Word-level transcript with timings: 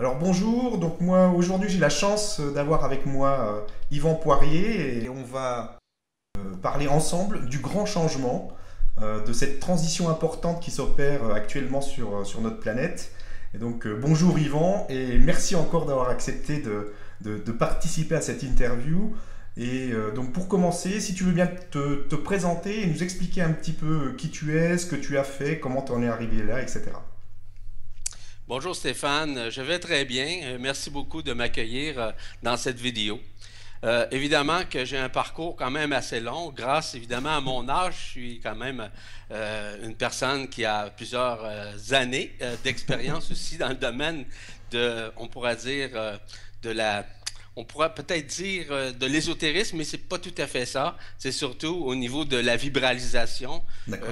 Alors 0.00 0.16
bonjour, 0.16 0.78
donc 0.78 1.02
moi 1.02 1.28
aujourd'hui 1.28 1.68
j'ai 1.68 1.78
la 1.78 1.90
chance 1.90 2.40
d'avoir 2.40 2.86
avec 2.86 3.04
moi 3.04 3.28
euh, 3.28 3.60
Yvan 3.90 4.14
Poirier 4.14 5.04
et 5.04 5.10
on 5.10 5.22
va 5.22 5.78
euh, 6.38 6.54
parler 6.62 6.88
ensemble 6.88 7.44
du 7.50 7.58
grand 7.58 7.84
changement, 7.84 8.50
euh, 9.02 9.22
de 9.22 9.34
cette 9.34 9.60
transition 9.60 10.08
importante 10.08 10.62
qui 10.62 10.70
s'opère 10.70 11.26
actuellement 11.34 11.82
sur, 11.82 12.24
notre 12.40 12.60
planète. 12.60 13.12
Et 13.52 13.58
donc 13.58 13.86
bonjour 13.86 14.38
Yvan 14.38 14.86
et 14.88 15.18
merci 15.18 15.54
encore 15.54 15.84
d'avoir 15.84 16.08
accepté 16.08 16.62
de, 16.62 16.94
de, 17.20 17.52
participer 17.52 18.14
à 18.14 18.22
cette 18.22 18.42
interview. 18.42 19.14
Et 19.58 19.90
donc 20.14 20.32
pour 20.32 20.48
commencer, 20.48 20.98
si 21.00 21.12
tu 21.12 21.24
veux 21.24 21.32
bien 21.32 21.46
te, 21.46 22.04
te 22.08 22.14
présenter 22.14 22.84
et 22.84 22.86
nous 22.86 23.02
expliquer 23.02 23.42
un 23.42 23.52
petit 23.52 23.72
peu 23.72 24.14
qui 24.16 24.30
tu 24.30 24.56
es, 24.56 24.78
ce 24.78 24.86
que 24.86 24.96
tu 24.96 25.18
as 25.18 25.24
fait, 25.24 25.60
comment 25.60 25.82
tu 25.82 25.92
en 25.92 26.02
es 26.02 26.08
arrivé 26.08 26.42
là, 26.42 26.62
etc. 26.62 26.84
Bonjour 28.50 28.74
Stéphane, 28.74 29.48
je 29.48 29.62
vais 29.62 29.78
très 29.78 30.04
bien. 30.04 30.40
Euh, 30.42 30.58
merci 30.58 30.90
beaucoup 30.90 31.22
de 31.22 31.32
m'accueillir 31.32 32.00
euh, 32.00 32.10
dans 32.42 32.56
cette 32.56 32.80
vidéo. 32.80 33.20
Euh, 33.84 34.08
évidemment 34.10 34.62
que 34.68 34.84
j'ai 34.84 34.98
un 34.98 35.08
parcours 35.08 35.54
quand 35.54 35.70
même 35.70 35.92
assez 35.92 36.18
long, 36.18 36.50
grâce 36.50 36.96
évidemment 36.96 37.36
à 37.36 37.40
mon 37.40 37.68
âge. 37.68 37.94
Je 37.96 38.10
suis 38.10 38.40
quand 38.40 38.56
même 38.56 38.90
une 39.30 39.94
personne 39.94 40.48
qui 40.48 40.64
a 40.64 40.90
plusieurs 40.90 41.44
années 41.92 42.36
d'expérience 42.64 43.30
aussi 43.30 43.56
dans 43.56 43.68
le 43.68 43.76
domaine 43.76 44.24
de, 44.72 45.12
on 45.16 45.28
pourrait 45.28 45.54
dire, 45.54 45.90
de 46.62 46.70
la 46.70 47.06
on 47.54 47.64
pourrait 47.64 47.94
peut-être 47.94 48.26
dire 48.26 48.94
de 48.94 49.06
l'ésotérisme, 49.06 49.76
mais 49.76 49.84
c'est 49.84 50.08
pas 50.08 50.18
tout 50.18 50.34
à 50.38 50.48
fait 50.48 50.66
ça. 50.66 50.98
C'est 51.18 51.30
surtout 51.30 51.84
au 51.84 51.94
niveau 51.94 52.24
de 52.24 52.36
la 52.36 52.56
vibralisation 52.56 53.62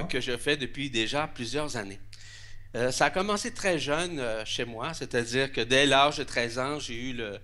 que 0.09 0.20
je 0.20 0.36
fais 0.36 0.56
depuis 0.56 0.91
déjà 0.91 1.27
plusieurs 1.27 1.77
années. 1.77 1.98
Euh, 2.74 2.90
ça 2.90 3.06
a 3.06 3.10
commencé 3.10 3.52
très 3.52 3.78
jeune 3.78 4.18
euh, 4.18 4.45
chez 4.45 4.64
moi, 4.64 4.92
c'est-à-dire 4.92 5.50
que 5.52 5.60
dès 5.60 5.86
l'âge 5.86 6.18
de 6.18 6.24
13 6.24 6.58
ans, 6.58 6.78
j'ai 6.78 6.94
eu 6.94 7.12
le, 7.14 7.41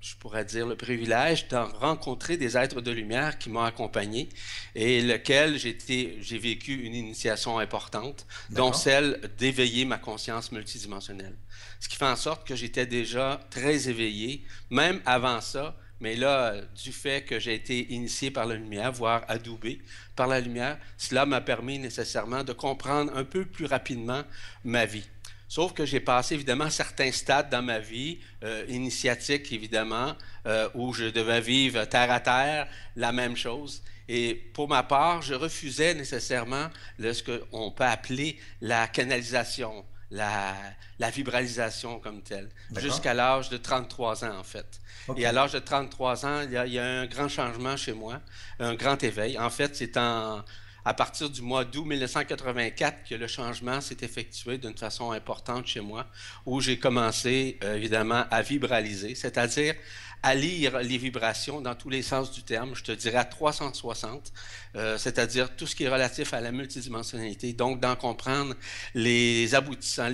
je 0.00 0.14
pourrais 0.16 0.44
dire, 0.44 0.66
le 0.66 0.76
privilège 0.76 1.48
de 1.48 1.56
rencontrer 1.56 2.36
des 2.36 2.56
êtres 2.56 2.80
de 2.80 2.90
lumière 2.90 3.38
qui 3.38 3.48
m'ont 3.48 3.62
accompagné 3.62 4.28
et 4.74 5.00
lequel 5.00 5.58
j'ai 5.58 6.38
vécu 6.38 6.74
une 6.74 6.94
initiation 6.94 7.58
importante, 7.58 8.26
dont 8.50 8.72
celle 8.72 9.20
d'éveiller 9.38 9.86
ma 9.86 9.98
conscience 9.98 10.52
multidimensionnelle. 10.52 11.36
Ce 11.80 11.88
qui 11.88 11.96
fait 11.96 12.04
en 12.04 12.16
sorte 12.16 12.46
que 12.46 12.54
j'étais 12.54 12.86
déjà 12.86 13.40
très 13.50 13.88
éveillé, 13.88 14.44
même 14.70 15.00
avant 15.06 15.40
ça, 15.40 15.76
mais 16.00 16.14
là, 16.14 16.54
du 16.82 16.92
fait 16.92 17.24
que 17.24 17.38
j'ai 17.38 17.54
été 17.54 17.92
initié 17.92 18.30
par 18.30 18.46
la 18.46 18.54
lumière, 18.54 18.92
voire 18.92 19.24
adoubé 19.28 19.80
par 20.14 20.26
la 20.26 20.40
lumière, 20.40 20.78
cela 20.96 21.26
m'a 21.26 21.40
permis 21.40 21.78
nécessairement 21.78 22.44
de 22.44 22.52
comprendre 22.52 23.12
un 23.16 23.24
peu 23.24 23.44
plus 23.44 23.66
rapidement 23.66 24.22
ma 24.64 24.86
vie. 24.86 25.08
Sauf 25.48 25.72
que 25.72 25.86
j'ai 25.86 26.00
passé 26.00 26.34
évidemment 26.34 26.68
certains 26.68 27.10
stades 27.10 27.48
dans 27.48 27.62
ma 27.62 27.78
vie, 27.78 28.18
euh, 28.44 28.66
initiatiques 28.68 29.50
évidemment, 29.50 30.14
euh, 30.46 30.68
où 30.74 30.92
je 30.92 31.06
devais 31.06 31.40
vivre 31.40 31.84
terre 31.86 32.12
à 32.12 32.20
terre, 32.20 32.68
la 32.96 33.12
même 33.12 33.34
chose. 33.34 33.82
Et 34.08 34.34
pour 34.34 34.68
ma 34.68 34.82
part, 34.82 35.22
je 35.22 35.34
refusais 35.34 35.94
nécessairement 35.94 36.68
ce 36.98 37.22
qu'on 37.22 37.70
peut 37.70 37.84
appeler 37.84 38.38
la 38.60 38.88
canalisation, 38.88 39.84
la, 40.10 40.54
la 40.98 41.10
vibralisation 41.10 41.98
comme 42.00 42.22
telle, 42.22 42.48
jusqu'à 42.76 43.14
l'âge 43.14 43.48
de 43.50 43.56
33 43.56 44.24
ans 44.24 44.38
en 44.38 44.44
fait. 44.44 44.80
Et 45.16 45.26
à 45.26 45.32
l'âge 45.32 45.52
de 45.52 45.58
33 45.58 46.26
ans, 46.26 46.40
il 46.42 46.52
y, 46.52 46.56
a, 46.56 46.66
il 46.66 46.72
y, 46.74 46.78
a, 46.78 46.84
un 46.84 47.06
grand 47.06 47.28
changement 47.28 47.76
chez 47.76 47.92
moi, 47.92 48.20
un 48.58 48.74
grand 48.74 49.02
éveil. 49.02 49.38
En 49.38 49.48
fait, 49.48 49.74
c'est 49.74 49.96
en, 49.96 50.44
à 50.84 50.94
partir 50.94 51.28
du 51.28 51.42
mois 51.42 51.64
d'août 51.64 51.84
1984 51.84 53.08
que 53.08 53.14
le 53.14 53.26
changement 53.26 53.80
s'est 53.80 53.98
effectué 54.00 54.58
d'une 54.58 54.76
façon 54.76 55.12
importante 55.12 55.66
chez 55.66 55.80
moi, 55.80 56.06
où 56.46 56.60
j'ai 56.60 56.78
commencé 56.78 57.58
euh, 57.62 57.76
évidemment 57.76 58.24
à 58.30 58.42
vibraliser, 58.42 59.14
c'est-à-dire 59.14 59.74
à 60.22 60.34
lire 60.34 60.78
les 60.80 60.98
vibrations 60.98 61.60
dans 61.60 61.74
tous 61.74 61.90
les 61.90 62.02
sens 62.02 62.32
du 62.32 62.42
terme, 62.42 62.74
je 62.74 62.82
te 62.82 62.92
dirais 62.92 63.18
à 63.18 63.24
360, 63.24 64.32
euh, 64.74 64.98
c'est-à-dire 64.98 65.54
tout 65.56 65.66
ce 65.66 65.76
qui 65.76 65.84
est 65.84 65.88
relatif 65.88 66.34
à 66.34 66.40
la 66.40 66.52
multidimensionnalité, 66.52 67.52
donc 67.52 67.80
d'en 67.80 67.96
comprendre 67.96 68.54
les 68.94 69.54
aboutissants, 69.54 70.10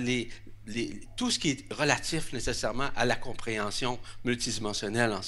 tout 1.15 1.31
ce 1.31 1.39
qui 1.39 1.51
est 1.51 1.73
relatif 1.73 2.33
nécessairement 2.33 2.89
à 2.95 3.05
la 3.05 3.15
compréhension 3.15 3.99
multidimensionnelle 4.23 5.11
en. 5.11 5.21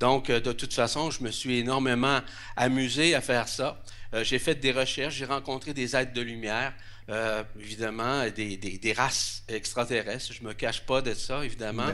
Donc, 0.00 0.30
euh, 0.30 0.40
de 0.40 0.52
toute 0.52 0.74
façon, 0.74 1.10
je 1.10 1.22
me 1.22 1.30
suis 1.30 1.58
énormément 1.58 2.20
amusé 2.56 3.14
à 3.14 3.20
faire 3.20 3.48
ça. 3.48 3.82
Euh, 4.14 4.24
j'ai 4.24 4.38
fait 4.38 4.56
des 4.56 4.72
recherches, 4.72 5.14
j'ai 5.14 5.24
rencontré 5.24 5.72
des 5.72 5.96
êtres 5.96 6.12
de 6.12 6.20
lumière, 6.20 6.72
euh, 7.08 7.44
évidemment, 7.58 8.28
des, 8.30 8.56
des, 8.56 8.92
races 8.92 9.42
extraterrestres. 9.48 10.32
Je 10.32 10.42
ne 10.42 10.48
me 10.48 10.54
cache 10.54 10.82
pas 10.82 11.02
de 11.02 11.14
ça, 11.14 11.44
évidemment. 11.44 11.86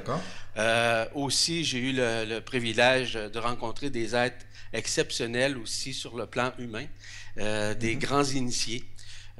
aussi, 1.14 1.64
j'ai 1.64 1.78
eu 1.78 1.92
le, 1.92 2.40
privilège 2.40 3.14
de 3.14 3.38
rencontrer 3.38 3.90
des 3.90 4.14
êtres 4.14 4.44
exceptionnels 4.72 5.58
aussi 5.58 5.92
sur 5.92 6.16
le 6.16 6.26
plan 6.26 6.52
humain, 6.58 6.86
des 7.36 7.42
mm-hmm. 7.42 7.98
grands 7.98 8.24
initiés. 8.24 8.84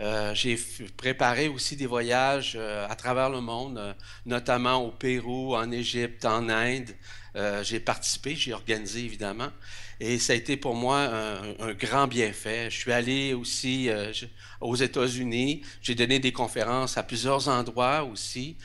Euh, 0.01 0.35
j'ai 0.35 0.59
préparé 0.97 1.49
aussi 1.49 1.77
des 1.77 1.87
voyages 1.87 2.55
euh, 2.57 2.87
à 2.89 2.97
travers 2.97 3.29
le 3.29 3.41
monde, 3.41 3.79
euh, 3.79 3.93
notamment 4.25 4.77
au 4.77 4.91
Pérou, 4.91 5.55
en 5.55 5.71
Égypte, 5.71 6.25
en 6.25 6.49
Inde. 6.49 6.95
j'ai 7.63 7.81
participé, 7.81 8.35
j'ai 8.37 8.53
organisé 8.53 9.05
évidemment. 9.05 9.51
Et 10.05 10.19
ça 10.19 10.33
a 10.33 10.37
été 10.37 10.57
pour 10.57 10.75
moi 10.75 10.99
un, 11.61 11.75
grand 11.75 12.09
bienfait. 12.09 12.69
Je 12.71 12.77
suis 12.77 12.91
allé 12.91 13.35
aussi 13.35 13.89
aux 14.61 14.75
États-Unis. 14.75 15.63
J'ai 15.81 15.95
donné 15.95 16.19
des 16.19 16.33
conférences 16.33 16.99
à 16.99 17.05
plusieurs 17.05 17.47
endroits 17.47 18.03
aussi. 18.03 18.57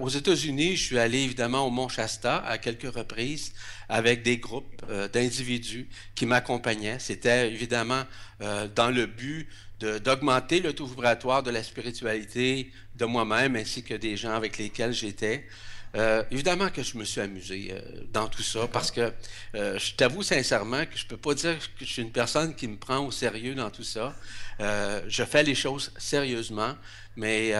aux 0.00 0.08
États-Unis, 0.08 0.76
je 0.76 0.84
suis 0.84 0.98
allé 1.00 1.18
évidemment 1.18 1.66
au 1.66 1.70
Mont 1.70 1.88
Shasta 1.88 2.44
à 2.46 2.58
quelques 2.58 2.94
reprises 2.94 3.52
avec 3.88 4.22
des 4.22 4.38
groupes 4.38 4.80
d'individus 5.12 5.88
qui 6.14 6.26
m'accompagnaient. 6.26 7.00
C'était 7.00 7.50
évidemment 7.50 8.04
dans 8.38 8.94
le 8.94 9.06
but 9.06 9.48
d'augmenter 9.80 10.60
le 10.60 10.72
taux 10.74 10.86
vibratoire 10.86 11.42
de 11.42 11.50
la 11.50 11.64
spiritualité 11.64 12.70
de 12.94 13.04
moi-même 13.04 13.56
ainsi 13.56 13.82
que 13.82 13.94
des 13.94 14.16
gens 14.16 14.34
avec 14.34 14.58
lesquels 14.58 14.92
j'étais. 14.92 15.44
Euh, 15.94 16.22
évidemment 16.30 16.68
que 16.68 16.82
je 16.82 16.98
me 16.98 17.04
suis 17.04 17.20
amusé 17.20 17.70
euh, 17.70 17.80
dans 18.12 18.28
tout 18.28 18.42
ça 18.42 18.68
parce 18.68 18.90
que 18.90 19.12
euh, 19.54 19.78
je 19.78 19.94
t'avoue 19.94 20.22
sincèrement 20.22 20.84
que 20.84 20.98
je 20.98 21.06
peux 21.06 21.16
pas 21.16 21.34
dire 21.34 21.56
que 21.78 21.84
je 21.84 21.90
suis 21.90 22.02
une 22.02 22.12
personne 22.12 22.54
qui 22.54 22.68
me 22.68 22.76
prend 22.76 22.98
au 22.98 23.10
sérieux 23.10 23.54
dans 23.54 23.70
tout 23.70 23.84
ça. 23.84 24.14
je 24.60 25.24
fais 25.24 25.42
les 25.42 25.54
choses 25.54 25.92
sérieusement, 25.96 26.74
mais 27.18 27.52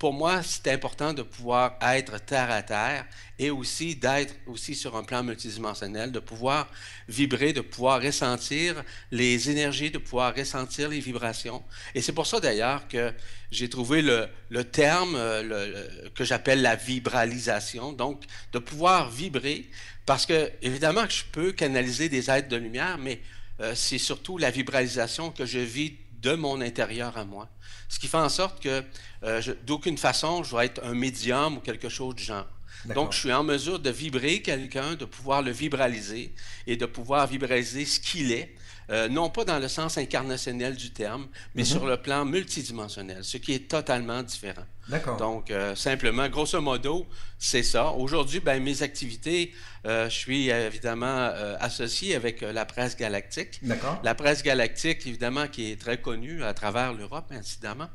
pour 0.00 0.12
moi, 0.12 0.42
c'est 0.42 0.66
important 0.72 1.14
de 1.14 1.22
pouvoir 1.22 1.78
être 1.80 2.18
terre 2.18 2.50
à 2.50 2.62
terre 2.62 3.06
et 3.38 3.50
aussi 3.50 3.94
d'être 3.94 4.34
aussi 4.48 4.74
sur 4.74 4.96
un 4.96 5.04
plan 5.04 5.22
multidimensionnel, 5.22 6.10
de 6.10 6.18
pouvoir 6.18 6.68
vibrer, 7.08 7.52
de 7.52 7.60
pouvoir 7.60 8.02
ressentir 8.02 8.82
les 9.12 9.48
énergies, 9.48 9.92
de 9.92 9.98
pouvoir 9.98 10.34
ressentir 10.34 10.88
les 10.88 10.98
vibrations. 10.98 11.62
Et 11.94 12.02
c'est 12.02 12.12
pour 12.12 12.26
ça 12.26 12.40
d'ailleurs 12.40 12.88
que 12.88 13.12
j'ai 13.52 13.68
trouvé 13.68 14.02
le, 14.02 14.64
terme 14.64 15.16
le, 15.16 16.10
que 16.16 16.24
j'appelle 16.24 16.60
la 16.60 16.74
vibralisation, 16.74 17.92
donc 17.92 18.24
de 18.52 18.58
pouvoir 18.58 19.08
vibrer, 19.08 19.70
parce 20.04 20.26
que 20.26 20.50
évidemment 20.62 21.06
que 21.06 21.12
je 21.12 21.24
peux 21.30 21.52
canaliser 21.52 22.08
des 22.08 22.28
êtres 22.28 22.48
de 22.48 22.56
lumière, 22.56 22.98
mais 22.98 23.20
euh, 23.60 23.72
c'est 23.76 23.98
surtout 23.98 24.36
la 24.36 24.50
vibralisation 24.50 25.30
que 25.30 25.46
je 25.46 25.60
vis 25.60 25.96
de 26.20 26.34
mon 26.34 26.60
intérieur 26.60 27.16
à 27.16 27.24
moi. 27.24 27.48
Ce 27.88 27.98
qui 27.98 28.08
fait 28.08 28.16
en 28.16 28.28
sorte 28.28 28.62
que 28.62 28.82
euh, 29.22 29.42
d'aucune 29.64 29.98
façon 29.98 30.42
je 30.42 30.56
vais 30.56 30.66
être 30.66 30.84
un 30.84 30.94
médium 30.94 31.58
ou 31.58 31.60
quelque 31.60 31.88
chose 31.88 32.14
de 32.14 32.20
genre. 32.20 32.46
Donc, 32.94 33.12
je 33.12 33.18
suis 33.18 33.32
en 33.32 33.42
mesure 33.42 33.80
de 33.80 33.90
vibrer 33.90 34.42
quelqu'un, 34.42 34.94
de 34.94 35.04
pouvoir 35.04 35.42
le 35.42 35.50
vibraliser 35.50 36.32
et 36.66 36.76
de 36.76 36.86
pouvoir 36.86 37.26
vibraliser 37.26 37.84
ce 37.84 37.98
qu'il 37.98 38.30
est, 38.30 38.54
euh, 38.90 39.08
non 39.08 39.30
pas 39.30 39.44
dans 39.44 39.58
le 39.58 39.66
sens 39.68 39.98
incarnationnel 39.98 40.76
du 40.76 40.92
terme, 40.92 41.26
mais 41.54 41.62
mhm. 41.62 41.68
sur 41.68 41.86
le 41.86 41.96
plan 41.96 42.24
multidimensionnel, 42.24 43.24
ce 43.24 43.38
qui 43.38 43.52
est 43.52 43.68
totalement 43.68 44.22
différent. 44.22 44.66
D'accord. 44.88 45.16
Donc, 45.16 45.50
euh, 45.50 45.74
simplement, 45.74 46.28
grosso 46.28 46.60
modo, 46.60 47.06
c'est 47.38 47.62
ça. 47.62 47.90
Aujourd'hui, 47.90 48.40
ben, 48.40 48.62
mes 48.62 48.82
activités, 48.82 49.52
euh, 49.86 50.08
je 50.08 50.14
suis 50.14 50.48
évidemment 50.48 51.30
associé 51.60 52.14
avec 52.14 52.40
la 52.40 52.64
presse 52.64 52.96
galactique. 52.96 53.58
D'accord. 53.62 54.00
La 54.04 54.14
presse 54.14 54.42
galactique, 54.42 55.06
évidemment, 55.06 55.48
qui 55.48 55.72
est 55.72 55.80
très 55.80 56.00
connue 56.00 56.44
à 56.44 56.54
travers 56.54 56.92
l'Europe, 56.92 57.30
incidemment. 57.30 57.88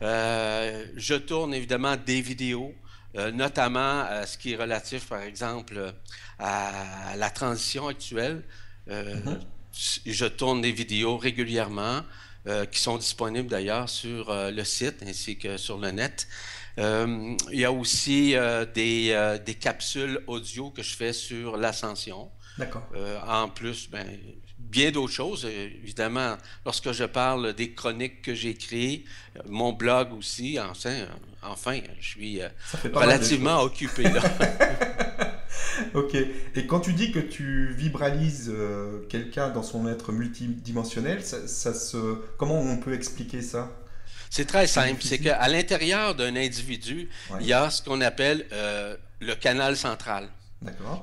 je 0.00 1.14
tourne 1.14 1.54
évidemment 1.54 1.96
des 1.96 2.20
vidéos 2.20 2.74
euh, 3.14 3.30
notamment 3.30 4.00
à 4.00 4.24
ce 4.24 4.38
qui 4.38 4.52
est 4.52 4.56
relatif, 4.56 5.08
par 5.08 5.20
exemple, 5.20 5.92
à 6.38 7.14
la 7.16 7.28
transition 7.28 7.88
actuelle. 7.88 8.42
Euh, 8.88 9.16
mm-hmm. 9.16 10.00
Je 10.06 10.26
tourne 10.26 10.62
des 10.62 10.72
vidéos 10.72 11.18
régulièrement 11.18 12.00
euh, 12.46 12.66
qui 12.66 12.80
sont 12.80 12.98
disponibles 12.98 13.48
d'ailleurs 13.48 13.88
sur 13.88 14.32
le 14.32 14.64
site 14.64 15.02
ainsi 15.06 15.38
que 15.38 15.56
sur 15.56 15.78
le 15.78 15.90
net. 15.90 16.26
il 16.76 17.36
y 17.52 17.64
a 17.64 17.72
aussi 17.72 18.34
des, 18.74 19.38
des, 19.44 19.54
capsules 19.54 20.20
audio 20.26 20.70
que 20.70 20.82
je 20.82 20.94
fais 20.94 21.12
sur 21.12 21.56
l'ascension. 21.56 22.30
D'accord. 22.58 22.86
en 23.26 23.48
plus, 23.48 23.88
ben, 23.88 24.06
bien 24.58 24.90
d'autres 24.90 25.12
choses. 25.12 25.44
Évidemment, 25.44 26.36
lorsque 26.64 26.92
je 26.92 27.04
parle 27.04 27.52
des 27.54 27.72
chroniques 27.72 28.22
que 28.22 28.34
j'ai 28.34 28.50
écrites, 28.50 29.06
mon 29.46 29.72
blog 29.72 30.12
aussi, 30.12 30.58
enfin, 30.60 31.06
enfin 31.42 31.80
je 32.00 32.06
suis 32.06 32.40
relativement 32.92 33.60
occupé. 33.62 34.04
Là. 34.04 34.22
ok. 35.94 36.14
Et 36.54 36.66
quand 36.66 36.80
tu 36.80 36.92
dis 36.92 37.12
que 37.12 37.18
tu 37.18 37.72
vibralises 37.76 38.52
quelqu'un 39.08 39.50
dans 39.50 39.62
son 39.62 39.88
être 39.88 40.12
multidimensionnel, 40.12 41.22
ça, 41.22 41.74
se... 41.74 42.14
comment 42.36 42.60
on 42.60 42.78
peut 42.78 42.94
expliquer 42.94 43.42
ça? 43.42 43.70
C'est 44.30 44.46
très 44.46 44.66
simple. 44.66 45.02
C'est 45.02 45.18
qu'à 45.18 45.46
l'intérieur 45.48 46.14
d'un 46.14 46.36
individu, 46.36 47.08
il 47.40 47.46
y 47.46 47.52
a 47.52 47.70
ce 47.70 47.82
qu'on 47.82 48.00
appelle 48.00 48.46
le 49.20 49.34
canal 49.34 49.76
central. 49.76 50.28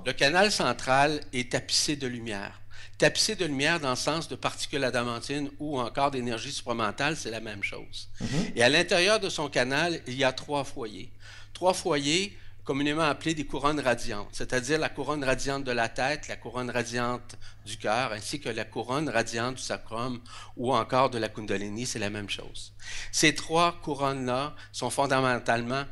Le 0.06 0.14
canal 0.14 0.52
central 0.52 1.22
est 1.34 1.52
tapissé 1.52 1.96
de 1.96 2.08
lumière. 2.08 2.60
Tapissé 2.98 3.36
de 3.36 3.46
lumière 3.46 3.80
dans 3.80 3.92
le 3.92 3.96
sens 3.96 4.28
de 4.28 4.36
particules 4.36 4.84
adamantines 4.84 5.50
ou 5.60 5.80
encore 5.80 6.12
d'énergie 6.12 6.52
supramentale, 6.52 7.16
c'est 7.16 7.32
la 7.32 7.40
même 7.40 7.64
chose. 7.64 8.10
Mhm. 8.20 8.28
Et 8.56 8.64
à 8.64 8.70
l'intérieur 8.70 9.20
de 9.20 9.30
son 9.30 9.48
canal, 9.50 10.02
il 10.08 10.16
y 10.16 10.24
a 10.24 10.34
trois 10.34 10.64
foyers. 10.64 11.10
Trois 11.54 11.74
foyers 11.74 12.38
communément 12.70 13.02
appelés 13.02 13.34
des 13.34 13.48
couronnes 13.48 13.80
radiantes, 13.80 14.30
c'est-à-dire 14.32 14.78
la 14.78 14.90
couronne 14.90 15.24
radiante 15.24 15.64
de 15.64 15.72
la 15.72 15.90
tête, 15.90 16.28
la 16.28 16.36
couronne 16.36 16.70
radiante 16.70 17.36
du 17.66 17.78
cœur, 17.78 18.14
ainsi 18.14 18.40
que 18.40 18.48
la 18.48 18.64
couronne 18.64 19.10
radiante 19.10 19.56
du 19.56 19.62
sacrum 19.64 20.22
ou 20.56 20.72
encore 20.72 21.10
de 21.10 21.18
la 21.18 21.30
kundalini, 21.30 21.88
c'est 21.88 21.98
la 21.98 22.12
même 22.12 22.30
chose. 22.30 22.74
Ces 23.12 23.34
trois 23.34 23.82
couronnes-là 23.82 24.56
sont 24.72 24.92
fondamentalement, 24.92 25.84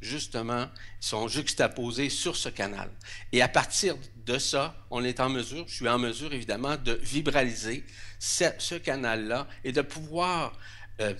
justement, 0.00 0.66
sont 0.98 1.28
juxtaposées 1.28 2.10
sur 2.10 2.34
ce 2.34 2.48
canal. 2.48 2.90
Et 3.30 3.40
à 3.40 3.46
partir 3.46 3.94
de 4.26 4.36
ça, 4.36 4.74
on 4.90 5.04
est 5.04 5.20
en 5.20 5.28
mesure, 5.28 5.66
je 5.68 5.74
suis 5.76 5.88
en 5.88 6.00
mesure 6.00 6.34
évidemment, 6.34 6.76
de 6.76 6.94
vibraliser 6.94 7.86
ce, 8.18 8.74
canal-là 8.74 9.46
et 9.62 9.70
de 9.70 9.82
pouvoir 9.82 10.52
euh, 11.00 11.14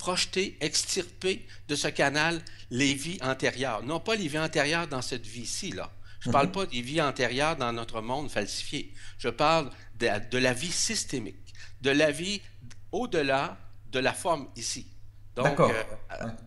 projeter, 0.00 0.56
extirper 0.60 1.46
de 1.68 1.76
ce 1.76 1.88
canal 1.88 2.40
les 2.70 2.94
vies 2.94 3.18
antérieures. 3.22 3.82
Non 3.82 4.00
pas 4.00 4.16
les 4.16 4.28
vies 4.28 4.38
antérieures 4.38 4.88
dans 4.88 5.02
cette 5.02 5.26
vie-ci, 5.26 5.72
là. 5.72 5.92
Je 6.20 6.28
ne 6.28 6.32
parle 6.32 6.46
mhm. 6.46 6.52
pas 6.52 6.66
des 6.66 6.80
vies 6.80 7.00
antérieures 7.00 7.56
dans 7.56 7.72
notre 7.72 8.00
monde 8.00 8.30
falsifié. 8.30 8.92
Je 9.18 9.28
parle 9.28 9.70
de, 9.98 10.38
la 10.38 10.52
vie 10.52 10.72
systémique, 10.72 11.54
de 11.82 11.90
la 11.90 12.10
vie 12.10 12.40
au-delà 12.92 13.58
de 13.92 13.98
la 13.98 14.12
forme 14.12 14.48
ici. 14.56 14.86
Donc, 15.36 15.60
euh, 15.60 15.72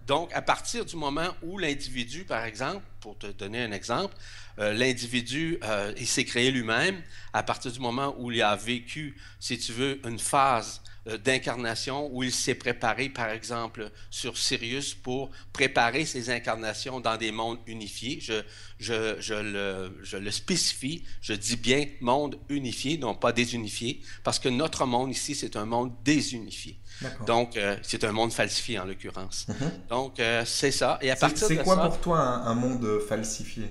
donc, 0.05 0.33
à 0.33 0.41
partir 0.41 0.85
du 0.85 0.95
moment 0.95 1.29
où 1.41 1.57
l'individu, 1.57 2.25
par 2.25 2.43
exemple, 2.45 2.83
pour 2.99 3.17
te 3.17 3.27
donner 3.27 3.63
un 3.63 3.71
exemple, 3.71 4.15
euh, 4.59 4.73
l'individu, 4.73 5.57
euh, 5.63 5.93
il 5.97 6.07
s'est 6.07 6.25
créé 6.25 6.51
lui-même, 6.51 7.01
à 7.33 7.43
partir 7.43 7.71
du 7.71 7.79
moment 7.79 8.15
où 8.17 8.31
il 8.31 8.41
a 8.41 8.55
vécu, 8.55 9.15
si 9.39 9.57
tu 9.57 9.71
veux, 9.71 9.99
une 10.07 10.19
phase 10.19 10.81
d'incarnation 11.23 12.09
où 12.13 12.23
il 12.23 12.31
s'est 12.31 12.55
préparé, 12.55 13.09
par 13.09 13.29
exemple, 13.29 13.91
sur 14.09 14.37
Sirius 14.37 14.93
pour 14.93 15.31
préparer 15.51 16.05
ses 16.05 16.29
incarnations 16.29 16.99
dans 16.99 17.17
des 17.17 17.31
mondes 17.31 17.59
unifiés. 17.67 18.19
Je, 18.21 18.41
je, 18.79 19.15
je, 19.19 19.33
le, 19.33 19.99
je 20.03 20.17
le 20.17 20.31
spécifie, 20.31 21.03
je 21.21 21.33
dis 21.33 21.57
bien 21.57 21.85
monde 22.01 22.37
unifié, 22.49 22.97
non 22.97 23.15
pas 23.15 23.31
désunifié, 23.31 24.01
parce 24.23 24.39
que 24.39 24.49
notre 24.49 24.85
monde 24.85 25.11
ici, 25.11 25.35
c'est 25.35 25.55
un 25.55 25.65
monde 25.65 25.91
désunifié. 26.03 26.77
Donc, 27.25 27.57
euh, 27.57 27.75
c'est 27.81 28.03
un 28.03 28.11
monde 28.11 28.31
falsifié 28.31 28.79
en 28.79 28.85
l'occurrence. 28.85 29.47
Mhm. 29.49 29.71
Donc, 29.89 30.19
euh, 30.19 30.43
c'est 30.45 30.71
ça. 30.71 30.99
Et 31.01 31.11
à 31.11 31.15
partir 31.15 31.47
C'est 31.47 31.57
quoi 31.57 31.77
pour 31.81 31.99
toi 31.99 32.19
un 32.19 32.53
monde 32.53 32.99
falsifié? 33.07 33.63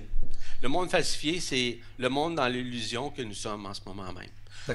Le 0.61 0.69
monde 0.69 0.89
falsifié, 0.89 1.39
c'est 1.39 1.79
le 1.97 2.09
monde 2.09 2.35
dans 2.35 2.47
l'illusion 2.47 3.09
que 3.09 3.21
nous 3.21 3.33
sommes 3.33 3.65
en 3.65 3.73
ce 3.73 3.81
moment 3.85 4.11
même. 4.13 4.29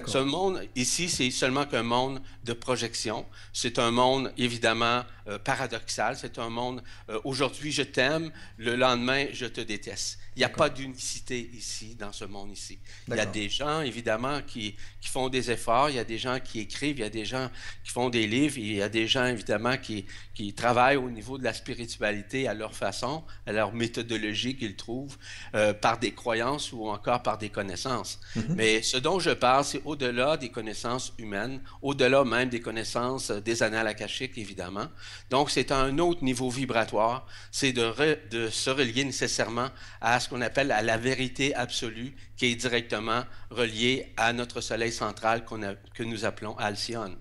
Ce 0.06 0.18
monde 0.18 0.62
ici, 0.76 1.08
c'est 1.08 1.30
seulement 1.30 1.64
qu'un 1.64 1.82
monde 1.82 2.20
de 2.44 2.52
projection. 2.52 3.26
C'est 3.52 3.78
un 3.78 3.90
monde 3.90 4.32
évidemment 4.36 5.04
euh, 5.28 5.38
paradoxal. 5.38 6.16
C'est 6.16 6.38
un 6.38 6.50
monde 6.50 6.82
euh, 7.08 7.20
aujourd'hui 7.24 7.72
je 7.72 7.82
t'aime, 7.82 8.30
le 8.56 8.76
lendemain 8.76 9.26
je 9.32 9.46
te 9.46 9.60
déteste. 9.60 10.18
Il 10.38 10.42
n'y 10.42 10.44
a 10.44 10.50
pas 10.50 10.70
d'unicité 10.70 11.50
ici, 11.52 11.96
dans 11.96 12.12
ce 12.12 12.24
monde 12.24 12.52
ici. 12.52 12.78
Il 13.08 13.16
y 13.16 13.18
a 13.18 13.26
des 13.26 13.48
gens, 13.48 13.80
évidemment, 13.80 14.40
qui, 14.40 14.76
qui, 15.00 15.08
font 15.08 15.28
des 15.28 15.50
efforts, 15.50 15.90
il 15.90 15.96
y 15.96 15.98
a 15.98 16.04
des 16.04 16.16
gens 16.16 16.38
qui 16.38 16.60
écrivent, 16.60 16.98
il 16.98 17.00
y 17.00 17.04
a 17.04 17.10
des 17.10 17.24
gens 17.24 17.50
qui 17.82 17.90
font 17.90 18.08
des 18.08 18.24
livres, 18.28 18.56
il 18.56 18.74
y 18.74 18.80
a 18.80 18.88
des 18.88 19.08
gens, 19.08 19.26
évidemment, 19.26 19.76
qui, 19.76 20.06
qui 20.34 20.54
travaillent 20.54 20.96
au 20.96 21.10
niveau 21.10 21.38
de 21.38 21.42
la 21.42 21.52
spiritualité 21.52 22.46
à 22.46 22.54
leur 22.54 22.72
façon, 22.72 23.24
à 23.46 23.52
leur 23.52 23.72
méthodologie 23.72 24.56
qu'ils 24.56 24.76
trouvent, 24.76 25.18
euh, 25.56 25.74
par 25.74 25.98
des 25.98 26.12
croyances 26.12 26.72
ou 26.72 26.88
encore 26.88 27.24
par 27.24 27.36
des 27.36 27.50
connaissances. 27.50 28.20
Mhm. 28.36 28.54
Mais 28.54 28.82
ce 28.82 28.96
dont 28.96 29.18
je 29.18 29.30
parle, 29.30 29.64
c'est 29.64 29.77
au-delà 29.84 30.36
des 30.36 30.50
connaissances 30.50 31.12
humaines, 31.18 31.60
au-delà 31.82 32.24
même 32.24 32.48
des 32.48 32.60
connaissances 32.60 33.30
des 33.30 33.62
annales 33.62 33.86
akashiques, 33.86 34.38
évidemment. 34.38 34.88
Donc, 35.30 35.50
c'est 35.50 35.72
un 35.72 35.98
autre 35.98 36.24
niveau 36.24 36.50
vibratoire, 36.50 37.26
c'est 37.50 37.72
de, 37.72 37.92
de 38.30 38.48
se 38.50 38.70
relier 38.70 39.04
nécessairement 39.04 39.68
à 40.00 40.20
ce 40.20 40.28
qu'on 40.28 40.40
appelle 40.40 40.72
à 40.72 40.82
la 40.82 40.96
vérité 40.96 41.54
absolue, 41.54 42.14
qui 42.36 42.46
est 42.46 42.54
directement 42.54 43.24
reliée 43.50 44.12
à 44.16 44.32
notre 44.32 44.60
soleil 44.60 44.92
central 44.92 45.44
que 45.44 46.02
nous 46.02 46.24
appelons 46.24 46.56
Alcyone. 46.58 47.16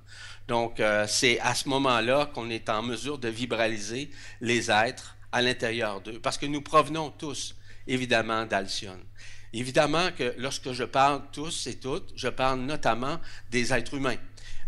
Donc, 0.48 0.80
euh, 0.80 1.06
c'est 1.07 1.39
à 1.39 1.54
ce 1.54 1.68
moment-là 1.69 2.27
qu'on 2.33 2.50
est 2.50 2.69
en 2.69 2.81
mesure 2.81 3.18
de 3.18 3.27
vibraliser 3.27 4.09
les 4.39 4.71
êtres 4.71 5.18
à 5.31 5.42
l'intérieur 5.42 6.01
d'eux, 6.01 6.19
parce 6.21 6.38
que 6.38 6.45
nous 6.45 6.62
provenons 6.62 7.09
tous, 7.09 7.56
évidemment, 7.86 8.45
d'Alcyone. 8.45 9.04
Évidemment 9.53 10.11
que 10.17 10.33
lorsque 10.38 10.71
je 10.71 10.83
parle 10.83 11.21
tous 11.31 11.67
et 11.67 11.79
toutes, 11.79 12.11
je 12.15 12.27
parle 12.27 12.59
notamment 12.59 13.19
des 13.49 13.73
êtres 13.73 13.94
humains. 13.94 14.17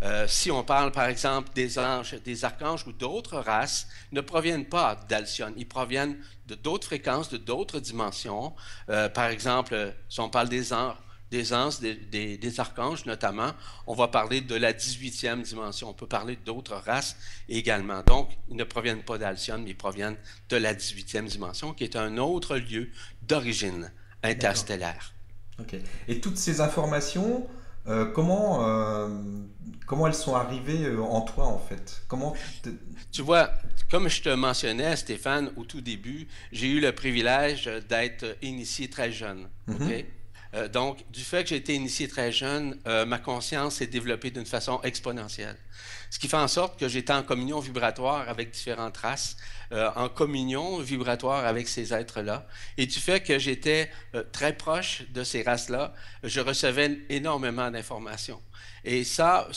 Euh, 0.01 0.27
si 0.27 0.49
on 0.49 0.63
parle, 0.63 0.91
par 0.91 1.05
exemple, 1.05 1.49
des 1.53 1.77
anges, 1.77 2.13
des 2.23 2.45
archanges 2.45 2.87
ou 2.87 2.93
d'autres 2.93 3.39
races, 3.39 3.87
ne 4.11 4.21
proviennent 4.21 4.65
pas 4.65 4.95
d'Alcyone. 5.09 5.53
Ils 5.57 5.67
proviennent 5.67 6.17
de 6.47 6.55
d'autres 6.55 6.87
fréquences, 6.87 7.29
de 7.29 7.37
d'autres 7.37 7.79
dimensions. 7.79 8.53
Euh, 8.89 9.09
par 9.09 9.25
exemple, 9.25 9.93
si 10.07 10.21
on 10.21 10.29
parle 10.29 10.47
des 10.47 10.71
anges, 10.71 10.95
des 11.31 11.53
anges, 11.53 11.79
des, 11.79 12.59
archanges 12.59 13.05
notamment, 13.05 13.51
on 13.87 13.93
va 13.93 14.07
parler 14.07 14.41
de 14.41 14.55
la 14.55 14.73
18e 14.73 15.43
dimension. 15.43 15.89
On 15.89 15.93
peut 15.93 16.07
parler 16.07 16.37
d'autres 16.37 16.75
races 16.75 17.17
également. 17.49 18.01
Donc, 18.03 18.31
ils 18.49 18.55
ne 18.55 18.63
proviennent 18.63 19.03
pas 19.03 19.17
d'Alcyone, 19.17 19.63
mais 19.63 19.71
ils 19.71 19.77
proviennent 19.77 20.17
de 20.47 20.57
la 20.57 20.73
18e 20.73 21.25
dimension, 21.25 21.73
qui 21.73 21.83
est 21.83 21.97
un 21.97 22.17
autre 22.17 22.57
lieu 22.57 22.89
d'origine 23.21 23.91
interstellaire. 24.24 25.13
OK. 25.60 25.75
Et 26.07 26.21
toutes 26.21 26.38
ces 26.38 26.62
informations, 26.62 27.48
euh, 27.88 28.06
comment, 28.06 28.68
euh, 28.68 29.10
comment 29.86 30.07
elles 30.07 30.13
sont 30.13 30.36
arrivées 30.36 30.86
euh, 30.86 31.01
en 31.01 31.21
toi, 31.21 31.45
en 31.45 31.57
fait? 31.57 32.04
Comment 32.07 32.36
Tu 33.12 33.21
vois, 33.21 33.51
comme 33.89 34.10
je 34.10 34.21
te 34.21 34.30
mentionnais, 34.30 34.95
Stéphane, 34.95 35.51
au 35.57 35.63
tout 35.63 35.81
début, 35.81 36.27
j'ai 36.51 36.68
eu 36.68 36.80
le 36.80 36.92
privilège 36.92 37.69
d'être 37.89 38.25
initié 38.42 38.89
très 38.89 39.12
jeune. 39.12 39.48
Mhm. 40.53 40.68
donc, 40.70 41.06
du 41.12 41.22
fait 41.22 41.44
que 41.44 41.50
j'ai 41.50 41.58
été 41.58 41.75
initié 41.75 42.08
très 42.08 42.32
jeune, 42.32 42.77
ma 42.86 43.20
conscience 43.20 43.75
s'est 43.75 43.88
développée 43.88 44.32
d'une 44.32 44.46
façon 44.46 44.82
exponentielle. 44.82 45.58
Ce 46.10 46.18
qui 46.18 46.27
fait 46.27 46.38
en 46.38 46.48
sorte 46.48 46.79
que 46.79 46.88
j'étais 46.88 47.13
en 47.13 47.24
communion 47.24 47.60
vibratoire 47.60 48.27
avec 48.29 48.51
différentes 48.51 48.98
races, 48.98 49.38
euh, 49.72 49.89
en 49.96 50.10
communion 50.10 50.79
vibratoire 50.79 51.46
avec 51.46 51.68
ces 51.68 51.94
êtres-là. 51.94 52.48
Et 52.77 52.88
du 52.88 53.00
fait 53.00 53.22
que 53.22 53.38
j'étais 53.38 53.91
euh, 54.15 54.24
très 54.32 54.53
proche 54.53 55.03
de 55.12 55.24
ces 55.24 55.44
races-là, 55.44 55.94
je 56.24 56.39
recevais 56.39 56.98
énormément 57.10 57.70
d'informations. 57.70 58.41
Et 58.84 59.03
ça 59.03 59.48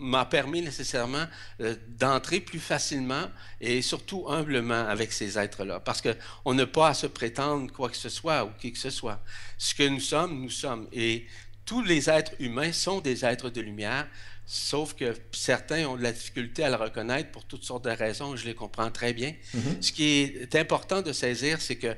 m'a 0.00 0.24
permis 0.24 0.62
nécessairement 0.62 1.26
euh, 1.60 1.76
d'entrer 1.88 2.40
plus 2.40 2.58
facilement 2.58 3.30
et 3.60 3.82
surtout 3.82 4.26
humblement 4.28 4.86
avec 4.88 5.12
ces 5.12 5.38
êtres-là. 5.38 5.80
Parce 5.80 6.02
qu'on 6.02 6.54
n'a 6.54 6.66
pas 6.66 6.88
à 6.88 6.94
se 6.94 7.06
prétendre 7.06 7.72
quoi 7.72 7.88
que 7.90 7.96
ce 7.96 8.08
soit 8.08 8.44
ou 8.44 8.50
qui 8.58 8.72
que 8.72 8.78
ce 8.78 8.90
soit. 8.90 9.20
Ce 9.58 9.74
que 9.74 9.86
nous 9.86 10.00
sommes, 10.00 10.40
nous 10.40 10.50
sommes. 10.50 10.88
Et 10.92 11.26
tous 11.64 11.82
les 11.82 12.10
êtres 12.10 12.32
humains 12.40 12.72
sont 12.72 13.00
des 13.00 13.24
êtres 13.24 13.50
de 13.50 13.60
lumière, 13.60 14.08
Sauf 14.52 14.94
que 14.94 15.14
certains 15.30 15.86
ont 15.86 15.96
de 15.96 16.02
la 16.02 16.10
difficulté 16.10 16.64
à 16.64 16.70
le 16.70 16.74
reconnaître 16.74 17.30
pour 17.30 17.44
toutes 17.44 17.62
sortes 17.62 17.84
de 17.84 17.90
raisons, 17.90 18.34
je 18.34 18.46
les 18.46 18.54
comprends 18.56 18.90
très 18.90 19.12
bien. 19.12 19.32
Mm-hmm. 19.54 19.80
Ce 19.80 19.92
qui 19.92 20.04
est 20.22 20.56
important 20.56 21.02
de 21.02 21.12
saisir, 21.12 21.60
c'est 21.60 21.76
que 21.76 21.94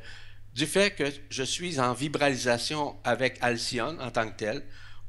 du 0.54 0.66
fait 0.66 0.94
que 0.94 1.04
je 1.30 1.42
suis 1.42 1.80
en 1.80 1.94
vibralisation 1.94 2.94
avec 3.04 3.38
Alcyone 3.40 3.98
en 4.02 4.10
tant 4.10 4.28
que 4.28 4.36
tel, 4.36 4.62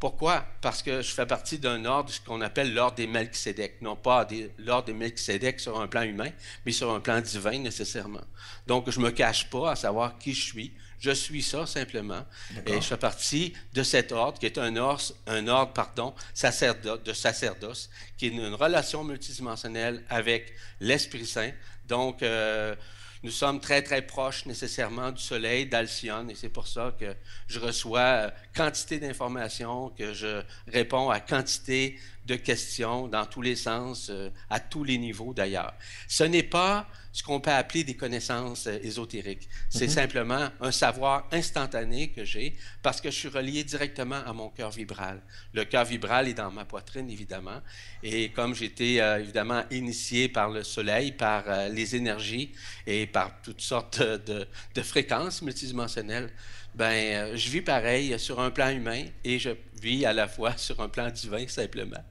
pourquoi? 0.04 0.46
Parce 0.60 0.84
que 0.84 1.02
je 1.02 1.14
fais 1.14 1.26
partie 1.26 1.60
d'un 1.60 1.86
ordre, 1.86 2.12
ce 2.12 2.20
qu'on 2.20 2.42
appelle 2.42 2.74
l'ordre 2.74 2.98
des 2.98 3.08
Melchizedek. 3.08 3.82
Non 3.82 3.96
pas 3.96 4.28
l'ordre 4.58 4.88
des 4.88 4.94
Melchizedek 4.94 5.62
sur 5.62 5.80
un 5.80 5.88
plan 5.88 6.02
humain, 6.02 6.30
mais 6.66 6.74
sur 6.74 6.92
un 6.92 7.00
plan 7.00 7.22
divin 7.22 7.60
nécessairement. 7.60 8.26
Donc, 8.68 8.90
je 8.90 9.00
ne 9.00 9.06
me 9.06 9.12
cache 9.12 9.50
pas 9.50 9.72
à 9.72 9.76
savoir 9.78 10.18
qui 10.18 10.34
je 10.34 10.44
suis. 10.44 10.74
Je 11.00 11.12
suis 11.12 11.42
ça 11.42 11.66
simplement. 11.66 12.26
Et 12.66 12.82
je 12.82 12.82
fais 12.82 12.98
partie 12.98 13.54
de 13.74 13.82
cet 13.82 14.12
ordre 14.12 14.38
qui 14.40 14.46
est 14.46 14.58
un 14.58 14.76
ordre, 14.76 15.04
un 15.26 15.48
ordre 15.48 15.72
pardon, 15.72 16.14
sacerdoce, 16.34 17.02
de 17.02 17.14
sacerdoce, 17.14 17.90
qui 18.18 18.26
est 18.26 18.30
une 18.32 18.56
relation 18.56 19.06
multidimensionnelle 19.06 20.04
avec 20.10 20.54
l'Esprit 20.82 21.26
Saint. 21.26 21.52
Donc, 21.88 22.24
euh, 22.24 22.76
nous 23.24 23.32
sommes 23.32 23.62
très, 23.62 23.82
très 23.82 24.01
proches 24.01 24.46
nécessairement 24.46 25.12
du 25.12 25.22
Soleil, 25.22 25.65
d'Alcyone, 25.65 26.30
et 26.30 26.36
c'est 26.36 26.50
pour 26.50 26.68
ça 26.68 26.94
que 27.00 27.15
je 27.48 27.60
reçois 27.60 28.00
euh, 28.00 28.30
quantité 28.53 29.00
d'informations, 29.00 29.89
que 29.98 30.13
je 30.13 30.42
réponds 30.68 31.10
à 31.10 31.22
quantité 31.22 31.98
de 32.25 32.36
questions 32.36 33.08
dans 33.08 33.25
tous 33.25 33.42
les 33.42 33.56
sens, 33.56 34.10
euh, 34.10 34.30
à 34.50 34.60
tous 34.60 34.84
les 34.84 34.98
niveaux 34.98 35.34
d'ailleurs. 35.34 35.74
Ce 36.10 36.25
n'est 36.25 36.44
pas 36.44 36.88
ce 37.13 37.22
qu'on 37.24 37.39
peut 37.39 37.51
appeler 37.51 37.84
des 37.84 37.96
connaissances 37.96 38.67
euh, 38.67 38.79
ésotériques. 38.82 39.48
C'est 39.70 39.86
mhm. 39.86 39.91
simplement 39.91 40.50
un 40.60 40.72
savoir 40.72 41.27
instantané 41.32 42.10
que 42.10 42.25
j'ai 42.25 42.58
parce 42.82 43.00
que 43.00 43.12
je 43.12 43.15
suis 43.15 43.27
relié 43.29 43.63
directement 43.63 44.22
à 44.25 44.34
mon 44.34 44.50
cœur 44.50 44.72
vibral. 44.72 45.22
Le 45.53 45.63
cœur 45.63 45.86
vibral 45.86 46.27
est 46.27 46.34
dans 46.34 46.51
ma 46.51 46.65
poitrine, 46.65 47.10
évidemment. 47.10 47.62
Et 48.01 48.29
comme 48.29 48.55
j'ai 48.55 48.65
été 48.65 49.01
euh, 49.01 49.20
évidemment 49.20 49.63
initié 49.70 50.27
par 50.27 50.50
le 50.50 50.63
soleil, 50.63 51.12
par 51.12 51.43
les 51.70 51.96
énergies 51.96 52.51
et 52.88 53.05
par 53.05 53.41
toutes 53.43 53.62
sortes 53.62 54.01
de, 54.01 54.48
de 54.74 54.82
fréquences 54.82 55.43
multidimensionnelles, 55.43 56.32
ben, 56.74 57.36
je 57.36 57.50
vis 57.50 57.62
pareil 57.62 58.17
sur 58.20 58.39
un 58.39 58.50
plan 58.50 58.70
humain 58.70 59.05
et 59.24 59.38
je 59.38 59.51
vis 59.79 60.05
à 60.05 60.13
la 60.13 60.27
fois 60.27 60.58
sur 60.58 60.82
un 60.82 60.89
plan 60.89 61.10
divin 61.12 61.48
simplement. 61.48 62.03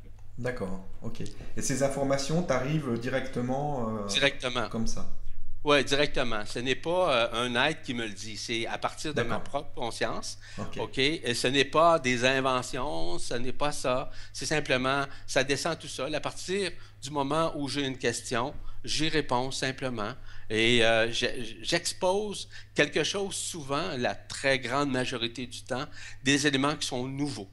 D'accord, 0.43 0.81
ok. 1.03 1.21
Et 1.57 1.63
ces 1.63 1.85
informations 1.85 2.43
t'arrivent 2.43 2.99
directement 2.99 3.97
euh, 3.97 4.07
Directement. 4.09 4.69
Comme 4.69 4.89
ça? 4.89 5.09
Oui, 5.63 5.85
directement. 5.85 6.45
Ce 6.45 6.59
n'est 6.59 6.75
pas 6.75 7.31
euh, 7.33 7.47
un 7.47 7.55
être 7.67 7.83
qui 7.83 7.95
me 7.95 8.05
le 8.05 8.13
dit, 8.13 8.37
c'est 8.37 8.67
à 8.67 8.77
partir 8.77 9.15
de 9.15 9.23
ma 9.23 9.39
propre 9.39 9.73
conscience. 9.73 10.37
OK. 10.77 10.99
Et 10.99 11.35
ce 11.35 11.47
n'est 11.47 11.65
pas 11.65 12.01
des 12.01 12.25
inventions, 12.25 13.21
ce 13.21 13.35
n'est 13.35 13.53
pas 13.53 13.71
ça. 13.71 14.11
C'est 14.33 14.47
simplement, 14.47 15.05
ça 15.29 15.45
descend 15.45 15.79
tout 15.79 15.87
seul. 15.87 16.13
À 16.13 16.21
partir 16.21 16.73
du 17.01 17.11
moment 17.11 17.53
où 17.55 17.69
j'ai 17.69 17.87
une 17.87 17.99
question, 17.99 18.53
j'y 18.83 19.09
réponds 19.09 19.53
simplement. 19.53 20.15
Et 20.51 20.85
euh, 20.85 21.13
j'expose 21.63 22.49
quelque 22.75 23.05
chose 23.05 23.37
souvent, 23.37 23.97
la 23.97 24.17
très 24.17 24.59
grande 24.59 24.91
majorité 24.91 25.47
du 25.47 25.63
temps, 25.63 25.87
des 26.25 26.49
éléments 26.49 26.75
qui 26.75 26.89
sont 26.89 27.07
nouveaux. 27.07 27.49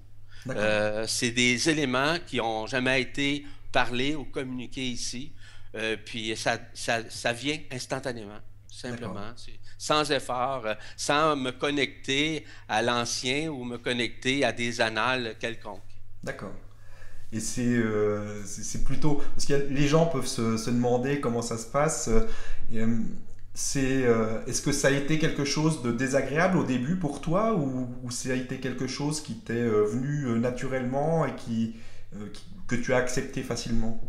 Euh, 0.47 1.05
c'est 1.07 1.31
des 1.31 1.69
éléments 1.69 2.15
qui 2.25 2.37
n'ont 2.37 2.67
jamais 2.67 3.01
été 3.01 3.45
parlés 3.71 4.15
ou 4.15 4.25
communiqués 4.25 4.87
ici. 4.87 5.33
Euh, 5.75 5.97
puis 6.03 6.35
ça, 6.35 6.57
ça, 6.73 7.33
vient 7.33 7.57
instantanément, 7.71 8.39
simplement, 8.67 9.33
sans 9.77 10.09
effort, 10.11 10.65
euh, 10.65 10.73
sans 10.97 11.35
me 11.35 11.51
connecter 11.51 12.45
à 12.67 12.81
l'ancien 12.81 13.49
ou 13.49 13.63
me 13.63 13.77
connecter 13.77 14.43
à 14.43 14.51
des 14.51 14.81
annales 14.81 15.35
quelconques. 15.39 15.81
D'accord. 16.23 16.53
Et 17.31 17.39
c'est 17.39 17.83
c'est 18.45 18.83
plutôt... 18.83 19.21
Parce 19.35 19.45
que 19.45 19.53
les 19.53 19.87
gens 19.87 20.07
peuvent 20.07 20.25
se, 20.25 20.57
se 20.57 20.71
demander 20.71 21.19
comment 21.19 21.43
ça 21.43 21.59
se 21.59 21.67
passe. 21.67 22.09
Et, 22.73 22.83
c'est, 23.53 24.03
euh, 24.03 24.45
est-ce 24.45 24.61
que 24.61 24.71
ça 24.71 24.89
a 24.89 24.91
été 24.91 25.19
quelque 25.19 25.43
chose 25.43 25.81
de 25.81 25.91
désagréable 25.91 26.57
au 26.57 26.63
début 26.63 26.95
pour 26.95 27.21
toi 27.21 27.55
ou, 27.55 28.09
ça 28.11 28.31
a 28.31 28.35
été 28.35 28.59
quelque 28.59 28.87
chose 28.87 29.21
qui 29.21 29.35
t'est 29.35 29.53
euh, 29.53 29.83
venu 29.83 30.25
euh, 30.25 30.39
naturellement 30.39 31.25
et 31.25 31.35
qui, 31.35 31.75
que 32.67 32.75
tu 32.75 32.93
as 32.93 32.97
accepté 32.97 33.43
facilement? 33.43 34.01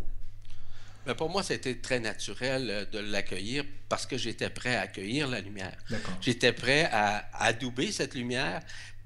Ben, 1.07 1.15
pour 1.15 1.31
moi, 1.31 1.43
c'était 1.43 1.77
très 1.77 1.99
naturel 1.99 2.89
de 2.93 2.99
l'accueillir 2.99 3.65
parce 3.89 4.07
que 4.07 4.17
j'étais 4.17 4.51
prêt 4.51 4.77
à 4.77 4.83
accueillir 4.83 5.27
la 5.29 5.41
lumière. 5.41 5.77
J'étais 6.21 6.53
prêt 6.53 6.89
à 6.93 7.29
adouber 7.35 7.91
cette 7.91 8.15
lumière 8.15 8.61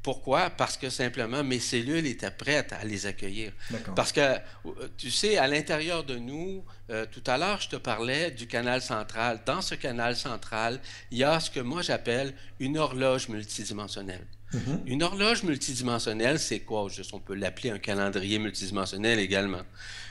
pourquoi? 0.04 0.50
Parce 0.50 0.76
que 0.76 0.90
simplement 0.90 1.42
mes 1.42 1.58
cellules 1.58 2.06
étaient 2.06 2.30
prêtes 2.30 2.74
à 2.74 2.84
les 2.84 3.06
accueillir. 3.06 3.52
Parce 3.96 4.12
que, 4.12 4.20
euh, 4.20 4.88
tu 4.98 5.10
sais, 5.10 5.38
à 5.38 5.48
l'intérieur 5.48 6.04
de 6.04 6.16
nous, 6.16 6.62
euh, 6.90 7.06
tout 7.10 7.22
à 7.26 7.38
l'heure, 7.38 7.58
je 7.62 7.70
te 7.70 7.76
parlais 7.76 8.30
du 8.30 8.46
canal 8.46 8.82
central. 8.82 9.40
Dans 9.46 9.62
ce 9.62 9.74
canal 9.74 10.14
central, 10.14 10.78
il 11.10 11.18
y 11.18 11.24
a 11.24 11.40
ce 11.40 11.50
que 11.50 11.60
moi 11.60 11.80
j'appelle 11.80 12.34
une 12.60 12.76
horloge 12.76 13.30
multidimensionnelle. 13.30 14.26
Mm-hmm. 14.52 14.80
Une 14.84 15.02
horloge 15.02 15.42
multidimensionnelle, 15.42 16.38
c'est 16.38 16.60
quoi? 16.60 16.86
On 17.14 17.18
peut 17.18 17.34
l'appeler 17.34 17.70
un 17.70 17.78
calendrier 17.78 18.38
multidimensionnel 18.38 19.18
également. 19.18 19.62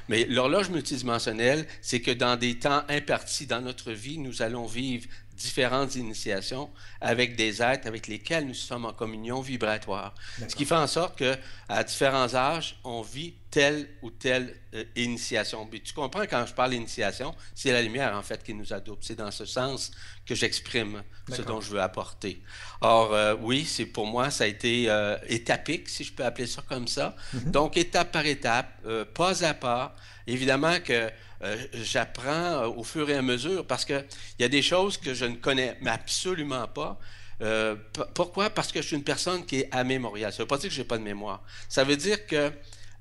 Mais 0.10 0.26
l'horloge 0.26 0.70
multidimensionnelle, 0.70 1.66
c'est 1.82 2.02
que 2.02 2.12
dans 2.12 2.36
des 2.36 2.60
temps 2.60 2.84
impartis 2.90 3.46
dans 3.46 3.62
notre 3.62 3.92
vie, 3.92 4.18
nous 4.18 4.42
allons 4.42 4.66
vivre 4.66 5.08
différentes 5.36 5.96
initiations 5.96 6.70
avec 7.02 7.36
des 7.36 7.62
êtres 7.62 7.88
avec 7.88 8.08
lesquels 8.08 8.48
nous 8.48 8.54
sommes 8.54 8.86
en 8.86 8.94
communion 8.94 9.42
vibratoire. 9.42 10.14
Ce 10.48 10.56
qui 10.56 10.66
fait 10.66 10.76
en 10.76 10.88
sorte 10.88 11.18
que 11.18 11.36
à 11.68 11.84
différents 11.84 12.34
âges, 12.36 12.80
on 12.84 13.02
vit 13.02 13.34
telle 13.50 13.88
ou 14.02 14.10
telle 14.10 14.56
euh, 14.74 14.84
initiation. 14.96 15.68
Mais 15.72 15.80
tu 15.80 15.94
comprends 15.94 16.24
quand 16.24 16.46
je 16.48 16.54
parle 16.54 16.72
d'initiation, 16.72 17.36
c'est 17.54 17.72
la 17.72 17.82
lumière 17.82 18.16
en 18.16 18.24
fait 18.24 18.44
qui 18.44 18.54
nous 18.54 18.74
adopte. 18.74 19.04
C'est 19.04 19.16
dans 19.16 19.32
ce 19.32 19.46
sens 19.46 19.92
que 20.26 20.34
j'exprime 20.34 21.04
ce 21.32 21.42
dont 21.42 21.62
je 21.62 21.70
veux 21.70 21.82
apporter. 21.82 22.42
Or, 22.82 23.14
euh, 23.14 23.36
oui, 23.40 23.66
c'est 23.66 23.86
pour 23.86 24.08
moi, 24.08 24.32
ça 24.32 24.46
a 24.46 24.48
été 24.48 24.90
euh, 24.90 25.18
étapique, 25.28 25.88
si 25.90 26.04
je 26.04 26.14
peux 26.14 26.26
appeler 26.26 26.48
ça 26.48 26.64
comme 26.68 26.88
ça. 26.88 27.16
Mhm. 27.34 27.52
Donc, 27.52 27.78
étape 27.78 28.12
par 28.12 28.26
étape, 28.26 28.86
pas 29.14 29.44
à 29.44 29.54
pas. 29.54 29.96
Évidemment 30.26 30.80
que 30.80 31.12
euh, 31.44 31.58
j'apprends 31.74 32.30
euh, 32.30 32.68
au 32.68 32.84
fur 32.84 33.10
et 33.10 33.16
à 33.16 33.22
mesure 33.22 33.66
parce 33.66 33.84
qu'il 33.84 34.06
y 34.40 34.44
a 34.44 34.50
des 34.50 34.62
choses 34.62 34.98
que 34.98 35.14
je 35.14 35.26
ne 35.26 35.36
connais 35.36 35.78
absolument 35.86 36.68
pas. 36.68 37.00
Euh, 37.42 37.76
pourquoi? 38.14 38.50
Parce 38.50 38.72
que 38.72 38.82
je 38.82 38.88
suis 38.88 38.96
une 38.96 39.04
personne 39.04 39.46
qui 39.46 39.62
est 39.62 39.70
amémoriale. 39.72 40.32
Ça 40.32 40.38
ne 40.38 40.44
veut 40.44 40.48
pas 40.48 40.58
dire 40.58 40.70
que 40.70 40.76
je 40.76 40.82
n'ai 40.82 40.88
pas 40.88 40.98
de 40.98 41.04
mémoire. 41.04 41.44
Ça 41.68 41.84
veut 41.84 41.98
dire 41.98 42.26
que 42.28 42.52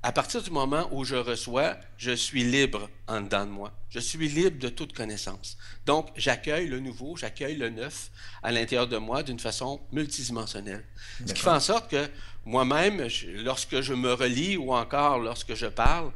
à 0.03 0.11
partir 0.11 0.43
du 0.43 0.51
moment 0.51 0.89
où 0.91 1.05
je 1.05 1.15
reçois, 1.15 1.77
je 1.97 2.11
suis 2.11 2.43
libre 2.43 2.91
en 3.07 3.21
dedans 3.21 3.47
de 3.47 3.51
moi. 3.51 3.73
Je 3.89 4.01
suis 4.01 4.29
libre 4.29 4.59
de 4.59 4.69
toute 4.69 4.93
connaissance. 4.93 5.57
Donc, 5.87 6.09
j'accueille 6.17 6.67
le 6.67 6.81
nouveau, 6.81 7.17
j'accueille 7.17 7.55
le 7.55 7.71
neuf 7.71 8.11
à 8.43 8.51
l'intérieur 8.51 8.89
de 8.89 8.97
moi 8.97 9.23
d'une 9.23 9.39
façon 9.39 9.81
multidimensionnelle. 9.93 10.85
Ce 11.25 11.33
qui 11.33 11.41
fait 11.41 11.51
en 11.51 11.61
sorte 11.61 11.89
que 11.89 12.09
moi-même, 12.45 13.07
lorsque 13.45 13.81
je 13.81 13.95
me 13.95 14.13
relis 14.13 14.57
ou 14.57 14.73
encore 14.73 15.21
lorsque 15.21 15.55
je 15.55 15.67
parle, 15.67 16.11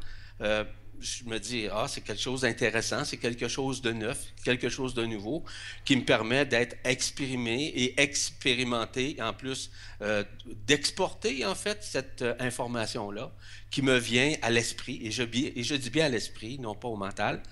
je 1.00 1.24
me 1.24 1.38
dis, 1.38 1.68
ah, 1.72 1.86
c'est 1.88 2.00
quelque 2.00 2.20
chose 2.20 2.42
d'intéressant, 2.42 3.04
c'est 3.04 3.16
quelque 3.16 3.48
chose 3.48 3.82
de 3.82 3.92
neuf, 3.92 4.18
quelque 4.44 4.68
chose 4.68 4.94
de 4.94 5.04
nouveau, 5.04 5.44
qui 5.84 5.96
me 5.96 6.04
permet 6.04 6.44
d'être 6.44 6.76
exprimé 6.84 7.64
et 7.66 8.00
expérimenté, 8.00 9.16
en 9.20 9.32
plus 9.32 9.70
euh, 10.02 10.24
d'exporter, 10.66 11.44
en 11.44 11.54
fait, 11.54 11.78
cette 11.82 12.22
euh, 12.22 12.34
information-là, 12.40 13.32
qui 13.70 13.82
me 13.82 13.98
vient 13.98 14.34
à 14.42 14.50
l'esprit, 14.50 15.00
et 15.02 15.10
je, 15.10 15.22
et 15.22 15.62
je 15.62 15.74
dis 15.74 15.90
bien 15.90 16.06
à 16.06 16.08
l'esprit, 16.08 16.58
non 16.58 16.74
pas 16.74 16.88
au 16.88 16.96
mental, 16.96 17.42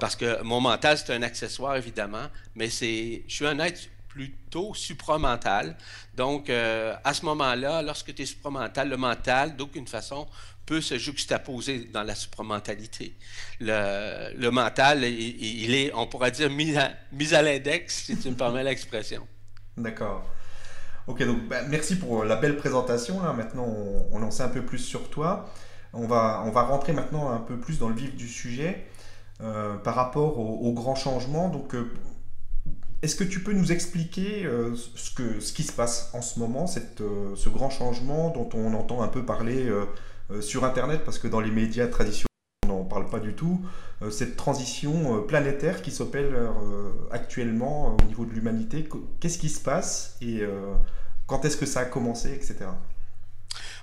parce 0.00 0.16
que 0.16 0.42
mon 0.42 0.60
mental, 0.60 0.98
c'est 0.98 1.12
un 1.12 1.22
accessoire, 1.22 1.76
évidemment, 1.76 2.28
mais 2.54 2.70
c'est, 2.70 3.24
je 3.28 3.34
suis 3.34 3.46
un 3.46 3.58
être 3.58 3.88
plutôt 4.08 4.74
supramental. 4.74 5.76
Donc, 6.16 6.50
euh, 6.50 6.96
à 7.04 7.14
ce 7.14 7.24
moment-là, 7.26 7.82
lorsque 7.82 8.12
tu 8.14 8.22
es 8.22 8.26
supramental, 8.26 8.88
le 8.88 8.96
mental, 8.96 9.54
d'aucune 9.56 9.86
façon, 9.86 10.26
peut 10.68 10.82
se 10.82 10.98
juxtaposer 10.98 11.88
dans 11.94 12.02
la 12.02 12.14
supramentalité. 12.14 13.16
Le, 13.58 14.50
mental, 14.50 15.02
il, 15.02 15.74
est, 15.74 15.94
on 15.94 16.06
pourrait 16.06 16.30
dire, 16.30 16.50
mis 16.50 16.76
à, 16.76 16.90
mis 17.10 17.34
à 17.34 17.40
l'index, 17.40 18.04
si 18.04 18.18
tu 18.18 18.28
me 18.28 18.34
permets 18.34 18.62
l'expression. 18.62 19.26
D'accord. 19.78 20.30
Ok, 21.06 21.24
donc 21.24 21.48
bah, 21.48 21.62
merci 21.68 21.96
pour 21.96 22.22
la 22.22 22.36
belle 22.36 22.58
présentation. 22.58 23.22
Là. 23.22 23.32
Maintenant, 23.32 23.66
on, 24.12 24.22
en 24.22 24.30
sait 24.30 24.42
un 24.42 24.48
peu 24.48 24.62
plus 24.62 24.78
sur 24.78 25.08
toi. 25.08 25.50
On 25.94 26.06
va, 26.06 26.42
on 26.44 26.50
va 26.50 26.62
rentrer 26.64 26.92
maintenant 26.92 27.30
un 27.30 27.40
peu 27.40 27.58
plus 27.58 27.78
dans 27.78 27.88
le 27.88 27.94
vif 27.94 28.14
du 28.14 28.28
sujet 28.28 28.84
euh, 29.40 29.76
par 29.76 29.94
rapport 29.94 30.38
au, 30.38 30.70
grand 30.74 30.94
changement. 30.94 31.48
Donc, 31.48 31.74
euh, 31.74 31.90
est-ce 33.00 33.16
que 33.16 33.24
tu 33.24 33.40
peux 33.40 33.54
nous 33.54 33.72
expliquer 33.72 34.44
euh, 34.44 34.74
ce, 34.74 35.14
que, 35.14 35.40
ce 35.40 35.54
qui 35.54 35.62
se 35.62 35.72
passe 35.72 36.10
en 36.12 36.20
ce 36.20 36.38
moment, 36.38 36.66
cette, 36.66 37.02
ce 37.36 37.48
grand 37.48 37.70
changement 37.70 38.28
dont 38.28 38.50
on 38.52 38.74
entend 38.74 39.00
un 39.00 39.08
peu 39.08 39.24
parler 39.24 39.66
euh, 39.66 39.86
sur 40.40 40.64
Internet, 40.64 41.02
parce 41.04 41.18
que 41.18 41.28
dans 41.28 41.40
les 41.40 41.50
médias 41.50 41.86
traditionnels, 41.86 42.28
on 42.66 42.68
n'en 42.68 42.84
parle 42.84 43.08
pas 43.08 43.20
du 43.20 43.34
tout, 43.34 43.60
euh, 44.02 44.10
cette 44.10 44.36
transition 44.36 45.16
euh, 45.16 45.20
planétaire 45.20 45.82
qui 45.82 45.90
s'opère 45.90 46.26
actuellement 47.10 47.96
au 47.96 48.04
niveau 48.04 48.24
de 48.24 48.32
l'humanité. 48.32 48.88
Qu'est-ce 49.20 49.38
qui 49.38 49.48
se 49.48 49.60
passe 49.60 50.16
et 50.20 50.42
quand 51.26 51.44
est-ce 51.44 51.56
que 51.56 51.66
ça 51.66 51.80
a 51.80 51.84
commencé, 51.84 52.32
etc. 52.32 52.56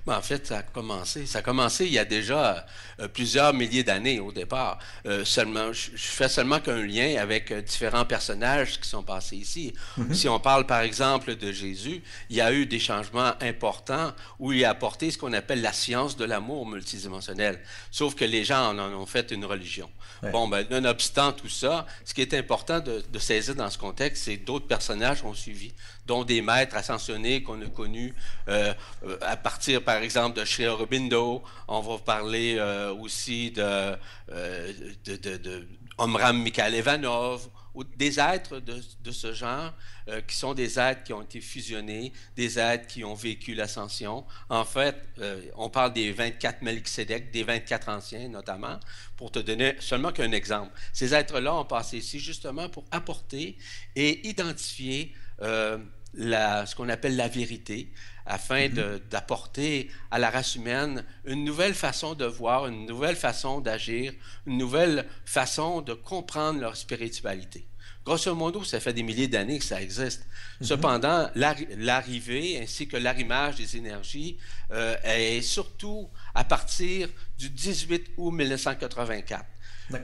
Ben, 0.06 0.18
en 0.18 0.22
fait, 0.22 0.46
ça 0.46 0.60
a 0.60 0.62
commencé. 0.62 1.26
Ça 1.26 1.40
a 1.40 1.42
commencé 1.42 1.86
il 1.86 1.94
y 1.94 1.98
a 1.98 2.06
déjà 2.06 2.66
euh, 3.00 3.08
plusieurs 3.08 3.54
milliers 3.54 3.84
d'années 3.84 4.20
au 4.20 4.32
départ. 4.32 4.78
Euh, 5.08 5.26
seulement, 5.26 5.74
je, 5.74 5.90
fais 5.96 6.30
seulement 6.30 6.60
qu'un 6.60 6.86
lien 6.86 7.16
avec 7.20 7.52
euh, 7.52 7.62
différents 7.62 8.06
personnages 8.06 8.80
qui 8.80 8.88
sont 8.88 9.02
passés 9.02 9.38
ici. 9.38 9.74
Mm-hmm. 9.98 10.14
Si 10.14 10.30
on 10.30 10.40
parle 10.40 10.68
par 10.68 10.82
exemple 10.82 11.36
de 11.36 11.52
Jésus, 11.52 12.04
il 12.30 12.36
y 12.36 12.42
a 12.42 12.54
eu 12.54 12.68
des 12.68 12.80
changements 12.80 13.34
importants 13.42 14.14
où 14.38 14.54
il 14.54 14.64
a 14.64 14.70
apporté 14.70 15.10
ce 15.10 15.18
qu'on 15.18 15.34
appelle 15.34 15.62
la 15.62 15.74
science 15.74 16.16
de 16.16 16.26
l'amour 16.26 16.68
multidimensionnel. 16.68 17.60
Sauf 17.90 18.14
que 18.14 18.26
les 18.26 18.44
gens 18.44 18.70
en 18.70 18.80
ont 18.80 19.06
fait 19.08 19.32
une 19.32 19.46
religion. 19.46 19.90
Bon, 20.32 20.48
ben, 20.48 20.66
nonobstant 20.72 21.34
tout 21.34 21.50
ça, 21.50 21.86
ce 22.04 22.14
qui 22.14 22.22
est 22.22 22.34
important 22.34 22.80
de, 22.80 23.04
de 23.12 23.20
saisir 23.20 23.54
dans 23.54 23.70
ce 23.70 23.78
contexte, 23.78 24.24
c'est 24.24 24.38
d'autres 24.38 24.66
personnages 24.66 25.24
ont 25.24 25.36
suivi 25.36 25.72
dont 26.06 26.24
des 26.24 26.42
maîtres 26.42 26.76
ascensionnés 26.76 27.44
qu'on 27.44 27.62
a 27.62 27.68
connus 27.68 28.14
euh, 28.48 28.74
à 29.22 29.38
partir, 29.38 29.84
par 29.84 29.98
exemple, 29.98 30.40
de 30.40 30.46
Sri 30.46 30.68
Aurobindo. 30.68 31.44
On 31.68 31.82
va 31.82 31.98
parler 31.98 32.56
euh, 32.58 32.94
aussi 32.94 33.52
de, 33.52 33.96
euh, 34.32 34.74
de, 35.06 35.68
Omram 35.98 36.42
Mikhail 36.42 36.76
Ivanov 36.76 37.50
des 37.84 38.20
êtres 38.20 38.60
de, 38.60 39.12
ce 39.12 39.34
genre, 39.34 39.74
euh, 40.08 40.22
qui 40.22 40.36
sont 40.36 40.54
des 40.54 40.80
êtres 40.80 41.04
qui 41.04 41.14
ont 41.14 41.22
été 41.22 41.42
fusionnés, 41.42 42.14
des 42.36 42.58
êtres 42.58 42.88
qui 42.88 43.04
ont 43.04 43.14
vécu 43.14 43.54
l'ascension. 43.54 44.26
En 44.50 44.64
fait, 44.64 44.96
euh, 45.20 45.42
on 45.56 45.70
parle 45.70 45.94
des 45.94 46.12
24 46.12 46.62
Melchizedek, 46.62 47.32
des 47.32 47.44
24 47.44 47.90
anciens 47.90 48.30
notamment, 48.30 48.80
pour 49.18 49.32
te 49.32 49.40
donner 49.40 49.76
seulement 49.80 50.12
qu'un 50.12 50.32
exemple. 50.32 50.72
Ces 50.94 51.14
êtres-là 51.14 51.54
ont 51.56 51.66
passé 51.66 51.98
ici 51.98 52.20
justement 52.20 52.70
pour 52.70 52.86
apporter 52.92 53.58
et 53.96 54.28
identifier 54.28 55.14
euh, 55.42 55.78
la, 56.16 56.66
ce 56.66 56.76
qu'on 56.76 56.90
appelle 56.90 57.16
la 57.16 57.28
vérité, 57.28 57.92
afin 58.26 58.68
mm-hmm. 58.68 59.10
d'apporter 59.10 59.90
à 60.12 60.20
la 60.20 60.30
race 60.30 60.56
humaine 60.56 61.04
une 61.26 61.44
nouvelle 61.44 61.74
façon 61.74 62.16
de 62.16 62.26
voir, 62.26 62.68
une 62.68 62.86
nouvelle 62.86 63.16
façon 63.16 63.62
d'agir, 63.62 64.14
une 64.46 64.58
nouvelle 64.58 65.06
façon 65.26 65.82
de 65.82 65.94
comprendre 65.94 66.60
leur 66.60 66.76
spiritualité. 66.76 67.68
Grosso 68.04 68.36
modo, 68.36 68.64
ça 68.64 68.80
fait 68.80 68.94
des 68.94 69.02
milliers 69.02 69.28
d'années 69.28 69.58
que 69.58 69.66
ça 69.66 69.82
existe. 69.82 70.22
Mm-hmm. 70.22 70.66
Cependant, 70.66 71.30
l'arrivée 71.36 72.60
ainsi 72.62 72.88
que 72.88 72.98
l'arrimage 72.98 73.56
des 73.56 73.78
énergies 73.78 74.38
euh, 74.72 74.96
est 75.04 75.42
surtout 75.42 76.10
à 76.34 76.44
partir 76.44 77.10
du 77.38 77.50
18 77.50 78.12
août 78.18 78.32
1984. 78.32 79.46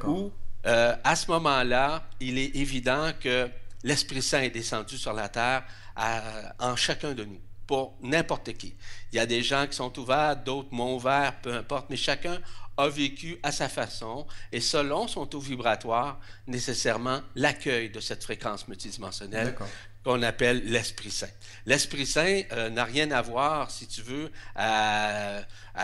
Où, 0.06 0.32
euh, 0.66 0.96
à 1.04 1.16
ce 1.16 1.30
moment-là, 1.32 2.08
il 2.20 2.38
est 2.38 2.56
évident 2.56 3.12
que 3.20 3.50
l'Esprit 3.84 4.22
Saint 4.22 4.42
est 4.42 4.52
descendu 4.52 4.98
sur 4.98 5.14
la 5.14 5.30
terre 5.30 5.64
en 5.96 6.76
chacun 6.76 7.14
de 7.14 7.26
nous 7.26 7.40
pour 7.68 7.96
n'importe 8.02 8.52
qui. 8.54 8.76
Il 9.12 9.16
y 9.16 9.20
a 9.20 9.26
des 9.26 9.44
gens 9.44 9.66
qui 9.66 9.76
sont 9.76 9.98
ouverts, 9.98 10.36
d'autres 10.36 10.68
moins 10.72 10.92
ouverts, 10.92 11.40
peu 11.42 11.54
importe, 11.54 11.90
mais 11.90 11.96
chacun 11.96 12.38
a 12.78 12.90
vécu 12.90 13.40
à 13.44 13.52
sa 13.52 13.70
façon 13.70 14.26
et 14.52 14.60
selon 14.60 15.08
son 15.08 15.26
taux 15.26 15.40
vibratoire, 15.40 16.20
nécessairement 16.48 17.22
l'accueil 17.36 17.90
de 17.90 18.00
cette 18.00 18.24
fréquence 18.24 18.68
multidimensionnelle 18.68 19.56
qu'on 20.04 20.22
appelle 20.24 20.64
l'Esprit 20.66 21.12
Saint. 21.12 21.28
L'Esprit 21.66 22.08
Saint 22.08 22.42
euh, 22.52 22.70
n'a 22.70 22.86
rien 22.86 23.12
à 23.12 23.22
voir, 23.22 23.70
si 23.70 23.88
tu 23.88 24.02
veux, 24.02 24.32
à, 24.56 25.44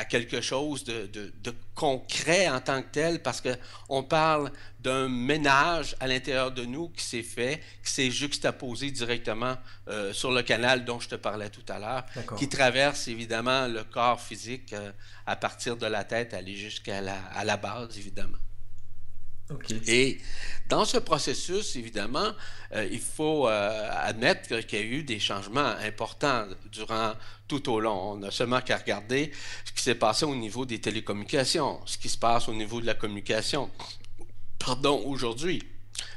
quelque 0.09 0.41
chose 0.41 0.83
de, 0.83 1.31
concret 1.75 2.49
en 2.49 2.59
tant 2.59 2.81
que 2.81 2.89
tel, 2.91 3.21
parce 3.21 3.41
qu'on 3.41 4.03
parle 4.03 4.51
d'un 4.79 5.07
ménage 5.07 5.95
à 5.99 6.07
l'intérieur 6.07 6.51
de 6.51 6.65
nous 6.65 6.89
qui 6.89 7.03
s'est 7.03 7.23
fait, 7.23 7.61
qui 7.83 7.91
s'est 7.91 8.11
juxtaposé 8.11 8.89
directement 8.89 9.55
euh, 9.87 10.11
sur 10.13 10.31
le 10.31 10.41
canal 10.41 10.85
dont 10.85 10.99
je 10.99 11.09
te 11.09 11.15
parlais 11.15 11.49
tout 11.49 11.65
à 11.69 11.77
l'heure, 11.77 12.05
qui 12.37 12.49
traverse 12.49 13.07
évidemment 13.07 13.67
le 13.67 13.83
corps 13.83 14.19
physique 14.19 14.73
euh, 14.73 14.91
à 15.27 15.35
partir 15.35 15.77
de 15.77 15.85
la 15.85 16.03
tête, 16.03 16.33
aller 16.33 16.55
jusqu'à 16.55 17.01
la, 17.01 17.17
à 17.35 17.45
la 17.45 17.57
base, 17.57 17.97
évidemment. 17.97 18.37
Et 19.87 20.19
dans 20.67 20.83
ce 20.83 20.97
processus, 20.97 21.75
évidemment, 21.75 22.31
euh, 22.73 22.87
il 22.91 22.99
faut 22.99 23.47
euh, 23.47 23.89
admettre 23.91 24.59
qu'il 24.65 24.79
y 24.79 24.81
a 24.81 24.85
eu 24.85 25.03
des 25.03 25.19
changements 25.19 25.73
importants 25.81 26.45
durant 26.71 27.13
tout 27.47 27.71
au 27.71 27.79
long. 27.79 28.11
On 28.11 28.17
n'a 28.17 28.31
seulement 28.31 28.59
qu'à 28.61 28.77
regarder 28.77 29.31
ce 29.63 29.71
qui 29.71 29.81
s'est 29.81 29.95
passé 29.95 30.25
au 30.25 30.35
niveau 30.35 30.65
des 30.65 30.79
télécommunications, 30.79 31.79
ce 31.85 31.97
qui 31.97 32.09
se 32.09 32.17
passe 32.17 32.49
au 32.49 32.53
niveau 32.53 32.81
de 32.81 32.85
la 32.85 32.95
communication. 32.95 33.69
Pardon, 34.59 35.01
aujourd'hui, 35.05 35.63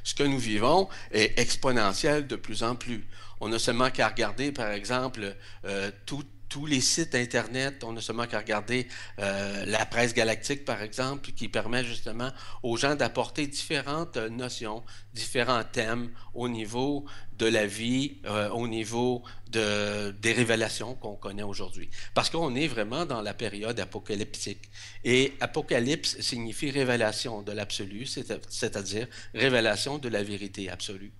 ce 0.02 0.14
que 0.14 0.24
nous 0.24 0.38
vivons 0.38 0.88
est 1.12 1.38
exponentiel 1.38 2.26
de 2.26 2.36
plus 2.36 2.64
en 2.64 2.74
plus. 2.74 3.06
On 3.40 3.48
n'a 3.48 3.58
seulement 3.58 3.90
qu'à 3.90 4.08
regarder, 4.08 4.50
par 4.50 4.70
exemple, 4.72 5.36
euh, 5.64 5.90
tout 6.04 6.24
tous 6.50 6.66
les 6.66 6.82
sites 6.82 7.14
Internet. 7.14 7.82
On 7.84 7.92
n'a 7.92 8.02
seulement 8.02 8.26
qu'à 8.26 8.40
regarder 8.40 8.86
euh, 9.20 9.64
la 9.64 9.86
presse 9.86 10.12
galactique, 10.12 10.66
par 10.66 10.82
exemple, 10.82 11.30
qui 11.32 11.48
permet 11.48 11.84
justement 11.84 12.30
aux 12.62 12.76
gens 12.76 12.96
d'apporter 12.96 13.46
différentes 13.46 14.18
euh, 14.18 14.28
notions, 14.28 14.82
différents 15.14 15.64
thèmes 15.64 16.10
au 16.34 16.48
niveau 16.48 17.06
de 17.40 17.46
la 17.46 17.66
vie, 17.66 18.18
euh, 18.26 18.50
au 18.50 18.68
niveau 18.68 19.22
de, 19.50 20.10
des 20.20 20.32
révélations 20.32 20.94
qu'on 20.94 21.16
connaît 21.16 21.42
aujourd'hui. 21.42 21.88
Parce 22.12 22.28
qu'on 22.28 22.54
est 22.54 22.68
vraiment 22.68 23.06
dans 23.06 23.22
la 23.22 23.32
période 23.32 23.80
apocalyptique. 23.80 24.70
Et 25.04 25.32
apocalypse 25.40 26.20
signifie 26.20 26.70
révélation 26.70 27.40
de 27.40 27.52
l'absolu, 27.52 28.04
c'est-à-dire 28.06 29.08
révélation 29.34 29.96
de 29.96 30.08
la 30.10 30.22
vérité 30.22 30.68
absolue. 30.68 31.12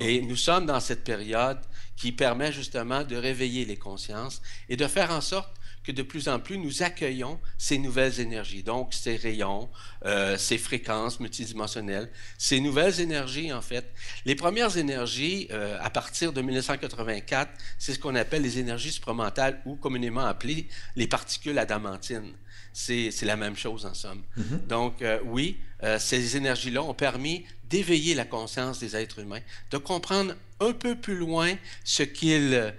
Et 0.00 0.22
nous 0.22 0.36
sommes 0.36 0.64
dans 0.64 0.80
cette 0.80 1.04
période 1.04 1.60
qui 1.96 2.10
permet 2.10 2.52
justement 2.52 3.04
de 3.04 3.16
réveiller 3.16 3.66
les 3.66 3.76
consciences 3.76 4.40
et 4.70 4.76
de 4.76 4.86
faire 4.86 5.10
en 5.10 5.20
sorte 5.20 5.52
que 5.86 5.92
de 5.92 6.02
plus 6.02 6.28
en 6.28 6.40
plus 6.40 6.58
nous 6.58 6.82
accueillons 6.82 7.38
ces 7.58 7.78
nouvelles 7.78 8.18
énergies, 8.18 8.64
donc 8.64 8.92
ces 8.92 9.14
rayons, 9.14 9.68
euh, 10.04 10.36
ces 10.36 10.58
fréquences 10.58 11.20
multidimensionnelles, 11.20 12.10
ces 12.38 12.60
nouvelles 12.60 13.00
énergies 13.00 13.52
en 13.52 13.62
fait. 13.62 13.88
Les 14.24 14.34
premières 14.34 14.76
énergies, 14.76 15.46
euh, 15.52 15.78
à 15.80 15.90
partir 15.90 16.32
de 16.32 16.42
1984, 16.42 17.52
c'est 17.78 17.94
ce 17.94 18.00
qu'on 18.00 18.16
appelle 18.16 18.42
les 18.42 18.58
énergies 18.58 18.90
supramentales 18.90 19.62
ou 19.64 19.76
communément 19.76 20.26
appelées 20.26 20.66
les 20.96 21.06
particules 21.06 21.58
adamantines. 21.58 22.32
C'est 22.72 23.22
la 23.22 23.36
même 23.36 23.56
chose 23.56 23.86
en 23.86 23.94
somme. 23.94 24.22
Mm-hmm. 24.36 24.66
Donc 24.66 25.02
euh, 25.02 25.20
oui, 25.24 25.58
ces 25.98 26.36
énergies-là 26.36 26.82
ont 26.82 26.94
permis 26.94 27.44
d'éveiller 27.68 28.14
la 28.14 28.24
conscience 28.24 28.80
des 28.80 28.96
êtres 28.96 29.20
humains, 29.20 29.40
de 29.70 29.78
comprendre 29.78 30.34
un 30.60 30.72
peu 30.72 30.94
plus 30.94 31.16
loin 31.16 31.54
ce 31.84 32.02
qu'ils, 32.02 32.74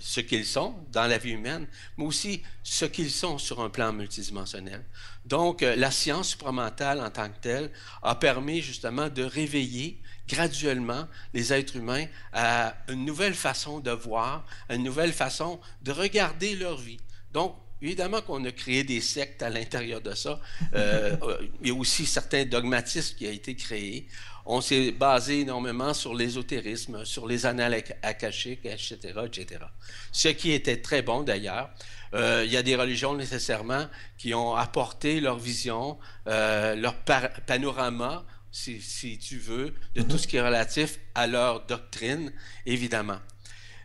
ce 0.00 0.20
qu'ils 0.20 0.46
sont 0.46 0.74
dans 0.92 1.06
la 1.06 1.18
vie 1.18 1.32
humaine, 1.32 1.66
mais 1.96 2.04
aussi 2.04 2.42
ce 2.62 2.84
qu'ils 2.84 3.10
sont 3.10 3.38
sur 3.38 3.60
un 3.60 3.70
plan 3.70 3.92
multidimensionnel. 3.92 4.84
Donc, 5.24 5.62
euh, 5.62 5.74
la 5.76 5.90
science 5.90 6.30
supramentale 6.30 7.00
en 7.00 7.10
tant 7.10 7.28
que 7.28 7.38
telle 7.40 7.70
a 8.02 8.14
permis 8.14 8.62
justement 8.62 9.08
de 9.08 9.24
réveiller 9.24 10.00
graduellement 10.28 11.06
les 11.34 11.52
êtres 11.52 11.76
humains 11.76 12.06
à 12.32 12.76
une 12.88 13.04
nouvelle 13.04 13.34
façon 13.34 13.80
de 13.80 13.90
voir, 13.90 14.46
à 14.68 14.74
une 14.74 14.84
nouvelle 14.84 15.12
façon 15.12 15.60
de 15.82 15.92
regarder 15.92 16.54
leur 16.56 16.76
vie. 16.76 17.00
Donc, 17.32 17.56
Évidemment 17.82 18.22
qu'on 18.22 18.44
a 18.44 18.52
créé 18.52 18.84
des 18.84 19.00
sectes 19.00 19.42
à 19.42 19.50
l'intérieur 19.50 20.00
de 20.00 20.14
ça. 20.14 20.40
Euh, 20.74 21.16
il 21.62 21.68
y 21.68 21.70
a 21.70 21.74
aussi 21.74 22.06
certains 22.06 22.44
dogmatismes 22.44 23.16
qui 23.16 23.26
ont 23.26 23.30
été 23.30 23.54
créés. 23.54 24.08
On 24.44 24.60
s'est 24.60 24.92
basé 24.92 25.40
énormément 25.40 25.94
sur 25.94 26.14
l'ésotérisme, 26.14 27.04
sur 27.04 27.26
les 27.26 27.46
annales 27.46 27.82
akashiques, 28.02 28.64
etc., 28.64 28.98
etc. 29.24 29.60
Ce 30.12 30.28
qui 30.28 30.52
était 30.52 30.80
très 30.80 31.02
bon 31.02 31.22
d'ailleurs. 31.22 31.70
Euh, 32.14 32.42
il 32.44 32.52
y 32.52 32.56
a 32.56 32.62
des 32.62 32.76
religions 32.76 33.14
nécessairement 33.14 33.86
qui 34.18 34.34
ont 34.34 34.54
apporté 34.54 35.20
leur 35.20 35.38
vision, 35.38 35.98
euh, 36.28 36.74
leur 36.74 36.94
panorama, 37.46 38.24
si, 38.52 38.80
si, 38.80 39.18
tu 39.18 39.38
veux, 39.38 39.74
de 39.94 40.02
tout 40.02 40.16
mm-hmm. 40.16 40.18
ce 40.18 40.26
qui 40.28 40.36
est 40.36 40.42
relatif 40.42 40.98
à 41.14 41.26
leur 41.26 41.66
doctrine, 41.66 42.32
évidemment. 42.64 43.18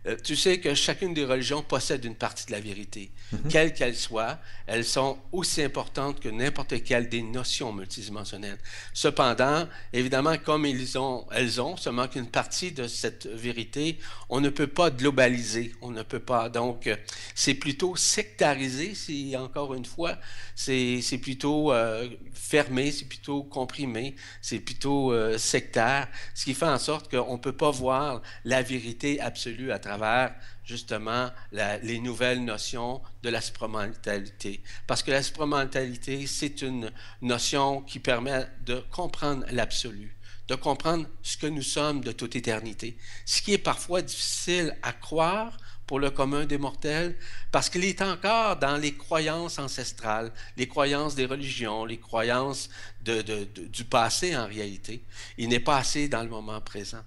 Euh, 0.07 0.15
tu 0.23 0.35
sais 0.35 0.59
que 0.59 0.73
chacune 0.73 1.13
des 1.13 1.25
religions 1.25 1.61
possède 1.61 2.03
une 2.05 2.15
partie 2.15 2.47
de 2.47 2.51
la 2.51 2.59
vérité. 2.59 3.11
Mhm. 3.31 3.51
Quelles 3.51 3.73
qu'elles 3.73 3.95
soient, 3.95 4.39
elles 4.65 4.83
sont 4.83 5.19
aussi 5.31 5.61
importantes 5.61 6.19
que 6.19 6.29
n'importe 6.29 6.83
quelle 6.83 7.07
des 7.07 7.21
notions 7.21 7.71
multidimensionnelles. 7.71 8.57
Cependant, 8.93 9.67
évidemment, 9.93 10.37
comme 10.43 10.65
ils 10.65 10.97
ont, 10.97 11.27
elles 11.31 11.61
ont 11.61 11.77
seulement 11.77 12.07
qu'une 12.07 12.27
partie 12.27 12.71
de 12.71 12.87
cette 12.87 13.27
vérité, 13.27 13.99
on 14.29 14.41
ne 14.41 14.49
peut 14.49 14.67
pas 14.67 14.89
globaliser, 14.89 15.75
on 15.81 15.91
ne 15.91 16.01
peut 16.01 16.19
pas. 16.19 16.49
Donc, 16.49 16.87
euh, 16.87 16.95
c'est 17.35 17.53
plutôt 17.53 17.95
sectarisé, 17.95 18.95
si 18.95 19.35
encore 19.37 19.75
une 19.75 19.85
fois, 19.85 20.17
c'est 20.55 21.19
plutôt 21.21 21.71
euh, 21.71 22.09
fermé, 22.33 22.91
c'est 22.91 23.05
plutôt 23.05 23.43
comprimé, 23.43 24.15
c'est 24.41 24.59
plutôt 24.59 25.13
sectaire, 25.37 26.07
ce 26.33 26.45
qui 26.45 26.53
fait 26.53 26.65
en 26.65 26.79
sorte 26.79 27.09
qu'on 27.11 27.33
ne 27.33 27.39
peut 27.39 27.51
pas 27.51 27.71
voir 27.71 28.21
la 28.45 28.61
vérité 28.61 29.19
absolue 29.19 29.71
à 29.71 29.79
travers 29.79 29.90
travers 29.97 30.33
justement 30.63 31.29
les 31.51 31.99
nouvelles 31.99 32.43
notions 32.43 33.01
de 33.23 33.29
la 33.29 33.41
supramentalité. 33.41 34.61
Parce 34.87 35.03
que 35.03 35.11
la 35.11 35.21
supramentalité, 35.21 36.27
c'est 36.27 36.61
une 36.61 36.91
notion 37.21 37.81
qui 37.81 37.99
permet 37.99 38.47
de 38.65 38.83
comprendre 38.91 39.45
l'absolu, 39.51 40.15
de 40.47 40.55
comprendre 40.55 41.07
ce 41.23 41.35
que 41.37 41.47
nous 41.47 41.61
sommes 41.61 42.01
de 42.01 42.11
toute 42.11 42.35
éternité, 42.35 42.97
ce 43.25 43.41
qui 43.41 43.53
est 43.53 43.57
parfois 43.57 44.01
difficile 44.01 44.77
à 44.81 44.93
croire 44.93 45.57
pour 45.87 45.99
le 45.99 46.09
commun 46.09 46.45
des 46.45 46.57
mortels, 46.57 47.17
parce 47.51 47.69
qu'il 47.69 47.83
est 47.83 48.01
encore 48.01 48.55
dans 48.55 48.77
les 48.77 48.93
croyances 48.93 49.59
ancestrales, 49.59 50.31
les 50.55 50.67
croyances 50.69 51.15
des 51.15 51.25
religions, 51.25 51.83
les 51.83 51.99
croyances 51.99 52.69
du 53.01 53.83
passé 53.83 54.37
en 54.37 54.47
réalité. 54.47 55.03
Il 55.37 55.49
n'est 55.49 55.59
pas 55.59 55.79
assez 55.79 56.07
dans 56.07 56.23
le 56.23 56.29
moment 56.29 56.61
présent. 56.61 57.03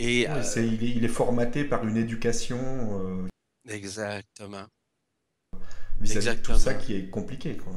Et, 0.00 0.28
euh, 0.28 0.42
il, 0.56 1.04
est, 1.04 1.08
formaté 1.08 1.64
par 1.64 1.86
une 1.86 1.96
éducation. 1.96 2.58
Euh, 2.58 3.28
exactement. 3.68 4.64
Vis-à-vis 6.00 6.40
tout 6.40 6.56
ça 6.56 6.74
qui 6.74 6.94
est 6.94 7.10
compliqué. 7.10 7.56
Quoi. 7.56 7.72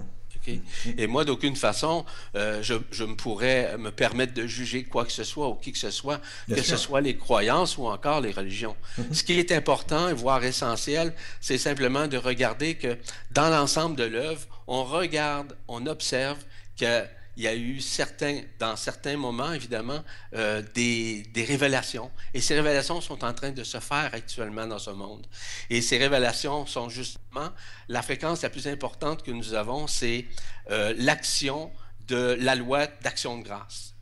Et 0.97 1.07
moi, 1.07 1.25
d'aucune 1.25 1.55
façon, 1.55 2.05
euh, 2.35 2.61
je, 2.61 2.75
je, 2.91 3.03
me 3.03 3.15
pourrais 3.15 3.77
me 3.77 3.91
permettre 3.91 4.33
de 4.33 4.45
juger 4.45 4.83
quoi 4.83 5.05
que 5.05 5.11
ce 5.11 5.23
soit 5.23 5.49
ou 5.49 5.55
qui 5.55 5.71
que 5.71 5.77
ce 5.77 5.91
soit, 5.91 6.21
que 6.47 6.61
ce 6.61 6.77
soit 6.77 7.01
les 7.01 7.15
croyances 7.15 7.77
ou 7.77 7.87
encore 7.87 8.21
les 8.21 8.31
religions. 8.31 8.75
Mhm. 8.97 9.13
Ce 9.13 9.23
qui 9.23 9.33
est 9.33 9.51
important, 9.51 10.13
voire 10.13 10.43
essentiel, 10.43 11.13
c'est 11.41 11.57
simplement 11.57 12.07
de 12.07 12.17
regarder 12.17 12.75
que 12.75 12.97
dans 13.31 13.49
l'ensemble 13.49 13.95
de 13.95 14.03
l'œuvre, 14.03 14.47
on 14.67 14.83
regarde, 14.83 15.55
on 15.67 15.85
observe 15.87 16.37
qu'il 16.75 17.09
il 17.37 17.43
y 17.43 17.47
a 17.47 17.55
eu 17.55 17.79
certains, 17.79 18.41
dans 18.59 18.75
certains 18.75 19.15
moments, 19.15 19.53
évidemment, 19.53 20.03
euh, 20.35 20.61
des, 20.73 21.23
révélations. 21.35 22.11
Et 22.33 22.41
ces 22.41 22.55
révélations 22.55 22.99
sont 23.01 23.23
en 23.23 23.33
train 23.33 23.51
de 23.51 23.63
se 23.63 23.79
faire 23.79 24.09
actuellement 24.13 24.67
dans 24.67 24.79
ce 24.79 24.89
monde. 24.89 25.25
Et 25.69 25.81
ces 25.81 25.97
révélations 25.97 26.65
sont 26.65 26.89
justement 26.89 27.49
la 27.87 28.01
fréquence 28.01 28.41
la 28.41 28.49
plus 28.49 28.67
importante 28.67 29.23
que 29.23 29.31
nous 29.31 29.53
avons, 29.53 29.87
c'est 29.87 30.25
euh, 30.69 30.93
l'action 30.97 31.71
de 32.07 32.37
la 32.39 32.55
loi 32.55 32.87
d'action 33.01 33.37
de 33.37 33.43
grâce. 33.43 33.93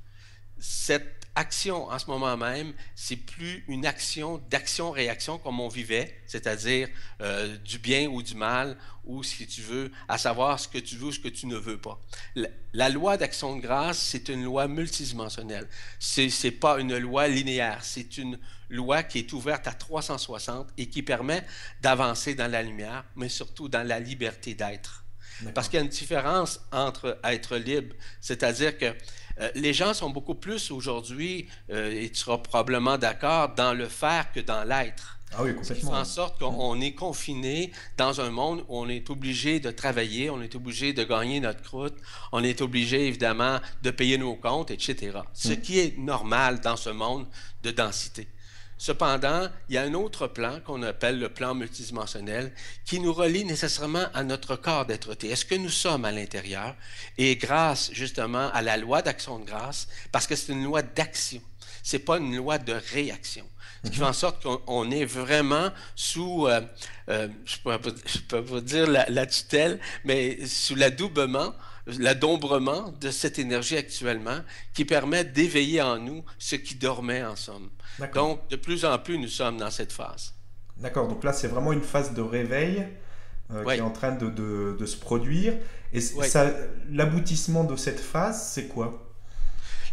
Cette 0.59 1.18
action 1.39 1.87
en 1.89 1.97
ce 1.97 2.07
moment 2.07 2.35
même, 2.35 2.73
c'est 2.95 3.15
plus 3.15 3.63
une 3.69 3.85
action 3.85 4.41
d'action-réaction 4.49 5.37
comme 5.37 5.61
on 5.61 5.69
vivait, 5.69 6.21
c'est-à-dire 6.27 6.89
euh, 7.21 7.57
du 7.59 7.79
bien 7.79 8.07
ou 8.07 8.21
du 8.21 8.35
mal, 8.35 8.77
ou 9.05 9.23
si 9.23 9.47
tu 9.47 9.61
veux, 9.61 9.89
à 10.09 10.17
savoir 10.17 10.59
ce 10.59 10.67
que 10.67 10.77
tu 10.77 10.97
veux 10.97 11.05
ou 11.07 11.11
ce 11.13 11.19
que 11.19 11.29
tu 11.29 11.47
ne 11.47 11.55
veux 11.55 11.77
pas. 11.77 11.99
La, 12.73 12.89
loi 12.89 13.15
d'action 13.15 13.55
de 13.55 13.61
grâce, 13.61 13.97
c'est 13.97 14.27
une 14.27 14.43
loi 14.43 14.67
multidimensionnelle. 14.67 15.67
Ce 15.97 16.21
n'est 16.43 16.51
pas 16.51 16.77
une 16.79 16.97
loi 16.97 17.29
linéaire, 17.29 17.83
c'est 17.83 18.17
une 18.17 18.37
loi 18.69 19.03
qui 19.03 19.19
est 19.19 19.31
ouverte 19.31 19.65
à 19.67 19.73
360 19.73 20.67
et 20.77 20.89
qui 20.89 21.03
permet 21.03 21.43
d'avancer 21.81 22.35
dans 22.35 22.51
la 22.51 22.61
lumière, 22.61 23.05
mais 23.15 23.29
surtout 23.29 23.69
dans 23.69 23.87
la 23.87 23.99
liberté 23.99 24.53
d'être. 24.55 25.05
Parce 25.53 25.67
qu'il 25.69 25.77
y 25.77 25.81
a 25.81 25.83
une 25.83 25.89
différence 25.89 26.59
entre 26.71 27.17
être 27.23 27.57
libre, 27.57 27.95
c'est-à-dire 28.21 28.77
que 28.77 28.93
euh, 29.39 29.49
les 29.55 29.73
gens 29.73 29.93
sont 29.93 30.09
beaucoup 30.09 30.35
plus 30.35 30.71
aujourd'hui, 30.71 31.47
euh, 31.71 31.91
et 31.91 32.09
tu 32.09 32.15
seras 32.15 32.37
probablement 32.37 32.97
d'accord, 32.97 33.55
dans 33.55 33.73
le 33.73 33.87
faire 33.87 34.31
que 34.33 34.41
dans 34.41 34.63
l'être. 34.63 35.17
Ah 35.31 35.43
oui, 35.43 35.55
complètement. 35.55 35.91
Ce 35.91 35.95
en 35.95 36.05
sorte 36.05 36.39
qu'on 36.39 36.81
est 36.81 36.93
confiné 36.93 37.71
dans 37.97 38.19
un 38.19 38.31
monde 38.31 38.65
où 38.67 38.79
on 38.79 38.89
est 38.89 39.09
obligé 39.09 39.59
de 39.59 39.69
travailler, 39.69 40.29
on 40.29 40.41
est 40.41 40.55
obligé 40.55 40.91
de 40.91 41.03
gagner 41.03 41.39
notre 41.39 41.61
croûte, 41.61 41.95
on 42.31 42.43
est 42.43 42.61
obligé 42.61 43.07
évidemment 43.07 43.59
de 43.83 43.91
payer 43.91 44.17
nos 44.17 44.35
comptes, 44.35 44.71
etc. 44.71 45.19
Ce 45.33 45.53
mm. 45.53 45.61
qui 45.61 45.79
est 45.79 45.97
normal 45.97 46.59
dans 46.61 46.75
ce 46.75 46.89
monde 46.89 47.27
de 47.63 47.71
densité. 47.71 48.27
Cependant, 48.81 49.49
il 49.67 49.75
y 49.75 49.77
a 49.77 49.81
un 49.81 49.93
autre 49.93 50.27
plan 50.27 50.61
qu'on 50.61 50.83
appelle 50.83 51.19
le 51.19 51.27
plan 51.27 51.53
multidimensionnel 51.53 52.53
qui 52.85 53.01
nous 53.01 53.11
relie 53.11 53.43
nécessairement 53.43 54.05
à 54.13 54.23
notre 54.23 54.55
corps 54.55 54.85
d'être-té. 54.85 55.29
Est-ce 55.29 55.43
que 55.43 55.55
nous 55.55 55.69
sommes 55.69 56.05
à 56.05 56.13
l'intérieur? 56.13 56.77
Et 57.17 57.35
grâce 57.35 57.91
justement 57.91 58.49
à 58.53 58.61
la 58.61 58.77
loi 58.77 59.01
d'action 59.01 59.37
de 59.37 59.43
grâce, 59.43 59.89
parce 60.13 60.27
que 60.27 60.35
c'est 60.37 60.53
une 60.53 60.63
loi 60.63 60.81
d'action, 60.81 61.41
c'est 61.83 61.99
pas 61.99 62.19
une 62.19 62.37
loi 62.37 62.57
de 62.57 62.71
réaction. 62.93 63.45
Ce 63.83 63.89
qui 63.89 63.97
fait 63.97 64.05
en 64.05 64.13
sorte 64.13 64.41
qu'on 64.43 64.91
est 64.91 65.05
vraiment 65.05 65.71
sous, 65.95 66.47
euh, 66.47 66.61
euh, 67.09 67.27
je 67.43 67.57
ne 67.65 67.77
peux, 68.29 68.43
pas 68.45 68.61
dire 68.61 68.87
la, 68.87 69.09
la, 69.09 69.25
tutelle, 69.25 69.81
mais 70.05 70.45
sous 70.45 70.75
l'adoubement 70.75 71.53
l'adombrement 71.85 72.93
de 72.99 73.11
cette 73.11 73.39
énergie 73.39 73.77
actuellement 73.77 74.39
qui 74.73 74.85
permet 74.85 75.23
d'éveiller 75.23 75.81
en 75.81 75.97
nous 75.97 76.23
ce 76.37 76.55
qui 76.55 76.75
dormait 76.75 77.23
en 77.23 77.35
somme. 77.35 77.69
Donc, 78.13 78.47
de 78.49 78.55
plus 78.55 78.85
en 78.85 78.97
plus, 78.97 79.17
nous 79.17 79.27
sommes 79.27 79.57
dans 79.57 79.71
cette 79.71 79.91
phase. 79.91 80.33
D'accord, 80.77 81.07
donc 81.07 81.23
là, 81.23 81.33
c'est 81.33 81.47
vraiment 81.47 81.73
une 81.73 81.81
phase 81.81 82.13
de 82.13 82.21
réveil 82.21 82.87
euh, 83.51 83.65
qui 83.65 83.71
est 83.71 83.81
en 83.81 83.91
train 83.91 84.11
de, 84.13 84.29
de, 84.29 84.85
se 84.85 84.95
produire. 84.95 85.53
Et 85.91 85.99
l'aboutissement 86.91 87.63
de 87.63 87.75
cette 87.75 87.99
phase, 87.99 88.51
c'est 88.53 88.67
quoi? 88.67 89.05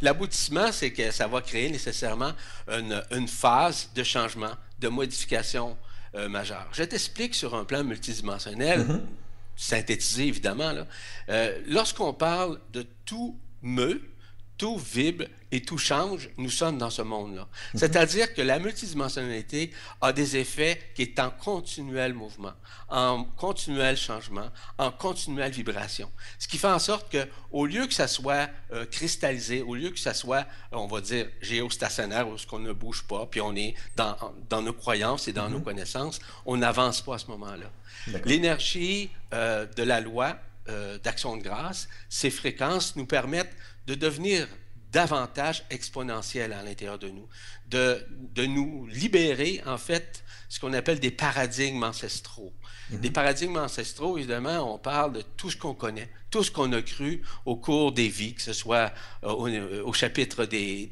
L'aboutissement, 0.02 0.70
c'est 0.72 0.92
que 0.92 1.10
ça 1.10 1.26
va 1.26 1.40
créer 1.40 1.70
nécessairement 1.70 2.32
une, 2.68 3.02
une 3.10 3.26
phase 3.26 3.90
de 3.94 4.02
changement, 4.02 4.52
de 4.78 4.88
modification 4.88 5.76
euh, 6.14 6.28
majeure. 6.28 6.68
Je 6.72 6.82
t'explique 6.84 7.34
sur 7.34 7.54
un 7.54 7.64
plan 7.64 7.82
multidimensionnel. 7.82 8.82
Mm-hmm 8.82 9.00
synthétiser 9.56 10.28
évidemment, 10.28 10.72
euh, 11.28 11.58
lorsqu'on 11.66 12.12
parle 12.12 12.60
de 12.72 12.86
tout 13.04 13.40
meut, 13.62 14.02
tout 14.58 14.78
vibre 14.78 15.24
et 15.56 15.62
tout 15.62 15.78
change, 15.78 16.28
nous 16.36 16.50
sommes 16.50 16.76
dans 16.76 16.90
ce 16.90 17.00
monde-là. 17.00 17.48
Mhm. 17.72 17.80
C'est-à-dire 17.80 18.34
que 18.34 18.42
la 18.42 18.58
multidimensionnalité 18.58 19.72
a 20.02 20.12
des 20.12 20.36
effets 20.36 20.78
qui 20.94 21.00
est 21.00 21.18
en 21.18 21.30
continuel 21.30 22.12
mouvement, 22.12 22.52
en 22.90 23.24
continuel 23.24 23.96
changement, 23.96 24.50
en 24.76 24.90
continuelle 24.90 25.52
vibration. 25.52 26.12
Ce 26.38 26.46
qui 26.46 26.58
fait 26.58 26.66
en 26.66 26.78
sorte 26.78 27.10
que, 27.10 27.26
au 27.52 27.64
lieu 27.64 27.86
que 27.86 27.94
ça 27.94 28.06
soit 28.06 28.50
euh, 28.70 28.84
cristallisé, 28.84 29.62
au 29.62 29.74
lieu 29.74 29.88
que 29.88 29.98
ça 29.98 30.12
soit, 30.12 30.44
on 30.72 30.86
va 30.88 31.00
dire, 31.00 31.26
géostationnaire, 31.40 32.28
où 32.28 32.36
ce 32.36 32.46
qu'on 32.46 32.58
ne 32.58 32.72
bouge 32.74 33.04
pas, 33.04 33.24
puis 33.24 33.40
on 33.40 33.56
est 33.56 33.74
dans, 33.96 34.14
dans 34.50 34.60
nos 34.60 34.74
croyances 34.74 35.26
et 35.26 35.32
dans 35.32 35.48
nos 35.48 35.58
mhm. 35.58 35.64
connaissances, 35.64 36.18
on 36.44 36.58
n'avance 36.58 37.00
pas 37.00 37.14
à 37.14 37.18
ce 37.18 37.28
moment-là. 37.28 37.70
L'énergie 38.26 39.10
euh, 39.32 39.64
de 39.74 39.82
la 39.82 40.02
loi 40.02 40.36
euh, 40.68 40.98
d'action 40.98 41.38
de 41.38 41.42
grâce, 41.42 41.88
ces 42.10 42.30
fréquences 42.30 42.94
nous 42.94 43.06
permettent 43.06 43.56
de 43.86 43.94
devenir 43.94 44.46
davantage 44.96 45.62
exponentielles 45.68 46.54
à 46.54 46.62
l'intérieur 46.62 46.98
de 46.98 47.10
nous, 47.10 47.28
de, 47.68 48.02
de 48.34 48.46
nous 48.46 48.86
libérer, 48.86 49.60
en 49.66 49.76
fait, 49.76 50.24
ce 50.48 50.58
qu'on 50.58 50.72
appelle 50.72 51.00
des 51.00 51.10
paradigmes 51.10 51.82
ancestraux. 51.82 52.54
Mhm. 52.88 53.00
Des 53.00 53.10
paradigmes 53.10 53.58
ancestraux, 53.58 54.16
évidemment, 54.16 54.74
on 54.74 54.78
parle 54.78 55.12
de 55.12 55.20
tout 55.36 55.50
ce 55.50 55.56
qu'on 55.58 55.74
connaît, 55.74 56.08
tout 56.30 56.42
ce 56.42 56.50
qu'on 56.50 56.72
a 56.72 56.80
cru 56.80 57.20
au 57.44 57.56
cours 57.56 57.92
des 57.92 58.08
vies, 58.08 58.32
que 58.32 58.40
ce 58.40 58.54
soit 58.54 58.90
euh, 59.24 59.34
euh, 59.48 59.82
au, 59.84 59.92
chapitre 59.92 60.46
des, 60.46 60.86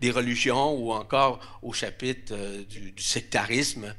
des, 0.00 0.10
religions 0.10 0.72
ou 0.72 0.90
encore 0.90 1.38
au 1.62 1.72
chapitre 1.72 2.32
euh, 2.34 2.64
du, 2.64 2.92
sectarisme, 2.96 3.94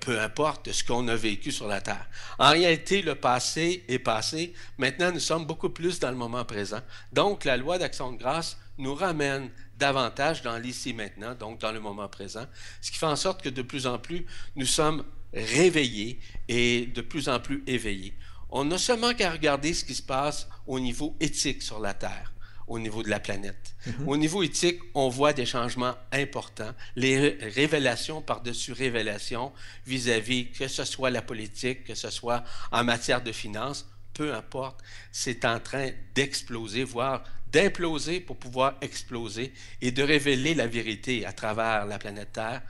peu 0.00 0.18
importe 0.20 0.72
ce 0.72 0.82
qu'on 0.82 1.06
a 1.06 1.14
vécu 1.14 1.52
sur 1.52 1.68
la 1.68 1.80
Terre. 1.80 2.08
En 2.40 2.50
réalité, 2.50 3.00
le 3.00 3.14
passé 3.14 3.84
est 3.86 4.00
passé. 4.00 4.54
Maintenant, 4.76 5.12
nous 5.12 5.20
sommes 5.20 5.44
beaucoup 5.44 5.70
plus 5.70 6.00
dans 6.00 6.10
le 6.10 6.16
moment 6.16 6.44
présent. 6.44 6.80
Donc, 7.12 7.44
la 7.44 7.56
loi 7.56 7.78
d'action 7.78 8.10
de 8.10 8.18
grâce 8.18 8.56
nous 8.78 8.94
ramène 8.94 9.50
davantage 9.78 10.42
dans 10.42 10.58
l'ici 10.58 10.92
maintenant, 10.92 11.34
donc 11.34 11.60
dans 11.60 11.72
le 11.72 11.80
moment 11.80 12.08
présent, 12.08 12.46
ce 12.80 12.90
qui 12.90 12.98
fait 12.98 13.06
en 13.06 13.16
sorte 13.16 13.42
que 13.42 13.48
de 13.48 13.62
plus 13.62 13.86
en 13.86 13.98
plus, 13.98 14.26
nous 14.56 14.66
sommes 14.66 15.04
réveillés 15.34 16.20
et 16.48 16.86
de 16.86 17.00
plus 17.00 17.28
en 17.28 17.40
plus 17.40 17.62
éveillés. 17.66 18.14
On 18.50 18.64
n'a 18.64 18.78
seulement 18.78 19.14
qu'à 19.14 19.30
regarder 19.30 19.72
ce 19.72 19.84
qui 19.84 19.94
se 19.94 20.02
passe 20.02 20.48
au 20.66 20.78
niveau 20.78 21.16
éthique 21.20 21.62
sur 21.62 21.80
la 21.80 21.94
Terre, 21.94 22.32
au 22.66 22.78
niveau 22.78 23.02
de 23.02 23.08
la 23.08 23.18
planète. 23.18 23.74
Mhm. 23.86 24.08
Au 24.08 24.16
niveau 24.16 24.42
éthique, 24.42 24.80
on 24.94 25.08
voit 25.08 25.32
des 25.32 25.46
changements 25.46 25.94
importants, 26.12 26.72
les 26.94 27.30
révélations 27.40 28.20
par-dessus 28.20 28.72
révélations 28.72 29.52
vis-à-vis 29.86 30.50
que 30.50 30.68
ce 30.68 30.84
soit 30.84 31.10
la 31.10 31.22
politique, 31.22 31.84
que 31.84 31.94
ce 31.94 32.10
soit 32.10 32.44
en 32.70 32.84
matière 32.84 33.22
de 33.22 33.32
finances, 33.32 33.88
peu 34.12 34.34
importe, 34.34 34.80
c'est 35.10 35.44
en 35.44 35.58
train 35.58 35.90
d'exploser, 36.14 36.84
voire 36.84 37.24
d'imploser 37.52 38.20
pour 38.20 38.36
pouvoir 38.36 38.74
exploser 38.80 39.52
et 39.80 39.90
de 39.90 40.02
révéler 40.02 40.54
la 40.54 40.66
vérité 40.66 41.26
à 41.26 41.32
travers 41.32 41.86
la 41.86 41.98
planète 41.98 42.32
Terre 42.32 42.62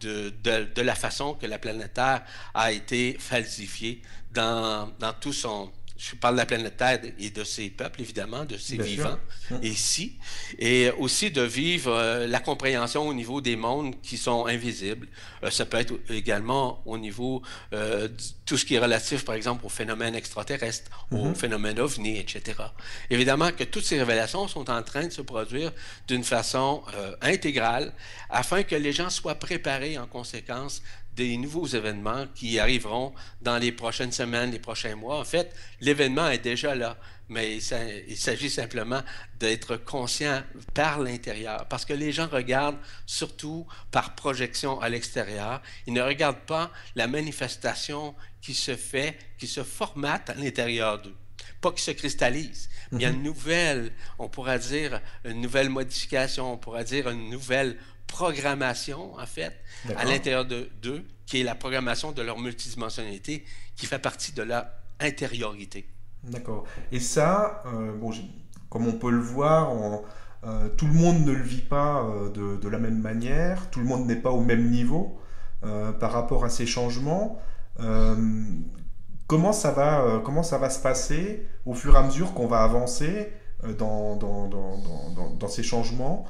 de, 0.00 0.80
la 0.80 0.94
façon 0.94 1.34
que 1.34 1.46
la 1.46 1.58
planète 1.58 1.94
Terre 1.94 2.24
a 2.54 2.72
été 2.72 3.16
falsifiée 3.18 4.00
dans 4.32 4.90
tout 5.20 5.32
son, 5.32 5.70
je 6.00 6.16
parle 6.16 6.34
de 6.34 6.38
la 6.38 6.46
planète 6.46 6.78
Terre 6.78 7.00
et 7.18 7.28
de 7.28 7.44
ses 7.44 7.68
peuples, 7.68 8.00
évidemment, 8.00 8.46
de 8.46 8.56
ses 8.56 8.78
vivants 8.78 9.18
hum. 9.50 9.60
ici, 9.62 10.16
et 10.58 10.90
aussi 10.98 11.30
de 11.30 11.42
vivre 11.42 11.92
euh, 11.92 12.26
la 12.26 12.40
compréhension 12.40 13.06
au 13.06 13.12
niveau 13.12 13.42
des 13.42 13.54
mondes 13.54 14.00
qui 14.00 14.16
sont 14.16 14.46
invisibles. 14.46 15.08
Euh, 15.44 15.50
ça 15.50 15.66
peut 15.66 15.76
être 15.76 15.92
également 16.08 16.80
au 16.86 16.96
niveau 16.96 17.42
euh, 17.74 18.08
de 18.08 18.22
tout 18.46 18.56
ce 18.56 18.64
qui 18.64 18.76
est 18.76 18.78
relatif, 18.78 19.26
par 19.26 19.34
exemple, 19.34 19.66
aux 19.66 19.68
phénomènes 19.68 20.14
extraterrestres, 20.14 20.90
aux 21.10 21.26
mhm. 21.26 21.34
phénomènes 21.34 21.78
ovnis, 21.78 22.18
etc. 22.18 22.58
Évidemment 23.10 23.52
que 23.52 23.64
toutes 23.64 23.84
ces 23.84 23.98
révélations 23.98 24.48
sont 24.48 24.70
en 24.70 24.82
train 24.82 25.06
de 25.06 25.12
se 25.12 25.20
produire 25.20 25.70
d'une 26.08 26.24
façon 26.24 26.82
intégrale 27.20 27.92
afin 28.30 28.62
que 28.62 28.74
les 28.74 28.92
gens 28.92 29.10
soient 29.10 29.34
préparés 29.34 29.98
en 29.98 30.06
conséquence 30.06 30.82
des 31.16 31.36
nouveaux 31.36 31.66
événements 31.66 32.26
qui 32.34 32.58
arriveront 32.58 33.12
dans 33.42 33.58
les 33.58 33.72
prochaines 33.72 34.12
semaines, 34.12 34.50
les 34.50 34.58
prochains 34.58 34.96
mois. 34.96 35.18
En 35.18 35.24
fait, 35.24 35.54
l'événement 35.80 36.28
est 36.28 36.38
déjà 36.38 36.74
là, 36.74 36.96
mais 37.28 37.56
il 37.56 38.16
s'agit 38.16 38.50
simplement 38.50 39.02
d'être 39.38 39.76
conscient 39.76 40.42
par 40.74 40.98
l'intérieur, 41.00 41.66
parce 41.68 41.84
que 41.84 41.92
les 41.92 42.12
gens 42.12 42.28
regardent 42.28 42.78
surtout 43.06 43.66
par 43.90 44.14
projection 44.14 44.80
à 44.80 44.88
l'extérieur. 44.88 45.62
Ils 45.86 45.92
ne 45.92 46.02
regardent 46.02 46.46
pas 46.46 46.70
la 46.96 47.06
manifestation 47.06 48.14
qui 48.40 48.54
se 48.54 48.76
fait, 48.76 49.16
qui 49.38 49.46
se 49.46 49.62
formate 49.62 50.30
à 50.30 50.34
l'intérieur 50.34 51.00
d'eux 51.00 51.16
pas 51.60 51.72
qui 51.72 51.82
se 51.82 51.90
cristallise. 51.90 52.68
Mais 52.90 52.98
il 52.98 53.02
y 53.02 53.06
a 53.06 53.10
une 53.10 53.18
mhm. 53.18 53.24
nouvelle, 53.24 53.92
on 54.18 54.28
pourra 54.28 54.58
dire, 54.58 55.00
une 55.24 55.40
nouvelle 55.40 55.68
modification, 55.68 56.54
on 56.54 56.56
pourra 56.56 56.84
dire 56.84 57.08
une 57.08 57.30
nouvelle 57.30 57.76
programmation, 58.10 59.14
en 59.14 59.26
fait, 59.26 59.54
à 59.96 60.04
l'intérieur 60.04 60.44
d'eux, 60.44 61.04
qui 61.26 61.40
est 61.40 61.44
la 61.44 61.54
programmation 61.54 62.12
de 62.12 62.22
leur 62.22 62.38
multidimensionnalité, 62.38 63.44
qui 63.76 63.86
fait 63.86 64.00
partie 64.00 64.32
de 64.32 64.42
leur 64.42 64.66
intériorité. 64.98 65.86
D'accord. 66.24 66.64
Et 66.92 67.00
ça, 67.00 67.62
euh, 67.66 67.96
bon, 67.96 68.10
comme 68.68 68.86
on 68.86 68.92
peut 68.92 69.10
le 69.10 69.20
voir, 69.20 69.72
euh, 70.44 70.68
tout 70.76 70.86
le 70.86 70.92
monde 70.92 71.24
ne 71.24 71.32
le 71.32 71.42
vit 71.42 71.62
pas 71.62 72.02
euh, 72.02 72.30
de, 72.30 72.56
de, 72.60 72.68
la 72.68 72.78
même 72.78 73.00
manière, 73.00 73.70
tout 73.70 73.80
le 73.80 73.86
monde 73.86 74.06
n'est 74.06 74.16
pas 74.16 74.30
au 74.30 74.40
même 74.40 74.70
niveau 74.70 75.16
par 76.00 76.12
rapport 76.12 76.46
à 76.46 76.48
ces 76.48 76.64
changements. 76.64 77.38
comment, 79.26 79.52
ça 79.52 79.70
va, 79.72 80.22
comment 80.24 80.42
ça 80.42 80.56
va 80.56 80.70
se 80.70 80.80
passer 80.80 81.46
au 81.66 81.74
fur 81.74 81.94
et 81.94 81.98
à 81.98 82.02
mesure 82.02 82.32
qu'on 82.32 82.46
va 82.46 82.62
avancer 82.62 83.30
dans, 83.78 84.16
dans, 84.16 84.48
dans, 84.48 85.34
dans, 85.38 85.48
ces 85.48 85.62
changements? 85.62 86.24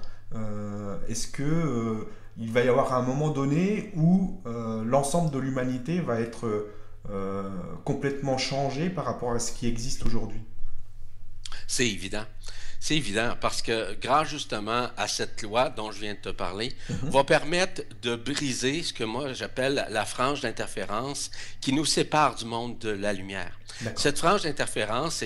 Est-ce 1.08 1.26
que 1.26 2.06
il 2.38 2.52
va 2.52 2.62
y 2.62 2.68
avoir 2.68 2.94
un 2.94 3.02
moment 3.02 3.30
donné 3.30 3.92
où 3.96 4.40
l'ensemble 4.84 5.30
de 5.32 5.38
l'humanité 5.38 6.00
va 6.00 6.20
être 6.20 6.68
complètement 7.84 8.38
changé 8.38 8.90
par 8.90 9.04
rapport 9.04 9.32
à 9.32 9.38
ce 9.38 9.52
qui 9.52 9.66
existe 9.66 10.06
aujourd'hui? 10.06 10.40
C'est 11.66 11.88
évident. 11.88 12.24
C'est 12.82 12.96
évident 12.96 13.36
parce 13.38 13.60
que 13.60 13.94
grâce 14.00 14.28
justement 14.30 14.88
à 14.96 15.06
cette 15.06 15.42
loi 15.42 15.68
dont 15.68 15.92
je 15.92 16.00
viens 16.00 16.14
de 16.14 16.18
te 16.18 16.30
parler, 16.30 16.72
mhm. 16.88 17.10
va 17.10 17.24
permettre 17.24 17.82
de 18.00 18.16
briser 18.16 18.82
ce 18.82 18.94
que 18.94 19.04
moi 19.04 19.34
j'appelle 19.34 19.86
la 19.90 20.06
frange 20.06 20.40
d'interférence 20.40 21.30
qui 21.60 21.74
nous 21.74 21.84
sépare 21.84 22.36
du 22.36 22.46
monde 22.46 22.78
de 22.78 22.88
la 22.88 23.12
lumière. 23.12 23.52
Cette 23.96 24.18
frange 24.18 24.42
d'interférence, 24.42 25.22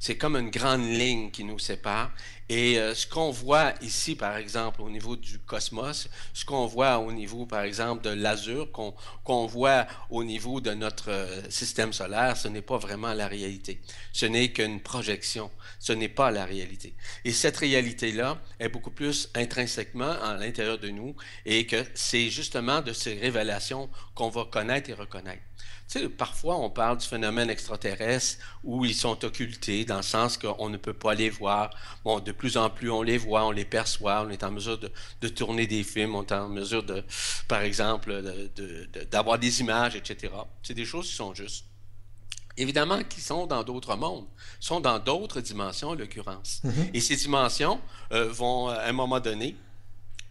c'est 0.00 0.16
comme 0.16 0.36
une 0.36 0.50
grande 0.50 0.84
ligne 0.84 1.30
qui 1.30 1.44
nous 1.44 1.58
sépare. 1.58 2.10
Et 2.48 2.78
euh, 2.78 2.94
ce 2.94 3.06
qu'on 3.06 3.30
voit 3.30 3.72
ici, 3.80 4.14
par 4.14 4.36
exemple, 4.36 4.82
au 4.82 4.90
niveau 4.90 5.16
du 5.16 5.38
cosmos, 5.38 6.08
ce 6.34 6.44
qu'on 6.44 6.66
voit 6.66 6.98
au 6.98 7.10
niveau, 7.10 7.46
par 7.46 7.62
exemple, 7.62 8.04
de 8.04 8.10
l'azur, 8.10 8.70
qu'on 8.70 9.46
voit 9.46 9.86
au 10.10 10.24
niveau 10.24 10.60
de 10.60 10.72
notre 10.72 11.10
euh, 11.10 11.40
système 11.48 11.92
solaire, 11.92 12.36
ce 12.36 12.48
n'est 12.48 12.62
pas 12.62 12.76
vraiment 12.76 13.14
la 13.14 13.28
réalité. 13.28 13.80
Ce 14.12 14.26
n'est 14.26 14.52
qu'une 14.52 14.80
projection. 14.80 15.50
Ce 15.78 15.92
n'est 15.92 16.08
pas 16.08 16.30
la 16.30 16.44
réalité. 16.44 16.94
Et 17.24 17.32
cette 17.32 17.56
réalité-là 17.56 18.38
est 18.58 18.68
beaucoup 18.68 18.90
plus 18.90 19.30
intrinsèquement 19.34 20.12
à 20.22 20.36
l'intérieur 20.36 20.78
de 20.78 20.88
nous 20.88 21.14
et 21.46 21.66
que 21.66 21.84
c'est 21.94 22.28
justement 22.28 22.80
de 22.80 22.92
ces 22.92 23.14
révélations 23.14 23.88
qu'on 24.14 24.28
va 24.28 24.44
connaître 24.44 24.90
et 24.90 24.94
reconnaître. 24.94 25.42
Tu 25.88 25.98
sais, 25.98 26.08
parfois, 26.08 26.56
on 26.56 26.70
parle 26.70 26.98
du 26.98 27.06
phénomène 27.06 27.50
extraterrestre 27.50 28.42
où 28.62 28.84
ils 28.84 28.94
sont 28.94 29.22
occultés, 29.24 29.84
dans 29.84 29.98
le 29.98 30.02
sens 30.02 30.38
qu'on 30.38 30.68
ne 30.68 30.78
peut 30.78 30.94
pas 30.94 31.14
les 31.14 31.28
voir. 31.28 31.70
Bon, 32.04 32.20
de 32.20 32.32
plus 32.32 32.56
en 32.56 32.70
plus, 32.70 32.90
on 32.90 33.02
les 33.02 33.18
voit, 33.18 33.44
on 33.44 33.50
les 33.50 33.66
perçoit, 33.66 34.24
on 34.26 34.30
est 34.30 34.42
en 34.42 34.50
mesure 34.50 34.78
de, 34.78 35.28
tourner 35.28 35.66
des 35.66 35.84
films, 35.84 36.14
on 36.14 36.22
est 36.22 36.32
en 36.32 36.48
mesure, 36.48 36.82
de, 36.82 37.04
par 37.48 37.60
exemple, 37.60 38.22
d'avoir 39.10 39.38
des 39.38 39.60
images, 39.60 39.94
etc. 39.94 40.32
C'est 40.62 40.74
des 40.74 40.86
choses 40.86 41.06
qui 41.06 41.14
sont 41.14 41.34
justes. 41.34 41.66
Évidemment, 42.56 43.02
qui 43.02 43.20
sont 43.20 43.46
dans 43.46 43.64
d'autres 43.64 43.96
mondes, 43.96 44.26
sont 44.60 44.80
dans 44.80 44.98
d'autres 44.98 45.40
dimensions, 45.40 45.90
en 45.90 45.94
l'occurrence. 45.94 46.62
Mm-hmm. 46.64 46.90
Et 46.94 47.00
ces 47.00 47.16
dimensions 47.16 47.80
euh, 48.12 48.30
vont, 48.30 48.68
à 48.68 48.84
un 48.84 48.92
moment 48.92 49.18
donné, 49.18 49.56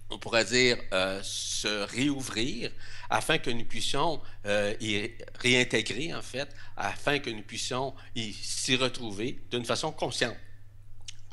on 0.10 0.20
pourrait 0.20 0.46
dire, 0.46 0.78
euh, 0.94 1.20
se 1.24 1.68
réouvrir 1.68 2.72
afin 3.10 3.38
que 3.38 3.50
nous 3.50 3.66
puissions 3.66 4.22
euh, 4.46 4.74
y 4.80 5.12
réintégrer, 5.40 6.14
en 6.14 6.22
fait, 6.22 6.50
afin 6.78 7.20
que 7.20 7.30
nous 7.30 7.42
puissions 7.42 7.94
s'y 8.16 8.76
retrouver 8.76 9.40
d'une 9.52 9.66
façon 9.66 9.92
consciente. 9.92 10.36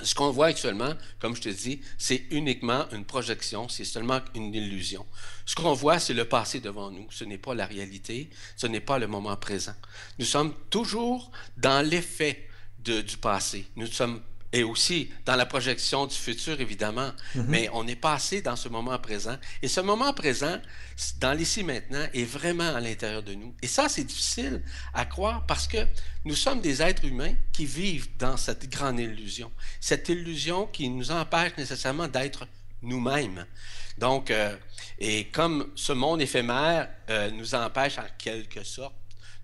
Ce 0.03 0.15
qu'on 0.15 0.31
voit 0.31 0.47
actuellement, 0.47 0.95
comme 1.19 1.37
je 1.37 1.43
te 1.43 1.49
dis, 1.49 1.83
c'est 1.99 2.25
uniquement 2.31 2.89
une 2.91 3.05
projection, 3.05 3.69
c'est 3.69 3.85
seulement 3.85 4.21
une 4.35 4.55
illusion. 4.55 5.07
Ce 5.45 5.55
qu'on 5.55 5.75
voit, 5.75 5.99
c'est 5.99 6.15
le 6.15 6.25
passé 6.25 6.61
devant 6.61 6.91
nous, 6.91 7.07
ce 7.11 7.25
n'est 7.25 7.39
pas 7.39 7.55
la 7.55 7.67
réalité, 7.67 8.31
ce 8.57 8.67
n'est 8.67 8.81
pas 8.81 8.99
le 8.99 9.07
moment 9.07 9.37
présent. 9.37 9.75
Nous 10.19 10.25
sommes 10.25 10.55
toujours 10.71 11.31
dans 11.57 11.87
l'effet 11.87 12.49
du 12.79 13.17
passé. 13.21 13.67
Nous 13.77 13.87
sommes 13.87 14.23
et 14.53 14.65
aussi 14.65 15.11
dans 15.25 15.37
la 15.37 15.47
projection 15.47 16.07
du 16.07 16.15
futur, 16.15 16.61
évidemment. 16.61 17.13
Mhm. 17.35 17.45
Mais 17.49 17.71
on 17.73 17.87
est 17.87 17.97
passé 17.97 18.43
dans 18.43 18.57
ce 18.57 18.69
moment 18.69 18.99
présent. 18.99 19.37
Et 19.63 19.69
ce 19.69 19.81
moment 19.81 20.13
présent, 20.13 20.59
dans 21.21 21.33
l'ici 21.33 21.63
maintenant, 21.63 22.05
est 22.13 22.25
vraiment 22.25 22.75
à 22.75 22.81
l'intérieur 22.81 23.23
de 23.23 23.35
nous. 23.35 23.55
Et 23.63 23.67
ça, 23.67 23.89
c'est 23.89 24.05
difficile 24.05 24.63
à 24.93 25.05
croire 25.05 25.47
parce 25.47 25.69
que 25.69 25.79
nous 26.25 26.35
sommes 26.35 26.61
des 26.61 26.83
êtres 26.83 27.05
humains 27.05 27.35
qui 27.53 27.65
vivent 27.65 28.09
dans 28.19 28.37
cette 28.37 28.69
grande 28.69 28.99
illusion. 28.99 29.51
Cette 29.81 30.09
illusion 30.09 30.67
qui 30.67 30.89
nous 30.89 31.11
empêche 31.11 31.57
nécessairement 31.57 32.09
d'être 32.09 32.47
nous-mêmes. 32.83 33.47
Donc, 33.99 34.31
euh, 34.31 34.57
et 34.99 35.27
comme 35.27 35.71
ce 35.77 35.93
monde 35.93 36.23
éphémère 36.23 36.89
euh, 37.09 37.31
nous 37.31 37.55
empêche 37.55 37.99
en 37.99 38.07
quelque 38.19 38.65
sorte 38.65 38.95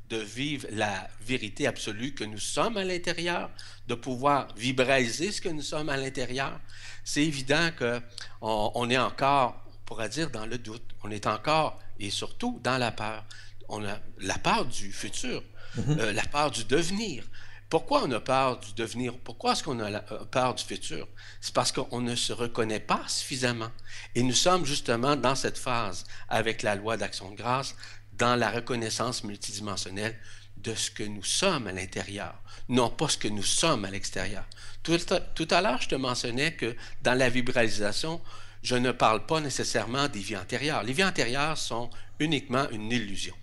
de 0.09 0.19
vivre 0.19 0.67
la 0.71 1.09
vérité 1.21 1.67
absolue 1.67 2.15
que 2.15 2.25
nous 2.25 2.39
sommes 2.39 2.77
à 2.77 2.85
l'intérieur, 2.85 3.51
de 3.89 3.95
pouvoir 3.95 4.49
vibraliser 4.57 5.33
ce 5.33 5.41
que 5.41 5.49
nous 5.49 5.63
sommes 5.63 5.89
à 5.89 5.97
l'intérieur, 5.97 6.61
c'est 7.05 7.25
évident 7.25 7.71
qu'on 7.79 8.73
on 8.75 8.91
est 8.91 8.99
encore, 8.99 9.65
on 9.69 9.85
pourrait 9.85 10.09
dire, 10.09 10.31
dans 10.31 10.45
le 10.45 10.59
doute. 10.59 10.83
On 11.05 11.11
est 11.11 11.27
encore, 11.27 11.79
et 12.01 12.11
surtout, 12.11 12.61
dans 12.65 12.79
la 12.79 12.91
peur. 12.91 13.25
On 13.69 13.85
a 13.85 14.01
la 14.19 14.39
peur 14.39 14.65
du 14.67 14.93
futur, 14.93 15.43
mm-hmm. 15.77 16.01
euh, 16.01 16.13
la 16.13 16.25
peur 16.25 16.51
du 16.51 16.65
devenir. 16.65 17.25
Pourquoi 17.69 18.05
on 18.05 18.11
a 18.13 18.21
peur 18.21 18.59
du 18.59 18.73
devenir? 18.75 19.17
Pourquoi 19.19 19.53
est-ce 19.53 19.63
qu'on 19.63 19.81
a 19.81 19.91
euh, 19.91 20.25
peur 20.31 20.55
du 20.55 20.65
futur? 20.65 21.07
C'est 21.41 21.55
parce 21.55 21.73
qu'on 21.73 22.01
ne 22.01 22.15
se 22.15 22.33
reconnaît 22.33 22.81
pas 22.81 23.03
suffisamment. 23.07 23.71
Et 24.15 24.23
nous 24.23 24.35
sommes 24.35 24.65
justement 24.65 25.17
dans 25.17 25.35
cette 25.35 25.59
phase 25.59 26.05
avec 26.29 26.63
la 26.63 26.77
loi 26.77 26.97
d'action 26.97 27.31
de 27.31 27.37
grâce 27.37 27.75
dans 28.19 28.37
la 28.37 28.51
reconnaissance 28.51 29.25
multidimensionnelle 29.25 30.17
de 30.57 30.75
ce 30.75 30.91
que 30.91 31.03
nous 31.03 31.23
sommes 31.23 31.67
à 31.67 31.73
l'intérieur, 31.73 32.35
non 32.69 32.91
pas 32.91 33.09
ce 33.09 33.19
que 33.19 33.29
nous 33.29 33.43
sommes 33.43 33.85
à 33.85 33.91
l'extérieur. 33.91 34.45
Tout, 34.83 35.49
à 35.51 35.61
l'heure, 35.61 35.81
je 35.83 35.89
te 35.89 35.95
mentionnais 35.95 36.53
que 36.53 36.77
dans 37.03 37.15
la 37.15 37.29
vibralisation, 37.29 38.21
je 38.63 38.77
ne 38.77 38.93
parle 38.93 39.27
pas 39.27 39.41
nécessairement 39.41 40.09
des 40.09 40.21
vies 40.21 40.37
antérieures. 40.37 40.83
Les 40.83 40.93
vies 40.93 41.05
antérieures 41.05 41.59
sont 41.59 41.91
uniquement 42.19 42.69
une 42.71 42.91
illusion. 42.91 43.35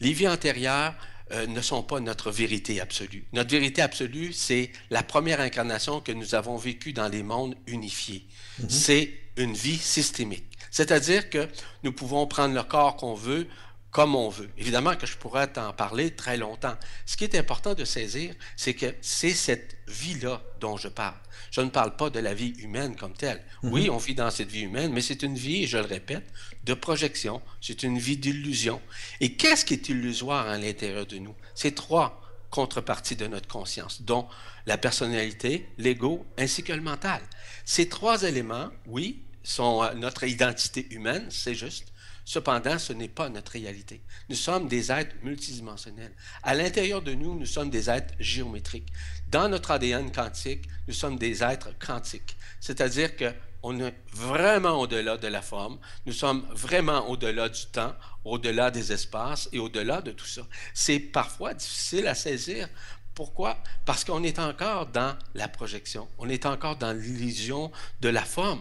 Les 0.00 0.12
vies 0.12 0.28
antérieures 0.28 0.94
euh, 1.32 1.46
ne 1.46 1.60
sont 1.60 1.82
pas 1.82 2.00
notre 2.00 2.30
vérité 2.30 2.80
absolue. 2.80 3.24
Notre 3.32 3.50
vérité 3.50 3.82
absolue, 3.82 4.32
c'est 4.32 4.70
la 4.90 5.02
première 5.02 5.40
incarnation 5.40 6.00
que 6.00 6.12
nous 6.12 6.34
avons 6.34 6.56
vécue 6.56 6.92
dans 6.92 7.08
les 7.08 7.22
mondes 7.22 7.56
unifiés. 7.66 8.26
Mm-hmm. 8.60 8.70
C'est 8.70 9.14
une 9.36 9.54
vie 9.54 9.78
systémique. 9.78 10.44
C'est-à-dire 10.70 11.30
que 11.30 11.48
nous 11.82 11.92
pouvons 11.92 12.26
prendre 12.26 12.54
le 12.54 12.62
corps 12.62 12.96
qu'on 12.96 13.14
veut, 13.14 13.46
comme 13.94 14.16
on 14.16 14.28
veut. 14.28 14.50
Évidemment 14.58 14.96
que 14.96 15.06
je 15.06 15.16
pourrais 15.16 15.46
t'en 15.46 15.72
parler 15.72 16.10
très 16.10 16.36
longtemps. 16.36 16.74
Ce 17.06 17.16
qui 17.16 17.22
est 17.22 17.36
important 17.36 17.74
de 17.74 17.84
saisir, 17.84 18.34
c'est 18.56 18.74
que 18.74 18.92
c'est 19.00 19.30
cette 19.30 19.76
vie-là 19.86 20.42
dont 20.58 20.76
je 20.76 20.88
parle. 20.88 21.14
Je 21.52 21.60
ne 21.60 21.70
parle 21.70 21.94
pas 21.94 22.10
de 22.10 22.18
la 22.18 22.34
vie 22.34 22.54
humaine 22.58 22.96
comme 22.96 23.12
telle. 23.12 23.40
Mhm. 23.62 23.72
Oui, 23.72 23.88
on 23.88 23.98
vit 23.98 24.16
dans 24.16 24.32
cette 24.32 24.50
vie 24.50 24.62
humaine, 24.62 24.92
mais 24.92 25.00
c'est 25.00 25.22
une 25.22 25.36
vie, 25.36 25.62
et 25.62 25.66
je 25.68 25.78
le 25.78 25.84
répète, 25.84 26.24
de 26.64 26.74
projection. 26.74 27.40
C'est 27.60 27.84
une 27.84 27.96
vie 27.96 28.16
d'illusion. 28.16 28.82
Et 29.20 29.36
qu'est-ce 29.36 29.64
qui 29.64 29.74
est 29.74 29.88
illusoire 29.88 30.48
à 30.48 30.58
l'intérieur 30.58 31.06
de 31.06 31.18
nous? 31.18 31.36
C'est 31.54 31.76
trois 31.76 32.20
contreparties 32.50 33.14
de 33.14 33.28
notre 33.28 33.46
conscience, 33.46 34.02
dont 34.02 34.26
la 34.66 34.76
personnalité, 34.76 35.68
l'ego, 35.78 36.26
ainsi 36.36 36.64
que 36.64 36.72
le 36.72 36.82
mental. 36.82 37.22
Ces 37.64 37.88
trois 37.88 38.24
éléments, 38.24 38.70
oui, 38.86 39.22
sont 39.44 39.84
euh, 39.84 39.94
notre 39.94 40.24
identité 40.24 40.88
humaine, 40.90 41.26
c'est 41.30 41.54
juste, 41.54 41.92
Cependant, 42.24 42.78
ce 42.78 42.92
n'est 42.92 43.08
pas 43.08 43.28
notre 43.28 43.52
réalité. 43.52 44.00
Nous 44.28 44.36
sommes 44.36 44.66
des 44.66 44.90
êtres 44.90 45.14
multidimensionnels. 45.22 46.12
À 46.42 46.54
l'intérieur 46.54 47.02
de 47.02 47.12
nous, 47.12 47.38
nous 47.38 47.46
sommes 47.46 47.70
des 47.70 47.90
êtres 47.90 48.14
géométriques. 48.18 48.92
Dans 49.28 49.48
notre 49.48 49.72
ADN 49.72 50.10
quantique, 50.10 50.66
nous 50.88 50.94
sommes 50.94 51.18
des 51.18 51.42
êtres 51.42 51.70
quantiques. 51.78 52.36
C'est-à-dire 52.60 53.16
que 53.16 53.32
on 53.66 53.80
est 53.80 53.94
vraiment 54.12 54.78
au-delà 54.80 55.16
de 55.16 55.26
la 55.26 55.40
forme, 55.40 55.78
nous 56.04 56.12
sommes 56.12 56.46
vraiment 56.50 57.08
au-delà 57.08 57.48
du 57.48 57.64
temps, 57.66 57.94
au-delà 58.24 58.70
des 58.70 58.92
espaces 58.92 59.48
et 59.52 59.58
au-delà 59.58 60.02
de 60.02 60.12
tout 60.12 60.26
ça. 60.26 60.42
C'est 60.74 61.00
parfois 61.00 61.54
difficile 61.54 62.06
à 62.06 62.14
saisir. 62.14 62.68
Pourquoi? 63.14 63.56
Parce 63.86 64.04
qu'on 64.04 64.22
est 64.22 64.38
encore 64.38 64.86
dans 64.86 65.16
la 65.34 65.48
projection, 65.48 66.08
on 66.18 66.28
est 66.28 66.44
encore 66.44 66.76
dans 66.76 66.92
l'illusion 66.92 67.72
de 68.02 68.10
la 68.10 68.22
forme 68.22 68.60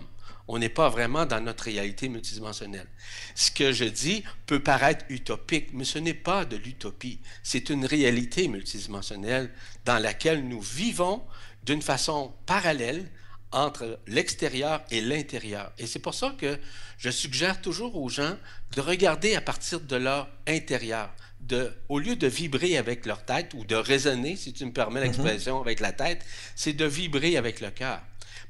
on 0.54 0.60
n'est 0.60 0.70
pas 0.70 0.88
vraiment 0.88 1.26
dans 1.26 1.42
notre 1.42 1.64
réalité 1.64 2.10
multidimensionnelle. 2.10 2.86
Ce 3.34 3.50
que 3.50 3.72
je 3.72 3.86
dis 3.86 4.24
peut 4.46 4.62
paraître 4.62 5.04
utopique, 5.10 5.70
mais 5.74 5.84
ce 5.84 5.98
n'est 5.98 6.14
pas 6.14 6.46
de 6.46 6.58
l'utopie. 6.58 7.20
C'est 7.42 7.72
une 7.72 7.88
réalité 7.88 8.48
multidimensionnelle 8.48 9.50
dans 9.84 9.98
laquelle 9.98 10.48
nous 10.48 10.62
vivons 10.62 11.24
d'une 11.64 11.82
façon 11.82 12.36
parallèle 12.46 13.10
entre 13.52 14.00
l'extérieur 14.06 14.84
et 14.92 15.02
l'intérieur. 15.02 15.72
Et 15.80 15.88
c'est 15.88 15.98
pour 15.98 16.14
ça 16.14 16.36
que 16.38 16.60
je 17.00 17.10
suggère 17.10 17.60
toujours 17.60 17.96
aux 17.96 18.10
gens 18.10 18.38
de 18.76 18.82
regarder 18.82 19.34
à 19.34 19.42
partir 19.42 19.80
de 19.80 19.96
leur 19.96 20.30
intérieur. 20.48 21.12
De, 21.40 21.74
au 21.90 21.98
lieu 21.98 22.16
de 22.16 22.28
vibrer 22.28 22.78
avec 22.78 23.08
leur 23.08 23.26
tête 23.26 23.54
ou 23.56 23.66
de 23.66 23.76
raisonner, 23.76 24.36
si 24.36 24.54
tu 24.54 24.66
me 24.66 24.72
permets 24.72 25.00
mm-hmm. 25.00 25.04
l'expression, 25.04 25.60
avec 25.60 25.80
la 25.80 25.94
tête, 25.94 26.24
c'est 26.56 26.74
de 26.74 26.86
vibrer 26.86 27.38
avec 27.38 27.60
le 27.60 27.72
cœur. 27.72 28.02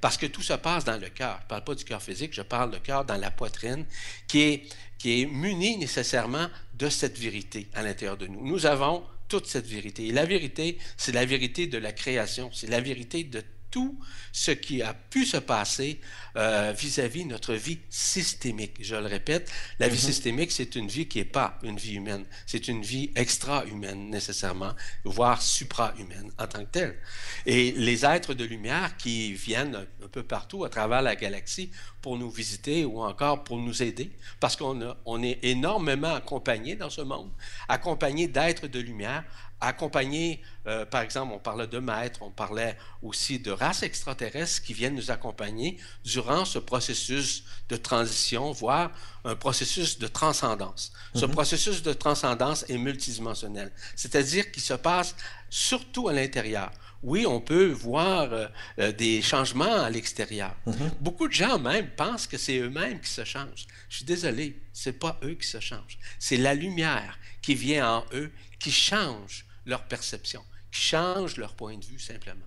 Parce 0.04 0.18
que 0.18 0.26
tout 0.26 0.42
se 0.42 0.52
passe 0.52 0.84
dans 0.84 1.00
le 1.00 1.08
cœur. 1.08 1.38
Je 1.40 1.46
ne 1.46 1.48
parle 1.48 1.64
pas 1.64 1.76
du 1.76 1.86
cœur 1.86 2.04
physique, 2.04 2.34
je 2.34 2.42
parle 2.42 2.72
du 2.72 2.80
cœur 2.82 3.06
dans 3.06 3.16
la 3.16 3.32
poitrine, 3.32 3.86
qui 4.28 4.42
est, 4.42 4.64
qui 4.98 5.22
est 5.22 5.26
muni 5.26 5.78
nécessairement 5.78 6.50
de 6.74 6.90
cette 6.90 7.18
vérité 7.18 7.70
à 7.74 7.84
l'intérieur 7.84 8.18
de 8.18 8.28
nous. 8.28 8.46
Nous 8.46 8.66
avons 8.66 9.02
toute 9.30 9.48
cette 9.48 9.66
vérité. 9.66 10.08
Et 10.08 10.12
la 10.12 10.26
vérité, 10.26 10.78
c'est 10.98 11.14
la 11.14 11.24
vérité 11.24 11.68
de 11.68 11.78
la 11.78 11.94
création, 11.94 12.50
c'est 12.52 12.68
la 12.68 12.82
vérité 12.82 13.24
de 13.24 13.42
tout 13.74 13.98
ce 14.32 14.52
qui 14.52 14.84
a 14.84 14.94
pu 14.94 15.26
se 15.26 15.38
passer 15.38 16.00
euh, 16.38 16.76
vis-à-vis 16.78 17.24
de 17.24 17.30
notre 17.30 17.56
vie 17.56 17.80
systémique. 17.90 18.76
Je 18.80 18.96
le 18.96 19.08
répète, 19.08 19.52
la 19.80 19.88
vie 19.88 19.96
mhm. 19.96 20.12
systémique, 20.12 20.52
c'est 20.52 20.76
une 20.76 20.88
vie 20.88 21.08
qui 21.08 21.18
n'est 21.18 21.26
pas 21.26 21.58
une 21.64 21.78
vie 21.78 21.96
humaine. 21.96 22.24
C'est 22.46 22.68
une 22.68 22.84
vie 22.84 23.10
extra-humaine 23.16 24.12
nécessairement, 24.12 24.74
voire 25.06 25.42
supra-humaine 25.42 26.32
en 26.38 26.46
tant 26.46 26.60
que 26.60 26.70
telle. 26.70 27.00
Et 27.48 27.72
les 27.72 28.06
êtres 28.06 28.36
de 28.36 28.46
lumière 28.46 28.96
qui 28.96 29.34
viennent 29.34 29.88
un 30.04 30.08
peu 30.08 30.22
partout 30.22 30.64
à 30.66 30.70
travers 30.70 31.02
la 31.02 31.16
galaxie 31.16 31.72
pour 32.00 32.20
nous 32.20 32.30
visiter 32.30 32.86
ou 32.86 33.02
encore 33.02 33.44
pour 33.44 33.58
nous 33.58 33.82
aider, 33.82 34.12
parce 34.40 34.56
qu'on 34.56 34.96
on 35.06 35.24
est 35.24 35.40
énormément 35.42 36.14
accompagné 36.14 36.76
dans 36.76 36.92
ce 36.92 37.02
monde, 37.02 37.32
accompagné 37.68 38.28
d'êtres 38.28 38.68
de 38.68 38.80
lumière 38.80 39.24
accompagner, 39.68 40.42
euh, 40.68 40.86
par 40.86 41.02
exemple, 41.02 41.34
on 41.34 41.40
parlait 41.40 41.68
de 41.68 41.80
maîtres, 41.80 42.22
on 42.22 42.32
parlait 42.32 42.78
aussi 43.02 43.40
de 43.40 43.52
races 43.52 43.84
extraterrestres 43.84 44.62
qui 44.62 44.74
viennent 44.74 44.96
nous 44.96 45.12
accompagner 45.12 45.78
durant 46.04 46.46
ce 46.46 46.60
processus 46.60 47.46
de 47.70 47.78
transition, 47.78 48.52
voire 48.52 48.92
un 49.24 49.36
processus 49.36 50.00
de 50.00 50.08
transcendance. 50.08 50.92
Ce 51.16 51.26
mhm. 51.26 51.32
processus 51.32 51.82
de 51.82 51.94
transcendance 51.94 52.66
est 52.70 52.78
multidimensionnel, 52.78 53.72
c'est-à-dire 53.96 54.52
qu'il 54.52 54.64
se 54.64 54.74
passe 54.74 55.16
surtout 55.50 56.10
à 56.10 56.14
l'intérieur. 56.14 56.72
Oui, 57.02 57.26
on 57.26 57.42
peut 57.42 57.68
voir 57.68 58.32
euh, 58.32 58.48
euh, 58.80 58.92
des 58.94 59.22
changements 59.22 59.84
à 59.84 59.90
l'extérieur. 59.90 60.56
Mhm. 60.66 60.92
Beaucoup 61.02 61.28
de 61.28 61.34
gens 61.34 61.60
même 61.60 61.90
pensent 61.90 62.28
que 62.28 62.38
c'est 62.38 62.58
eux-mêmes 62.60 63.00
qui 63.00 63.10
se 63.10 63.24
changent. 63.24 63.68
Je 63.90 63.98
suis 63.98 64.06
désolé, 64.06 64.62
c'est 64.72 65.00
pas 65.00 65.20
eux 65.24 65.36
qui 65.36 65.48
se 65.48 65.60
changent. 65.60 65.98
C'est 66.20 66.38
la 66.38 66.54
lumière 66.54 67.18
qui 67.42 67.56
vient 67.56 67.98
en 67.98 68.06
eux 68.14 68.32
qui 68.58 68.72
change 68.72 69.46
leur 69.66 69.84
perception, 69.84 70.42
qui 70.72 70.82
changent 70.82 71.38
leur 71.38 71.54
point 71.54 71.78
de 71.78 71.86
vue 71.86 72.00
simplement. 72.00 72.46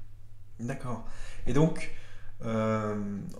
D'accord. 0.60 1.04
Et 1.46 1.52
donc, 1.52 1.90
euh, 2.44 2.94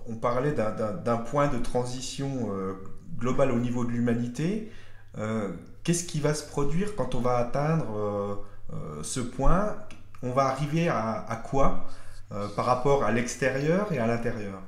on 0.06 0.16
parlait 0.16 0.52
d'un 0.52 1.16
point 1.18 1.48
de 1.48 1.58
transition 1.58 2.50
euh, 2.50 2.74
globale 3.18 3.50
au 3.52 3.58
niveau 3.58 3.84
de 3.84 3.90
l'humanité. 3.90 4.72
Euh, 5.18 5.52
qu'est-ce 5.84 6.04
qui 6.04 6.20
va 6.20 6.34
se 6.34 6.46
produire 6.46 6.94
quand 6.96 7.14
on 7.14 7.20
va 7.20 7.36
atteindre 7.36 8.44
ce 9.02 9.20
point? 9.20 9.76
On 10.22 10.32
va 10.32 10.46
arriver 10.46 10.88
à, 10.88 11.42
quoi 11.48 11.86
par 12.28 12.64
rapport 12.64 13.04
à 13.04 13.12
l'extérieur 13.12 13.92
et 13.92 13.98
à 13.98 14.06
l'intérieur? 14.06 14.60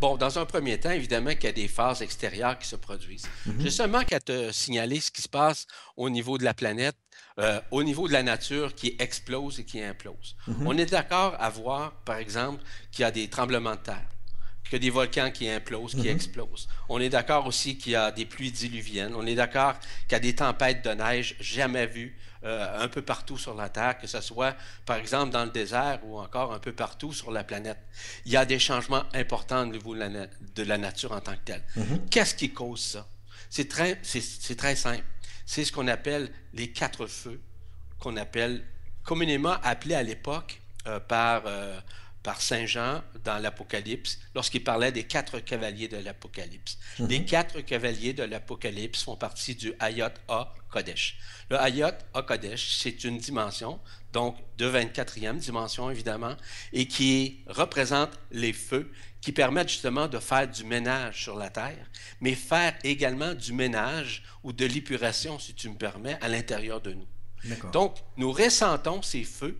Bon, 0.00 0.16
dans 0.16 0.38
un 0.38 0.46
premier 0.46 0.80
temps, 0.80 0.92
évidemment 0.92 1.32
qu'il 1.32 1.44
y 1.44 1.48
a 1.48 1.52
des 1.52 1.68
phases 1.68 2.00
extérieures 2.00 2.58
qui 2.58 2.66
se 2.66 2.76
produisent. 2.76 3.28
Mm-hmm. 3.46 3.60
J'ai 3.60 3.70
seulement 3.70 4.02
qu'à 4.02 4.18
te 4.18 4.50
signaler 4.50 4.98
ce 4.98 5.10
qui 5.10 5.20
se 5.20 5.28
passe 5.28 5.66
au 5.94 6.08
niveau 6.08 6.38
de 6.38 6.44
la 6.44 6.54
planète 6.54 6.96
euh, 7.40 7.60
au 7.70 7.82
niveau 7.82 8.06
de 8.06 8.12
la 8.12 8.22
nature 8.22 8.74
qui 8.74 8.96
explose 8.98 9.60
et 9.60 9.64
qui 9.64 9.82
implose. 9.82 10.36
Mhm. 10.46 10.66
On 10.66 10.76
est 10.76 10.90
d'accord 10.90 11.36
à 11.38 11.48
voir, 11.48 11.92
par 12.04 12.16
exemple, 12.16 12.62
qu'il 12.90 13.02
y 13.02 13.04
a 13.04 13.10
des 13.10 13.28
tremblements 13.28 13.76
de 13.76 13.80
terre, 13.80 14.08
qu'il 14.64 14.74
y 14.74 14.76
a 14.76 14.78
des 14.78 14.90
volcans 14.90 15.30
qui 15.30 15.48
implosent, 15.48 15.92
qui 15.92 16.08
mhm. 16.08 16.16
explosent. 16.16 16.68
On 16.90 17.00
est 17.00 17.08
d'accord 17.08 17.46
aussi 17.46 17.78
qu'il 17.78 17.92
y 17.92 17.96
a 17.96 18.10
des 18.10 18.26
pluies 18.26 18.52
diluviennes. 18.52 19.14
On 19.14 19.26
est 19.26 19.34
d'accord 19.34 19.78
qu'il 20.06 20.12
y 20.12 20.14
a 20.16 20.20
des 20.20 20.34
tempêtes 20.34 20.84
de 20.84 20.90
neige 20.90 21.36
jamais 21.40 21.86
vues 21.86 22.14
euh, 22.44 22.82
un 22.82 22.88
peu 22.88 23.00
partout 23.00 23.38
sur 23.38 23.54
la 23.54 23.68
Terre, 23.68 23.98
que 23.98 24.06
ce 24.06 24.20
soit, 24.20 24.54
par 24.84 24.96
exemple, 24.96 25.32
dans 25.32 25.44
le 25.44 25.50
désert 25.50 26.00
ou 26.04 26.18
encore 26.18 26.52
un 26.52 26.58
peu 26.58 26.72
partout 26.72 27.12
sur 27.12 27.30
la 27.30 27.44
planète. 27.44 27.78
Il 28.26 28.32
y 28.32 28.36
a 28.36 28.44
des 28.44 28.58
changements 28.58 29.04
importants 29.14 29.62
au 29.62 29.66
niveau 29.66 29.94
de 29.94 30.62
la, 30.62 30.78
nature 30.78 31.12
en 31.12 31.20
tant 31.20 31.32
que 31.32 31.44
telle. 31.44 31.62
Mhm. 31.76 32.08
Qu'est-ce 32.10 32.34
qui 32.34 32.52
cause 32.52 32.80
ça? 32.80 33.06
C'est 33.48 33.68
très, 33.68 33.98
très 34.56 34.76
simple 34.76 35.04
c'est 35.52 35.64
ce 35.64 35.72
qu'on 35.72 35.88
appelle 35.88 36.30
les 36.54 36.70
quatre 36.70 37.08
feux, 37.08 37.40
qu'on 37.98 38.16
appelle 38.16 38.64
communément 39.02 39.56
appelés 39.64 39.96
à 39.96 40.02
l'époque 40.04 40.62
euh, 40.86 41.00
par, 41.00 41.42
euh, 41.46 41.80
par 42.22 42.42
Saint 42.42 42.66
Jean 42.66 43.02
dans 43.24 43.38
l'Apocalypse, 43.38 44.18
lorsqu'il 44.34 44.62
parlait 44.62 44.92
des 44.92 45.04
quatre 45.04 45.40
cavaliers 45.40 45.88
de 45.88 45.96
l'Apocalypse. 45.96 46.78
Mhm. 46.98 47.08
Les 47.08 47.24
quatre 47.24 47.60
cavaliers 47.60 48.12
de 48.12 48.22
l'Apocalypse 48.22 49.02
font 49.02 49.16
partie 49.16 49.54
du 49.54 49.72
Hayot 49.80 50.08
A 50.28 50.52
Kodesh. 50.70 51.18
Le 51.48 51.60
Hayot 51.60 51.94
A 52.14 52.22
Kodesh, 52.22 52.76
c'est 52.78 53.04
une 53.04 53.18
dimension, 53.18 53.80
donc 54.12 54.36
de 54.58 54.66
24e 54.66 55.38
dimension 55.38 55.90
évidemment, 55.90 56.36
et 56.72 56.86
qui 56.86 57.42
représente 57.46 58.10
les 58.30 58.52
feux 58.52 58.90
qui 59.20 59.32
permettent 59.32 59.68
justement 59.68 60.08
de 60.08 60.18
faire 60.18 60.48
du 60.48 60.64
ménage 60.64 61.22
sur 61.22 61.36
la 61.36 61.50
terre, 61.50 61.86
mais 62.20 62.34
faire 62.34 62.74
également 62.84 63.34
du 63.34 63.52
ménage 63.52 64.22
ou 64.42 64.52
de 64.52 64.64
l'épuration, 64.64 65.38
si 65.38 65.54
tu 65.54 65.68
me 65.68 65.76
permets, 65.76 66.18
à 66.22 66.28
l'intérieur 66.28 66.80
de 66.80 66.94
nous. 66.94 67.06
Donc, 67.72 67.96
nous 68.16 68.32
ressentons 68.32 69.02
ces 69.02 69.24
feux 69.24 69.58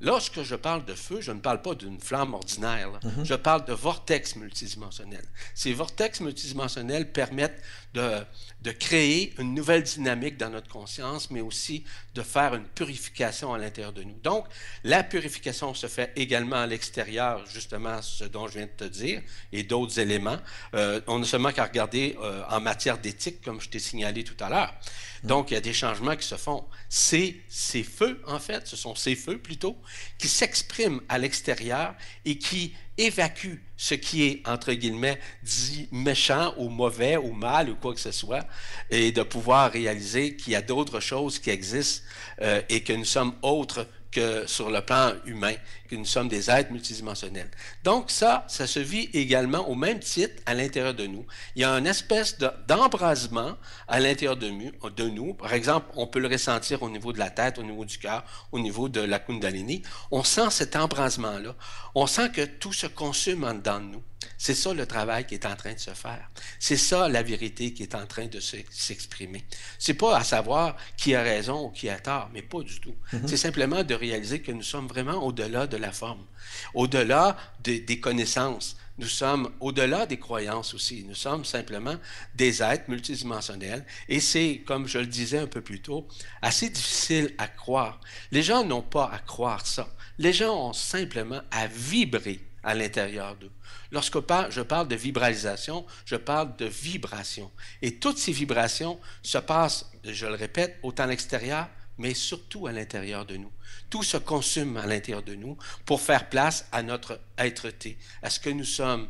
Lorsque 0.00 0.42
je 0.42 0.54
parle 0.54 0.84
de 0.86 0.94
feu, 0.94 1.20
je 1.20 1.30
ne 1.30 1.40
parle 1.40 1.60
pas 1.60 1.74
d'une 1.74 2.00
flamme 2.00 2.34
ordinaire. 2.34 2.88
Mhm. 3.04 3.24
Je 3.24 3.34
parle 3.34 3.64
de 3.66 3.72
vortex 3.72 4.36
multidimensionnels. 4.36 5.26
Ces 5.54 5.74
vortex 5.74 6.20
multidimensionnels 6.20 7.12
permettent 7.12 7.62
de, 7.94 8.70
créer 8.78 9.32
une 9.38 9.54
nouvelle 9.54 9.82
dynamique 9.82 10.36
dans 10.36 10.50
notre 10.50 10.68
conscience, 10.68 11.30
mais 11.30 11.40
aussi 11.40 11.84
de 12.14 12.22
faire 12.22 12.54
une 12.54 12.64
purification 12.64 13.52
à 13.52 13.58
l'intérieur 13.58 13.92
de 13.92 14.02
nous. 14.02 14.18
Donc, 14.22 14.46
la 14.84 15.02
purification 15.02 15.74
se 15.74 15.86
fait 15.86 16.12
également 16.16 16.56
à 16.56 16.66
l'extérieur, 16.66 17.44
justement 17.46 18.00
ce 18.02 18.24
dont 18.24 18.46
je 18.46 18.58
viens 18.58 18.66
de 18.66 18.70
te 18.70 18.84
dire, 18.84 19.22
et 19.52 19.62
d'autres 19.62 19.98
éléments. 19.98 20.38
Euh, 20.74 21.00
on 21.06 21.18
n'a 21.18 21.26
seulement 21.26 21.52
qu'à 21.52 21.64
regarder 21.64 22.16
euh, 22.22 22.42
en 22.48 22.60
matière 22.60 22.98
d'éthique, 22.98 23.42
comme 23.42 23.60
je 23.60 23.68
t'ai 23.68 23.78
signalé 23.78 24.24
tout 24.24 24.42
à 24.42 24.48
l'heure. 24.48 24.74
Donc, 25.22 25.50
il 25.50 25.54
y 25.54 25.56
a 25.56 25.60
des 25.60 25.74
changements 25.74 26.16
qui 26.16 26.26
se 26.26 26.36
font. 26.36 26.64
C'est 26.88 27.36
ces 27.48 27.82
feux, 27.82 28.22
en 28.26 28.38
fait, 28.38 28.66
ce 28.66 28.76
sont 28.76 28.94
ces 28.94 29.16
feux 29.16 29.38
plutôt, 29.38 29.76
qui 30.18 30.28
s'expriment 30.28 31.00
à 31.08 31.18
l'extérieur 31.18 31.94
et 32.24 32.38
qui 32.38 32.74
évacuent 33.00 33.60
ce 33.76 33.94
qui 33.94 34.24
est, 34.24 34.42
entre 34.46 34.72
guillemets, 34.74 35.18
dit 35.42 35.88
méchant 35.90 36.54
ou 36.58 36.68
mauvais 36.68 37.16
ou 37.16 37.32
mal 37.32 37.70
ou 37.70 37.76
quoi 37.76 37.94
que 37.94 38.00
ce 38.00 38.12
soit, 38.12 38.46
et 38.90 39.10
de 39.10 39.22
pouvoir 39.22 39.72
réaliser 39.72 40.36
qu'il 40.36 40.52
y 40.52 40.56
a 40.56 40.62
d'autres 40.62 41.00
choses 41.00 41.38
qui 41.38 41.48
existent 41.48 42.06
euh, 42.42 42.60
et 42.68 42.82
que 42.82 42.92
nous 42.92 43.06
sommes 43.06 43.34
autres 43.42 43.86
que 44.10 44.46
sur 44.46 44.70
le 44.70 44.80
plan 44.80 45.12
humain, 45.24 45.54
que 45.88 45.96
nous 45.96 46.04
sommes 46.04 46.28
des 46.28 46.50
êtres 46.50 46.72
multidimensionnels. 46.72 47.50
Donc 47.84 48.10
ça, 48.10 48.44
ça 48.48 48.66
se 48.66 48.80
vit 48.80 49.08
également 49.12 49.68
au 49.68 49.74
même 49.74 50.00
titre 50.00 50.42
à 50.46 50.54
l'intérieur 50.54 50.94
de 50.94 51.06
nous. 51.06 51.26
Il 51.56 51.62
y 51.62 51.64
a 51.64 51.70
une 51.72 51.86
espèce 51.86 52.38
d'embrasement 52.66 53.56
à 53.88 54.00
l'intérieur 54.00 54.36
de, 54.36 54.50
de, 54.90 55.08
nous. 55.08 55.34
Par 55.34 55.52
exemple, 55.52 55.86
on 55.96 56.06
peut 56.06 56.18
le 56.18 56.28
ressentir 56.28 56.82
au 56.82 56.90
niveau 56.90 57.12
de 57.12 57.18
la 57.18 57.30
tête, 57.30 57.58
au 57.58 57.62
niveau 57.62 57.84
du 57.84 57.98
cœur, 57.98 58.24
au 58.52 58.58
niveau 58.58 58.88
de 58.88 59.00
la 59.00 59.18
Kundalini. 59.18 59.82
On 60.10 60.24
sent 60.24 60.50
cet 60.50 60.76
embrasement-là. 60.76 61.54
On 61.94 62.06
sent 62.06 62.30
que 62.32 62.44
tout 62.44 62.72
se 62.72 62.86
consume 62.86 63.44
en 63.44 63.54
dedans 63.54 63.80
de 63.80 63.86
nous. 63.86 64.02
C'est 64.42 64.54
ça 64.54 64.72
le 64.72 64.86
travail 64.86 65.26
qui 65.26 65.34
est 65.34 65.44
en 65.44 65.54
train 65.54 65.74
de 65.74 65.78
se 65.78 65.90
faire. 65.90 66.30
C'est 66.58 66.78
ça 66.78 67.10
la 67.10 67.22
vérité 67.22 67.74
qui 67.74 67.82
est 67.82 67.94
en 67.94 68.06
train 68.06 68.24
de 68.24 68.40
s'exprimer. 68.40 69.44
C'est 69.78 69.92
pas 69.92 70.16
à 70.16 70.24
savoir 70.24 70.76
qui 70.96 71.14
a 71.14 71.20
raison 71.20 71.66
ou 71.66 71.68
qui 71.68 71.90
a 71.90 71.98
tort, 71.98 72.30
mais 72.32 72.40
pas 72.40 72.62
du 72.62 72.80
tout. 72.80 72.94
Mm-hmm. 73.12 73.26
C'est 73.28 73.36
simplement 73.36 73.84
de 73.84 73.92
réaliser 73.92 74.40
que 74.40 74.50
nous 74.50 74.62
sommes 74.62 74.88
vraiment 74.88 75.22
au-delà 75.26 75.66
de 75.66 75.76
la 75.76 75.92
forme, 75.92 76.24
au-delà 76.72 77.36
des 77.62 78.00
connaissances. 78.00 78.78
Nous 78.96 79.08
sommes 79.08 79.50
au-delà 79.60 80.06
des 80.06 80.18
croyances 80.18 80.72
aussi. 80.72 81.04
Nous 81.06 81.14
sommes 81.14 81.44
simplement 81.44 81.96
des 82.34 82.62
êtres 82.62 82.88
multidimensionnels. 82.88 83.84
Et 84.08 84.20
c'est, 84.20 84.62
comme 84.66 84.88
je 84.88 85.00
le 85.00 85.06
disais 85.06 85.38
un 85.38 85.48
peu 85.48 85.60
plus 85.60 85.82
tôt, 85.82 86.08
assez 86.40 86.70
difficile 86.70 87.34
à 87.36 87.46
croire. 87.46 88.00
Les 88.32 88.42
gens 88.42 88.64
n'ont 88.64 88.80
pas 88.80 89.10
à 89.12 89.18
croire 89.18 89.66
ça. 89.66 89.94
Les 90.16 90.32
gens 90.32 90.68
ont 90.68 90.72
simplement 90.72 91.42
à 91.50 91.66
vibrer 91.66 92.40
à 92.62 92.74
l'intérieur 92.74 93.36
d'eux. 93.36 93.50
Lorsque 93.90 94.18
je 94.50 94.60
parle 94.60 94.88
de 94.88 94.96
vibralisation, 94.96 95.86
je 96.04 96.16
parle 96.16 96.56
de 96.56 96.66
vibration. 96.66 97.50
Et 97.82 97.96
toutes 97.96 98.18
ces 98.18 98.32
vibrations 98.32 98.98
se 99.22 99.38
passent, 99.38 99.90
je 100.04 100.26
le 100.26 100.34
répète, 100.34 100.78
autant 100.82 101.04
à 101.04 101.06
l'extérieur, 101.06 101.68
mais 101.98 102.14
surtout 102.14 102.66
à 102.66 102.72
l'intérieur 102.72 103.26
de 103.26 103.36
nous. 103.36 103.52
Tout 103.90 104.02
se 104.02 104.16
consume 104.16 104.76
à 104.76 104.86
l'intérieur 104.86 105.22
de 105.22 105.34
nous 105.34 105.58
pour 105.84 106.00
faire 106.00 106.28
place 106.28 106.66
à 106.72 106.82
notre 106.82 107.20
être-té, 107.36 107.98
à 108.22 108.30
ce 108.30 108.40
que 108.40 108.50
nous 108.50 108.64
sommes 108.64 109.08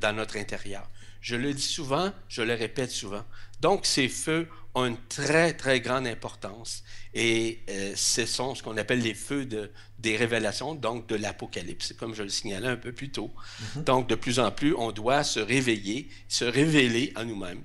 dans 0.00 0.12
notre 0.12 0.36
intérieur. 0.36 0.88
Je 1.20 1.36
le 1.36 1.52
dis 1.52 1.62
souvent, 1.62 2.12
je 2.28 2.42
le 2.42 2.54
répète 2.54 2.90
souvent. 2.90 3.24
Donc, 3.60 3.86
ces 3.86 4.08
feux 4.08 4.48
ont 4.74 4.86
une 4.86 4.98
très, 5.08 5.52
très 5.54 5.80
grande 5.80 6.06
importance 6.06 6.84
et 7.14 7.60
euh, 7.68 7.92
ce 7.96 8.26
sont 8.26 8.54
ce 8.54 8.62
qu'on 8.62 8.76
appelle 8.76 9.00
les 9.00 9.14
feux 9.14 9.44
de, 9.44 9.70
des 9.98 10.16
révélations, 10.16 10.74
donc 10.74 11.08
de 11.08 11.16
l'Apocalypse, 11.16 11.94
comme 11.98 12.14
je 12.14 12.22
le 12.22 12.28
signalais 12.28 12.68
un 12.68 12.76
peu 12.76 12.92
plus 12.92 13.10
tôt. 13.10 13.32
Mhm. 13.76 13.84
Donc, 13.84 14.08
de 14.08 14.14
plus 14.14 14.38
en 14.38 14.50
plus, 14.50 14.74
on 14.74 14.92
doit 14.92 15.24
se 15.24 15.40
réveiller, 15.40 16.08
se 16.28 16.44
révéler 16.44 17.12
à 17.16 17.24
nous-mêmes. 17.24 17.62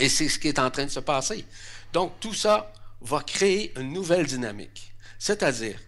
Et 0.00 0.08
c'est 0.08 0.28
ce 0.28 0.38
qui 0.38 0.48
est 0.48 0.58
en 0.58 0.70
train 0.70 0.84
de 0.84 0.90
se 0.90 1.00
passer. 1.00 1.44
Donc, 1.92 2.20
tout 2.20 2.34
ça 2.34 2.72
va 3.00 3.20
créer 3.20 3.72
une 3.78 3.92
nouvelle 3.92 4.26
dynamique. 4.26 4.92
C'est-à-dire 5.18 5.78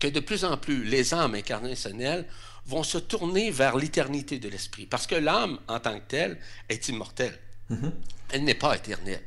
que 0.00 0.08
de 0.08 0.20
plus 0.20 0.44
en 0.44 0.56
plus, 0.56 0.84
les 0.84 1.14
âmes 1.14 1.34
incarnationnelles 1.34 2.26
vont 2.66 2.82
se 2.82 2.98
tourner 2.98 3.50
vers 3.50 3.76
l'éternité 3.76 4.38
de 4.38 4.48
l'esprit. 4.48 4.86
Parce 4.86 5.06
que 5.06 5.14
l'âme, 5.14 5.58
en 5.68 5.78
tant 5.78 5.98
que 5.98 6.06
telle, 6.06 6.38
est 6.68 6.88
immortelle. 6.88 7.38
Mhm. 7.70 7.92
Elle 8.30 8.44
n'est 8.44 8.54
pas 8.54 8.76
éternelle. 8.76 9.22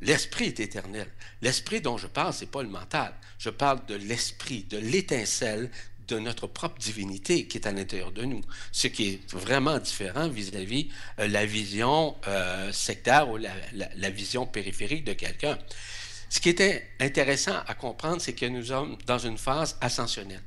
L'esprit 0.00 0.46
est 0.46 0.60
éternel. 0.60 1.06
L'esprit 1.42 1.80
dont 1.80 1.96
je 1.96 2.08
parle, 2.08 2.32
c'est 2.32 2.50
pas 2.50 2.62
le 2.62 2.68
mental. 2.68 3.14
Je 3.38 3.50
parle 3.50 3.84
de 3.86 3.94
l'esprit, 3.94 4.64
de 4.64 4.78
l'étincelle 4.78 5.70
de 6.08 6.18
notre 6.18 6.46
propre 6.46 6.78
divinité 6.78 7.46
qui 7.46 7.58
est 7.58 7.66
à 7.66 7.72
l'intérieur 7.72 8.12
de 8.12 8.24
nous, 8.24 8.42
ce 8.72 8.88
qui 8.88 9.08
est 9.08 9.32
vraiment 9.32 9.78
différent 9.78 10.28
vis-à-vis 10.28 10.90
euh, 11.18 11.28
la 11.28 11.46
vision 11.46 12.16
euh, 12.26 12.72
sectaire 12.72 13.30
ou 13.30 13.36
la, 13.36 14.10
vision 14.10 14.46
périphérique 14.46 15.04
de 15.04 15.12
quelqu'un. 15.12 15.58
Ce 16.28 16.40
qui 16.40 16.48
était 16.48 16.88
intéressant 17.00 17.56
à 17.66 17.74
comprendre, 17.74 18.20
c'est 18.20 18.32
que 18.32 18.46
nous 18.46 18.64
sommes 18.64 18.96
dans 19.06 19.18
une 19.18 19.38
phase 19.38 19.76
ascensionnelle. 19.80 20.42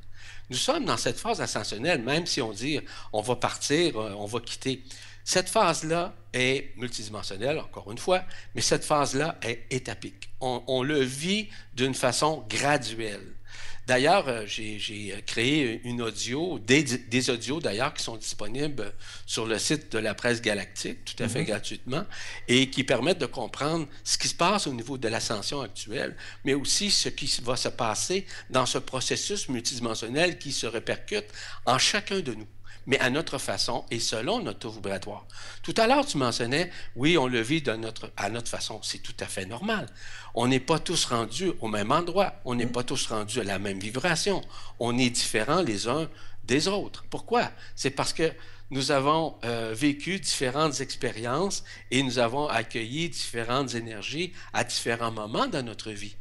Nous 0.50 0.56
sommes 0.56 0.84
dans 0.84 0.96
cette 0.96 1.18
phase 1.18 1.40
ascensionnelle, 1.40 2.02
même 2.02 2.26
si 2.26 2.40
on 2.40 2.52
dit 2.52 2.78
on 3.12 3.22
va 3.22 3.36
partir, 3.36 3.96
euh, 3.96 4.12
on 4.16 4.26
va 4.26 4.40
quitter. 4.40 4.82
Cette 5.26 5.48
phase-là 5.48 6.14
est 6.32 6.70
multidimensionnelle, 6.76 7.58
encore 7.58 7.90
une 7.90 7.98
fois, 7.98 8.22
mais 8.54 8.60
cette 8.60 8.84
phase-là 8.84 9.36
est 9.42 9.66
étapique. 9.70 10.30
On, 10.40 10.84
le 10.84 11.00
vit 11.00 11.48
d'une 11.74 11.94
façon 11.94 12.46
graduelle. 12.48 13.34
D'ailleurs, 13.88 14.28
euh, 14.28 14.46
j'ai 14.46 15.20
créé 15.26 15.80
une 15.82 16.00
audio, 16.00 16.60
des, 16.60 17.30
audios 17.30 17.60
d'ailleurs 17.60 17.92
qui 17.92 18.04
sont 18.04 18.16
disponibles 18.16 18.92
sur 19.26 19.46
le 19.46 19.58
site 19.58 19.90
de 19.90 19.98
la 19.98 20.14
presse 20.14 20.40
galactique, 20.40 21.04
tout 21.04 21.20
à 21.20 21.28
fait 21.28 21.42
mm-hmm. 21.42 21.46
gratuitement, 21.46 22.04
et 22.46 22.70
qui 22.70 22.84
permettent 22.84 23.18
de 23.18 23.26
comprendre 23.26 23.88
ce 24.04 24.18
qui 24.18 24.28
se 24.28 24.34
passe 24.34 24.68
au 24.68 24.72
niveau 24.72 24.96
de 24.96 25.08
l'ascension 25.08 25.60
actuelle, 25.60 26.16
mais 26.44 26.54
aussi 26.54 26.88
ce 26.88 27.08
qui 27.08 27.32
va 27.42 27.56
se 27.56 27.68
passer 27.68 28.26
dans 28.50 28.66
ce 28.66 28.78
processus 28.78 29.48
multidimensionnel 29.48 30.38
qui 30.38 30.52
se 30.52 30.66
répercute 30.66 31.26
en 31.64 31.78
chacun 31.78 32.20
de 32.20 32.34
nous 32.34 32.46
mais 32.86 32.98
à 33.00 33.10
notre 33.10 33.38
façon 33.38 33.84
et 33.90 34.00
selon 34.00 34.40
notre 34.40 34.60
taux 34.60 34.70
vibratoire. 34.70 35.26
Tout 35.62 35.74
à 35.76 35.86
l'heure, 35.86 36.06
tu 36.06 36.16
mentionnais, 36.18 36.70
oui, 36.94 37.18
on 37.18 37.26
le 37.26 37.40
vit 37.40 37.62
de 37.62 37.72
notre, 37.72 38.10
à 38.16 38.30
notre 38.30 38.48
façon. 38.48 38.80
C'est 38.82 39.02
tout 39.02 39.16
à 39.20 39.26
fait 39.26 39.44
normal. 39.44 39.86
On 40.34 40.46
n'est 40.46 40.60
pas 40.60 40.78
tous 40.78 41.04
rendus 41.06 41.52
au 41.60 41.68
même 41.68 41.92
endroit. 41.92 42.34
On 42.44 42.54
n'est 42.54 42.66
pas 42.66 42.82
tous 42.82 43.06
rendus 43.06 43.40
à 43.40 43.44
la 43.44 43.58
même 43.58 43.78
vibration. 43.78 44.42
On 44.78 44.96
est 44.98 45.10
différents 45.10 45.62
les 45.62 45.88
uns 45.88 46.08
des 46.44 46.68
autres. 46.68 47.04
Pourquoi? 47.10 47.50
C'est 47.74 47.90
parce 47.90 48.12
que 48.12 48.32
nous 48.70 48.90
avons 48.90 49.36
euh, 49.44 49.74
vécu 49.76 50.18
différentes 50.18 50.80
expériences 50.80 51.64
et 51.90 52.02
nous 52.02 52.18
avons 52.18 52.48
accueilli 52.48 53.08
différentes 53.08 53.74
énergies 53.74 54.32
à 54.52 54.64
différents 54.64 55.12
moments 55.12 55.46
dans 55.46 55.64
notre 55.64 55.90
vie. 55.92 56.16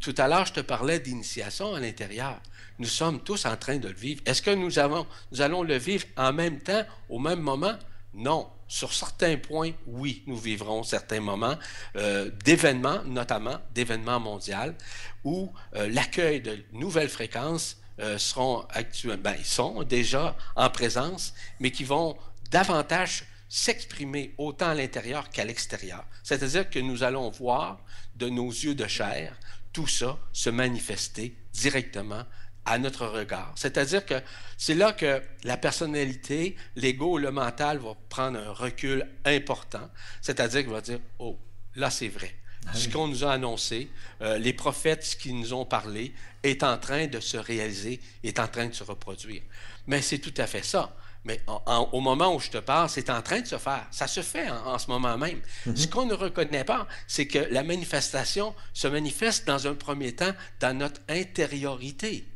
tout 0.00 0.14
à 0.16 0.28
l'heure, 0.28 0.46
je 0.46 0.54
te 0.54 0.60
parlais 0.60 1.00
d'initiation 1.00 1.74
à 1.74 1.80
l'intérieur 1.80 2.40
nous 2.80 2.88
sommes 2.88 3.20
tous 3.20 3.44
en 3.44 3.56
train 3.56 3.76
de 3.76 3.88
le 3.88 3.94
vivre. 3.94 4.22
Est-ce 4.24 4.40
que 4.40 4.50
nous, 4.50 4.78
allons 4.78 5.62
le 5.62 5.76
vivre 5.76 6.06
en 6.16 6.32
même 6.32 6.60
temps, 6.60 6.82
au 7.10 7.18
même 7.18 7.40
moment? 7.40 7.78
Non. 8.14 8.48
Sur 8.66 8.94
certains 8.94 9.36
points, 9.36 9.72
oui, 9.86 10.22
nous 10.26 10.38
vivrons 10.38 10.82
certains 10.82 11.20
moments 11.20 11.56
euh, 11.96 12.30
d'événements, 12.44 13.02
notamment 13.04 13.58
d'événements 13.74 14.20
mondiaux, 14.20 14.74
où 15.24 15.52
euh, 15.74 15.88
l'accueil 15.90 16.40
de 16.40 16.64
nouvelles 16.72 17.08
fréquences 17.08 17.76
euh, 17.98 18.16
seront 18.16 18.64
actuellement, 18.70 19.22
ben, 19.22 19.34
ils 19.38 19.44
sont 19.44 19.82
déjà 19.82 20.36
en 20.56 20.70
présence, 20.70 21.34
mais 21.58 21.72
qui 21.72 21.84
vont 21.84 22.16
davantage 22.50 23.24
s'exprimer 23.48 24.34
autant 24.38 24.68
à 24.68 24.74
l'intérieur 24.74 25.28
qu'à 25.30 25.44
l'extérieur. 25.44 26.04
C'est-à-dire 26.22 26.70
que 26.70 26.78
nous 26.78 27.02
allons 27.02 27.28
voir 27.30 27.80
de 28.16 28.28
nos 28.28 28.48
yeux 28.48 28.76
de 28.76 28.86
chair 28.86 29.36
tout 29.72 29.86
ça 29.86 30.18
se 30.32 30.50
manifester 30.50 31.36
directement 31.52 32.24
à 32.64 32.78
notre 32.78 33.06
regard. 33.06 33.52
C'est-à-dire 33.56 34.04
que 34.04 34.20
c'est 34.56 34.74
là 34.74 34.92
que 34.92 35.22
la 35.44 35.56
personnalité, 35.56 36.56
l'ego, 36.76 37.18
le 37.18 37.30
mental 37.30 37.78
va 37.78 37.96
prendre 38.08 38.38
un 38.38 38.52
recul 38.52 39.06
important. 39.24 39.90
C'est-à-dire 40.20 40.60
qu'il 40.60 40.70
va 40.70 40.80
dire, 40.80 41.00
oh, 41.18 41.38
là 41.74 41.90
c'est 41.90 42.08
vrai. 42.08 42.34
Ah 42.66 42.74
ce 42.74 42.88
qu'on 42.88 43.08
nous 43.08 43.24
a 43.24 43.32
annoncé, 43.32 43.88
euh, 44.20 44.36
les 44.36 44.52
prophètes 44.52 45.16
qui 45.18 45.32
nous 45.32 45.54
ont 45.54 45.64
parlé, 45.64 46.12
est 46.42 46.62
en 46.62 46.76
train 46.78 47.06
de 47.06 47.20
se 47.20 47.36
réaliser, 47.36 48.00
est 48.22 48.38
en 48.38 48.48
train 48.48 48.66
de 48.66 48.74
se 48.74 48.84
reproduire. 48.84 49.42
Mais 49.86 50.02
c'est 50.02 50.18
tout 50.18 50.34
à 50.36 50.46
fait 50.46 50.64
ça. 50.64 50.94
Mais 51.24 51.42
au 51.92 52.00
moment 52.00 52.34
où 52.34 52.40
je 52.40 52.48
te 52.48 52.58
parle, 52.58 52.88
c'est 52.88 53.10
en 53.10 53.20
train 53.20 53.40
de 53.40 53.46
se 53.46 53.58
faire. 53.58 53.86
Ça 53.90 54.06
se 54.06 54.22
fait 54.22 54.48
en, 54.48 54.78
ce 54.78 54.88
moment 54.88 55.18
même. 55.18 55.40
Mm-hmm. 55.66 55.76
Ce 55.76 55.86
qu'on 55.86 56.06
ne 56.06 56.14
reconnaît 56.14 56.64
pas, 56.64 56.88
c'est 57.06 57.26
que 57.26 57.38
la 57.50 57.62
manifestation 57.62 58.54
se 58.72 58.88
manifeste 58.88 59.46
dans 59.46 59.66
un 59.66 59.74
premier 59.74 60.14
temps 60.14 60.32
dans 60.60 60.76
notre 60.76 61.00
intériorité. 61.10 62.26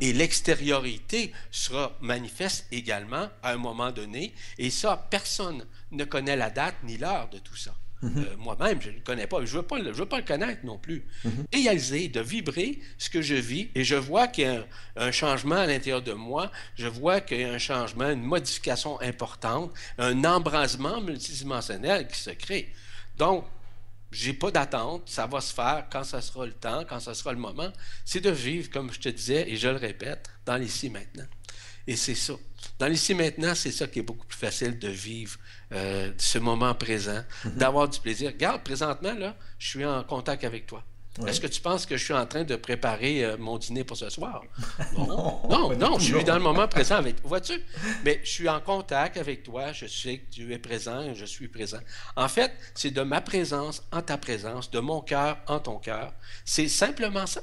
Et 0.00 0.12
l'extériorité 0.12 1.32
sera 1.50 1.96
manifeste 2.00 2.66
également 2.70 3.28
à 3.42 3.52
un 3.52 3.56
moment 3.56 3.90
donné. 3.90 4.34
Et 4.58 4.70
ça, 4.70 5.06
personne 5.10 5.66
ne 5.90 6.04
connaît 6.04 6.36
la 6.36 6.50
date 6.50 6.76
ni 6.84 6.96
l'heure 6.96 7.28
de 7.30 7.38
tout 7.38 7.56
ça. 7.56 7.74
Mhm. 8.04 8.18
Euh, 8.18 8.36
moi-même, 8.36 8.82
je 8.82 8.90
ne 8.90 8.96
le 8.96 9.00
connais 9.00 9.26
pas. 9.26 9.38
Je 9.44 9.56
ne 9.56 9.60
veux, 9.60 9.66
pas, 9.66 9.80
veux 9.80 10.06
pas 10.06 10.18
le 10.18 10.24
connaître 10.24 10.64
non 10.64 10.78
plus. 10.78 11.04
Mhm. 11.24 11.46
Réaliser, 11.52 12.08
de 12.08 12.20
vibrer 12.20 12.78
ce 12.98 13.08
que 13.08 13.22
je 13.22 13.34
vis, 13.34 13.70
et 13.74 13.82
je 13.82 13.94
vois 13.94 14.28
qu'il 14.28 14.44
y 14.44 14.48
a 14.48 14.66
un, 14.96 15.10
changement 15.10 15.56
à 15.56 15.66
l'intérieur 15.66 16.02
de 16.02 16.12
moi, 16.12 16.50
je 16.76 16.86
vois 16.86 17.20
qu'il 17.20 17.40
y 17.40 17.44
a 17.44 17.52
un 17.52 17.58
changement, 17.58 18.10
une 18.10 18.22
modification 18.22 19.00
importante, 19.00 19.72
un 19.98 20.22
embrasement 20.24 21.00
multidimensionnel 21.00 22.06
qui 22.08 22.18
se 22.18 22.30
crée. 22.30 22.72
Donc, 23.16 23.46
j'ai 24.14 24.32
pas 24.32 24.50
d'attente, 24.50 25.02
ça 25.06 25.26
va 25.26 25.40
se 25.40 25.52
faire 25.52 25.86
quand 25.90 26.04
ça 26.04 26.20
sera 26.20 26.46
le 26.46 26.52
temps, 26.52 26.84
quand 26.88 27.00
ça 27.00 27.14
sera 27.14 27.32
le 27.32 27.38
moment. 27.38 27.72
C'est 28.04 28.20
de 28.20 28.30
vivre, 28.30 28.70
comme 28.70 28.92
je 28.92 29.00
te 29.00 29.08
disais, 29.08 29.50
et 29.50 29.56
je 29.56 29.68
le 29.68 29.76
répète, 29.76 30.30
dans 30.46 30.56
l'ici 30.56 30.88
maintenant. 30.88 31.26
Et 31.86 31.96
c'est 31.96 32.14
ça. 32.14 32.34
Dans 32.78 32.86
l'ici 32.86 33.14
maintenant, 33.14 33.54
c'est 33.54 33.72
ça 33.72 33.86
qui 33.86 33.98
est 33.98 34.02
beaucoup 34.02 34.26
plus 34.26 34.38
facile 34.38 34.78
de 34.78 34.88
vivre 34.88 35.36
euh, 35.72 36.12
ce 36.16 36.38
moment 36.38 36.74
présent, 36.74 37.22
mm-hmm. 37.44 37.56
d'avoir 37.56 37.88
du 37.88 38.00
plaisir. 38.00 38.30
Regarde, 38.30 38.62
présentement, 38.62 39.14
là, 39.14 39.36
je 39.58 39.68
suis 39.68 39.84
en 39.84 40.02
contact 40.04 40.44
avec 40.44 40.66
toi. 40.66 40.84
Est-ce 41.26 41.40
que 41.40 41.46
tu 41.46 41.60
penses 41.60 41.86
que 41.86 41.96
je 41.96 42.04
suis 42.04 42.12
en 42.12 42.26
train 42.26 42.42
de 42.42 42.56
préparer 42.56 43.24
euh, 43.24 43.36
mon 43.38 43.56
dîner 43.56 43.84
pour 43.84 43.96
ce 43.96 44.10
soir? 44.10 44.42
non, 44.98 45.40
non, 45.48 45.76
non, 45.76 45.98
je 45.98 46.16
suis 46.16 46.24
dans 46.24 46.34
le 46.34 46.42
moment 46.42 46.66
présent 46.68 46.96
avec 46.96 47.20
toi. 47.20 47.28
Vois-tu? 47.28 47.62
Mais 48.04 48.20
je 48.24 48.30
suis 48.30 48.48
en 48.48 48.60
contact 48.60 49.16
avec 49.16 49.44
toi, 49.44 49.72
je 49.72 49.86
sais 49.86 50.18
que 50.18 50.30
tu 50.30 50.52
es 50.52 50.58
présent 50.58 51.02
et 51.02 51.14
je 51.14 51.24
suis 51.24 51.46
présent. 51.46 51.78
En 52.16 52.28
fait, 52.28 52.52
c'est 52.74 52.90
de 52.90 53.02
ma 53.02 53.20
présence 53.20 53.84
en 53.92 54.02
ta 54.02 54.18
présence, 54.18 54.70
de 54.70 54.80
mon 54.80 55.00
cœur 55.00 55.38
en 55.46 55.60
ton 55.60 55.78
cœur. 55.78 56.12
C'est 56.44 56.68
simplement 56.68 57.26
ça. 57.26 57.42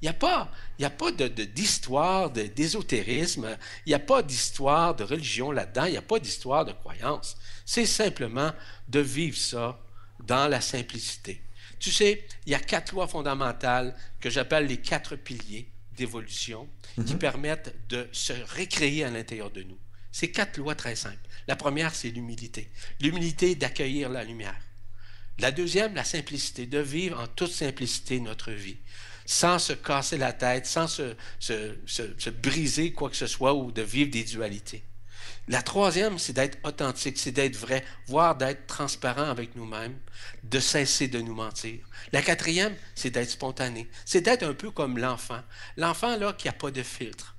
Il 0.00 0.06
n'y 0.06 0.08
a 0.08 0.14
pas, 0.14 0.50
y 0.80 0.84
a 0.84 0.90
pas 0.90 1.12
d'histoire 1.12 2.28
de, 2.30 2.42
d'ésotérisme, 2.42 3.56
il 3.86 3.90
n'y 3.90 3.94
a 3.94 4.00
pas 4.00 4.20
d'histoire 4.20 4.96
de 4.96 5.04
religion 5.04 5.52
là-dedans, 5.52 5.84
il 5.84 5.92
n'y 5.92 5.96
a 5.96 6.02
pas 6.02 6.18
d'histoire 6.18 6.64
de 6.64 6.72
croyance. 6.72 7.36
C'est 7.64 7.86
simplement 7.86 8.50
de 8.88 8.98
vivre 8.98 9.36
ça 9.36 9.78
dans 10.26 10.48
la 10.48 10.60
simplicité. 10.60 11.40
Tu 11.82 11.90
sais, 11.90 12.24
il 12.46 12.52
y 12.52 12.54
a 12.54 12.60
quatre 12.60 12.92
lois 12.94 13.08
fondamentales 13.08 13.96
que 14.20 14.30
j'appelle 14.30 14.66
les 14.66 14.76
quatre 14.76 15.16
piliers 15.16 15.68
d'évolution 15.96 16.68
qui 16.94 17.14
mhm. 17.14 17.18
permettent 17.18 17.74
de 17.88 18.08
se 18.12 18.32
récréer 18.54 19.02
à 19.02 19.10
l'intérieur 19.10 19.50
de 19.50 19.64
nous. 19.64 19.78
Ces 20.12 20.30
quatre 20.30 20.58
lois 20.58 20.76
très 20.76 20.94
simples. 20.94 21.28
La 21.48 21.56
première, 21.56 21.92
c'est 21.92 22.10
l'humilité. 22.10 22.70
L'humilité 23.00 23.56
d'accueillir 23.56 24.10
la 24.10 24.22
lumière. 24.22 24.56
La 25.40 25.50
deuxième, 25.50 25.96
la 25.96 26.04
simplicité, 26.04 26.66
de 26.66 26.78
vivre 26.78 27.18
en 27.18 27.26
toute 27.26 27.50
simplicité 27.50 28.20
notre 28.20 28.52
vie, 28.52 28.76
sans 29.26 29.58
se 29.58 29.72
casser 29.72 30.18
la 30.18 30.32
tête, 30.32 30.66
sans 30.66 30.86
se, 30.86 31.16
se 31.40 32.30
briser 32.30 32.92
quoi 32.92 33.10
que 33.10 33.16
ce 33.16 33.26
soit 33.26 33.54
ou 33.54 33.72
de 33.72 33.82
vivre 33.82 34.12
des 34.12 34.22
dualités. 34.22 34.84
La 35.48 35.60
troisième, 35.60 36.18
c'est 36.18 36.32
d'être 36.32 36.58
authentique, 36.64 37.18
c'est 37.18 37.32
d'être 37.32 37.56
vrai, 37.56 37.84
voire 38.06 38.36
d'être 38.36 38.66
transparent 38.66 39.28
avec 39.28 39.56
nous-mêmes, 39.56 39.98
de 40.44 40.60
cesser 40.60 41.08
de 41.08 41.20
nous 41.20 41.34
mentir. 41.34 41.80
La 42.12 42.22
quatrième, 42.22 42.76
c'est 42.94 43.10
d'être 43.10 43.30
spontané, 43.30 43.88
c'est 44.04 44.20
d'être 44.20 44.44
un 44.44 44.54
peu 44.54 44.70
comme 44.70 44.98
l'enfant. 44.98 45.40
L'enfant, 45.76 46.16
là, 46.16 46.32
qui 46.32 46.46
n'a 46.46 46.52
pas 46.52 46.70
de 46.70 46.82
filtre. 46.82 47.36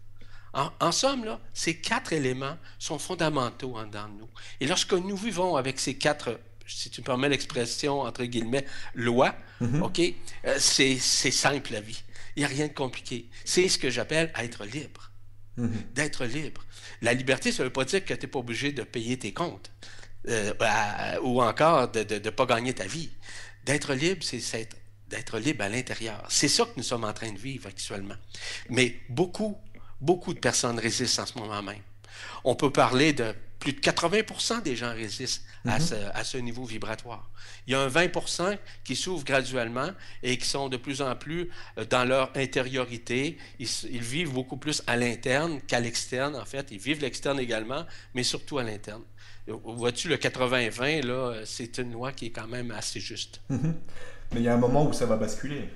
En, 0.54 0.92
somme, 0.92 1.26
là, 1.26 1.40
ces 1.54 1.80
quatre 1.80 2.14
éléments 2.14 2.58
sont 2.78 3.00
fondamentaux 3.00 3.76
en 3.76 3.88
dedans 3.88 4.08
de 4.08 4.20
nous. 4.20 4.30
Et 4.60 4.68
lorsque 4.68 4.94
nous 4.94 5.18
vivons 5.18 5.56
avec 5.56 5.80
ces 5.80 5.98
quatre, 5.98 6.40
si 6.68 6.92
tu 6.92 7.02
me 7.02 7.06
permets 7.06 7.30
l'expression, 7.30 8.02
entre 8.02 8.24
guillemets, 8.26 8.66
lois, 8.94 9.34
mm-hmm. 9.62 9.82
OK, 9.82 10.00
euh, 10.46 10.56
c'est 10.60 11.00
simple 11.00 11.74
la 11.74 11.82
vie. 11.82 12.04
Il 12.36 12.42
n'y 12.42 12.46
a 12.46 12.50
rien 12.50 12.68
de 12.68 12.74
compliqué. 12.74 13.30
C'est 13.46 13.68
ce 13.68 13.80
que 13.80 13.90
j'appelle 13.90 14.32
être 14.38 14.66
libre. 14.66 15.12
Mm-hmm. 15.58 15.94
D'être 15.94 16.26
libre. 16.26 16.66
La 17.02 17.14
liberté, 17.14 17.52
ça 17.52 17.64
ne 17.64 17.68
veut 17.68 17.74
pas 17.74 17.86
dire 17.86 18.04
que 18.04 18.14
tu 18.14 18.22
n'es 18.22 18.28
pas 18.28 18.40
obligé 18.40 18.72
de 18.72 18.84
payer 18.84 19.18
tes 19.20 19.34
comptes 19.34 19.72
euh, 20.28 20.54
ou 21.22 21.42
encore 21.42 21.92
de 21.92 22.16
ne 22.16 22.30
pas 22.30 22.46
gagner 22.46 22.74
ta 22.74 22.86
vie. 22.86 23.10
D'être 23.66 23.94
libre, 23.94 24.24
c'est 24.24 24.68
d'être 25.08 25.38
libre 25.38 25.64
à 25.64 25.70
l'intérieur. 25.70 26.26
C'est 26.30 26.48
ça 26.48 26.66
que 26.66 26.72
nous 26.76 26.84
sommes 26.84 27.04
en 27.04 27.14
train 27.14 27.32
de 27.32 27.38
vivre 27.38 27.68
actuellement. 27.68 28.16
Mais 28.70 29.00
beaucoup, 29.10 29.58
beaucoup 30.02 30.34
de 30.34 30.40
personnes 30.40 30.80
résistent 30.80 31.20
en 31.20 31.26
ce 31.26 31.38
moment 31.38 31.62
même. 31.62 31.82
On 32.44 32.56
peut 32.56 32.72
parler 32.72 33.14
de 33.14 33.36
plus 33.64 33.72
de 33.72 33.80
80% 33.80 34.62
des 34.62 34.76
gens 34.76 34.94
résistent 34.94 35.44
à, 35.66 35.80
ce, 35.80 35.96
à, 36.14 36.26
ce, 36.26 36.38
niveau 36.38 36.66
vibratoire. 36.66 37.30
Il 37.66 37.72
y 37.72 37.76
a 37.76 37.80
un 37.80 37.88
20% 37.88 38.58
qui 38.84 38.98
s'ouvrent 38.98 39.24
graduellement 39.24 39.90
et 40.22 40.38
qui 40.38 40.46
sont 40.46 40.68
de 40.68 40.76
plus 40.76 41.02
en 41.02 41.16
plus 41.16 41.50
euh, 41.78 41.86
dans 41.86 42.04
leur 42.04 42.32
intériorité. 42.36 43.38
Ils, 43.60 43.70
ils 43.90 44.02
vivent 44.02 44.34
beaucoup 44.34 44.58
plus 44.58 44.84
à 44.86 44.98
l'interne 44.98 45.62
qu'à 45.62 45.80
l'externe, 45.80 46.36
en 46.36 46.44
fait. 46.44 46.72
Ils 46.72 46.78
vivent 46.78 47.02
l'externe 47.02 47.40
également, 47.40 47.86
mais 48.14 48.24
surtout 48.24 48.58
à 48.58 48.64
l'interne. 48.64 49.04
Vois-tu, 49.48 50.10
le 50.10 50.18
80-20, 50.18 51.06
là, 51.06 51.42
c'est 51.46 51.78
une 51.78 51.94
loi 51.94 52.12
qui 52.12 52.28
est 52.28 52.32
quand 52.32 52.48
même 52.48 52.72
assez 52.72 53.00
juste. 53.00 53.40
Mm-hmm. 53.50 53.74
Mais 54.34 54.40
il 54.40 54.44
y 54.44 54.50
a 54.50 54.54
un 54.54 54.58
moment 54.58 54.86
où 54.86 54.92
ça 54.92 55.06
va 55.06 55.16
basculer. 55.16 55.70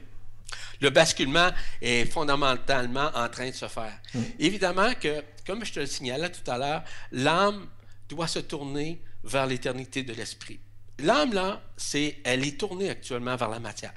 Le 0.81 0.89
basculement 0.89 1.49
est 1.81 2.05
fondamentalement 2.05 3.09
en 3.15 3.29
train 3.29 3.49
de 3.49 3.55
se 3.55 3.67
faire. 3.67 3.97
Mm. 4.13 4.19
Évidemment 4.39 4.93
que, 4.99 5.23
comme 5.45 5.63
je 5.63 5.73
te 5.73 5.79
le 5.79 5.85
signalais 5.85 6.29
tout 6.29 6.49
à 6.51 6.57
l'heure, 6.57 6.83
l'âme 7.11 7.67
doit 8.10 8.28
se 8.28 8.39
tourner 8.39 9.01
vers 9.24 9.45
l'éternité 9.47 10.03
de 10.03 10.14
l'esprit. 10.14 10.60
L'âme, 10.99 11.34
là, 11.34 11.62
c'est, 11.78 12.18
elle 12.24 12.45
est 12.45 12.60
tournée 12.60 12.89
actuellement 12.89 13.36
vers 13.36 13.49
la 13.49 13.60
matière. 13.60 13.93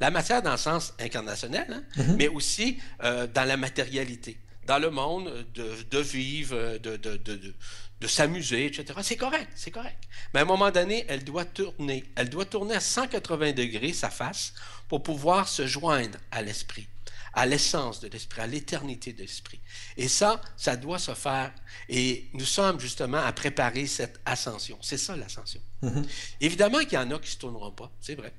La 0.00 0.10
matière 0.10 0.40
dans 0.42 0.52
le 0.52 0.56
sens 0.56 0.94
incarnationnel, 1.00 1.66
hein, 1.68 1.82
Mhm. 1.96 2.16
mais 2.16 2.28
aussi 2.28 2.78
euh, 3.02 3.26
dans 3.26 3.44
la 3.44 3.56
matérialité, 3.56 4.38
dans 4.66 4.78
le 4.78 4.90
monde 4.90 5.46
de, 5.54 5.82
de 5.90 5.98
vivre, 5.98 6.78
de, 6.78 6.96
de, 6.96 7.16
de, 7.16 7.34
de, 7.36 7.54
de 8.00 8.06
s'amuser, 8.06 8.66
etc. 8.66 8.84
C'est 9.02 9.16
correct, 9.16 9.48
c'est 9.56 9.70
correct. 9.72 9.98
Mais 10.32 10.40
à 10.40 10.42
un 10.44 10.46
moment 10.46 10.70
donné, 10.70 11.04
elle 11.08 11.24
doit 11.24 11.44
tourner. 11.44 12.04
Elle 12.16 12.28
doit 12.28 12.44
tourner 12.44 12.74
à 12.76 12.80
180 12.80 13.52
degrés, 13.52 13.92
sa 13.92 14.10
face, 14.10 14.54
pour 14.88 15.02
pouvoir 15.02 15.48
se 15.48 15.66
joindre 15.66 16.18
à 16.30 16.42
l'esprit, 16.42 16.86
à 17.34 17.46
l'essence 17.46 18.00
de 18.00 18.08
l'esprit, 18.08 18.40
à 18.40 18.46
l'éternité 18.46 19.12
de 19.12 19.18
l'esprit. 19.18 19.60
Et 19.96 20.08
ça, 20.08 20.40
ça 20.56 20.76
doit 20.76 20.98
se 20.98 21.14
faire. 21.14 21.52
Et 21.88 22.28
nous 22.32 22.44
sommes 22.44 22.80
justement 22.80 23.18
à 23.18 23.32
préparer 23.32 23.86
cette 23.86 24.20
ascension. 24.24 24.78
C'est 24.80 24.98
ça 24.98 25.16
l'ascension. 25.16 25.60
Mhm. 25.82 26.06
Évidemment 26.40 26.78
qu'il 26.80 26.94
y 26.94 26.98
en 26.98 27.10
a 27.10 27.18
qui 27.18 27.26
ne 27.26 27.32
se 27.32 27.38
tourneront 27.38 27.72
pas, 27.72 27.90
c'est 28.00 28.14
vrai. 28.14 28.32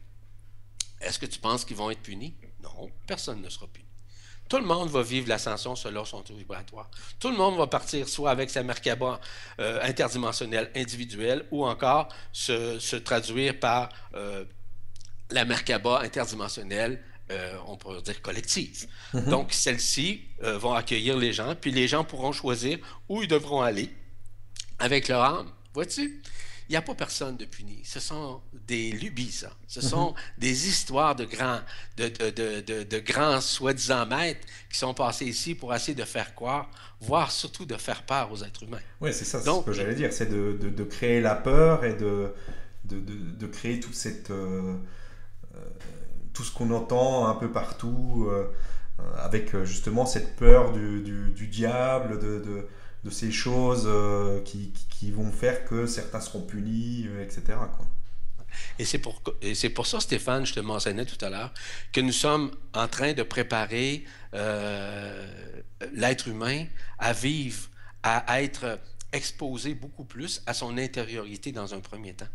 Est-ce 1.02 1.20
que 1.20 1.26
tu 1.26 1.40
penses 1.40 1.66
qu'ils 1.66 1.78
vont 1.78 1.92
être 1.92 2.02
punis? 2.02 2.36
Non, 2.64 2.90
personne 3.06 3.42
ne 3.42 3.50
sera 3.50 3.68
puni. 3.68 3.86
Tout 4.48 4.58
le 4.58 4.66
monde 4.66 4.90
va 4.90 5.02
vivre 5.02 5.28
l'ascension 5.28 5.76
selon 5.76 6.06
son 6.06 6.22
taux 6.22 6.36
vibratoire. 6.36 6.90
Tout 7.20 7.30
le 7.30 7.36
monde 7.36 7.58
va 7.58 7.66
partir 7.66 8.08
soit 8.08 8.30
avec 8.30 8.52
sa 8.52 8.62
Merkaba 8.62 9.20
euh, 9.60 9.80
interdimensionnelle 9.82 10.72
individuelle 10.76 11.46
ou 11.50 11.66
encore 11.66 12.10
se, 12.32 12.78
se 12.80 12.96
traduire 12.96 13.60
par 13.60 13.90
euh, 14.14 14.46
la 15.32 15.46
Merkaba 15.46 16.02
interdimensionnelle, 16.02 17.04
euh, 17.32 17.58
on 17.68 17.78
pourrait 17.78 18.02
dire 18.02 18.22
collective. 18.22 18.88
Mhm. 19.14 19.30
Donc, 19.30 19.54
celles-ci 19.54 20.22
euh, 20.44 20.58
vont 20.58 20.74
accueillir 20.74 21.18
les 21.18 21.34
gens, 21.34 21.56
puis 21.60 21.72
les 21.72 21.88
gens 21.88 22.04
pourront 22.04 22.32
choisir 22.32 22.78
où 23.10 23.22
ils 23.22 23.28
devront 23.28 23.62
aller 23.62 23.90
avec 24.80 25.08
leur 25.08 25.24
âme. 25.24 25.50
Vois-tu? 25.74 26.22
Il 26.68 26.72
n'y 26.72 26.78
a 26.78 26.82
pas 26.82 26.96
personne 26.96 27.38
de 27.38 27.46
puni. 27.46 27.80
Ce 27.84 28.00
sont 28.00 28.42
des 28.68 28.92
lubies, 28.92 29.32
ça. 29.32 29.52
Ce 29.68 29.82
sont 29.82 30.16
des 30.40 30.68
histoires 30.68 31.16
de 31.16 31.26
grands, 31.26 31.60
de, 31.96 32.08
de, 32.08 32.62
de, 32.62 32.84
de, 32.84 33.00
grands 33.00 33.40
soi-disant 33.40 34.08
maîtres 34.08 34.48
qui 34.72 34.80
sont 34.80 34.96
passés 34.96 35.26
ici 35.28 35.54
pour 35.54 35.76
essayer 35.76 35.94
de 35.94 36.04
faire 36.06 36.34
croire, 36.34 36.68
voire 37.00 37.30
surtout 37.32 37.66
de 37.68 37.76
faire 37.78 38.02
peur 38.02 38.32
aux 38.32 38.44
êtres 38.44 38.64
humains. 38.64 38.80
Oui, 39.00 39.14
c'est 39.14 39.26
ça, 39.26 39.42
Donc- 39.44 39.62
ce 39.66 39.66
que 39.68 39.74
j'allais 39.74 39.94
dire, 39.94 40.12
c'est 40.12 40.26
de, 40.26 40.58
de- 40.60 40.70
de 40.70 40.84
créer 40.86 41.22
la 41.22 41.36
peur 41.36 41.86
et 41.86 41.94
de, 41.94 42.34
de, 42.86 43.00
de- 43.00 43.32
de 43.38 43.46
créer 43.48 43.80
toute 43.80 43.94
cette, 43.94 44.32
euh, 44.32 44.76
tout 46.36 46.44
ce 46.44 46.52
qu'on 46.52 46.70
entend 46.72 47.28
un 47.28 47.34
peu 47.34 47.50
partout, 47.52 48.28
euh, 48.30 48.54
euh, 49.00 49.04
avec 49.18 49.56
euh, 49.56 49.66
justement 49.66 50.06
cette 50.06 50.36
peur 50.36 50.74
du, 50.74 51.48
diable, 51.48 52.20
de, 52.20 52.68
ces 53.10 53.32
choses 53.32 53.88
qui, 54.46 55.12
vont 55.12 55.32
faire 55.32 55.66
que 55.66 55.86
certains 55.86 56.20
seront 56.20 56.42
punis, 56.42 57.08
etc. 57.22 57.44
quoi. 57.48 57.86
Et 58.80 58.86
c'est 58.86 59.00
pour, 59.00 59.22
pour 59.76 59.86
ça, 59.86 60.00
Stéphane, 60.00 60.46
je 60.46 60.54
te 60.54 60.60
mentionnais 60.60 61.06
tout 61.06 61.24
à 61.24 61.30
l'heure, 61.30 61.54
que 61.92 62.02
nous 62.02 62.14
sommes 62.14 62.52
en 62.74 62.88
train 62.88 63.14
de 63.14 63.22
préparer 63.22 64.06
l'être 65.94 66.28
humain 66.28 66.66
à 66.98 67.14
vivre, 67.14 67.70
à 68.02 68.42
être 68.42 68.80
exposé 69.12 69.76
beaucoup 69.76 70.06
plus 70.06 70.42
à 70.48 70.54
son 70.54 70.78
intériorité 70.78 71.52
dans 71.52 71.76
un 71.76 71.80
premier 71.80 72.14
temps. 72.14 72.28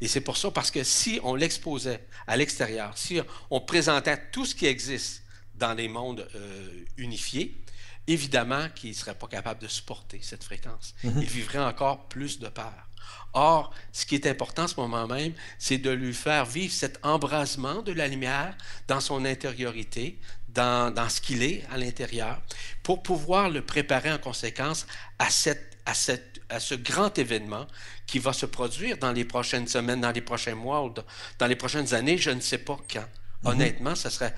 Et 0.00 0.08
c'est 0.08 0.20
pour 0.20 0.36
ça, 0.36 0.50
parce 0.50 0.70
que 0.70 0.84
si 0.84 1.20
on 1.22 1.34
l'exposait 1.34 2.06
à 2.26 2.36
l'extérieur, 2.36 2.96
si 2.96 3.20
on 3.50 3.60
présentait 3.60 4.30
tout 4.30 4.44
ce 4.44 4.54
qui 4.54 4.66
existe 4.66 5.22
dans 5.54 5.74
les 5.74 5.88
mondes 5.88 6.26
euh, 6.34 6.84
unifiés, 6.96 7.60
évidemment 8.06 8.68
qu'il 8.74 8.90
ne 8.90 8.94
serait 8.94 9.14
pas 9.14 9.26
capable 9.26 9.60
de 9.60 9.68
supporter 9.68 10.20
cette 10.22 10.44
fréquence. 10.44 10.94
Mhm. 11.04 11.22
Il 11.22 11.28
vivrait 11.28 11.58
encore 11.58 12.08
plus 12.08 12.38
de 12.38 12.48
peur. 12.48 12.88
Or, 13.34 13.72
ce 13.92 14.06
qui 14.06 14.14
est 14.14 14.26
important 14.26 14.64
en 14.64 14.68
ce 14.68 14.80
moment 14.80 15.06
même, 15.06 15.32
c'est 15.58 15.78
de 15.78 15.90
lui 15.90 16.14
faire 16.14 16.46
vivre 16.46 16.72
cet 16.72 16.98
embrasement 17.04 17.82
de 17.82 17.92
la 17.92 18.08
lumière 18.08 18.56
dans 18.86 19.00
son 19.00 19.24
intériorité, 19.24 20.18
dans, 20.48 20.92
dans 20.92 21.08
ce 21.08 21.20
qu'il 21.20 21.42
est 21.42 21.64
à 21.70 21.76
l'intérieur, 21.76 22.40
pour 22.82 23.02
pouvoir 23.02 23.50
le 23.50 23.62
préparer 23.62 24.10
en 24.10 24.18
conséquence 24.18 24.86
à, 25.18 25.30
cette, 25.30 25.78
à, 25.84 25.94
cette, 25.94 26.37
à 26.48 26.60
ce 26.60 26.74
grand 26.74 27.16
événement 27.18 27.66
qui 28.06 28.18
va 28.18 28.32
se 28.32 28.46
produire 28.46 28.98
dans 28.98 29.12
les 29.12 29.24
prochaines 29.24 29.68
semaines, 29.68 30.00
dans 30.00 30.12
les 30.12 30.20
prochains 30.22 30.54
mois 30.54 30.84
ou 30.84 30.94
dans, 31.38 31.46
les 31.46 31.56
prochaines 31.56 31.94
années, 31.94 32.18
je 32.18 32.30
ne 32.30 32.40
sais 32.40 32.58
pas 32.58 32.76
quand. 32.92 33.06
Honnêtement, 33.44 33.94
ce 33.94 34.10
serait, 34.10 34.34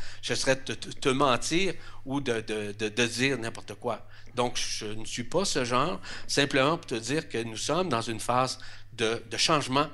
te, 0.56 0.72
te- 0.72 0.90
te 0.90 1.08
mentir 1.08 1.74
ou 2.04 2.20
de, 2.20 2.40
de- 2.40 2.72
de- 2.72 2.88
de 2.90 3.06
dire 3.06 3.38
n'importe 3.38 3.74
quoi. 3.74 4.06
Donc, 4.34 4.56
je 4.58 4.86
ne 4.86 5.04
suis 5.06 5.24
pas 5.24 5.44
ce 5.44 5.64
genre, 5.64 6.00
simplement 6.26 6.76
pour 6.76 6.86
te 6.86 6.94
dire 6.96 7.28
que 7.28 7.38
nous 7.42 7.56
sommes 7.56 7.88
dans 7.88 8.02
une 8.02 8.20
phase 8.20 8.58
de, 8.92 9.22
de 9.30 9.36
changement 9.36 9.88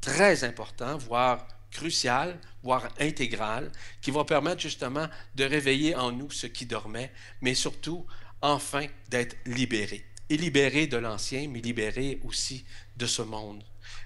très 0.00 0.44
important, 0.44 0.96
voire 0.98 1.46
crucial, 1.70 2.38
voire 2.62 2.88
intégral, 3.00 3.70
qui 4.00 4.10
va 4.10 4.24
permettre 4.24 4.62
justement 4.62 5.08
de 5.34 5.44
réveiller 5.44 5.94
en 5.94 6.10
nous 6.12 6.30
ce 6.30 6.46
qui 6.46 6.64
dormait, 6.64 7.12
mais 7.42 7.54
surtout, 7.54 8.06
enfin, 8.40 8.86
d'être 9.10 9.36
libéré. 9.44 10.05
Et 10.28 10.36
libéré 10.36 10.86
de 10.86 10.96
l'ancien, 10.96 11.48
mais 11.48 11.60
libéré 11.60 12.20
aussi 12.24 12.64
de 12.96 13.06
ce 13.06 13.22
monde. 13.22 13.62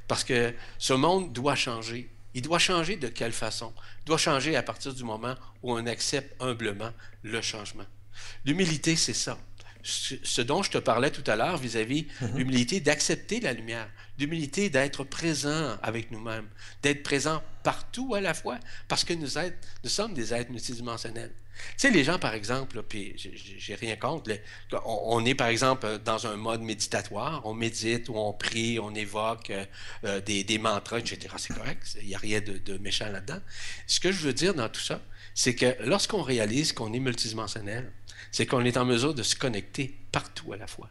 Parce 0.07 0.25
que 0.25 0.55
ce 0.79 0.93
monde 0.93 1.33
doit 1.33 1.55
changer. 1.55 2.11
Il 2.35 2.43
doit 2.43 2.59
changer 2.59 2.97
de 2.97 3.09
quelle 3.09 3.33
façon? 3.33 3.73
Il 4.01 4.05
doit 4.07 4.19
changer 4.19 4.55
à 4.55 4.63
partir 4.63 4.95
du 4.95 5.03
moment 5.03 5.35
où 5.63 5.73
on 5.73 5.87
accepte 5.87 6.35
humblement 6.41 6.93
le 7.23 7.41
changement. 7.41 7.87
L'humilité, 8.45 8.97
c'est 8.97 9.15
ça. 9.15 9.39
Ce 9.83 10.15
ce 10.23 10.43
dont 10.43 10.63
je 10.63 10.71
te 10.71 10.79
parlais 10.79 11.11
tout 11.11 11.25
à 11.27 11.37
l'heure 11.37 11.57
vis-à-vis 11.57 12.07
l'humilité 12.35 12.81
d'accepter 12.81 13.41
la 13.41 13.55
lumière, 13.55 13.89
l'humilité 14.21 14.71
d'être 14.71 15.05
présent 15.05 15.77
avec 15.83 16.11
nous-mêmes, 16.11 16.49
d'être 16.83 17.03
présent 17.03 17.43
partout 17.63 18.15
à 18.15 18.21
la 18.21 18.35
fois, 18.35 18.59
parce 18.89 19.05
que 19.05 19.15
nous, 19.15 19.29
sommes 19.89 20.15
des 20.15 20.35
êtres 20.35 20.51
multidimensionnels. 20.51 21.33
Tu 21.73 21.75
sais, 21.77 21.91
les 21.91 22.05
gens, 22.05 22.19
par 22.19 22.33
exemple, 22.33 22.83
puis 22.83 23.15
j'ai- 23.17 23.75
rien 23.75 23.97
contre, 23.97 24.31
on, 24.87 25.25
est, 25.27 25.35
par 25.35 25.49
exemple, 25.49 25.99
dans 25.99 26.27
un 26.27 26.37
mode 26.37 26.63
méditatoire, 26.63 27.43
on 27.45 27.53
médite 27.53 28.09
on 28.09 28.33
prie, 28.33 28.79
on 28.79 28.95
évoque 28.95 29.51
euh, 29.51 29.67
euh, 30.05 30.21
des, 30.23 30.59
mantras, 30.59 31.01
etc. 31.01 31.35
C'est 31.37 31.55
correct, 31.55 31.99
il 32.01 32.09
n'y 32.09 32.15
a 32.15 32.19
rien 32.19 32.41
de 32.41 32.79
méchant 32.79 33.11
là-dedans. 33.11 33.41
Ce 33.87 34.01
que 34.01 34.11
je 34.11 34.21
veux 34.27 34.33
dire 34.33 34.55
dans 34.55 34.71
tout 34.71 34.81
ça, 34.81 35.03
c'est 35.35 35.55
que 35.55 35.77
lorsqu'on 35.81 36.23
réalise 36.23 36.73
qu'on 36.73 36.93
est 36.93 36.99
multidimensionnel, 36.99 37.93
c'est 38.33 38.47
qu'on 38.47 38.65
est 38.65 38.77
en 38.77 38.85
mesure 38.85 39.15
de 39.15 39.23
se 39.23 39.37
connecter 39.37 39.97
partout 40.13 40.53
à 40.53 40.57
la 40.57 40.67
fois. 40.67 40.89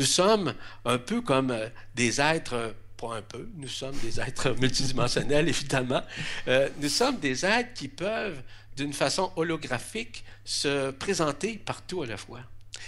Nous 0.00 0.06
sommes 0.06 0.54
un 0.86 0.96
peu 0.96 1.20
comme 1.20 1.50
euh, 1.50 1.68
des 1.94 2.22
êtres, 2.22 2.54
euh, 2.54 2.72
pas 2.96 3.16
un 3.16 3.20
peu, 3.20 3.46
nous 3.56 3.68
sommes 3.68 3.94
des 3.98 4.18
êtres 4.18 4.50
multidimensionnels, 4.58 5.46
évidemment. 5.46 6.00
Euh, 6.48 6.70
nous 6.80 6.88
sommes 6.88 7.18
des 7.18 7.44
êtres 7.44 7.74
qui 7.74 7.88
peuvent, 7.88 8.42
d'une 8.78 8.94
façon 8.94 9.30
holographique, 9.36 10.24
se 10.42 10.90
présenter 10.92 11.58
partout 11.58 12.00
à 12.00 12.06
la 12.06 12.16
fois. 12.16 12.40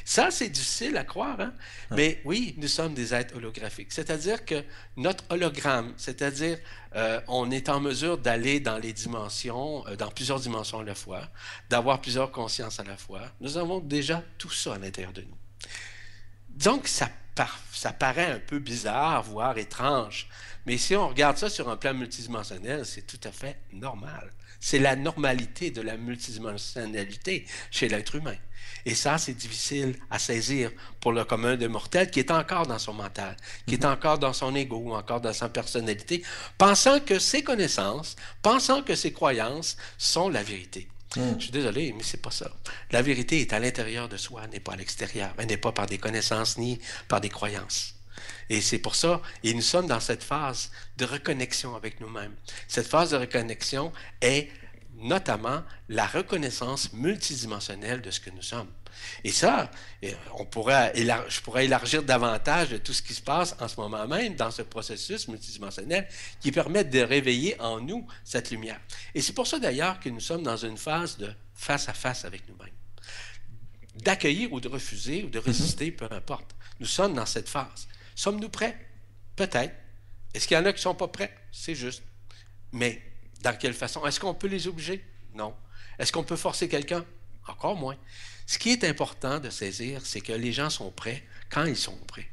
Ça, 0.06 0.30
c'est 0.30 0.48
difficile 0.48 0.96
à 0.96 1.04
croire, 1.04 1.38
hein? 1.38 1.52
mais 1.90 2.22
oui, 2.24 2.54
nous 2.56 2.66
sommes 2.66 2.94
des 2.94 3.12
êtres 3.12 3.36
holographiques. 3.36 3.92
C'est-à-dire 3.92 4.46
que 4.46 4.64
notre 4.96 5.24
hologramme, 5.28 5.92
c'est-à-dire 5.98 6.56
euh, 6.96 7.20
on 7.28 7.50
est 7.50 7.68
en 7.68 7.78
mesure 7.78 8.16
d'aller 8.16 8.58
dans 8.58 8.78
les 8.78 8.94
dimensions, 8.94 9.86
euh, 9.86 9.96
dans 9.96 10.10
plusieurs 10.10 10.40
dimensions 10.40 10.80
à 10.80 10.84
la 10.84 10.94
fois, 10.94 11.28
d'avoir 11.68 12.00
plusieurs 12.00 12.32
consciences 12.32 12.80
à 12.80 12.84
la 12.84 12.96
fois. 12.96 13.20
Nous 13.42 13.58
avons 13.58 13.80
déjà 13.80 14.24
tout 14.38 14.50
ça 14.50 14.76
à 14.76 14.78
l'intérieur 14.78 15.12
de 15.12 15.20
nous. 15.20 15.36
Donc, 16.57 16.88
ça, 16.88 17.09
par- 17.34 17.59
ça 17.72 17.92
paraît 17.92 18.30
un 18.30 18.38
peu 18.40 18.59
bizarre, 18.59 19.22
voire 19.22 19.59
étrange. 19.59 20.28
Mais 20.66 20.78
si 20.78 20.94
on 20.94 21.09
regarde 21.09 21.36
ça 21.38 21.50
sur 21.50 21.68
un 21.68 21.76
plan 21.76 21.94
multidimensionnel, 21.94 22.86
c'est 22.86 23.07
tout 23.07 23.20
à 23.24 23.32
fait 23.32 23.59
normal. 23.72 24.32
C'est 24.61 24.78
la 24.78 24.94
normalité 24.94 25.70
de 25.72 25.80
la 25.82 25.96
multidimensionnalité 25.96 27.46
chez 27.70 27.88
l'être 27.88 28.14
humain. 28.14 28.36
Et 28.84 28.94
ça, 28.94 29.18
c'est 29.18 29.34
difficile 29.34 29.96
à 30.11 30.20
saisir 30.20 30.70
pour 31.00 31.12
le 31.12 31.24
commun 31.24 31.57
des 31.57 31.66
mortels 31.66 32.11
qui 32.11 32.20
est 32.20 32.30
encore 32.30 32.66
dans 32.66 32.78
son 32.78 32.92
mental, 32.92 33.36
qui 33.66 33.74
est 33.74 33.84
encore 33.84 34.18
dans 34.18 34.32
son 34.32 34.55
ego 34.55 34.76
ou 34.76 34.94
encore 34.94 35.20
dans 35.20 35.32
sa 35.32 35.48
personnalité, 35.48 36.22
pensant 36.59 37.00
que 37.00 37.18
ses 37.18 37.42
connaissances, 37.42 38.14
pensant 38.40 38.82
que 38.82 38.94
ses 38.94 39.12
croyances 39.12 39.76
sont 39.98 40.28
la 40.28 40.44
vérité. 40.44 40.88
Mm. 41.16 41.34
Je 41.38 41.42
suis 41.42 41.52
désolé, 41.52 41.92
mais 41.96 42.02
c'est 42.02 42.22
pas 42.22 42.30
ça. 42.30 42.50
La 42.90 43.02
vérité 43.02 43.40
est 43.40 43.52
à 43.52 43.58
l'intérieur 43.58 44.08
de 44.08 44.16
soi, 44.16 44.46
n'est 44.46 44.60
pas 44.60 44.72
à 44.72 44.76
l'extérieur. 44.76 45.34
Elle 45.38 45.46
n'est 45.46 45.56
pas 45.56 45.72
par 45.72 45.86
des 45.86 45.98
connaissances 45.98 46.58
ni 46.58 46.78
par 47.08 47.20
des 47.20 47.28
croyances. 47.28 47.94
Et 48.48 48.60
c'est 48.60 48.78
pour 48.78 48.94
ça, 48.94 49.20
et 49.42 49.54
nous 49.54 49.62
sommes 49.62 49.86
dans 49.86 50.00
cette 50.00 50.22
phase 50.22 50.70
de 50.96 51.04
reconnexion 51.04 51.74
avec 51.74 52.00
nous-mêmes. 52.00 52.34
Cette 52.68 52.86
phase 52.86 53.10
de 53.10 53.16
reconnexion 53.16 53.92
est 54.20 54.50
notamment 54.96 55.62
la 55.88 56.06
reconnaissance 56.06 56.92
multidimensionnelle 56.92 58.00
de 58.02 58.10
ce 58.10 58.20
que 58.20 58.30
nous 58.30 58.42
sommes. 58.42 58.68
Et 59.24 59.30
ça, 59.30 59.70
on 60.34 60.45
pourrait 60.45 60.93
je 60.95 61.40
pourrais 61.40 61.64
élargir 61.64 62.03
davantage 62.03 62.70
de 62.70 62.76
tout 62.78 62.93
ce 62.93 63.03
qui 63.03 63.14
se 63.14 63.22
passe 63.22 63.55
en 63.61 63.68
ce 63.68 63.76
moment 63.76 64.07
même 64.07 64.34
dans 64.34 64.51
ce 64.51 64.62
processus 64.62 65.28
multidimensionnel 65.28 66.09
qui 66.40 66.53
permet 66.53 66.84
de 66.84 67.01
réveiller 67.01 67.61
en 67.61 67.80
nous 67.80 68.07
cette 68.24 68.51
lumière. 68.51 68.80
Et 69.14 69.22
c'est 69.22 69.32
pour 69.32 69.47
ça 69.47 69.59
d'ailleurs 69.59 70.01
que 70.01 70.09
nous 70.09 70.20
sommes 70.20 70.43
dans 70.43 70.57
une 70.57 70.78
phase 70.78 71.18
de 71.18 71.32
face 71.55 71.88
à 71.88 71.93
face 71.95 72.24
avec 72.24 72.49
nous-mêmes. 72.49 72.74
D'accueillir 73.97 74.53
ou 74.53 74.61
de 74.61 74.68
refuser 74.68 75.22
ou 75.22 75.28
de 75.28 75.38
résister, 75.38 75.90
peu 75.90 76.09
importe. 76.11 76.55
Nous 76.80 76.86
sommes 76.86 77.14
dans 77.14 77.26
cette 77.26 77.49
phase. 77.49 77.86
Sommes-nous 78.14 78.49
prêts? 78.49 78.76
Peut-être. 79.36 79.74
Est-ce 80.34 80.49
qu'il 80.49 80.57
y 80.57 80.61
en 80.61 80.64
a 80.64 80.72
qui 80.72 80.78
ne 80.78 80.82
sont 80.82 80.95
pas 80.95 81.09
prêts? 81.09 81.34
C'est 81.53 81.74
juste. 81.74 82.03
Mais 82.72 83.03
dans 83.43 83.57
quelle 83.57 83.74
façon? 83.74 84.05
Est-ce 84.07 84.18
qu'on 84.18 84.34
peut 84.34 84.49
les 84.49 84.66
obliger? 84.66 85.05
Non. 85.34 85.55
Est-ce 85.99 86.11
qu'on 86.11 86.24
peut 86.24 86.36
forcer 86.36 86.68
quelqu'un? 86.68 87.05
Encore 87.47 87.76
moins. 87.76 87.97
Ce 88.47 88.59
qui 88.59 88.70
est 88.70 88.84
important 88.84 89.38
de 89.38 89.51
saisir, 89.51 90.01
c'est 90.05 90.20
que 90.20 90.32
les 90.32 90.53
gens 90.53 90.70
sont 90.70 90.90
prêts 90.90 91.24
quand 91.51 91.64
ils 91.64 91.76
sont 91.76 91.97
prêts. 92.07 92.28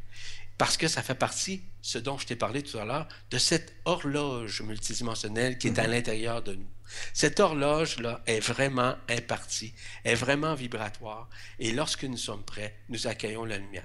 Parce 0.58 0.76
que 0.76 0.88
ça 0.88 1.02
fait 1.02 1.16
partie, 1.16 1.62
ce 1.82 1.98
dont 1.98 2.18
je 2.18 2.26
t'ai 2.28 2.36
parlé 2.36 2.62
tout 2.64 2.78
à 2.78 2.86
l'heure, 2.86 3.08
de 3.32 3.38
cette 3.38 3.74
horloge 3.86 4.62
multidimensionnelle 4.62 5.58
qui 5.58 5.68
est 5.68 5.80
à 5.80 5.84
mhm. 5.84 5.92
l'intérieur 5.92 6.42
de 6.42 6.56
nous. 6.56 6.68
Cette 7.14 7.40
horloge-là 7.40 8.22
est 8.26 8.40
vraiment 8.40 8.96
impartie, 9.10 9.74
est 10.04 10.16
vraiment 10.16 10.56
vibratoire. 10.56 11.30
Et 11.60 11.72
lorsque 11.72 12.04
nous 12.04 12.18
sommes 12.18 12.44
prêts, 12.44 12.76
nous 12.90 13.08
accueillons 13.08 13.46
la 13.46 13.58
lumière. 13.58 13.84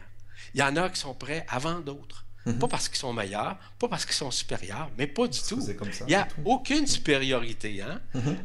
Il 0.55 0.61
y 0.61 0.62
en 0.62 0.77
a 0.77 0.89
qui 0.89 1.01
sont 1.01 1.14
prêts 1.14 1.45
avant 1.49 1.81
d'autres. 1.81 2.24
Mhm. 2.47 2.59
Pas 2.59 2.68
parce 2.68 2.88
qu'ils 2.88 2.99
sont 2.99 3.12
meilleurs, 3.12 3.57
pas 3.78 3.88
parce 3.88 4.05
qu'ils 4.05 4.14
sont 4.14 4.30
supérieurs, 4.30 4.90
mais 4.99 5.07
pas 5.07 5.26
du 5.26 5.40
tout. 5.40 5.61
il 6.01 6.07
n'y 6.07 6.14
a 6.14 6.28
aucune 6.45 6.86
supériorité. 6.86 7.80
Hein? 7.80 8.01
Mhm. 8.14 8.36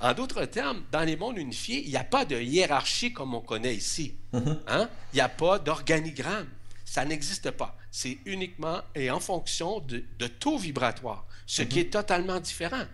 En 0.00 0.14
d'autres 0.14 0.44
termes, 0.44 0.82
dans 0.92 1.00
les 1.02 1.16
mondes 1.16 1.38
unifiés, 1.38 1.82
il 1.84 1.90
n'y 1.90 1.96
a 1.96 2.04
pas 2.04 2.24
de 2.24 2.38
hiérarchie 2.38 3.12
comme 3.12 3.34
on 3.34 3.40
connaît 3.40 3.74
ici. 3.74 4.14
Mhm. 4.32 4.60
Hein? 4.66 4.88
Il 5.12 5.16
n'y 5.16 5.22
a 5.22 5.28
pas 5.28 5.58
d'organigramme. 5.58 6.48
Ça 6.84 7.04
n'existe 7.06 7.50
pas. 7.52 7.76
C'est 7.90 8.18
uniquement 8.26 8.82
et 8.94 9.10
en 9.10 9.20
fonction 9.20 9.80
de, 9.80 10.26
taux 10.26 10.58
vibratoire, 10.58 11.26
ce 11.46 11.62
qui 11.62 11.80
est 11.80 11.90
totalement 11.90 12.38
différent. 12.38 12.84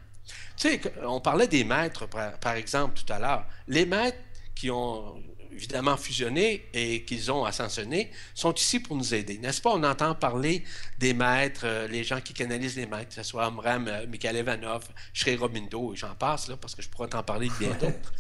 Tu 0.57 0.69
sais, 0.69 0.81
on 1.05 1.21
parlait 1.21 1.49
des 1.49 1.65
maîtres, 1.65 2.07
par 2.07 2.55
exemple, 2.55 3.01
tout 3.01 3.13
à 3.13 3.19
l'heure. 3.19 3.47
Les 3.67 3.87
maîtres 3.87 4.19
qui 4.55 4.71
ont 4.71 5.21
évidemment 5.53 5.97
fusionnés 5.97 6.67
et 6.73 7.03
qu'ils 7.05 7.31
ont 7.31 7.45
ascensionné, 7.45 8.11
sont 8.35 8.53
ici 8.55 8.81
pour 8.81 8.97
nous 8.97 9.15
aider. 9.15 9.39
N'est-ce 9.39 9.61
pas? 9.61 9.71
On 9.71 9.83
entend 9.83 10.15
parler 10.15 10.65
des 10.99 11.15
maîtres, 11.15 11.63
euh, 11.65 11.89
les 11.89 12.05
gens 12.05 12.21
qui 12.21 12.33
canalisent 12.33 12.77
les 12.77 12.87
maîtres, 12.87 13.09
que 13.09 13.15
ce 13.15 13.23
soit 13.23 13.47
Amram, 13.47 13.89
euh, 13.89 14.07
Mikhail 14.07 14.37
Ivanov, 14.37 14.85
Sri 15.15 15.37
Robindo, 15.37 15.93
et 15.93 15.97
j'en 15.97 16.15
passe, 16.15 16.49
là, 16.49 16.57
parce 16.57 16.75
que 16.75 16.83
je 16.83 16.89
pourrais 16.89 17.09
t'en 17.09 17.23
parler 17.23 17.49
de 17.49 17.55
bien 17.55 17.71
d'autres. 17.81 18.13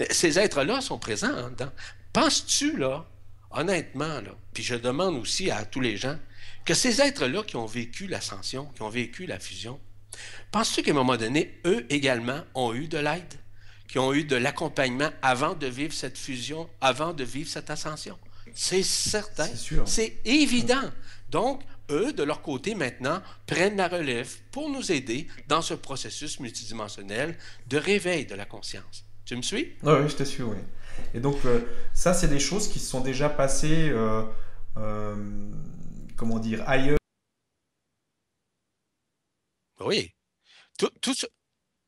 Euh, 0.00 0.06
ces 0.10 0.38
êtres-là 0.38 0.80
sont 0.80 0.98
présents. 0.98 1.36
Hein, 1.36 1.72
penses-tu, 2.12 2.76
là, 2.76 3.06
honnêtement, 3.50 4.20
là, 4.20 4.34
puis 4.52 4.62
je 4.62 4.74
demande 4.74 5.16
aussi 5.16 5.50
à 5.50 5.64
tous 5.64 5.80
les 5.80 5.96
gens, 5.96 6.18
que 6.64 6.74
ces 6.74 7.00
êtres-là 7.00 7.42
qui 7.42 7.56
ont 7.56 7.66
vécu 7.66 8.06
l'ascension, 8.06 8.66
qui 8.66 8.82
ont 8.82 8.88
vécu 8.88 9.26
la 9.26 9.38
fusion, 9.38 9.80
penses-tu 10.50 10.82
qu'à 10.82 10.92
un 10.92 10.94
moment 10.94 11.16
donné, 11.16 11.60
eux 11.64 11.86
également 11.90 12.42
ont 12.54 12.72
eu 12.74 12.88
de 12.88 12.98
l'aide? 12.98 13.41
Qui 13.92 13.98
ont 13.98 14.14
eu 14.14 14.24
de 14.24 14.36
l'accompagnement 14.36 15.10
avant 15.20 15.52
de 15.52 15.66
vivre 15.66 15.92
cette 15.92 16.16
fusion, 16.16 16.66
avant 16.80 17.12
de 17.12 17.24
vivre 17.24 17.50
cette 17.50 17.68
ascension. 17.68 18.18
C'est 18.54 18.82
certain. 18.82 19.46
C'est 19.84 20.18
évident. 20.24 20.90
Donc, 21.28 21.60
eux, 21.90 22.14
de 22.14 22.22
leur 22.22 22.40
côté, 22.40 22.74
maintenant, 22.74 23.20
prennent 23.46 23.76
la 23.76 23.88
relève 23.88 24.34
pour 24.50 24.70
nous 24.70 24.92
aider 24.92 25.28
dans 25.46 25.60
ce 25.60 25.74
processus 25.74 26.40
multidimensionnel 26.40 27.36
de 27.66 27.76
réveil 27.76 28.24
de 28.24 28.34
la 28.34 28.46
conscience. 28.46 29.04
Tu 29.26 29.36
me 29.36 29.42
suis? 29.42 29.74
Oui, 29.82 30.08
je 30.08 30.16
te 30.16 30.22
suis, 30.22 30.42
oui. 30.42 30.56
Et 31.12 31.20
donc, 31.20 31.44
euh, 31.44 31.60
ça, 31.92 32.14
c'est 32.14 32.28
des 32.28 32.40
choses 32.40 32.68
qui 32.68 32.78
se 32.78 32.88
sont 32.88 33.02
déjà 33.02 33.28
passées, 33.28 33.90
euh, 33.90 34.22
euh, 34.78 35.50
comment 36.16 36.38
dire, 36.38 36.66
ailleurs. 36.66 36.96
Oui. 39.80 40.14
Tout, 40.78 40.88
tout, 41.02 41.12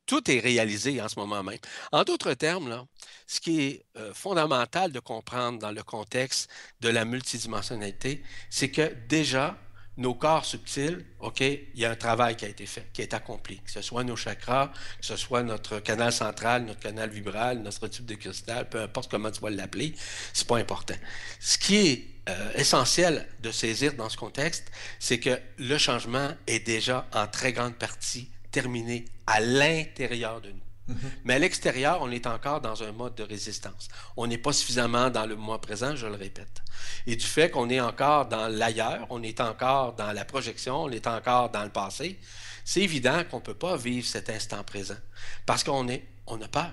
tout 0.06 0.30
est 0.30 0.40
réalisé 0.40 1.00
en 1.00 1.08
ce 1.08 1.18
moment 1.18 1.42
même. 1.42 1.58
En 1.92 2.04
d'autres 2.04 2.34
termes, 2.34 2.86
ce 3.26 3.40
qui 3.40 3.62
est 3.62 3.84
euh, 3.96 4.12
fondamental 4.12 4.92
de 4.92 5.00
comprendre 5.00 5.58
dans 5.58 5.72
le 5.72 5.82
contexte 5.82 6.50
de 6.80 6.88
la 6.88 7.04
multidimensionnalité, 7.04 8.22
c'est 8.50 8.70
que 8.70 8.94
déjà, 9.08 9.58
nos 9.96 10.14
corps 10.14 10.44
subtils, 10.44 11.04
OK, 11.20 11.40
il 11.40 11.68
y 11.74 11.84
a 11.84 11.90
un 11.90 11.96
travail 11.96 12.36
qui 12.36 12.44
a 12.44 12.48
été 12.48 12.66
fait, 12.66 12.88
qui 12.92 13.00
est 13.00 13.14
accompli, 13.14 13.60
que 13.60 13.70
ce 13.70 13.80
soit 13.80 14.04
nos 14.04 14.16
chakras, 14.16 14.72
que 15.00 15.06
ce 15.06 15.16
soit 15.16 15.42
notre 15.42 15.78
canal 15.78 16.12
central, 16.12 16.64
notre 16.64 16.80
canal 16.80 17.10
vibral, 17.10 17.58
notre 17.62 17.86
tube 17.88 18.04
de 18.04 18.14
cristal, 18.14 18.68
peu 18.68 18.82
importe 18.82 19.10
comment 19.10 19.30
tu 19.30 19.40
vas 19.40 19.50
l'appeler, 19.50 19.94
c'est 20.32 20.48
pas 20.48 20.58
important. 20.58 20.96
Ce 21.40 21.56
qui 21.56 21.76
est 21.76 22.08
euh, 22.28 22.52
essentiel 22.56 23.28
de 23.40 23.50
saisir 23.52 23.94
dans 23.94 24.08
ce 24.08 24.16
contexte, 24.16 24.70
c'est 24.98 25.20
que 25.20 25.38
le 25.58 25.78
changement 25.78 26.30
est 26.46 26.60
déjà 26.60 27.06
en 27.12 27.26
très 27.26 27.52
grande 27.52 27.76
partie 27.76 28.30
terminé 28.54 29.04
à 29.26 29.40
l'intérieur 29.40 30.40
de 30.40 30.50
nous. 30.50 30.60
Mhm. 30.86 31.10
Mais 31.24 31.34
à 31.34 31.38
l'extérieur, 31.40 31.98
on 32.02 32.10
est 32.12 32.26
encore 32.26 32.60
dans 32.60 32.84
un 32.84 32.92
mode 32.92 33.16
de 33.16 33.24
résistance. 33.24 33.88
On 34.16 34.28
n'est 34.28 34.38
pas 34.38 34.52
suffisamment 34.52 35.10
dans 35.10 35.26
le 35.26 35.34
moment 35.34 35.58
présent, 35.58 35.96
je 35.96 36.06
le 36.06 36.14
répète. 36.14 36.62
Et 37.08 37.16
du 37.16 37.26
fait 37.26 37.50
qu'on 37.50 37.68
est 37.68 37.80
encore 37.80 38.26
dans 38.28 38.46
l'ailleurs, 38.46 39.06
on 39.10 39.22
est 39.24 39.40
encore 39.40 39.94
dans 39.94 40.12
la 40.12 40.24
projection, 40.24 40.84
on 40.84 40.90
est 40.90 41.08
encore 41.08 41.50
dans 41.50 41.64
le 41.64 41.70
passé, 41.70 42.20
c'est 42.64 42.80
évident 42.80 43.24
qu'on 43.28 43.38
ne 43.38 43.42
peut 43.42 43.54
pas 43.54 43.76
vivre 43.76 44.06
cet 44.06 44.30
instant 44.30 44.62
présent 44.62 45.00
parce 45.46 45.64
qu'on 45.64 45.88
est, 45.88 46.04
on 46.28 46.40
a 46.40 46.48
peur. 46.48 46.72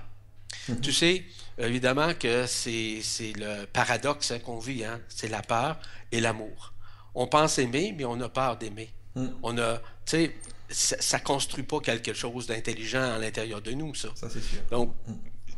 Mhm. 0.69 0.82
Tu 0.82 0.93
sais, 0.93 1.25
évidemment 1.57 2.13
que 2.13 2.45
c'est 2.45 3.01
le 3.38 3.65
paradoxe 3.65 4.34
qu'on 4.45 4.59
vit, 4.59 4.86
hein? 4.86 5.01
c'est 5.07 5.29
la 5.29 5.41
peur 5.41 5.79
et 6.11 6.21
l'amour. 6.21 6.73
On 7.15 7.25
pense 7.27 7.57
aimer, 7.57 7.95
mais 7.97 8.05
on 8.05 8.21
a 8.21 8.29
peur 8.29 8.57
d'aimer. 8.57 8.91
Mhm. 9.15 9.36
On 9.41 9.57
a, 9.57 9.77
tu 9.77 9.84
sais, 10.05 10.36
ça 10.72 11.17
ne 11.17 11.24
construit 11.24 11.63
pas 11.63 11.80
quelque 11.80 12.13
chose 12.13 12.47
d'intelligent 12.47 13.13
à 13.13 13.17
l'intérieur 13.17 13.61
de 13.61 13.72
nous, 13.72 13.93
ça. 13.95 14.09
Ça, 14.15 14.30
c'est 14.30 14.41
sûr. 14.41 14.61
Donc, 14.69 14.93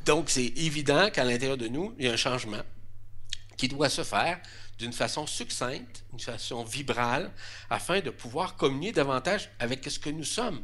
donc 0.05 0.29
c'est 0.29 0.45
évident 0.57 1.09
qu'à 1.11 1.23
l'intérieur 1.23 1.57
de 1.57 1.67
nous, 1.67 1.93
il 1.97 2.05
y 2.05 2.09
a 2.09 2.13
un 2.13 2.17
changement 2.17 2.61
qui 3.57 3.67
doit 3.67 3.89
se 3.89 4.03
faire 4.03 4.39
d'une 4.77 4.93
façon 4.93 5.27
succincte, 5.27 6.03
d'une 6.11 6.19
façon 6.19 6.63
vibrale, 6.63 7.31
afin 7.69 8.01
de 8.01 8.09
pouvoir 8.09 8.55
communier 8.55 8.91
davantage 8.91 9.49
avec 9.59 9.85
ce 9.89 9.99
que 9.99 10.09
nous 10.09 10.23
sommes. 10.23 10.61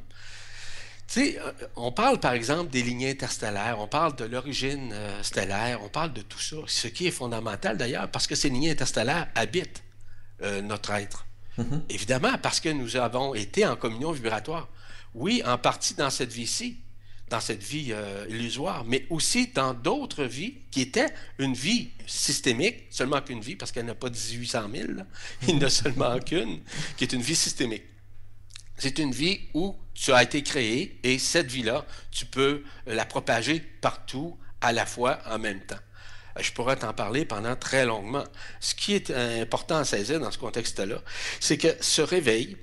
Tu 1.08 1.22
sais, 1.22 1.40
euh, 1.40 1.52
on 1.76 1.92
parle 1.92 2.20
par 2.20 2.34
exemple 2.34 2.70
des 2.70 2.84
lignées 2.84 3.12
interstellaires, 3.12 3.80
on 3.80 3.88
parle 3.88 4.16
de 4.16 4.26
l'origine 4.26 4.92
euh, 4.94 5.24
stellaire, 5.24 5.82
on 5.84 5.90
parle 5.90 6.14
de 6.14 6.22
tout 6.22 6.40
ça, 6.40 6.58
ce 6.68 6.88
qui 6.88 7.08
est 7.08 7.12
fondamental 7.12 7.78
d'ailleurs, 7.78 8.10
parce 8.12 8.28
que 8.28 8.36
ces 8.36 8.50
lignées 8.50 8.72
interstellaires 8.72 9.28
habitent 9.34 9.84
euh, 10.42 10.62
notre 10.62 10.92
être. 10.92 11.26
Mhm. 11.60 11.84
Évidemment, 11.90 12.38
parce 12.42 12.60
que 12.60 12.70
nous 12.70 12.96
avons 12.96 13.36
été 13.36 13.66
en 13.66 13.76
communion 13.76 14.12
vibratoire. 14.12 14.70
Oui, 15.14 15.42
en 15.46 15.58
partie 15.58 15.94
dans 15.94 16.10
cette 16.10 16.32
vie-ci, 16.32 16.78
dans 17.30 17.40
cette 17.40 17.62
vie 17.62 17.90
euh, 17.92 18.26
illusoire, 18.30 18.86
mais 18.86 19.06
aussi 19.10 19.48
dans 19.48 19.74
d'autres 19.74 20.24
vies 20.24 20.56
qui 20.72 20.82
étaient 20.82 21.14
une 21.38 21.54
vie 21.54 21.90
systémique, 22.08 22.86
seulement 22.90 23.22
qu'une 23.22 23.42
vie, 23.42 23.56
parce 23.56 23.72
qu'elle 23.72 23.86
n'a 23.86 23.96
pas 23.96 24.10
1800 24.10 24.70
000, 24.74 24.88
il 25.48 25.56
n'y 25.56 25.64
en 25.64 25.68
a 25.68 25.70
seulement 25.82 26.20
qu'une, 26.20 26.62
qui 26.96 27.04
est 27.04 27.14
une 27.14 27.22
vie 27.22 27.36
systémique. 27.36 27.84
C'est 28.78 28.98
une 28.98 29.12
vie 29.12 29.42
où 29.54 29.76
tu 29.94 30.14
as 30.14 30.24
été 30.24 30.42
créé 30.42 31.00
et 31.04 31.20
cette 31.20 31.52
vie-là, 31.52 31.86
tu 32.12 32.26
peux 32.26 32.64
la 32.88 33.06
propager 33.06 33.60
partout 33.60 34.38
à 34.62 34.72
la 34.72 34.86
fois 34.86 35.20
en 35.26 35.38
même 35.38 35.60
temps. 35.60 35.80
Euh, 36.40 36.44
je 36.44 36.52
pourrais 36.54 36.76
t'en 36.76 36.94
parler 36.94 37.26
pendant 37.26 37.56
très 37.56 37.86
longuement. 37.86 38.24
Ce 38.60 38.74
qui 38.76 38.96
est 38.96 39.12
important 39.12 39.78
à 39.78 39.86
saisir 39.86 40.20
dans 40.20 40.32
ce 40.32 40.38
contexte-là, 40.38 41.02
c'est 41.40 41.58
que 41.58 41.76
ce 41.82 42.02
réveil, 42.02 42.58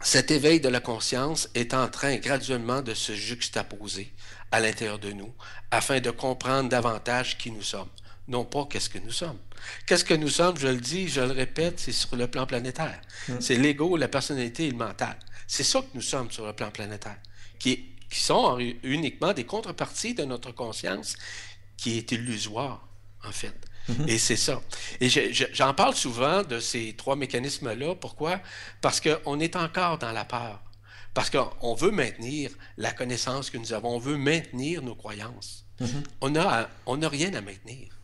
cet 0.00 0.30
éveil 0.30 0.60
de 0.60 0.68
la 0.68 0.80
conscience 0.80 1.48
est 1.54 1.74
en 1.74 1.88
train 1.88 2.16
graduellement 2.16 2.82
de 2.82 2.94
se 2.94 3.12
juxtaposer 3.12 4.12
à 4.50 4.60
l'intérieur 4.60 4.98
de 4.98 5.12
nous 5.12 5.32
afin 5.70 6.00
de 6.00 6.10
comprendre 6.10 6.68
davantage 6.68 7.38
qui 7.38 7.50
nous 7.50 7.62
sommes, 7.62 7.88
non 8.28 8.44
pas 8.44 8.66
qu'est-ce 8.70 8.88
que 8.90 8.98
nous 8.98 9.10
sommes. 9.10 9.38
Qu'est-ce 9.86 10.04
que 10.04 10.14
nous 10.14 10.28
sommes, 10.28 10.56
je 10.58 10.68
le 10.68 10.76
dis, 10.76 11.08
je 11.08 11.20
le 11.20 11.32
répète, 11.32 11.80
c'est 11.80 11.92
sur 11.92 12.16
le 12.16 12.28
plan 12.28 12.46
planétaire. 12.46 13.00
Hum. 13.28 13.40
C'est 13.40 13.56
l'ego, 13.56 13.96
la 13.96 14.08
personnalité 14.08 14.66
et 14.66 14.70
le 14.70 14.76
mental. 14.76 15.18
C'est 15.46 15.64
ça 15.64 15.80
que 15.80 15.88
nous 15.94 16.02
sommes 16.02 16.30
sur 16.30 16.46
le 16.46 16.52
plan 16.52 16.70
planétaire, 16.70 17.18
qui, 17.58 17.94
qui 18.10 18.20
sont 18.20 18.58
uniquement 18.82 19.32
des 19.32 19.44
contreparties 19.44 20.14
de 20.14 20.24
notre 20.24 20.52
conscience 20.52 21.16
qui 21.76 21.98
est 21.98 22.12
illusoire, 22.12 22.83
en 23.26 23.32
fait. 23.32 23.54
Mhm. 23.88 24.08
Et 24.08 24.18
c'est 24.18 24.36
ça. 24.36 24.62
Et 25.00 25.08
j'en 25.08 25.74
parle 25.74 25.94
souvent 25.94 26.42
de 26.42 26.58
ces 26.58 26.94
trois 26.94 27.16
mécanismes-là. 27.16 27.94
Pourquoi? 27.96 28.40
Parce 28.80 29.00
qu'on 29.00 29.40
est 29.40 29.56
encore 29.56 29.98
dans 29.98 30.12
la 30.12 30.24
peur. 30.24 30.62
Parce 31.12 31.30
qu'on 31.30 31.74
veut 31.74 31.90
maintenir 31.90 32.50
la 32.76 32.92
connaissance 32.92 33.50
que 33.50 33.58
nous 33.58 33.72
avons. 33.72 33.96
On 33.96 33.98
veut 33.98 34.16
maintenir 34.16 34.82
nos 34.82 34.94
croyances. 34.94 35.64
Mhm. 35.80 36.02
On 36.20 36.30
n'a 36.30 36.70
on 36.86 37.02
a 37.02 37.08
rien 37.08 37.34
à 37.34 37.40
maintenir. 37.40 37.94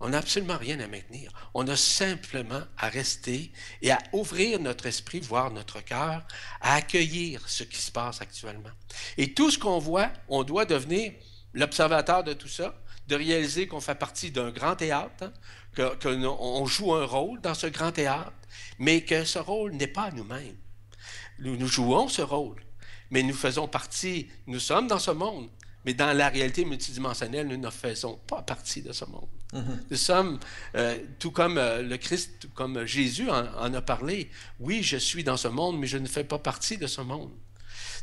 On 0.00 0.10
n'a 0.10 0.18
absolument 0.18 0.56
rien 0.56 0.78
à 0.78 0.86
maintenir. 0.86 1.32
On 1.54 1.66
a 1.66 1.76
simplement 1.76 2.62
à 2.76 2.88
rester 2.88 3.50
et 3.82 3.90
à 3.90 3.98
ouvrir 4.12 4.60
notre 4.60 4.86
esprit, 4.86 5.20
voir 5.20 5.50
notre 5.50 5.80
cœur, 5.80 6.24
à 6.60 6.76
accueillir 6.76 7.48
ce 7.48 7.64
qui 7.64 7.78
se 7.78 7.90
passe 7.90 8.22
actuellement. 8.22 8.70
Et 9.16 9.34
tout 9.34 9.50
ce 9.50 9.58
qu'on 9.58 9.80
voit, 9.80 10.10
on 10.28 10.44
doit 10.44 10.66
devenir 10.66 11.12
l'observateur 11.52 12.22
de 12.22 12.32
tout 12.32 12.48
ça, 12.48 12.80
de 13.08 13.16
réaliser 13.16 13.66
qu'on 13.66 13.80
fait 13.80 13.94
partie 13.94 14.30
d'un 14.30 14.50
grand 14.50 14.76
théâtre, 14.76 15.32
hein, 15.76 15.92
qu'on 16.02 16.66
joue 16.66 16.94
un 16.94 17.06
rôle 17.06 17.40
dans 17.40 17.54
ce 17.54 17.66
grand 17.66 17.90
théâtre, 17.90 18.32
mais 18.78 19.00
que 19.02 19.24
ce 19.24 19.38
rôle 19.38 19.72
n'est 19.72 19.86
pas 19.86 20.10
nous-mêmes. 20.10 20.56
Nous, 21.38 21.56
nous 21.56 21.66
jouons 21.68 22.08
ce 22.08 22.22
rôle, 22.22 22.62
mais 23.10 23.22
nous 23.22 23.34
faisons 23.34 23.66
partie, 23.66 24.28
nous 24.46 24.60
sommes 24.60 24.86
dans 24.88 24.98
ce 24.98 25.10
monde, 25.10 25.48
mais 25.84 25.94
dans 25.94 26.14
la 26.14 26.28
réalité 26.28 26.64
multidimensionnelle, 26.64 27.46
nous 27.46 27.56
ne 27.56 27.70
faisons 27.70 28.18
pas 28.26 28.42
partie 28.42 28.82
de 28.82 28.92
ce 28.92 29.06
monde. 29.06 29.28
Mhm. 29.54 29.84
Nous 29.90 29.96
sommes, 29.96 30.38
euh, 30.74 30.98
tout 31.18 31.30
comme 31.30 31.56
euh, 31.56 31.80
le 31.80 31.96
Christ, 31.96 32.40
tout 32.40 32.50
comme 32.54 32.84
Jésus 32.84 33.30
en, 33.30 33.46
en, 33.56 33.72
a 33.72 33.80
parlé, 33.80 34.30
oui, 34.60 34.82
je 34.82 34.98
suis 34.98 35.24
dans 35.24 35.38
ce 35.38 35.48
monde, 35.48 35.78
mais 35.78 35.86
je 35.86 35.96
ne 35.96 36.06
fais 36.06 36.24
pas 36.24 36.38
partie 36.38 36.76
de 36.76 36.86
ce 36.86 37.00
monde. 37.00 37.30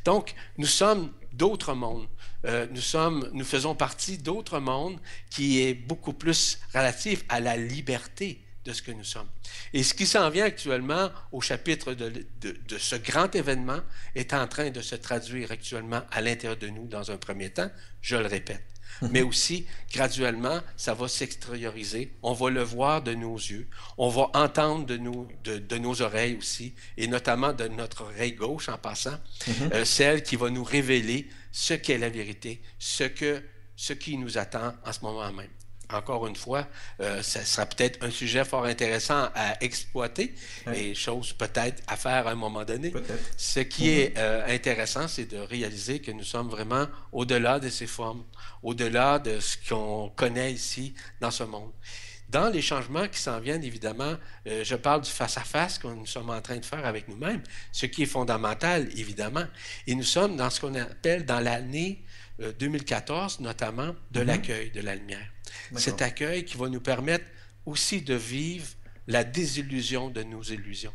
Donc, 0.03 0.33
nous 0.57 0.67
sommes 0.67 1.11
d'autres 1.33 1.73
mondes. 1.73 2.07
Euh, 2.45 2.67
nous, 2.71 2.81
sommes, 2.81 3.29
nous 3.33 3.45
faisons 3.45 3.75
partie 3.75 4.17
d'autres 4.17 4.59
mondes 4.59 4.99
qui 5.29 5.61
est 5.61 5.73
beaucoup 5.73 6.13
plus 6.13 6.59
relatif 6.73 7.23
à 7.29 7.39
la 7.39 7.57
liberté 7.57 8.41
de 8.65 8.73
ce 8.73 8.81
que 8.81 8.91
nous 8.91 9.03
sommes. 9.03 9.27
Et 9.73 9.83
ce 9.83 9.93
qui 9.93 10.05
s'en 10.07 10.29
vient 10.29 10.45
actuellement 10.45 11.11
au 11.31 11.41
chapitre 11.41 11.93
de, 11.93 12.09
de, 12.41 12.57
de, 12.67 12.77
ce 12.77 12.95
grand 12.95 13.33
événement 13.35 13.79
est 14.15 14.33
en 14.33 14.47
train 14.47 14.71
de 14.71 14.81
se 14.81 14.95
traduire 14.95 15.51
actuellement 15.51 16.01
à 16.11 16.21
l'intérieur 16.21 16.57
de 16.57 16.67
nous 16.67 16.87
dans 16.87 17.11
un 17.11 17.17
premier 17.17 17.51
temps, 17.51 17.69
je 18.01 18.15
le 18.15 18.25
répète. 18.25 18.63
Mais 19.11 19.21
aussi, 19.21 19.65
graduellement, 19.91 20.61
ça 20.77 20.93
va 20.93 21.07
s'extérioriser. 21.07 22.13
On 22.21 22.33
va 22.33 22.49
le 22.49 22.63
voir 22.63 23.01
de 23.01 23.13
nos 23.13 23.35
yeux. 23.35 23.67
On 23.97 24.09
va 24.09 24.29
entendre 24.33 24.85
de, 24.85 24.97
nous, 24.97 25.27
de, 25.43 25.57
de 25.57 25.77
nos 25.77 26.01
oreilles 26.01 26.37
aussi, 26.37 26.73
et 26.97 27.07
notamment 27.07 27.53
de 27.53 27.67
notre 27.67 28.03
oreille 28.03 28.33
gauche 28.33 28.69
en 28.69 28.77
passant, 28.77 29.17
mhm. 29.47 29.71
euh, 29.73 29.85
celle 29.85 30.23
qui 30.23 30.35
va 30.35 30.49
nous 30.49 30.63
révéler 30.63 31.29
ce 31.51 31.73
qu'est 31.73 31.97
la 31.97 32.09
vérité, 32.09 32.61
ce, 32.79 33.03
que, 33.03 33.43
ce 33.75 33.93
qui 33.93 34.17
nous 34.17 34.37
attend 34.37 34.73
en 34.85 34.91
ce 34.91 34.99
moment 35.01 35.31
même 35.31 35.49
encore 35.91 36.27
une 36.27 36.35
fois, 36.35 36.67
euh, 36.99 37.21
ça 37.21 37.43
sera 37.43 37.65
peut-être 37.65 38.03
un 38.03 38.09
sujet 38.09 38.43
fort 38.43 38.65
intéressant 38.65 39.29
à 39.35 39.61
exploiter 39.63 40.33
et 40.73 40.95
chose 40.95 41.33
peut-être 41.33 41.83
à 41.87 41.95
faire 41.95 42.27
à 42.27 42.31
un 42.31 42.35
moment 42.35 42.63
donné. 42.63 42.93
Ce 43.37 43.59
qui 43.59 43.89
est 43.89 44.09
mhm. 44.09 44.15
euh, 44.17 44.47
intéressant, 44.47 45.07
c'est 45.07 45.25
de 45.25 45.37
réaliser 45.37 45.99
que 45.99 46.11
nous 46.11 46.23
sommes 46.23 46.49
vraiment 46.49 46.87
au-delà 47.11 47.59
de 47.59 47.69
ces 47.69 47.87
formes, 47.87 48.23
au-delà 48.63 49.19
de 49.19 49.39
ce 49.39 49.57
qu'on 49.69 50.11
connaît 50.15 50.53
ici 50.53 50.93
dans 51.21 51.31
ce 51.31 51.43
monde. 51.43 51.71
Dans 52.29 52.49
les 52.49 52.61
changements 52.61 53.07
qui 53.07 53.19
s'en 53.19 53.39
viennent, 53.39 53.63
évidemment, 53.63 54.15
euh, 54.47 54.63
je 54.63 54.75
parle 54.75 55.01
du 55.01 55.11
face-à-face 55.11 55.77
que 55.77 55.87
nous 55.87 56.07
sommes 56.07 56.31
en 56.31 56.41
train 56.41 56.57
de 56.57 56.65
faire 56.65 56.85
avec 56.85 57.07
nous-mêmes, 57.07 57.43
ce 57.71 57.85
qui 57.85 58.03
est 58.03 58.07
fondamental, 58.07 58.89
évidemment. 58.97 59.45
Et 59.85 59.93
nous 59.93 60.03
sommes 60.03 60.35
dans 60.35 60.49
ce 60.49 60.59
qu'on 60.59 60.73
appelle 60.73 61.25
dans 61.25 61.39
l'année 61.39 62.03
2014, 62.59 63.39
notamment, 63.41 63.95
de 64.11 64.21
mhm. 64.21 64.27
l'accueil 64.27 64.71
de 64.71 64.81
la 64.81 64.95
lumière. 64.95 65.34
Cet 65.75 66.01
accueil 66.01 66.45
qui 66.45 66.57
va 66.57 66.69
nous 66.69 66.81
permettre 66.81 67.25
aussi 67.65 68.01
de 68.01 68.15
vivre 68.15 68.67
la 69.07 69.23
désillusion 69.23 70.09
de 70.09 70.23
nos 70.23 70.41
illusions. 70.43 70.93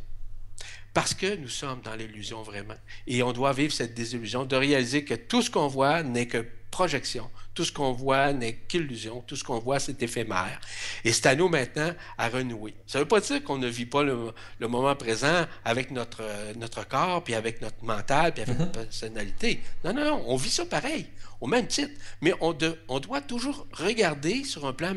Parce 0.93 1.13
que 1.13 1.35
nous 1.35 1.49
sommes 1.49 1.81
dans 1.81 1.95
l'illusion 1.95 2.41
vraiment. 2.43 2.75
Et 3.07 3.23
on 3.23 3.31
doit 3.31 3.53
vivre 3.53 3.73
cette 3.73 3.93
désillusion, 3.93 4.45
de 4.45 4.55
réaliser 4.55 5.05
que 5.05 5.13
tout 5.13 5.41
ce 5.41 5.49
qu'on 5.49 5.67
voit 5.67 6.03
n'est 6.03 6.27
que 6.27 6.45
projection. 6.71 7.29
Tout 7.53 7.65
ce 7.65 7.71
qu'on 7.71 7.91
voit 7.91 8.31
n'est 8.31 8.55
qu'illusion. 8.55 9.21
Tout 9.27 9.35
ce 9.35 9.43
qu'on 9.43 9.59
voit, 9.59 9.79
c'est 9.79 10.01
éphémère. 10.01 10.59
Et 11.03 11.11
c'est 11.11 11.27
à 11.27 11.35
nous 11.35 11.49
maintenant 11.49 11.93
à 12.17 12.29
renouer. 12.29 12.73
Ça 12.87 12.97
ne 12.97 13.03
veut 13.03 13.07
pas 13.07 13.19
dire 13.19 13.43
qu'on 13.43 13.57
ne 13.57 13.67
vit 13.67 13.85
pas 13.85 14.03
le, 14.03 14.33
moment 14.61 14.95
présent 14.95 15.45
avec 15.65 15.91
notre, 15.91 16.23
notre 16.57 16.87
corps, 16.87 17.23
puis 17.23 17.35
avec 17.35 17.61
notre 17.61 17.83
mental, 17.83 18.33
puis 18.33 18.43
avec 18.43 18.57
notre 18.57 18.71
mm-hmm. 18.71 18.85
personnalité. 18.85 19.61
Non, 19.83 19.93
non, 19.93 20.05
non. 20.05 20.23
On 20.27 20.37
vit 20.37 20.49
ça 20.49 20.65
pareil, 20.65 21.07
au 21.41 21.47
même 21.47 21.67
titre. 21.67 21.93
Mais 22.21 22.33
on, 22.39 22.53
doit 22.53 23.21
toujours 23.21 23.67
regarder 23.73 24.43
sur 24.43 24.65
un 24.65 24.73
plan 24.73 24.95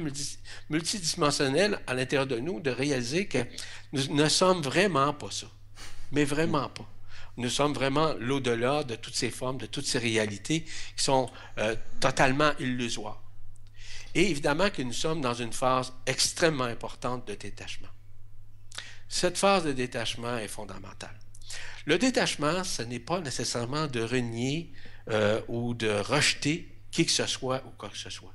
multidimensionnel 0.71 1.81
à 1.87 1.95
l'intérieur 1.95 2.27
de 2.27 2.39
nous, 2.39 2.61
de 2.61 2.71
réaliser 2.71 3.27
que 3.27 3.39
nous 3.93 4.15
ne 4.15 4.29
sommes 4.29 4.63
vraiment 4.63 5.13
pas 5.15 5.31
ça. 5.31 5.47
Mais 6.13 6.25
vraiment 6.25 6.69
pas. 6.69 6.89
Nous 7.37 7.51
sommes 7.51 7.73
vraiment 7.73 8.15
l'au-delà 8.21 8.85
de 8.85 8.95
toutes 8.95 9.17
ces 9.17 9.31
formes, 9.31 9.59
de 9.59 9.67
toutes 9.67 9.87
ces 9.87 9.99
réalités 9.99 10.63
qui 10.97 11.03
sont 11.03 11.29
euh, 11.59 11.75
totalement 11.99 12.53
illusoires. 12.61 13.21
Et 14.15 14.31
évidemment 14.31 14.71
que 14.71 14.83
nous 14.83 14.93
sommes 14.93 15.21
dans 15.21 15.35
une 15.35 15.53
phase 15.53 15.93
extrêmement 16.07 16.65
importante 16.65 17.27
de 17.27 17.35
détachement. 17.35 17.89
Cette 19.09 19.37
phase 19.37 19.65
de 19.65 19.73
détachement 19.73 20.37
est 20.39 20.49
fondamentale. 20.49 21.19
Le 21.87 21.99
détachement, 21.99 22.63
ce 22.63 22.83
n'est 22.83 23.01
pas 23.01 23.21
nécessairement 23.21 23.89
de 23.89 24.01
renier 24.01 24.73
euh, 25.11 25.41
ou 25.49 25.75
de 25.75 25.91
rejeter 25.91 26.69
qui 26.91 27.05
que 27.05 27.13
ce 27.13 27.27
soit 27.27 27.63
ou 27.67 27.71
quoi 27.77 27.89
que 27.89 27.99
ce 27.99 28.11
soit. 28.11 28.33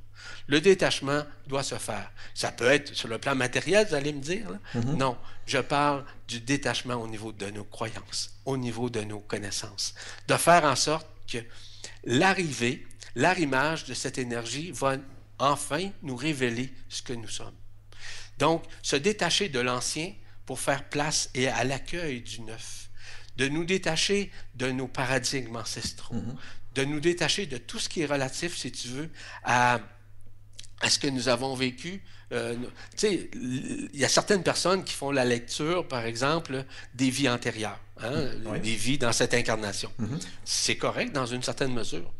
Le 0.47 0.61
détachement 0.61 1.23
doit 1.47 1.63
se 1.63 1.75
faire. 1.75 2.11
Ça 2.33 2.51
peut 2.51 2.65
être 2.65 2.93
sur 2.93 3.07
le 3.07 3.17
plan 3.17 3.35
matériel, 3.35 3.87
vous 3.87 3.95
allez 3.95 4.13
me 4.13 4.21
dire. 4.21 4.47
Mm-hmm. 4.75 4.97
Non, 4.97 5.17
je 5.45 5.59
parle 5.59 6.05
du 6.27 6.39
détachement 6.39 6.95
au 6.95 7.07
niveau 7.07 7.31
de 7.31 7.49
nos 7.51 7.63
croyances, 7.63 8.31
au 8.45 8.57
niveau 8.57 8.89
de 8.89 9.01
nos 9.01 9.19
connaissances. 9.19 9.93
De 10.27 10.35
faire 10.35 10.65
en 10.65 10.75
sorte 10.75 11.07
que 11.31 11.37
l'arrivée, 12.03 12.85
l'arrimage 13.15 13.85
de 13.85 13.93
cette 13.93 14.17
énergie 14.17 14.71
va 14.71 14.97
enfin 15.37 15.89
nous 16.01 16.15
révéler 16.15 16.73
ce 16.89 17.01
que 17.01 17.13
nous 17.13 17.27
sommes. 17.27 17.55
Donc, 18.37 18.63
se 18.81 18.95
détacher 18.95 19.49
de 19.49 19.59
l'ancien 19.59 20.13
pour 20.45 20.59
faire 20.59 20.89
place 20.89 21.29
et 21.35 21.47
à 21.47 21.63
l'accueil 21.63 22.21
du 22.21 22.41
neuf. 22.41 22.89
De 23.37 23.47
nous 23.47 23.63
détacher 23.63 24.31
de 24.55 24.71
nos 24.71 24.87
paradigmes 24.87 25.55
ancestraux. 25.55 26.15
Mm-hmm. 26.15 26.35
De 26.75 26.85
nous 26.85 26.99
détacher 26.99 27.45
de 27.45 27.57
tout 27.57 27.79
ce 27.79 27.89
qui 27.89 28.01
est 28.01 28.05
relatif, 28.05 28.55
si 28.55 28.71
tu 28.71 28.87
veux, 28.89 29.09
à 29.43 29.79
à 30.81 30.89
ce 30.89 30.99
que 30.99 31.07
nous 31.07 31.27
avons 31.27 31.55
vécu. 31.55 32.01
Euh, 32.31 32.55
tu 32.91 32.97
sais, 32.97 33.29
il 33.33 33.89
y 33.93 34.05
a 34.05 34.09
certaines 34.09 34.43
personnes 34.43 34.83
qui 34.83 34.93
font 34.93 35.11
la 35.11 35.25
lecture, 35.25 35.87
par 35.87 36.05
exemple, 36.05 36.63
des 36.93 37.09
vies 37.09 37.29
antérieures, 37.29 37.79
hein, 38.01 38.29
des 38.61 38.75
vies 38.75 38.97
dans 38.97 39.11
cette 39.11 39.33
incarnation. 39.33 39.91
Mm-hmm. 39.99 40.27
C'est 40.45 40.77
correct 40.77 41.11
dans 41.11 41.25
une 41.25 41.41
certaine 41.41 41.73
mesure, 41.73 42.11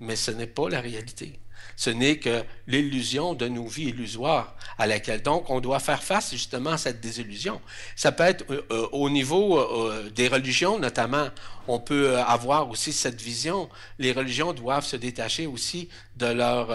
mais 0.00 0.16
ce 0.16 0.30
n'est 0.30 0.46
pas 0.46 0.68
la 0.68 0.80
réalité. 0.80 1.38
Ce 1.80 1.88
n'est 1.88 2.18
que 2.18 2.44
l'illusion 2.66 3.32
de 3.32 3.48
nos 3.48 3.66
vies 3.66 3.88
illusoires 3.88 4.54
à 4.76 4.86
laquelle 4.86 5.22
donc 5.22 5.48
on 5.48 5.62
doit 5.62 5.78
faire 5.78 6.02
face 6.02 6.30
justement 6.30 6.72
à 6.72 6.76
cette 6.76 7.00
désillusion. 7.00 7.58
Ça 7.96 8.12
peut 8.12 8.24
être 8.24 8.44
euh, 8.50 8.60
euh, 8.70 8.86
au 8.92 9.08
niveau 9.08 9.58
euh, 9.58 10.10
des 10.10 10.28
religions 10.28 10.78
notamment, 10.78 11.30
on 11.68 11.80
peut 11.80 12.18
avoir 12.18 12.68
aussi 12.68 12.92
cette 12.92 13.22
vision. 13.22 13.70
Les 13.98 14.12
religions 14.12 14.52
doivent 14.52 14.84
se 14.84 14.96
détacher 14.96 15.46
aussi 15.46 15.88
de 16.16 16.26
leur, 16.26 16.68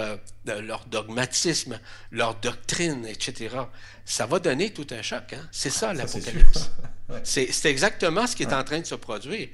de 0.45 0.53
leur 0.53 0.83
dogmatisme, 0.87 1.79
leur 2.09 2.33
doctrine, 2.33 3.05
etc. 3.05 3.57
Ça 4.05 4.25
va 4.25 4.39
donner 4.39 4.71
tout 4.71 4.87
un 4.89 5.03
choc. 5.03 5.33
Hein? 5.33 5.47
C'est 5.51 5.69
ça 5.69 5.93
l'apocalypse. 5.93 6.71
C'est 7.23 7.65
exactement 7.65 8.25
ce 8.25 8.35
qui 8.35 8.41
est 8.41 8.53
en 8.53 8.63
train 8.63 8.79
de 8.79 8.87
se 8.87 8.95
produire 8.95 9.49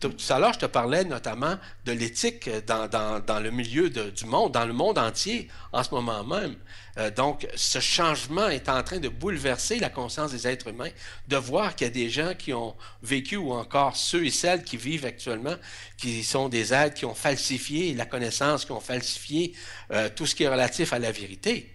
tout 0.00 0.14
à 0.30 0.38
l'heure, 0.38 0.52
je 0.54 0.60
te 0.60 0.66
parlais 0.66 1.04
notamment 1.04 1.56
de 1.84 1.92
l'éthique 1.92 2.48
dans, 2.66 2.88
dans, 2.88 3.40
le 3.40 3.50
milieu 3.50 3.90
du 3.90 4.24
monde, 4.24 4.52
dans 4.52 4.64
le 4.64 4.72
monde 4.72 4.98
entier 4.98 5.48
en 5.72 5.82
ce 5.82 5.90
moment 5.90 6.24
même. 6.24 6.56
Euh, 6.98 7.10
donc, 7.10 7.46
ce 7.54 7.78
changement 7.80 8.48
est 8.48 8.68
en 8.68 8.82
train 8.82 8.98
de 8.98 9.08
bouleverser 9.08 9.78
la 9.78 9.88
conscience 9.88 10.32
des 10.32 10.46
êtres 10.46 10.68
humains, 10.68 10.90
de 11.28 11.36
voir 11.36 11.74
qu'il 11.74 11.86
y 11.86 11.90
a 11.90 11.92
des 11.92 12.10
gens 12.10 12.34
qui 12.34 12.52
ont 12.52 12.76
vécu, 13.02 13.36
ou 13.36 13.52
encore 13.52 13.96
ceux 13.96 14.26
et 14.26 14.30
celles 14.30 14.62
qui 14.62 14.76
vivent 14.76 15.06
actuellement, 15.06 15.56
qui 15.96 16.22
sont 16.22 16.48
des 16.48 16.74
êtres 16.74 16.94
qui 16.94 17.04
ont 17.04 17.14
falsifié 17.14 17.94
la 17.94 18.06
connaissance, 18.06 18.64
qui 18.64 18.72
ont 18.72 18.80
falsifié 18.80 19.54
euh, 19.90 20.08
tout 20.14 20.26
ce 20.26 20.34
qui 20.34 20.44
est 20.44 20.48
relatif 20.48 20.92
à 20.92 20.98
la 20.98 21.12
vérité. 21.12 21.72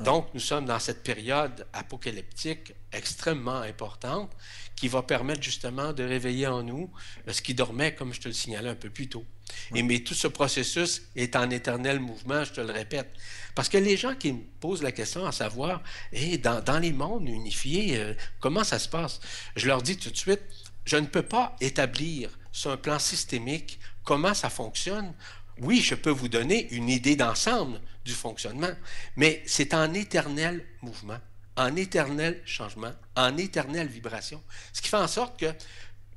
Donc, 0.00 0.28
nous 0.32 0.40
sommes 0.40 0.64
dans 0.64 0.78
cette 0.78 1.02
période 1.02 1.66
apocalyptique 1.74 2.72
extrêmement 2.90 3.60
importante 3.60 4.32
qui 4.80 4.88
va 4.88 5.02
permettre 5.02 5.42
justement 5.42 5.92
de 5.92 6.02
réveiller 6.02 6.46
en 6.46 6.62
nous 6.62 6.90
ce 7.28 7.42
qui 7.42 7.52
dormait, 7.52 7.94
comme 7.94 8.14
je 8.14 8.20
te 8.22 8.28
le 8.28 8.34
signalais 8.34 8.70
un 8.70 8.74
peu 8.74 8.88
plus 8.88 9.10
tôt. 9.10 9.26
Et 9.74 9.82
mais 9.82 9.98
tout 10.00 10.14
ce 10.14 10.26
processus 10.26 11.02
est 11.16 11.36
en 11.36 11.50
éternel 11.50 12.00
mouvement, 12.00 12.44
je 12.44 12.52
te 12.52 12.60
le 12.62 12.72
répète. 12.72 13.10
Parce 13.54 13.68
que 13.68 13.76
les 13.76 13.98
gens 13.98 14.14
qui 14.14 14.32
me 14.32 14.40
posent 14.58 14.82
la 14.82 14.92
question 14.92 15.26
à 15.26 15.32
savoir, 15.32 15.82
et 16.14 16.38
dans, 16.38 16.62
dans, 16.62 16.78
les 16.78 16.94
mondes 16.94 17.28
unifiés, 17.28 17.98
euh, 17.98 18.14
comment 18.38 18.64
ça 18.64 18.78
se 18.78 18.88
passe? 18.88 19.20
Je 19.54 19.66
leur 19.66 19.82
dis 19.82 19.98
tout 19.98 20.10
de 20.10 20.16
suite, 20.16 20.40
je 20.86 20.96
ne 20.96 21.06
peux 21.06 21.24
pas 21.24 21.56
établir 21.60 22.30
sur 22.50 22.70
un 22.70 22.78
plan 22.78 22.98
systémique 22.98 23.80
comment 24.02 24.32
ça 24.32 24.48
fonctionne. 24.48 25.12
Oui, 25.58 25.82
je 25.82 25.94
peux 25.94 26.08
vous 26.08 26.28
donner 26.28 26.72
une 26.72 26.88
idée 26.88 27.16
d'ensemble 27.16 27.82
du 28.06 28.12
fonctionnement, 28.12 28.72
mais 29.16 29.42
c'est 29.44 29.74
en 29.74 29.92
éternel 29.92 30.64
mouvement 30.80 31.18
en 31.56 31.76
éternel 31.76 32.40
changement, 32.44 32.92
en 33.16 33.36
éternelle 33.36 33.88
vibration. 33.88 34.42
Ce 34.72 34.80
qui 34.80 34.88
fait 34.88 34.96
en 34.96 35.08
sorte 35.08 35.38
que 35.38 35.52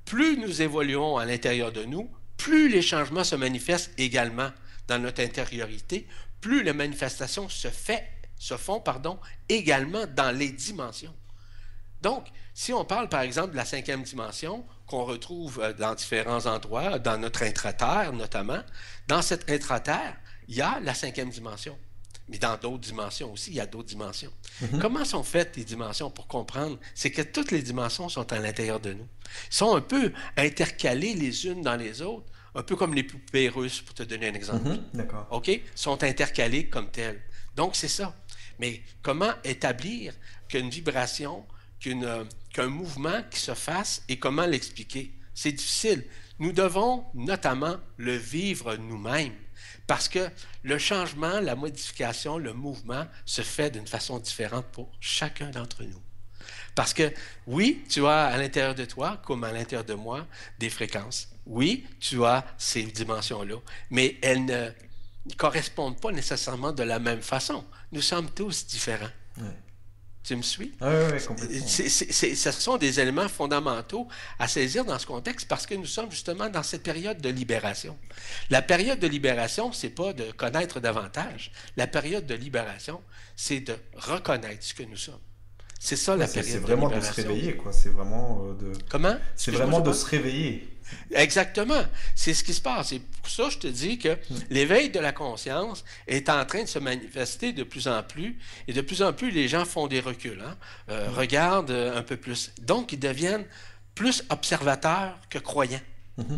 plus 0.06 0.38
nous 0.38 0.62
évoluons 0.62 1.18
à 1.18 1.26
l'intérieur 1.26 1.72
de 1.72 1.84
nous, 1.84 2.10
plus 2.38 2.70
les 2.70 2.82
changements 2.82 3.24
se 3.24 3.36
manifestent 3.36 3.92
également 3.98 4.52
dans 4.88 5.00
notre 5.00 5.22
intériorité, 5.22 6.08
plus 6.42 6.64
la 6.64 6.74
manifestation 6.74 7.48
se 7.50 7.70
font 8.58 8.84
également 9.50 10.06
dans 10.08 10.36
les 10.36 10.52
dimensions. 10.52 11.14
Donc, 12.02 12.28
si 12.54 12.74
on 12.74 12.84
parle 12.84 13.08
par 13.08 13.22
exemple 13.22 13.52
de 13.52 13.56
la 13.56 13.66
cinquième 13.66 14.04
dimension, 14.04 14.66
qu'on 14.88 15.06
retrouve 15.06 15.62
euh, 15.62 15.74
dans 15.74 15.96
différents 15.96 16.46
endroits, 16.46 17.00
dans 17.00 17.18
notre 17.18 17.44
intraterre 17.44 18.12
notamment, 18.12 18.62
dans 19.08 19.22
cette 19.22 19.50
intraterre, 19.50 20.18
il 20.50 20.56
y 20.56 20.62
a 20.62 20.80
la 20.82 20.94
cinquième 20.94 21.30
dimension. 21.30 21.78
Mais 22.30 22.38
dans 22.38 22.56
d'autres 22.58 22.78
dimensions 22.78 23.34
aussi, 23.34 23.52
il 23.52 23.56
y 23.58 23.60
a 23.60 23.66
d'autres 23.66 23.90
dimensions. 23.90 24.32
Mhm. 24.62 24.80
Comment 24.80 25.04
sont 25.04 25.24
faites 25.24 25.58
les 25.58 25.66
dimensions 25.66 26.10
pour 26.10 26.28
comprendre? 26.28 26.80
C'est 26.96 27.12
que 27.12 27.22
toutes 27.22 27.52
les 27.52 27.62
dimensions 27.62 28.08
sont 28.08 28.32
à 28.32 28.40
l'intérieur 28.40 28.80
de 28.80 28.94
nous. 28.94 29.08
Ils 29.52 29.56
sont 29.56 29.76
un 29.76 29.82
peu 29.82 30.14
intercalées 30.38 31.16
les 31.16 31.48
unes 31.48 31.62
dans 31.62 31.76
les 31.76 32.02
autres, 32.02 32.26
un 32.56 32.64
peu 32.64 32.76
comme 32.76 32.94
les 32.94 33.04
poupées 33.04 33.50
russes, 33.50 33.82
pour 33.82 33.94
te 33.94 34.04
donner 34.04 34.30
un 34.30 34.34
exemple. 34.34 34.70
Mhm, 34.70 34.84
d'accord. 34.94 35.28
OK? 35.32 35.52
Sont 35.76 36.02
intercalées 36.04 36.68
comme 36.68 36.90
telles. 36.90 37.22
Donc, 37.56 37.76
c'est 37.76 37.88
ça. 37.88 38.16
Mais 38.60 38.82
comment 39.02 39.34
établir 39.44 40.14
qu'une 40.48 40.70
vibration, 40.70 41.46
qu'un 41.80 42.68
mouvement 42.68 43.22
qui 43.30 43.40
se 43.40 43.54
fasse 43.54 44.04
et 44.08 44.18
comment 44.18 44.46
l'expliquer? 44.46 45.14
C'est 45.34 45.52
difficile. 45.52 46.06
Nous 46.40 46.52
devons 46.52 47.06
notamment 47.16 47.78
le 47.98 48.16
vivre 48.16 48.76
nous-mêmes. 48.76 49.34
Parce 49.88 50.08
que 50.08 50.30
le 50.64 50.78
changement, 50.78 51.40
la 51.40 51.56
modification, 51.56 52.38
le 52.38 52.54
mouvement 52.54 53.06
se 53.26 53.42
fait 53.42 53.70
d'une 53.70 53.88
façon 53.88 54.20
différente 54.20 54.66
pour 54.68 54.90
chacun 55.00 55.50
d'entre 55.50 55.84
nous. 55.84 56.02
Parce 56.76 56.94
que 56.94 57.14
oui, 57.46 57.84
tu 57.90 58.06
as 58.06 58.26
à 58.26 58.38
l'intérieur 58.38 58.76
de 58.76 58.86
toi, 58.86 59.22
comme 59.26 59.44
à 59.44 59.52
l'intérieur 59.52 59.86
de 59.86 59.94
moi, 59.94 60.26
des 60.60 60.70
fréquences. 60.70 61.30
Oui, 61.46 61.86
tu 62.00 62.24
as 62.26 62.46
ces 62.58 62.84
dimensions-là, 62.84 63.58
mais 63.92 64.18
elles 64.22 64.46
ne 64.46 64.70
correspondent 65.38 66.00
pas 66.00 66.12
nécessairement 66.12 66.72
de 66.72 66.84
la 66.84 67.00
même 67.00 67.22
façon. 67.22 67.64
Nous 67.92 68.02
sommes 68.02 68.30
tous 68.30 68.66
différents. 68.66 69.12
Tu 70.24 70.38
me 70.38 70.42
suis? 70.42 70.72
Oui, 70.80 70.88
oui, 71.14 71.26
complètement. 71.26 71.68
ce 71.68 72.52
sont 72.52 72.78
des 72.78 73.00
éléments 73.02 73.28
fondamentaux 73.28 74.08
à 74.40 74.48
saisir 74.48 74.86
dans 74.86 74.98
ce 74.98 75.06
contexte 75.06 75.50
parce 75.50 75.66
que 75.66 75.76
nous 75.76 75.86
sommes 75.86 76.12
justement 76.12 76.50
dans 76.50 76.64
cette 76.64 76.84
période 76.84 77.20
de 77.20 77.28
libération. 77.28 77.98
La 78.50 78.62
période 78.62 79.00
de 79.00 79.08
libération, 79.08 79.74
c'est 79.74 79.90
pas 79.90 80.14
de 80.14 80.32
connaître 80.32 80.80
davantage. 80.80 81.52
La 81.76 81.88
période 81.88 82.26
de 82.26 82.36
libération, 82.36 83.02
c'est 83.36 83.60
de 83.60 83.76
reconnaître 83.96 84.64
ce 84.64 84.74
que 84.74 84.84
nous 84.84 84.96
sommes. 84.96 85.20
C'est 85.78 85.98
ça 85.98 86.16
la 86.16 86.28
période. 86.28 86.46
C'est 86.50 86.60
vraiment 86.60 86.88
de, 86.88 87.02
se 87.02 87.12
réveiller, 87.12 87.58
quoi. 87.58 87.74
C'est 87.74 87.90
vraiment 87.90 88.46
euh, 88.46 88.54
de. 88.54 88.72
Comment? 88.90 89.18
C'est 89.36 89.52
vraiment 89.52 89.82
de 89.82 89.92
se 89.92 90.06
réveiller. 90.06 90.73
Exactement. 91.12 91.84
C'est 92.16 92.34
ce 92.34 92.44
qui 92.44 92.54
se 92.54 92.62
passe. 92.62 92.92
Et 92.92 93.00
pour 93.00 93.30
ça, 93.30 93.50
je 93.50 93.58
te 93.58 93.68
dis 93.68 93.98
que 93.98 94.10
hmm. 94.10 94.40
l'éveil 94.50 94.90
de 94.90 95.00
la 95.00 95.12
conscience 95.12 95.84
est 96.08 96.30
en 96.30 96.46
train 96.46 96.64
de 96.64 96.68
se 96.68 96.80
manifester 96.80 97.54
de 97.54 97.64
plus 97.64 97.88
en 97.88 98.04
plus. 98.04 98.38
Et 98.68 98.74
de 98.74 98.82
plus 98.82 99.02
en 99.02 99.14
plus, 99.14 99.32
les 99.32 99.48
gens 99.48 99.66
font 99.66 99.88
des 99.88 100.00
reculs, 100.00 100.42
hein. 100.46 100.58
euh, 100.90 101.10
hmm. 101.10 101.14
regardent 101.14 101.72
euh, 101.72 101.98
un 101.98 102.04
peu 102.04 102.18
plus. 102.18 102.52
Donc, 102.62 102.92
ils 102.94 103.00
deviennent 103.00 103.46
plus 103.96 104.24
observateurs 104.30 105.18
que 105.30 105.40
croyants. 105.40 105.82
Hmm. 106.18 106.38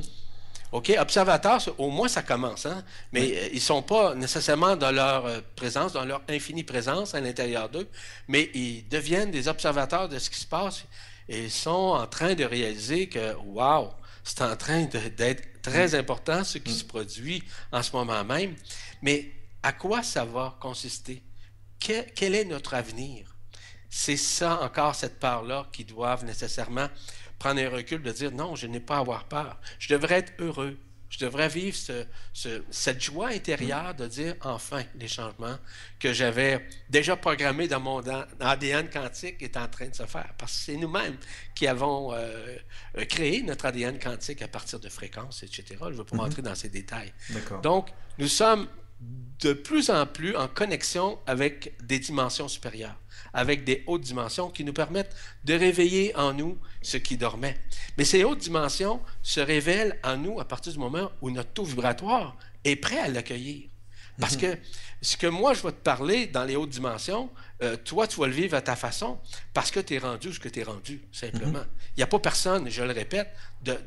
OK? 0.72 0.94
Observateurs, 1.00 1.62
au 1.78 1.90
moins 1.90 2.10
ça 2.10 2.22
commence, 2.22 2.66
hein? 2.66 2.84
mais 3.14 3.22
euh, 3.22 3.48
ils 3.52 3.56
ne 3.56 3.60
sont 3.60 3.82
pas 3.82 4.14
nécessairement 4.14 4.76
dans 4.76 4.92
leur 4.92 5.42
présence, 5.56 5.94
dans 5.94 6.04
leur 6.04 6.22
infinie 6.28 6.64
présence 6.64 7.16
à 7.16 7.22
l'intérieur 7.22 7.70
d'eux, 7.70 7.88
mais 8.28 8.50
ils 8.54 8.86
deviennent 8.90 9.32
des 9.32 9.48
observateurs 9.48 10.10
de 10.10 10.20
ce 10.20 10.30
qui 10.30 10.40
se 10.40 10.48
passe 10.48 10.84
et 11.28 11.46
ils 11.46 11.52
sont 11.52 11.70
en 11.72 12.08
train 12.08 12.36
de 12.36 12.44
réaliser 12.44 13.08
que, 13.08 13.36
waouh, 13.46 13.90
c'est 14.26 14.42
en 14.42 14.56
train 14.58 14.84
d'être 14.84 15.62
très 15.62 15.90
mm. 15.90 15.96
important 15.96 16.44
ce 16.44 16.58
qui 16.58 16.72
mm. 16.72 16.78
se 16.78 16.84
produit 16.84 17.44
en 17.72 17.82
ce 17.82 17.96
moment 17.96 18.26
même. 18.26 18.56
Mais 19.02 19.32
à 19.64 19.72
quoi 19.72 20.04
ça 20.04 20.26
va 20.26 20.58
consister? 20.60 21.24
quel 21.80 22.34
est 22.34 22.46
notre 22.46 22.74
avenir? 22.74 23.36
C'est 23.92 24.18
ça 24.18 24.62
encore, 24.64 24.96
cette 24.96 25.20
part-là, 25.20 25.68
qui 25.72 25.86
doivent 25.86 26.26
nécessairement 26.26 26.90
prendre 27.38 27.62
un 27.62 27.70
recul 27.70 28.02
de 28.02 28.12
dire 28.12 28.32
non, 28.32 28.56
je 28.56 28.66
n'ai 28.66 28.80
pas 28.80 28.98
à 28.98 29.00
avoir 29.00 29.26
peur. 29.26 29.60
Je 29.78 29.94
devrais 29.94 30.16
être 30.16 30.34
heureux. 30.40 30.80
Je 31.10 31.20
devrais 31.20 31.48
vivre 31.48 31.78
cette 32.34 33.02
joie 33.02 33.30
intérieure 33.30 33.94
de 33.94 34.08
dire 34.08 34.36
enfin 34.42 34.84
les 34.96 35.08
changements 35.08 35.58
que 36.00 36.12
j'avais 36.14 36.68
déjà 36.90 37.16
programmés 37.16 37.68
dans 37.68 37.80
mon 37.80 38.02
ADN 38.40 38.90
quantique 38.90 39.42
est 39.42 39.56
en 39.56 39.68
train 39.68 39.88
de 39.88 39.96
se 39.96 40.06
faire. 40.06 40.34
Parce 40.38 40.52
que 40.52 40.58
c'est 40.66 40.78
nous-mêmes 40.78 41.18
qui 41.54 41.68
avons 41.68 42.14
euh, 42.14 42.58
euh, 42.98 43.06
créé 43.06 43.44
notre 43.44 43.66
ADN 43.66 44.00
quantique 44.00 44.42
à 44.42 44.48
partir 44.48 44.80
de 44.80 44.90
fréquences, 44.90 45.44
etc. 45.44 45.76
Je 45.80 45.86
ne 45.86 45.94
veux 45.94 46.04
pas 46.04 46.18
rentrer 46.18 46.42
mhm. 46.42 46.50
dans 46.50 46.56
ces 46.56 46.70
détails. 46.70 47.14
Donc, 47.62 47.90
nous 48.18 48.28
sommes 48.28 48.68
de 49.00 49.54
plus 49.54 49.90
en 49.90 50.06
plus 50.06 50.36
en 50.36 50.48
connexion 50.48 51.20
avec 51.28 51.76
des 51.86 52.00
dimensions 52.00 52.48
supérieures 52.48 52.98
avec 53.36 53.66
des 53.66 53.84
hautes 53.86 54.02
dimensions 54.02 54.50
qui 54.50 54.64
nous 54.64 54.74
permettent 54.74 55.16
de 55.44 55.54
réveiller 55.54 56.16
en 56.16 56.34
nous 56.34 56.58
ce 56.82 56.98
qui 56.98 57.18
dormait. 57.18 57.60
Mais 57.98 58.06
ces 58.06 58.24
hautes 58.24 58.40
dimensions 58.40 59.02
se 59.22 59.42
révèlent 59.42 60.00
en 60.04 60.18
nous 60.18 60.40
à 60.40 60.46
partir 60.46 60.72
du 60.72 60.80
moment 60.80 61.12
où 61.22 61.30
notre 61.30 61.52
taux 61.52 61.66
vibratoire 61.66 62.38
est 62.64 62.78
prêt 62.78 62.98
à 62.98 63.10
l'accueillir. 63.10 63.70
Parce 64.20 64.36
mhm. 64.36 64.42
que 64.42 64.58
ce 65.02 65.18
que 65.18 65.28
moi, 65.28 65.54
je 65.54 65.62
vais 65.62 65.72
te 65.72 65.82
parler 65.82 66.28
dans 66.28 66.44
les 66.44 66.56
hautes 66.56 66.70
dimensions, 66.70 67.30
euh, 67.62 67.76
toi, 67.78 68.08
tu 68.08 68.20
vas 68.20 68.28
le 68.28 68.34
vivre 68.34 68.56
à 68.56 68.62
ta 68.62 68.76
façon 68.76 69.20
parce 69.54 69.72
que 69.72 69.80
tu 69.80 69.96
es 69.96 69.98
rendu 69.98 70.34
ce 70.34 70.40
que 70.40 70.50
tu 70.50 70.60
es 70.60 70.64
rendu, 70.64 71.02
simplement. 71.12 71.60
Mhm. 71.60 71.68
Il 71.96 72.00
n'y 72.00 72.04
a 72.04 72.08
pas 72.08 72.20
personne, 72.20 72.70
je 72.70 72.84
le 72.84 72.92
répète, 72.92 73.32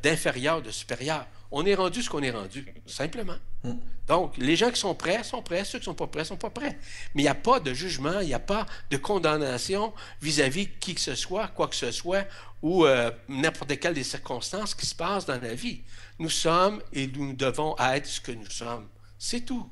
d'inférieur, 0.03 0.62
de, 0.62 0.70
supérieur. 0.70 1.26
On 1.51 1.64
est 1.64 1.74
rendu 1.74 2.03
ce 2.03 2.11
qu'on 2.11 2.22
est 2.22 2.31
rendu, 2.31 2.66
simplement. 2.87 3.37
Mhm. 3.64 3.81
Donc, 4.07 4.37
les 4.37 4.57
gens 4.57 4.70
qui 4.70 4.81
sont 4.81 4.95
prêts 4.95 5.22
sont 5.24 5.43
prêts, 5.43 5.64
ceux 5.64 5.79
qui 5.79 5.83
ne 5.83 5.93
sont 5.93 5.95
pas 5.95 6.07
prêts 6.07 6.24
sont 6.24 6.37
pas 6.37 6.51
prêts. 6.51 6.79
Mais 7.14 7.22
il 7.22 7.24
n'y 7.24 7.29
a 7.29 7.35
pas 7.35 7.61
de 7.61 7.72
jugement, 7.74 8.20
il 8.20 8.26
n'y 8.26 8.35
a 8.35 8.39
pas 8.39 8.66
de 8.91 8.97
condamnation 8.97 9.93
vis-à-vis 10.22 10.68
qui 10.81 10.95
que 10.95 11.01
ce 11.01 11.14
soit, 11.14 11.49
quoi 11.49 11.68
que 11.68 11.76
ce 11.76 11.91
soit, 11.91 12.26
ou 12.62 12.85
euh, 12.85 13.11
n'importe 13.29 13.79
quelle 13.79 13.95
des 13.95 14.05
circonstances 14.05 14.74
qui 14.74 14.87
se 14.87 14.95
passent 14.95 15.26
dans 15.26 15.41
la 15.41 15.55
vie. 15.55 15.83
Nous 16.18 16.31
sommes 16.31 16.83
et 16.93 17.07
nous 17.07 17.33
devons 17.33 17.76
être 17.79 18.07
ce 18.07 18.20
que 18.20 18.33
nous 18.33 18.51
sommes. 18.51 18.89
C'est 19.18 19.41
tout. 19.41 19.68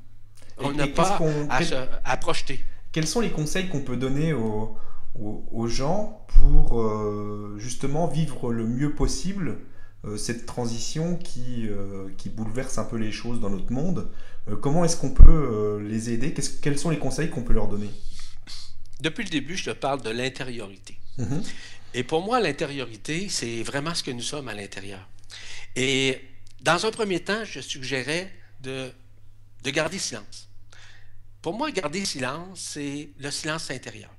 On 0.58 0.72
n'a 0.72 0.86
pas 0.86 1.20
à, 2.04 2.16
projeter. 2.16 2.64
Quels 2.92 3.06
sont 3.06 3.20
les 3.20 3.30
conseils 3.30 3.68
qu'on 3.68 3.80
peut 3.80 3.96
donner 3.96 4.32
aux, 4.32 4.76
aux, 5.14 5.66
gens 5.66 6.24
pour 6.28 6.80
euh, 6.80 7.56
justement 7.58 8.06
vivre 8.06 8.52
le 8.52 8.66
mieux 8.66 8.94
possible 8.94 9.58
euh, 10.04 10.16
cette 10.16 10.46
transition 10.46 11.16
qui, 11.16 11.66
euh, 11.68 12.08
qui 12.16 12.28
bouleverse 12.28 12.78
un 12.78 12.84
peu 12.84 12.96
les 12.96 13.12
choses 13.12 13.40
dans 13.40 13.50
notre 13.50 13.72
monde? 13.72 14.10
Comment 14.60 14.84
est-ce 14.84 14.96
qu'on 14.96 15.10
peut 15.10 15.82
les 15.82 16.10
aider? 16.10 16.32
Quels 16.62 16.78
sont 16.78 16.90
les 16.90 17.00
conseils 17.00 17.30
qu'on 17.30 17.42
peut 17.42 17.52
leur 17.52 17.66
donner? 17.66 17.90
Depuis 19.00 19.24
le 19.24 19.30
début, 19.30 19.56
je 19.56 19.64
te 19.64 19.70
parle 19.70 20.02
de 20.02 20.10
l'intériorité. 20.10 20.96
Mm-hmm. 21.18 21.52
Et 21.94 22.04
pour 22.04 22.24
moi, 22.24 22.38
l'intériorité, 22.38 23.28
c'est 23.28 23.64
vraiment 23.64 23.92
ce 23.92 24.04
que 24.04 24.12
nous 24.12 24.22
sommes 24.22 24.46
à 24.46 24.54
l'intérieur. 24.54 25.08
Et 25.74 26.20
dans 26.62 26.86
un 26.86 26.92
premier 26.92 27.18
temps, 27.18 27.44
je 27.44 27.58
suggérais 27.58 28.32
de, 28.62 28.92
de 29.64 29.70
garder 29.70 29.98
silence. 29.98 30.45
Pour 31.46 31.56
moi, 31.56 31.70
garder 31.70 32.04
silence, 32.04 32.58
c'est 32.72 33.10
le 33.20 33.30
silence 33.30 33.70
intérieur. 33.70 34.10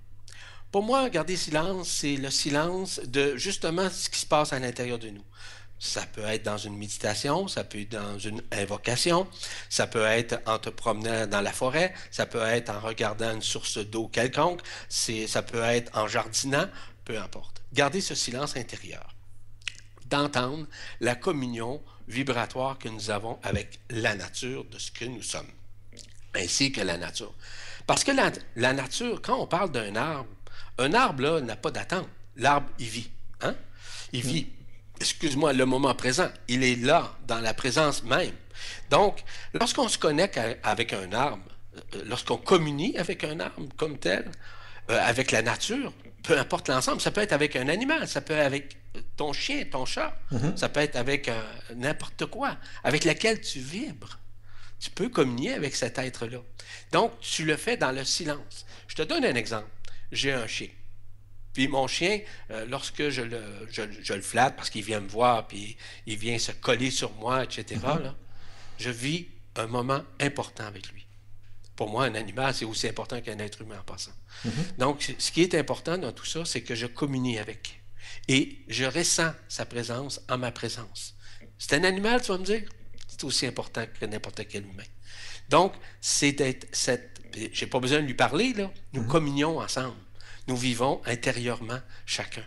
Pour 0.71 0.81
moi, 0.81 1.09
garder 1.09 1.35
silence, 1.35 1.89
c'est 1.89 2.15
le 2.15 2.31
silence 2.31 3.01
de 3.03 3.35
justement 3.35 3.89
ce 3.89 4.09
qui 4.09 4.21
se 4.21 4.25
passe 4.25 4.53
à 4.53 4.59
l'intérieur 4.59 4.97
de 4.97 5.09
nous. 5.09 5.25
Ça 5.77 6.05
peut 6.05 6.23
être 6.23 6.43
dans 6.43 6.57
une 6.57 6.77
méditation, 6.77 7.49
ça 7.49 7.65
peut 7.65 7.81
être 7.81 7.91
dans 7.91 8.17
une 8.17 8.41
invocation, 8.53 9.27
ça 9.69 9.87
peut 9.87 10.05
être 10.05 10.39
en 10.45 10.57
te 10.57 10.69
promenant 10.69 11.27
dans 11.27 11.41
la 11.41 11.51
forêt, 11.51 11.93
ça 12.11 12.25
peut 12.25 12.39
être 12.39 12.69
en 12.69 12.79
regardant 12.79 13.33
une 13.33 13.41
source 13.41 13.77
d'eau 13.77 14.07
quelconque, 14.07 14.61
ça 14.87 15.41
peut 15.41 15.63
être 15.63 15.91
en 15.97 16.07
jardinant, 16.07 16.69
peu 17.03 17.19
importe. 17.19 17.61
Garder 17.73 17.99
ce 17.99 18.15
silence 18.15 18.55
intérieur, 18.55 19.13
d'entendre 20.05 20.65
la 21.01 21.15
communion 21.15 21.83
vibratoire 22.07 22.79
que 22.79 22.87
nous 22.87 23.09
avons 23.09 23.37
avec 23.43 23.81
la 23.89 24.15
nature 24.15 24.63
de 24.63 24.79
ce 24.79 24.91
que 24.91 25.03
nous 25.03 25.23
sommes 25.23 25.51
ainsi 26.37 26.71
que 26.71 26.81
la 26.81 26.97
nature. 26.97 27.33
Parce 27.85 28.03
que 28.03 28.11
la, 28.11 28.73
nature, 28.73 29.21
quand 29.21 29.39
on 29.39 29.47
parle 29.47 29.71
d'un 29.71 29.95
arbre, 29.95 30.29
un 30.77 30.93
arbre, 30.93 31.23
là, 31.23 31.41
n'a 31.41 31.55
pas 31.55 31.71
d'attente. 31.71 32.07
L'arbre, 32.35 32.69
il 32.79 32.87
vit. 32.87 33.09
Hein? 33.41 33.55
Il 34.13 34.21
vit, 34.21 34.47
excuse-moi, 34.99 35.53
le 35.53 35.65
moment 35.65 35.93
présent. 35.95 36.29
Il 36.47 36.63
est 36.63 36.75
là, 36.75 37.15
dans 37.27 37.39
la 37.39 37.53
présence 37.53 38.03
même. 38.03 38.33
Donc, 38.89 39.23
lorsqu'on 39.53 39.87
se 39.87 39.97
connecte 39.97 40.39
avec 40.63 40.93
un 40.93 41.11
arbre, 41.13 41.43
euh, 41.95 42.03
lorsqu'on 42.05 42.37
communie 42.37 42.97
avec 42.97 43.23
un 43.23 43.39
arbre 43.39 43.67
comme 43.77 43.97
tel, 43.97 44.29
euh, 44.89 44.99
avec 45.01 45.31
la 45.31 45.41
nature, 45.41 45.93
peu 46.23 46.37
importe 46.37 46.69
l'ensemble, 46.69 47.01
ça 47.01 47.11
peut 47.11 47.21
être 47.21 47.33
avec 47.33 47.55
un 47.55 47.69
animal, 47.69 48.07
ça 48.07 48.21
peut 48.21 48.33
être 48.33 48.45
avec 48.45 48.77
ton 49.15 49.33
chien, 49.33 49.63
ton 49.71 49.85
chat, 49.85 50.17
mm-hmm. 50.31 50.57
ça 50.57 50.69
peut 50.69 50.79
être 50.79 50.95
avec 50.95 51.27
euh, 51.27 51.41
n'importe 51.75 52.25
quoi, 52.25 52.57
avec 52.83 53.05
lequel 53.05 53.41
tu 53.41 53.59
vibres. 53.59 54.19
Tu 54.79 54.89
peux 54.91 55.09
communier 55.09 55.53
avec 55.53 55.75
cet 55.75 55.97
être-là. 55.97 56.39
Donc, 56.91 57.19
tu 57.19 57.45
le 57.45 57.57
fais 57.57 57.77
dans 57.77 57.91
le 57.91 58.03
silence. 58.03 58.65
Je 58.87 58.95
te 58.95 59.01
donne 59.01 59.25
un 59.25 59.35
exemple. 59.35 59.69
J'ai 60.11 60.33
un 60.33 60.47
chien. 60.47 60.69
Puis 61.53 61.67
mon 61.67 61.87
chien, 61.87 62.19
euh, 62.51 62.67
lorsque 62.67 63.09
je 63.09 63.23
le, 63.23 63.41
je, 63.71 64.13
le, 64.13 64.21
flatte 64.21 64.55
parce 64.55 64.69
qu'il 64.69 64.83
vient 64.83 64.99
me 64.99 65.07
voir, 65.07 65.47
puis 65.47 65.75
il 66.05 66.15
vient 66.15 66.37
se 66.37 66.51
coller 66.51 66.91
sur 66.91 67.11
moi, 67.13 67.43
etc., 67.43 67.81
mm-hmm. 67.83 68.13
je 68.77 68.89
vis 68.91 69.27
un 69.55 69.65
moment 69.65 70.03
important 70.19 70.65
avec 70.65 70.91
lui. 70.93 71.07
Pour 71.75 71.89
moi, 71.89 72.05
un 72.05 72.13
animal, 72.13 72.53
c'est 72.53 72.65
aussi 72.65 72.87
important 72.87 73.21
qu'un 73.21 73.39
être 73.39 73.61
humain 73.63 73.79
en 73.79 73.83
passant. 73.83 74.11
Mm-hmm. 74.45 74.77
Donc, 74.77 75.15
ce 75.17 75.31
qui 75.31 75.41
est 75.41 75.55
important 75.55 75.97
dans 75.97 76.11
tout 76.11 76.25
ça, 76.25 76.45
c'est 76.45 76.61
que 76.61 76.75
je 76.75 76.85
communie 76.85 77.39
avec. 77.39 77.81
Et 78.27 78.59
je 78.67 78.85
ressens 78.85 79.33
sa 79.47 79.65
présence 79.65 80.21
en 80.29 80.37
ma 80.37 80.51
présence. 80.51 81.15
C'est 81.57 81.73
un 81.73 81.83
animal, 81.83 82.21
tu 82.21 82.31
vas 82.31 82.37
me 82.37 82.45
dire? 82.45 82.69
C'est 83.17 83.25
aussi 83.25 83.45
important 83.45 83.85
que 83.99 84.05
n'importe 84.05 84.47
quel 84.47 84.63
humain. 84.63 84.83
Donc, 85.49 85.73
c'est 86.01 86.33
d'être 86.33 86.67
cette. 86.71 87.21
J'ai 87.51 87.67
pas 87.67 87.79
besoin 87.79 88.01
de 88.01 88.05
lui 88.05 88.13
parler, 88.13 88.53
là. 88.53 88.71
Nous 88.93 89.03
mm-hmm. 89.03 89.07
communions 89.07 89.59
ensemble. 89.59 89.97
Nous 90.47 90.55
vivons 90.55 91.01
intérieurement 91.05 91.79
chacun 92.05 92.43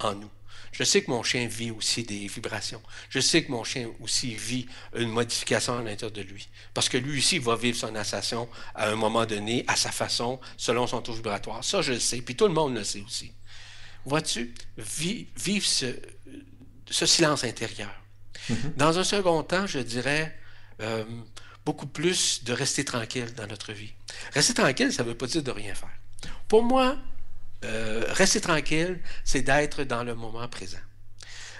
en 0.00 0.14
nous. 0.14 0.30
Je 0.74 0.82
sais 0.82 1.04
que 1.04 1.10
mon 1.10 1.22
chien 1.22 1.46
vit 1.46 1.70
aussi 1.70 2.02
des 2.02 2.26
vibrations. 2.26 2.82
Je 3.08 3.20
sais 3.20 3.44
que 3.44 3.52
mon 3.52 3.62
chien 3.62 3.88
aussi 4.00 4.34
vit 4.34 4.66
une 4.96 5.08
modification 5.08 5.78
à 5.78 5.82
l'intérieur 5.82 6.10
de 6.10 6.22
lui. 6.22 6.48
Parce 6.74 6.88
que 6.88 6.98
lui 6.98 7.18
aussi 7.18 7.38
va 7.38 7.54
vivre 7.54 7.78
son 7.78 7.94
assassin 7.94 8.48
à 8.74 8.90
un 8.90 8.96
moment 8.96 9.24
donné, 9.24 9.64
à 9.68 9.76
sa 9.76 9.92
façon, 9.92 10.40
selon 10.56 10.88
son 10.88 11.00
taux 11.00 11.12
vibratoire. 11.12 11.62
Ça, 11.62 11.80
je 11.80 11.92
le 11.92 12.00
sais. 12.00 12.22
Puis 12.22 12.34
tout 12.34 12.48
le 12.48 12.54
monde 12.54 12.74
le 12.74 12.82
sait 12.82 13.02
aussi. 13.02 13.32
Vois-tu, 14.04 14.52
vivre 14.76 15.64
ce, 15.64 15.86
silence 16.90 17.44
intérieur. 17.44 17.94
Mm-hmm. 18.50 18.76
Dans 18.76 18.98
un 18.98 19.04
second 19.04 19.42
temps, 19.42 19.66
je 19.66 19.78
dirais 19.78 20.36
euh, 20.80 21.04
beaucoup 21.64 21.86
plus 21.86 22.44
de 22.44 22.52
rester 22.52 22.84
tranquille 22.84 23.32
dans 23.34 23.46
notre 23.46 23.72
vie. 23.72 23.92
Rester 24.32 24.54
tranquille, 24.54 24.92
ça 24.92 25.02
ne 25.02 25.08
veut 25.08 25.16
pas 25.16 25.26
dire 25.26 25.42
de 25.42 25.50
rien 25.50 25.74
faire. 25.74 25.90
Pour 26.48 26.62
moi, 26.62 26.96
euh, 27.64 28.04
rester 28.08 28.40
tranquille, 28.40 29.00
c'est 29.24 29.42
d'être 29.42 29.84
dans 29.84 30.04
le 30.04 30.14
moment 30.14 30.46
présent. 30.48 30.78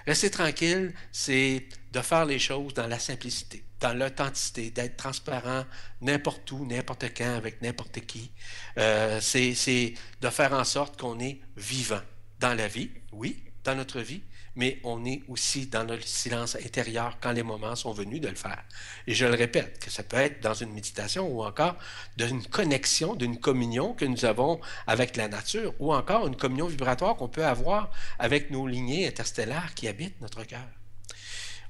Rester 0.05 0.29
tranquille, 0.29 0.93
c'est 1.11 1.67
de 1.91 2.01
faire 2.01 2.25
les 2.25 2.37
choses 2.37 2.75
dans 2.75 2.85
la 2.85 2.99
simplicité, 2.99 3.63
dans 3.79 3.93
l'authenticité, 3.93 4.69
d'être 4.69 4.97
transparent 4.97 5.65
n'importe 6.01 6.51
où, 6.51 6.63
n'importe 6.65 7.05
quand, 7.17 7.35
avec 7.35 7.61
n'importe 7.63 8.01
qui. 8.01 8.31
Euh, 8.77 9.19
c'est 9.19 9.93
de 10.21 10.29
faire 10.29 10.53
en 10.53 10.63
sorte 10.63 10.99
qu'on 10.99 11.19
est 11.19 11.39
vivant 11.57 12.01
dans 12.39 12.53
la 12.53 12.67
vie, 12.67 12.91
oui, 13.13 13.43
dans 13.63 13.73
notre 13.73 13.99
vie, 14.01 14.21
mais 14.55 14.79
on 14.83 15.03
est 15.05 15.21
aussi 15.27 15.67
dans 15.67 15.83
le 15.83 15.99
silence 16.01 16.55
intérieur 16.55 17.17
quand 17.21 17.31
les 17.31 17.43
moments 17.43 17.75
sont 17.75 17.91
venus 17.91 18.21
de 18.21 18.27
le 18.27 18.35
faire. 18.35 18.63
Et 19.07 19.13
je 19.13 19.25
le 19.25 19.33
répète, 19.33 19.79
que 19.79 19.89
ça 19.89 20.03
peut 20.03 20.17
être 20.17 20.41
dans 20.41 20.53
une 20.53 20.71
méditation 20.71 21.27
ou 21.27 21.43
encore 21.43 21.75
d'une 22.17 22.45
connexion, 22.45 23.15
d'une 23.15 23.39
communion 23.39 23.93
que 23.93 24.05
nous 24.05 24.25
avons 24.25 24.61
avec 24.87 25.15
la 25.17 25.27
nature, 25.27 25.73
ou 25.79 25.93
encore 25.93 26.27
une 26.27 26.35
communion 26.35 26.67
vibratoire 26.67 27.15
qu'on 27.15 27.27
peut 27.27 27.45
avoir 27.45 27.91
avec 28.19 28.51
nos 28.51 28.67
lignées 28.67 29.07
interstellaires 29.07 29.73
qui 29.75 29.87
habitent 29.87 30.19
notre 30.21 30.43
cœur. 30.43 30.67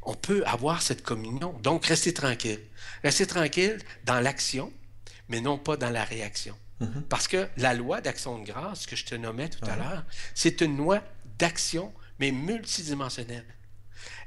On 0.04 0.14
peut 0.14 0.44
avoir 0.46 0.84
cette 0.84 1.02
communion. 1.02 1.54
Donc, 1.64 1.86
restez 1.88 2.14
tranquille. 2.14 2.62
Restez 3.04 3.26
tranquille 3.26 3.80
dans 4.04 4.20
l'action, 4.20 4.72
mais 5.30 5.42
non 5.42 5.58
pas 5.58 5.78
dans 5.78 5.90
la 5.90 6.04
réaction. 6.04 6.56
Mm-hmm. 6.82 7.02
Parce 7.10 7.28
que 7.28 7.48
la 7.58 7.74
loi 7.74 8.02
d'action 8.02 8.38
de 8.38 8.46
grâce 8.46 8.86
que 8.86 8.96
je 8.96 9.06
te 9.06 9.16
nommais 9.16 9.50
tout 9.50 9.66
à 9.66 9.76
l'heure, 9.76 10.04
c'est 10.36 10.62
une 10.62 10.78
loi 10.78 11.02
d'action 11.40 11.92
mais 12.20 12.32
multidimensionnelle. 12.32 13.46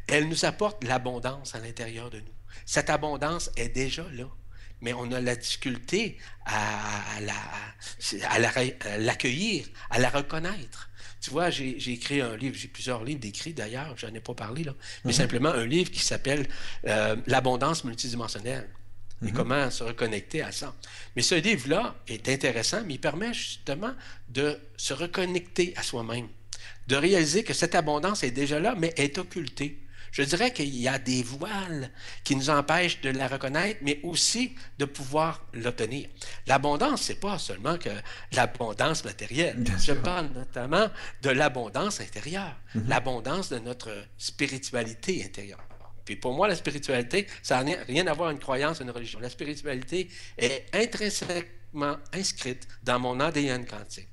Elle 0.06 0.28
nous 0.28 0.44
apporte 0.44 0.84
l'abondance 0.84 1.54
à 1.54 1.60
l'intérieur 1.60 2.10
de 2.10 2.20
nous. 2.20 2.34
Cette 2.64 2.90
abondance 2.90 3.50
est 3.56 3.68
déjà 3.68 4.06
là, 4.12 4.28
mais 4.80 4.92
on 4.92 5.10
a 5.12 5.20
la 5.20 5.36
difficulté 5.36 6.18
à, 6.46 7.20
l'accueillir, 8.98 9.66
à, 9.90 9.98
la 9.98 10.08
reconnaître. 10.10 10.90
Tu 11.20 11.30
vois, 11.30 11.50
j'ai 11.50 11.92
écrit 11.92 12.20
un 12.20 12.36
livre, 12.36 12.56
j'ai 12.56 12.68
plusieurs 12.68 13.04
livres 13.04 13.20
d'écrits 13.20 13.52
d'ailleurs, 13.52 13.94
je 13.96 14.06
n'en 14.06 14.14
ai 14.14 14.20
pas 14.20 14.34
parlé 14.34 14.64
là, 14.64 14.74
mais 15.04 15.12
mm-hmm. 15.12 15.16
simplement 15.16 15.50
un 15.50 15.66
livre 15.66 15.90
qui 15.90 16.00
s'appelle 16.00 16.48
euh, 16.86 17.16
L'abondance 17.26 17.84
multidimensionnelle. 17.84 18.68
Et 19.20 19.26
mm-hmm. 19.26 19.32
comment 19.32 19.68
se 19.68 19.82
reconnecter 19.82 20.42
à 20.42 20.52
ça. 20.52 20.76
Mais 21.16 21.22
ce 21.22 21.34
livre-là 21.34 21.96
est 22.06 22.28
intéressant, 22.28 22.82
mais 22.86 22.94
il 22.94 23.00
permet 23.00 23.34
justement 23.34 23.92
de 24.28 24.56
se 24.76 24.94
reconnecter 24.94 25.74
à 25.76 25.82
soi-même 25.82 26.28
de 26.86 26.96
réaliser 26.96 27.44
que 27.44 27.54
cette 27.54 27.74
abondance 27.74 28.22
est 28.22 28.30
déjà 28.30 28.58
là, 28.60 28.74
mais 28.76 28.92
est 28.96 29.18
occultée. 29.18 29.82
Je 30.10 30.22
dirais 30.22 30.52
qu'il 30.52 30.74
y 30.74 30.88
a 30.88 30.98
des 30.98 31.22
voiles 31.22 31.90
qui 32.24 32.34
nous 32.34 32.50
empêchent 32.50 33.00
de 33.00 33.10
la 33.10 33.28
reconnaître, 33.28 33.80
mais 33.82 34.00
aussi 34.02 34.54
de 34.78 34.84
pouvoir 34.84 35.44
l'obtenir. 35.52 36.08
L'abondance, 36.46 37.02
c'est 37.02 37.20
pas 37.20 37.38
seulement 37.38 37.76
que 37.78 37.90
l'abondance 38.32 39.04
matérielle. 39.04 39.64
Je 39.82 39.92
parle 39.92 40.28
notamment 40.34 40.88
de 41.22 41.30
l'abondance 41.30 42.00
intérieure, 42.00 42.56
mhm. 42.74 42.88
l'abondance 42.88 43.50
de 43.50 43.58
notre 43.58 43.90
spiritualité 44.16 45.24
intérieure. 45.24 45.60
Puis 46.04 46.16
pour 46.16 46.32
moi, 46.32 46.48
la 46.48 46.56
spiritualité, 46.56 47.26
ça 47.42 47.62
n'a 47.62 47.76
rien 47.86 48.06
à 48.06 48.14
voir 48.14 48.28
avec 48.28 48.38
une 48.38 48.42
croyance, 48.42 48.80
une 48.80 48.90
religion. 48.90 49.20
La 49.20 49.28
spiritualité 49.28 50.08
est 50.38 50.64
intrinsèquement 50.72 51.98
inscrite 52.14 52.66
dans 52.82 52.98
mon 52.98 53.20
ADN 53.20 53.66
quantique. 53.66 54.08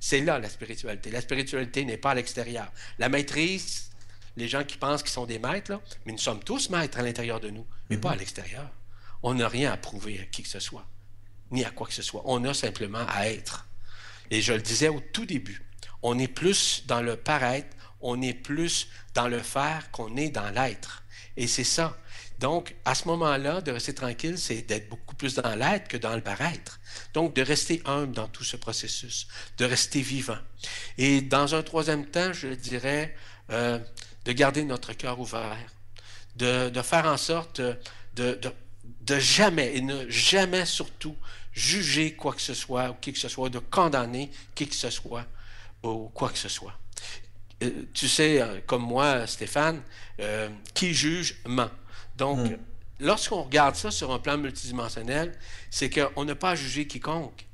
C'est 0.00 0.20
là 0.20 0.38
la 0.38 0.48
spiritualité. 0.48 1.10
La 1.10 1.20
spiritualité 1.20 1.84
n'est 1.84 1.96
pas 1.96 2.12
à 2.12 2.14
l'extérieur. 2.14 2.70
La 2.98 3.08
maîtrise, 3.08 3.90
les 4.36 4.48
gens 4.48 4.64
qui 4.64 4.76
pensent 4.76 5.02
qu'ils 5.02 5.12
sont 5.12 5.26
des 5.26 5.38
maîtres, 5.38 5.72
là, 5.72 5.80
mais 6.06 6.12
nous 6.12 6.18
sommes 6.18 6.42
tous 6.42 6.70
maîtres 6.70 6.98
à 6.98 7.02
l'intérieur 7.02 7.40
de 7.40 7.50
nous, 7.50 7.66
mais 7.90 7.98
pas 7.98 8.10
à 8.10 8.12
mhm. 8.12 8.20
l'extérieur. 8.20 8.70
On 9.22 9.34
n'a 9.34 9.48
rien 9.48 9.72
à 9.72 9.76
prouver 9.76 10.20
à 10.20 10.24
qui 10.24 10.42
que 10.42 10.48
ce 10.48 10.60
soit, 10.60 10.86
ni 11.50 11.64
à 11.64 11.70
quoi 11.70 11.86
que 11.86 11.94
ce 11.94 12.02
soit. 12.02 12.22
On 12.24 12.44
a 12.44 12.54
simplement 12.54 13.04
à 13.08 13.28
être. 13.28 13.66
Et 14.30 14.40
je 14.40 14.52
le 14.52 14.62
disais 14.62 14.88
au 14.88 15.00
tout 15.00 15.26
début, 15.26 15.62
on 16.02 16.18
est 16.18 16.28
plus 16.28 16.84
dans 16.86 17.02
le 17.02 17.16
paraître, 17.16 17.76
on 18.00 18.22
est 18.22 18.34
plus 18.34 18.88
dans 19.14 19.26
le 19.26 19.40
faire 19.40 19.90
qu'on 19.90 20.16
est 20.16 20.28
dans 20.28 20.50
l'être. 20.50 21.02
Et 21.36 21.48
c'est 21.48 21.64
ça. 21.64 21.96
Donc, 22.38 22.76
à 22.84 22.94
ce 22.94 23.08
moment-là, 23.08 23.60
de 23.60 23.72
rester 23.72 23.94
tranquille, 23.94 24.38
c'est 24.38 24.62
d'être 24.62 24.88
beaucoup 24.88 25.16
plus 25.16 25.34
dans 25.34 25.54
l'être 25.56 25.88
que 25.88 25.96
dans 25.96 26.14
le 26.14 26.20
paraître. 26.20 26.77
Donc, 27.14 27.34
de 27.34 27.42
rester 27.42 27.82
humble 27.84 28.12
dans 28.12 28.28
tout 28.28 28.44
ce 28.44 28.56
processus, 28.56 29.28
de 29.58 29.64
rester 29.64 30.00
vivant. 30.00 30.38
Et 30.96 31.20
dans 31.20 31.54
un 31.54 31.62
troisième 31.62 32.06
temps, 32.06 32.32
je 32.32 32.48
dirais, 32.48 33.14
euh, 33.50 33.78
de 34.24 34.32
garder 34.32 34.64
notre 34.64 34.92
cœur 34.92 35.18
ouvert, 35.18 35.56
de, 36.36 36.70
faire 36.82 37.06
en 37.06 37.16
sorte 37.16 37.60
de, 37.60 38.40
de, 39.00 39.18
jamais, 39.18 39.76
et 39.76 39.80
ne 39.80 40.08
jamais 40.08 40.64
surtout, 40.64 41.16
juger 41.52 42.14
quoi 42.14 42.34
que 42.34 42.40
ce 42.40 42.54
soit, 42.54 42.90
ou 42.90 42.94
qui 42.94 43.12
que 43.12 43.18
ce 43.18 43.28
soit, 43.28 43.48
de 43.48 43.58
condamner 43.58 44.30
qui 44.54 44.68
que 44.68 44.74
ce 44.74 44.90
soit, 44.90 45.26
ou 45.82 46.10
quoi 46.14 46.28
que 46.28 46.38
ce 46.38 46.48
soit. 46.48 46.78
Euh, 47.62 47.70
tu 47.92 48.08
sais, 48.08 48.40
euh, 48.40 48.60
comme 48.66 48.82
moi, 48.82 49.26
Stéphane, 49.26 49.82
qui 50.74 50.94
juge 50.94 51.40
ment. 51.46 51.70
Donc, 52.16 52.38
hmm. 52.38 52.56
Lorsqu'on 53.00 53.42
regarde 53.42 53.74
ça 53.74 53.90
sur 53.90 54.12
un 54.12 54.18
plan 54.18 54.38
multidimensionnel, 54.38 55.36
c'est 55.70 55.90
qu'on 55.90 56.24
n'a 56.24 56.34
pas 56.34 56.50
à 56.50 56.54
juger 56.54 56.86
quiconque 56.86 57.46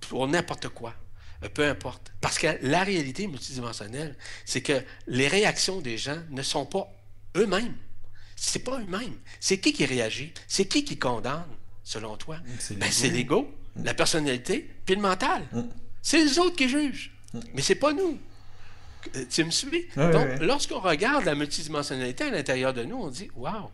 pour 0.00 0.28
n'importe 0.28 0.68
quoi, 0.68 0.94
euh, 1.42 1.48
peu 1.48 1.66
importe. 1.66 2.12
Parce 2.20 2.38
que 2.38 2.58
la 2.62 2.84
réalité 2.84 3.26
multidimensionnelle, 3.26 4.16
c'est 4.44 4.62
que 4.62 4.82
les 5.06 5.28
réactions 5.28 5.80
des 5.80 5.98
gens 5.98 6.18
ne 6.30 6.42
sont 6.42 6.66
pas 6.66 6.88
eux-mêmes. 7.36 7.74
C'est 8.36 8.64
pas 8.64 8.80
eux-mêmes. 8.80 9.16
C'est 9.40 9.58
qui 9.58 9.72
qui 9.72 9.86
réagit? 9.86 10.32
C'est 10.46 10.66
qui 10.66 10.84
qui 10.84 10.98
condamne, 10.98 11.44
selon 11.82 12.16
toi? 12.16 12.38
C'est 12.58 12.78
ben, 12.78 12.90
l'ego, 13.12 13.50
hmm. 13.76 13.84
la 13.84 13.94
personnalité, 13.94 14.70
puis 14.84 14.96
le 14.96 15.00
mental. 15.02 15.46
Hmm. 15.52 15.68
C'est 16.02 16.22
les 16.22 16.38
autres 16.38 16.56
qui 16.56 16.68
jugent. 16.68 17.12
Mais 17.54 17.62
c'est 17.62 17.74
pas 17.74 17.92
nous. 17.92 18.18
Euh, 19.16 19.24
tu 19.28 19.44
me 19.44 19.50
suis? 19.50 19.86
Donc, 19.96 20.40
lorsqu'on 20.40 20.80
regarde 20.80 21.24
la 21.24 21.34
multidimensionnalité 21.34 22.24
à 22.24 22.30
l'intérieur 22.30 22.72
de 22.72 22.84
nous, 22.84 22.96
on 22.96 23.08
dit 23.08 23.28
Waouh, 23.34 23.70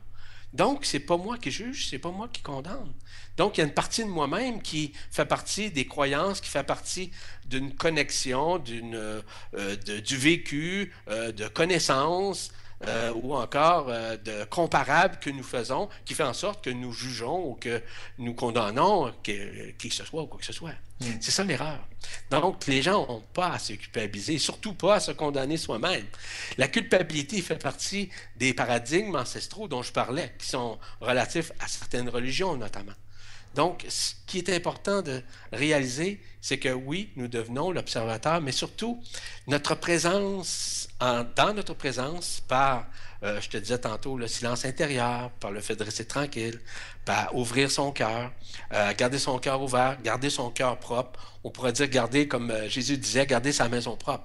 donc, 0.53 0.85
c'est 0.85 1.01
pas 1.01 1.17
moi 1.17 1.39
qui 1.39 1.51
juge, 1.51 1.89
c'est 1.89 1.99
pas 1.99 2.11
moi 2.11 2.29
qui 2.29 2.43
condamne. 2.43 2.93
Donc, 3.37 3.57
il 3.57 3.61
y 3.61 3.65
a 3.65 3.67
une 3.67 3.75
partie 3.75 4.03
de 4.03 4.09
moi-même 4.09 4.61
qui 4.63 4.93
fait 5.11 5.25
partie 5.25 5.71
des 5.71 5.87
croyances, 5.87 6.41
qui 6.41 6.51
fait 6.51 6.65
partie 6.65 7.13
d'une 7.47 7.75
connexion, 7.75 8.59
d'une, 8.59 9.23
euh, 9.55 9.77
du 9.77 10.17
vécu, 10.17 10.93
euh, 11.09 11.31
de 11.31 11.47
connaissances, 11.47 12.51
euh, 12.87 13.13
ou 13.23 13.35
encore 13.35 13.87
de 13.87 14.45
comparables 14.45 15.19
que 15.21 15.31
nous 15.31 15.43
faisons, 15.43 15.89
qui 16.05 16.15
fait 16.15 16.23
en 16.23 16.33
sorte 16.33 16.65
que 16.65 16.71
nous 16.71 16.93
jugeons 16.93 17.47
ou 17.47 17.55
que 17.55 17.83
nous 18.19 18.35
condamnons 18.35 19.13
qui 19.23 19.39
que 19.79 19.95
ce 19.95 20.05
soit 20.05 20.23
ou 20.23 20.27
quoi 20.27 20.39
que 20.39 20.47
ce 20.47 20.53
soit. 20.53 20.75
Mm. 21.01 21.07
C'est 21.21 21.31
ça 21.31 21.45
l'erreur. 21.45 21.87
Donc, 22.31 22.67
les 22.67 22.83
gens 22.83 23.07
n'ont 23.07 23.23
pas 23.33 23.53
à 23.53 23.59
se 23.59 23.73
culpabiliser, 23.75 24.39
surtout 24.39 24.75
pas 24.75 24.97
à 24.97 25.01
se 25.01 25.13
condamner 25.13 25.57
soi-même. 25.57 26.07
La 26.59 26.69
culpabilité 26.69 27.41
fait 27.43 27.57
partie 27.57 28.11
des 28.37 28.55
paradigmes 28.55 29.17
ancestraux 29.17 29.69
dont 29.69 29.83
je 29.83 29.93
parlais, 29.93 30.35
qui 30.39 30.49
sont 30.49 30.79
relatifs 31.01 31.53
à 31.61 31.69
certaines 31.69 32.09
religions 32.09 32.57
notamment. 32.57 32.93
Donc, 33.55 33.85
ce 33.89 34.13
qui 34.27 34.39
est 34.39 34.51
important 34.51 35.03
de 35.03 35.23
réaliser, 35.53 36.21
c'est 36.41 36.59
que 36.59 36.69
oui, 36.69 37.11
nous 37.17 37.27
devenons 37.27 37.73
l'observateur, 37.73 38.41
mais 38.41 38.53
surtout 38.53 39.03
notre 39.49 39.75
présence, 39.75 40.89
dans 41.01 41.53
notre 41.55 41.75
présence, 41.75 42.43
par, 42.47 42.87
euh, 43.23 43.41
je 43.41 43.49
te 43.49 43.57
disais 43.57 43.79
tantôt, 43.79 44.17
le 44.17 44.29
silence 44.29 44.65
intérieur, 44.65 45.31
par 45.41 45.51
le 45.51 45.61
fait 45.61 45.75
de 45.75 45.83
rester 45.83 46.05
tranquille, 46.05 46.61
par 47.05 47.35
ouvrir 47.35 47.71
son 47.71 47.91
cœur, 47.91 48.31
euh, 48.73 48.93
garder 48.97 49.19
son 49.19 49.39
cœur 49.39 49.61
ouvert, 49.61 50.01
garder 50.03 50.31
son 50.31 50.51
cœur 50.51 50.79
propre. 50.79 51.21
On 51.43 51.51
pourrait 51.51 51.73
dire 51.73 51.89
garder, 51.89 52.29
comme 52.29 52.51
euh, 52.51 52.69
Jésus 52.69 52.99
disait, 52.99 53.27
garder 53.27 53.53
sa 53.53 53.69
maison 53.69 53.97
propre. 53.97 54.25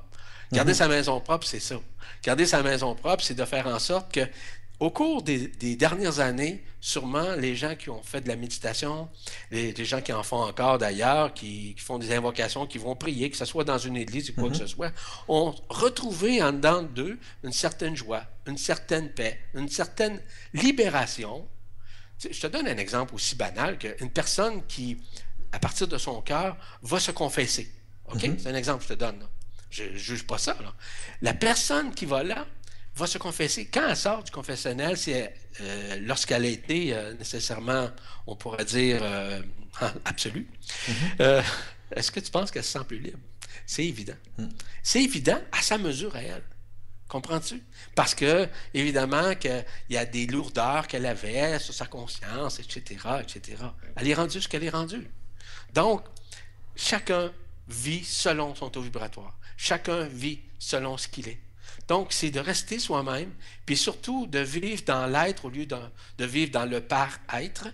Garder 0.51 0.73
mhm. 0.73 0.77
sa 0.77 0.87
maison 0.87 1.19
propre, 1.19 1.47
c'est 1.47 1.59
ça. 1.59 1.75
Garder 2.23 2.45
sa 2.45 2.61
maison 2.61 2.93
propre, 2.93 3.23
c'est 3.23 3.33
de 3.33 3.45
faire 3.45 3.65
en 3.67 3.79
sorte 3.79 4.11
que 4.13 4.27
au 4.79 4.89
cours 4.89 5.23
des, 5.23 5.47
dernières 5.75 6.19
années, 6.19 6.63
sûrement 6.81 7.35
les 7.35 7.55
gens 7.55 7.75
qui 7.75 7.89
ont 7.89 8.03
fait 8.03 8.21
de 8.21 8.27
la 8.27 8.35
méditation, 8.35 9.09
les, 9.51 9.73
gens 9.85 10.01
qui 10.01 10.11
en 10.11 10.23
font 10.23 10.41
encore 10.41 10.77
d'ailleurs, 10.77 11.33
qui, 11.33 11.75
font 11.77 11.97
des 11.97 12.13
invocations, 12.13 12.67
qui 12.67 12.77
vont 12.77 12.95
prier, 12.95 13.29
que 13.29 13.37
ce 13.37 13.45
soit 13.45 13.63
dans 13.63 13.77
une 13.77 13.95
église 13.95 14.29
ou 14.29 14.33
quoi 14.33 14.49
que 14.49 14.55
mm-hmm. 14.55 14.59
ce 14.59 14.67
soit, 14.67 14.91
ont 15.27 15.55
retrouvé 15.69 16.43
en 16.43 16.51
dedans 16.51 16.83
d'eux 16.83 17.17
une 17.43 17.53
certaine 17.53 17.95
joie, 17.95 18.23
une 18.47 18.57
certaine 18.57 19.09
paix, 19.09 19.39
une 19.53 19.69
certaine 19.69 20.21
libération. 20.53 21.47
Je 22.19 22.39
te 22.39 22.47
donne 22.47 22.67
un 22.67 22.77
exemple 22.77 23.15
aussi 23.15 23.35
banal 23.35 23.77
qu'une 23.77 24.11
personne 24.11 24.65
qui, 24.67 24.97
à 25.51 25.59
partir 25.59 25.87
de 25.87 25.97
son 25.97 26.21
cœur, 26.21 26.57
va 26.81 26.99
se 26.99 27.11
confesser. 27.11 27.71
OK? 28.07 28.17
Mm-hmm. 28.17 28.39
C'est 28.39 28.49
un 28.49 28.55
exemple 28.55 28.79
que 28.79 28.89
je 28.89 28.93
te 28.93 28.99
donne. 28.99 29.25
Je 29.69 29.83
ne 29.83 29.97
juge 29.97 30.25
pas 30.25 30.37
ça. 30.37 30.57
La 31.21 31.33
personne 31.33 31.93
qui 31.93 32.05
va 32.05 32.23
là, 32.23 32.45
va 32.95 33.07
se 33.07 33.17
confesser. 33.17 33.65
Quand 33.65 33.87
elle 33.89 33.97
sort 33.97 34.23
du 34.23 34.31
confessionnel, 34.31 34.97
c'est 34.97 35.33
euh, 35.61 35.99
lorsqu'elle 36.01 36.45
a 36.45 36.47
été 36.47 36.93
euh, 36.93 37.13
nécessairement, 37.15 37.89
on 38.25 38.35
pourrait 38.35 38.65
dire, 38.65 38.99
euh, 39.01 39.41
absolue. 40.05 40.47
Mm-hmm. 40.87 41.43
Est-ce 41.95 42.11
que 42.11 42.19
tu 42.19 42.31
penses 42.31 42.51
qu'elle 42.51 42.63
se 42.63 42.71
sent 42.71 42.85
plus 42.87 42.99
libre? 42.99 43.19
C'est 43.65 43.85
évident. 43.85 44.15
Mm. 44.37 44.47
C'est 44.81 45.03
évident 45.03 45.39
à 45.51 45.61
sa 45.61 45.77
mesure 45.77 46.15
à 46.15 46.21
elle. 46.21 46.43
Comprends-tu? 47.07 47.61
Parce 47.93 48.15
que, 48.15 48.47
évidemment, 48.73 49.35
qu'il 49.35 49.63
y 49.89 49.97
a 49.97 50.05
des 50.05 50.25
lourdeurs 50.25 50.87
qu'elle 50.87 51.05
avait 51.05 51.59
sur 51.59 51.73
sa 51.73 51.85
conscience, 51.85 52.59
etc., 52.59 52.97
etc. 53.21 53.57
Elle 53.95 54.09
est 54.09 54.15
rendue 54.15 54.41
ce 54.41 54.47
qu'elle 54.47 54.63
est 54.63 54.69
rendue. 54.69 55.07
Donc, 55.73 56.03
chacun 56.75 57.31
vit 57.67 58.03
selon 58.03 58.55
son 58.55 58.69
taux 58.69 58.81
vibratoire. 58.81 59.37
Chacun 59.55 60.05
vit 60.05 60.41
selon 60.57 60.97
ce 60.97 61.07
qu'il 61.07 61.29
est. 61.29 61.39
Donc, 61.87 62.07
c'est 62.13 62.31
de 62.31 62.39
rester 62.39 62.79
soi-même, 62.79 63.29
puis 63.65 63.77
surtout 63.77 64.25
de 64.27 64.39
vivre 64.39 64.81
dans 64.85 65.05
l'être 65.05 65.45
au 65.45 65.49
lieu 65.49 65.67
de, 65.67 66.25
vivre 66.25 66.51
dans 66.51 66.65
le 66.65 66.81
par-être, 66.81 67.67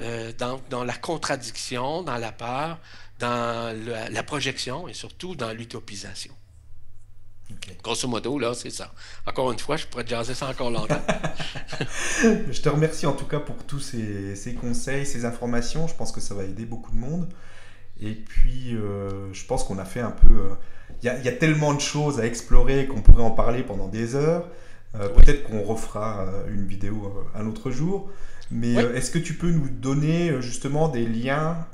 euh, 0.00 0.32
dans, 0.38 0.84
la 0.84 0.94
contradiction, 0.94 2.02
dans 2.02 2.16
la 2.16 2.32
peur, 2.32 2.78
dans 3.18 3.76
la 4.10 4.22
projection 4.22 4.88
et 4.88 4.94
surtout 4.94 5.36
dans 5.36 5.52
l'utopisation. 5.52 6.34
Grosso 7.82 8.08
modo, 8.08 8.38
là, 8.38 8.54
c'est 8.54 8.70
ça. 8.70 8.92
Encore 9.26 9.52
une 9.52 9.58
fois, 9.58 9.76
je 9.76 9.86
pourrais 9.86 10.04
te 10.04 10.10
jaser 10.10 10.34
ça 10.34 10.48
encore 10.48 10.70
longtemps. 10.70 11.02
je 12.22 12.60
te 12.60 12.68
remercie 12.68 13.06
en 13.06 13.12
tout 13.12 13.24
cas 13.24 13.40
pour 13.40 13.56
tous 13.64 13.80
ces, 13.80 14.54
conseils, 14.60 15.04
ces 15.04 15.24
informations. 15.24 15.88
Je 15.88 15.94
pense 15.94 16.12
que 16.12 16.20
ça 16.20 16.34
va 16.34 16.44
aider 16.44 16.64
beaucoup 16.64 16.92
de 16.92 16.96
monde. 16.96 17.28
Et 18.00 18.14
puis, 18.14 18.74
euh, 18.74 19.32
je 19.32 19.44
pense 19.44 19.64
qu'on 19.64 19.78
a 19.78 19.84
fait 19.84 20.00
un 20.00 20.12
peu... 20.12 20.34
Euh, 20.34 20.54
il 21.02 21.06
y, 21.24 21.28
a 21.28 21.32
tellement 21.32 21.72
de 21.72 21.80
choses 21.80 22.20
à 22.20 22.26
explorer 22.26 22.86
qu'on 22.86 23.00
pourrait 23.00 23.22
en 23.22 23.30
parler 23.30 23.62
pendant 23.62 23.88
des 23.88 24.14
heures. 24.14 24.46
Euh, 24.96 25.08
peut-être 25.08 25.44
qu'on 25.44 25.62
refera 25.62 26.22
euh, 26.22 26.52
une 26.52 26.66
vidéo 26.66 27.14
euh, 27.16 27.40
un 27.40 27.46
autre 27.46 27.70
jour. 27.70 28.10
Mais 28.50 28.74
est-ce 28.74 29.12
que 29.12 29.18
tu 29.20 29.34
peux 29.34 29.50
nous 29.50 29.68
donner 29.68 30.42
justement 30.42 30.88
des 30.88 31.06
liens 31.06 31.68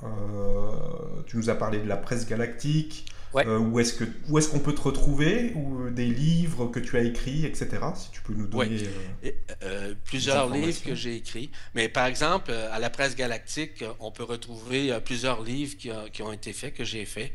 Tu 1.25 1.39
nous 1.39 1.49
as 1.49 1.55
parlé 1.55 1.79
de 1.79 1.89
la 1.89 1.97
presse 1.97 2.29
galactique, 2.29 3.07
euh, 3.35 3.59
où 3.59 3.79
est-ce 3.81 3.99
qu'on 3.99 4.39
est 4.39 4.51
qu'on 4.51 4.59
peut 4.59 4.75
te 4.75 4.81
retrouver 4.81 5.53
ou 5.55 5.87
euh, 5.87 5.91
des 5.91 6.07
livres 6.07 6.67
que 6.69 6.79
tu 6.81 6.97
as 6.97 7.03
écrits, 7.03 7.45
etc. 7.45 7.69
Si 7.95 8.11
tu 8.11 8.21
peux 8.23 8.33
nous 8.33 8.47
donner 8.47 8.79
euh, 9.63 9.95
plusieurs 10.05 10.49
livres 10.49 10.83
que 10.85 10.95
j'ai 10.95 11.17
écrits. 11.17 11.51
Mais 11.75 11.89
par 11.89 12.07
exemple, 12.07 12.53
à 12.53 12.79
la 12.79 12.91
presse 12.91 13.17
galactique, 13.17 13.85
on 14.01 14.11
peut 14.11 14.25
retrouver 14.25 14.97
plusieurs 15.05 15.43
livres 15.43 15.77
qui, 15.77 15.91
qui, 16.13 16.23
ont 16.23 16.33
été 16.33 16.53
faits 16.53 16.75
que 16.75 16.85
j'ai 16.85 17.05
faits. 17.05 17.33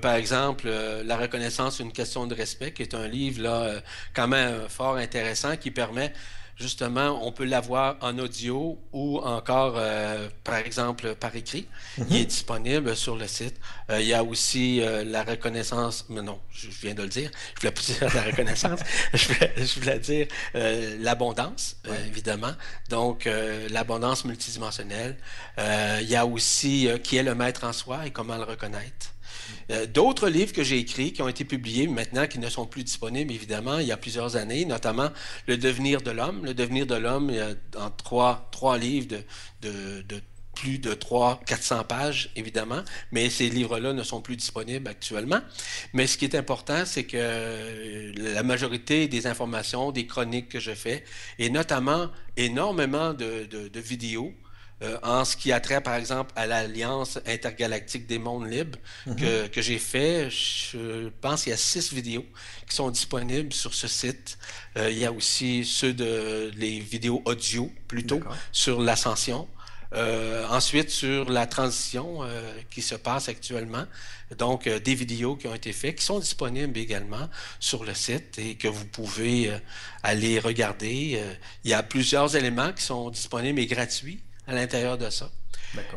par 0.00 0.14
exemple, 0.14 0.68
La 1.04 1.16
reconnaissance, 1.16 1.80
une 1.80 1.92
question 1.92 2.26
de 2.26 2.34
respect, 2.34 2.72
qui 2.72 2.82
est 2.82 2.94
un 2.94 3.08
livre 3.08 3.42
là 3.42 3.82
quand 4.14 4.28
même 4.28 4.68
fort 4.68 4.96
intéressant 4.96 5.56
qui 5.56 5.70
permet 5.70 6.12
justement, 6.56 7.26
on 7.26 7.32
peut 7.32 7.44
l'avoir 7.44 7.96
en 8.00 8.18
audio 8.18 8.78
ou 8.92 9.18
encore, 9.18 9.74
euh, 9.76 10.28
par 10.44 10.56
exemple, 10.56 11.14
par 11.14 11.34
écrit. 11.34 11.66
Il 11.98 12.16
est 12.16 12.20
mhm. 12.20 12.26
disponible 12.26 12.96
sur 12.96 13.16
le 13.16 13.26
site. 13.26 13.56
Euh, 13.90 14.00
il 14.00 14.06
y 14.06 14.14
a 14.14 14.22
aussi 14.22 14.80
euh, 14.80 15.04
la 15.04 15.22
reconnaissance, 15.22 16.06
mais 16.08 16.22
non, 16.22 16.40
je 16.50 16.68
viens 16.68 16.94
de 16.94 17.02
le 17.02 17.08
dire, 17.08 17.30
je 17.54 17.60
voulais 17.60 17.72
pas 17.72 17.80
dire 18.08 18.14
la 18.14 18.22
reconnaissance, 18.22 18.80
je, 19.14 19.80
voulais, 19.80 19.98
dire 19.98 20.26
l'abondance, 21.00 21.76
évidemment. 22.06 22.52
Donc, 22.88 23.28
l'abondance 23.70 24.24
multidimensionnelle. 24.24 25.16
il 25.58 26.08
y 26.08 26.16
a 26.16 26.26
aussi 26.26 26.88
qui 27.02 27.16
est 27.16 27.22
le 27.22 27.34
maître 27.34 27.64
en 27.64 27.72
soi 27.72 28.06
et 28.06 28.10
comment 28.10 28.36
le 28.36 28.44
reconnaître. 28.44 29.12
Euh, 29.70 29.86
d'autres 29.86 30.28
livres 30.28 30.52
que 30.52 30.62
j'ai 30.62 30.78
écrits 30.78 31.12
qui 31.12 31.22
ont 31.22 31.28
été 31.28 31.44
publiés 31.44 31.86
maintenant, 31.86 32.26
qui 32.26 32.38
ne 32.38 32.48
sont 32.48 32.66
plus 32.66 32.84
disponibles 32.84 33.32
évidemment 33.32 33.78
il 33.78 33.86
y 33.86 33.92
a 33.92 33.96
plusieurs 33.96 34.36
années, 34.36 34.64
notamment 34.64 35.10
Le 35.46 35.56
devenir 35.56 36.02
de 36.02 36.10
l'homme. 36.10 36.44
Le 36.44 36.54
devenir 36.54 36.86
de 36.86 36.94
l'homme, 36.94 37.30
a 37.30 37.54
dans 37.72 37.90
trois, 37.90 38.48
trois 38.52 38.78
livres 38.78 39.08
de, 39.60 40.02
de, 40.02 40.20
plus 40.54 40.78
de 40.78 40.92
300-400 40.92 41.86
pages, 41.86 42.30
évidemment, 42.36 42.82
mais 43.10 43.30
ces 43.30 43.48
livres-là 43.48 43.94
ne 43.94 44.02
sont 44.02 44.20
plus 44.20 44.36
disponibles 44.36 44.86
actuellement. 44.86 45.40
Mais 45.94 46.06
ce 46.06 46.18
qui 46.18 46.26
est 46.26 46.36
important, 46.36 46.84
c'est 46.84 47.04
que 47.04 48.12
la 48.16 48.42
majorité 48.42 49.08
des 49.08 49.26
informations, 49.26 49.92
des 49.92 50.06
chroniques 50.06 50.50
que 50.50 50.60
je 50.60 50.72
fais, 50.72 51.04
et 51.38 51.48
notamment 51.48 52.10
énormément 52.36 53.14
de, 53.14 53.46
de 53.46 53.80
vidéos, 53.80 54.34
euh, 54.82 54.98
en 55.02 55.24
ce 55.24 55.36
qui 55.36 55.52
a 55.52 55.60
trait, 55.60 55.80
par 55.80 55.94
exemple, 55.94 56.32
à 56.34 56.46
l'Alliance 56.46 57.18
intergalactique 57.26 58.06
des 58.06 58.18
mondes 58.18 58.50
libres 58.50 58.78
mhm. 59.06 59.16
que, 59.48 59.62
j'ai 59.62 59.78
fait. 59.78 60.28
Je 60.28 61.08
pense 61.20 61.44
qu'il 61.44 61.50
y 61.50 61.54
a 61.54 61.58
six 61.58 61.92
vidéos 61.92 62.26
qui 62.68 62.74
sont 62.74 62.90
disponibles 62.90 63.52
sur 63.52 63.74
ce 63.74 63.86
site. 63.86 64.38
Euh, 64.76 64.90
il 64.90 64.98
y 64.98 65.04
a 65.04 65.12
aussi 65.12 65.64
ceux 65.64 65.92
de 65.92 66.50
les 66.56 66.80
vidéos 66.80 67.22
audio, 67.26 67.70
plutôt, 67.86 68.20
sur 68.50 68.80
l'ascension. 68.80 69.48
Euh, 69.94 70.46
ensuite, 70.48 70.90
sur 70.90 71.30
la 71.30 71.46
transition 71.46 72.20
qui 72.70 72.82
se 72.82 72.94
passe 72.94 73.28
actuellement, 73.28 73.84
donc 74.38 74.66
des 74.66 74.94
vidéos 74.94 75.36
qui 75.36 75.46
ont 75.46 75.54
été 75.54 75.72
faites, 75.72 75.96
qui 75.96 76.04
sont 76.04 76.18
disponibles 76.18 76.76
également 76.78 77.28
sur 77.60 77.84
le 77.84 77.94
site 77.94 78.38
et 78.38 78.54
que 78.56 78.68
vous 78.68 78.86
pouvez 78.86 79.52
aller 80.02 80.40
regarder. 80.40 81.22
il 81.62 81.70
y 81.70 81.74
a 81.74 81.82
plusieurs 81.82 82.34
éléments 82.34 82.72
qui 82.72 82.82
sont 82.82 83.10
disponibles 83.10 83.60
et 83.60 83.66
gratuits 83.66 84.22
à 84.52 84.54
l'intérieur 84.54 84.98
de 84.98 85.10
ça. 85.10 85.30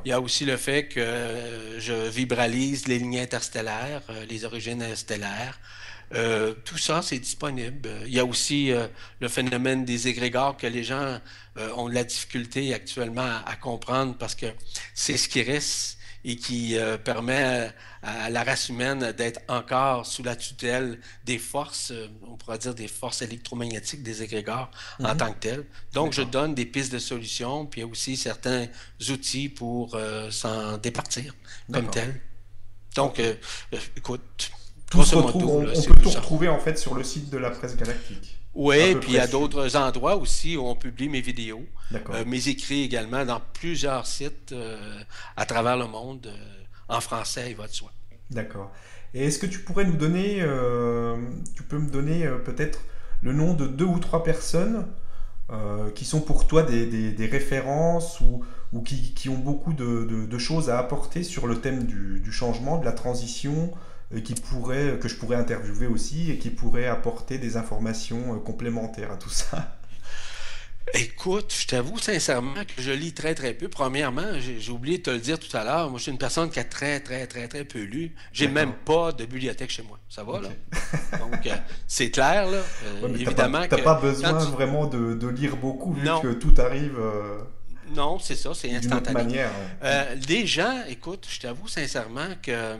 Il 0.05 0.09
y 0.09 0.11
a 0.11 0.21
aussi 0.21 0.45
le 0.45 0.57
fait 0.57 0.87
que 0.87 0.99
euh, 0.99 1.79
je 1.79 1.93
vibralise 2.09 2.87
les 2.87 2.97
lignes 2.97 3.19
interstellaires, 3.19 4.01
euh, 4.09 4.25
les 4.29 4.45
origines 4.45 4.95
stellaires. 4.95 5.59
Euh, 6.13 6.53
tout 6.63 6.77
ça, 6.77 7.01
c'est 7.01 7.19
disponible. 7.19 7.89
Il 8.05 8.13
y 8.13 8.19
a 8.19 8.25
aussi 8.25 8.71
le 9.19 9.27
phénomène 9.27 9.83
des 9.85 10.07
égrégores 10.07 10.55
que 10.55 10.67
les 10.67 10.83
gens 10.83 11.19
ont 11.75 11.89
de 11.89 11.95
la 11.95 12.03
difficulté 12.03 12.73
actuellement 12.73 13.39
à 13.45 13.55
comprendre 13.55 14.15
parce 14.17 14.35
que 14.35 14.45
c'est 14.93 15.17
ce 15.17 15.27
qui 15.27 15.41
reste 15.41 15.97
et 16.27 16.35
qui 16.37 16.75
euh, 16.75 16.97
permet 16.97 17.71
à, 18.01 18.29
la 18.31 18.43
race 18.43 18.69
humaine 18.69 19.11
d'être 19.11 19.41
encore 19.47 20.07
sous 20.07 20.23
la 20.23 20.35
tutelle 20.35 20.99
des 21.23 21.37
forces, 21.37 21.91
euh, 21.91 22.07
on 22.27 22.35
pourrait 22.35 22.57
dire 22.57 22.73
des 22.73 22.87
forces 22.87 23.21
électromagnétiques 23.21 24.01
des 24.01 24.23
égrégores 24.23 24.71
en 24.99 25.13
mhm. 25.13 25.17
tant 25.17 25.33
que 25.33 25.39
telles. 25.39 25.65
Donc, 25.93 26.13
je 26.13 26.23
donne 26.23 26.55
des 26.55 26.65
pistes 26.65 26.91
de 26.91 26.99
solutions, 26.99 27.67
puis 27.67 27.81
il 27.81 27.83
y 27.83 27.87
a 27.87 27.89
aussi 27.89 28.17
certains 28.17 28.65
outils 29.09 29.49
pour 29.49 29.93
euh, 29.93 30.31
s'en 30.31 30.77
départir 30.77 31.35
comme 31.71 31.89
tel. 31.91 32.19
Donc, 32.95 33.21
écoute, 33.95 34.51
tout 34.89 35.03
se 35.03 35.15
retrouve, 35.15 35.45
on, 35.45 35.63
peut 35.65 36.01
tout 36.01 36.09
retrouver 36.09 36.47
en 36.47 36.59
fait 36.59 36.77
sur 36.79 36.95
le 36.95 37.03
site 37.03 37.29
de 37.29 37.37
la 37.37 37.51
presse 37.51 37.75
galactique. 37.75 38.39
Oui, 38.55 38.95
puis 38.95 39.11
il 39.11 39.15
y 39.15 39.19
a 39.19 39.27
d'autres 39.27 39.75
endroits 39.75 40.15
aussi 40.15 40.55
où 40.55 40.65
on 40.65 40.75
publie 40.75 41.09
mes 41.09 41.19
vidéos, 41.19 41.65
euh, 41.93 42.23
mes 42.25 42.47
écrits 42.47 42.83
également 42.83 43.25
dans 43.25 43.41
plusieurs 43.53 44.07
sites 44.07 44.53
euh, 44.53 44.77
à 45.35 45.45
travers 45.45 45.75
le 45.75 45.87
monde, 45.87 46.27
euh, 46.27 46.63
en 46.87 47.01
français, 47.01 47.47
il 47.49 47.57
va 47.57 47.67
de 47.67 47.73
soi. 47.73 47.91
D'accord. 48.31 48.71
Et 49.13 49.25
est-ce 49.25 49.39
que 49.39 49.45
tu 49.45 49.59
pourrais 49.59 49.83
nous 49.83 49.97
donner, 49.97 50.39
tu 51.55 51.63
peux 51.63 51.77
me 51.77 51.89
donner 51.89 52.27
peut-être 52.43 52.79
le 53.21 53.31
nom 53.31 53.53
de 53.53 53.65
deux 53.65 53.85
ou 53.85 53.99
trois 53.99 54.23
personnes 54.23 54.87
qui 55.95 56.03
sont 56.03 56.19
pour 56.19 56.47
toi 56.47 56.63
des, 56.63 57.29
références 57.31 58.19
ou, 58.19 58.43
ou 58.73 58.81
qui, 58.81 59.29
ont 59.29 59.37
beaucoup 59.37 59.71
de, 59.71 60.37
choses 60.37 60.69
à 60.69 60.79
apporter 60.79 61.23
sur 61.23 61.47
le 61.47 61.61
thème 61.61 61.85
du, 61.85 62.19
du 62.19 62.31
changement, 62.33 62.77
de 62.77 62.83
la 62.83 62.91
transition, 62.91 63.71
qui 64.23 64.33
pourrait, 64.35 64.97
que 64.99 65.07
je 65.07 65.15
pourrais 65.15 65.35
interviewer 65.35 65.87
aussi 65.87 66.31
et 66.31 66.37
qui 66.37 66.49
pourrait 66.49 66.87
apporter 66.87 67.37
des 67.37 67.57
informations 67.57 68.35
euh, 68.35 68.39
complémentaires 68.39 69.11
à 69.11 69.17
tout 69.17 69.29
ça. 69.29 69.77
Écoute, 70.93 71.53
je 71.59 71.65
t'avoue 71.65 71.97
sincèrement 71.97 72.53
que 72.53 72.81
je 72.81 72.91
lis 72.91 73.11
très 73.11 73.33
très 73.33 73.55
peu. 73.55 73.67
Premièrement, 73.67 74.39
j'ai 74.39 74.71
oublié 74.71 74.99
de 74.99 75.03
te 75.03 75.09
le 75.09 75.17
dire 75.17 75.39
tout 75.39 75.55
à 75.57 75.63
l'heure, 75.63 75.89
moi 75.89 75.97
je 75.97 76.03
suis 76.03 76.11
une 76.11 76.19
personne 76.19 76.51
qui 76.51 76.59
a 76.59 76.63
très 76.63 76.99
très 76.99 77.25
très 77.25 77.47
très 77.47 77.65
peu 77.65 77.81
lu. 77.81 78.13
J'ai 78.31 78.47
même 78.47 78.71
pas 78.71 79.11
de 79.11 79.25
bibliothèque 79.25 79.71
chez 79.71 79.81
moi. 79.81 79.99
Ça 80.09 80.23
va 80.23 80.41
là? 80.41 80.49
Donc 81.19 81.47
euh, 81.47 81.55
c'est 81.87 82.11
clair 82.11 82.45
là. 82.49 82.59
Euh, 82.85 83.15
évidemment 83.15 83.67
pas, 83.67 83.77
pas 83.79 83.99
besoin 83.99 84.33
vraiment 84.33 84.85
de, 84.85 85.27
lire 85.27 85.57
beaucoup 85.57 85.93
vu 85.93 86.07
que 86.21 86.33
tout 86.33 86.53
arrive. 86.59 86.99
non, 87.95 88.19
c'est 88.19 88.35
ça, 88.35 88.51
c'est 88.53 88.73
instantané. 88.73 89.23
Manière, 89.23 89.51
des 90.27 90.45
gens, 90.45 90.83
écoute, 90.87 91.27
je 91.27 91.39
t'avoue 91.39 91.67
sincèrement 91.67 92.29
que 92.43 92.77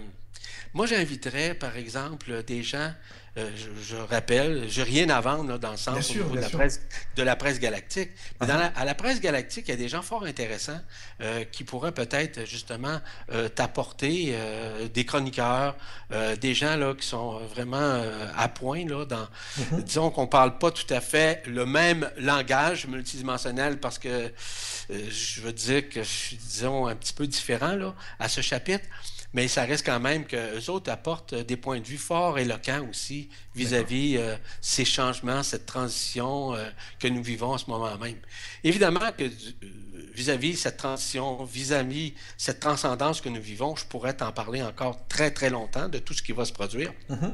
moi, 0.76 0.86
j'inviterais, 0.86 1.56
par 1.56 1.78
exemple, 1.78 2.44
des 2.44 2.62
gens 2.62 2.92
euh, 3.38 3.50
je, 3.82 3.98
rappelle, 3.98 4.66
je 4.70 4.80
n'ai 4.80 4.88
rien 4.88 5.10
à 5.10 5.20
vendre 5.20 5.58
dans 5.58 5.72
le 5.72 5.78
sens 5.78 6.14
de, 6.14 6.40
la 6.40 6.50
presse, 6.50 6.82
de, 7.18 7.24
la 7.24 7.36
presse, 7.36 7.60
galactique. 7.60 8.12
Mais 8.40 8.48
dans 8.48 8.56
ah. 8.56 8.60
la, 8.60 8.66
à 8.68 8.86
la 8.86 8.96
presse 8.96 9.20
galactique, 9.20 9.66
il 9.68 9.72
y 9.72 9.74
a 9.74 9.78
des 9.78 9.90
gens 9.90 10.02
fort 10.02 10.24
intéressants 10.24 10.80
euh, 11.20 11.44
qui 11.44 11.66
pourraient 11.66 11.92
peut-être 11.92 12.46
justement 12.46 13.02
euh, 13.34 13.50
t'apporter 13.50 14.36
des 14.94 15.06
chroniqueurs, 15.06 15.76
des 16.40 16.54
gens 16.54 16.78
là, 16.78 16.94
qui 16.94 17.06
sont 17.06 17.40
vraiment 17.48 18.02
à 18.38 18.48
point. 18.48 18.86
Là, 18.86 19.06
dans, 19.06 19.28
mm-hmm. 19.60 19.84
Disons 19.84 20.12
qu'on 20.12 20.24
ne 20.24 20.28
parle 20.28 20.58
pas 20.58 20.72
tout 20.72 20.94
à 20.94 21.02
fait 21.02 21.44
le 21.46 21.66
même 21.66 22.10
langage 22.18 22.88
multidimensionnel 22.88 23.80
parce 23.80 24.00
que 24.00 24.32
je 24.90 25.42
veux 25.42 25.54
dire 25.54 25.90
que 25.90 26.04
je 26.04 26.10
suis, 26.10 26.38
disons, 26.38 26.88
un 26.88 26.96
petit 26.96 27.14
peu 27.14 27.28
différent 27.28 27.76
là, 27.76 27.94
à 28.20 28.30
ce 28.30 28.42
chapitre 28.42 28.86
mais 29.36 29.50
ça 29.50 29.66
reste 29.66 29.86
quand 29.86 30.00
même 30.00 30.26
que 30.26 30.56
les 30.56 30.70
autres 30.70 30.90
apportent 30.90 31.34
euh, 31.34 31.44
des 31.44 31.58
points 31.58 31.82
de 31.82 31.86
vue 31.86 31.98
forts 31.98 32.40
éloquents 32.40 32.88
aussi 32.90 33.30
vis-à-vis 33.54 34.16
euh, 34.16 34.38
ces 34.62 34.86
changements, 34.86 35.44
cette 35.44 35.66
transition 35.66 36.56
euh, 36.56 36.70
que 37.00 37.10
nous 37.10 37.22
vivons 37.22 37.52
en 37.52 37.58
ce 37.58 37.70
moment 37.70 37.98
même. 37.98 38.16
Évidemment 38.64 39.12
que 39.18 39.26
vis-à-vis 40.14 40.56
cette 40.56 40.78
transition, 40.78 41.44
vis-à-vis 41.44 42.14
cette 42.38 42.62
transcendance 42.62 43.20
que 43.20 43.28
nous 43.28 43.42
vivons, 43.42 43.76
je 43.76 43.86
pourrais 43.86 44.14
t'en 44.14 44.32
parler 44.32 44.64
encore 44.64 45.06
très 45.10 45.32
très 45.32 45.50
longtemps 45.50 45.90
de 45.90 46.00
tout 46.00 46.14
ce 46.14 46.24
qui 46.24 46.32
va 46.32 46.46
se 46.46 46.54
produire. 46.54 46.94
Mm-hmm. 47.10 47.34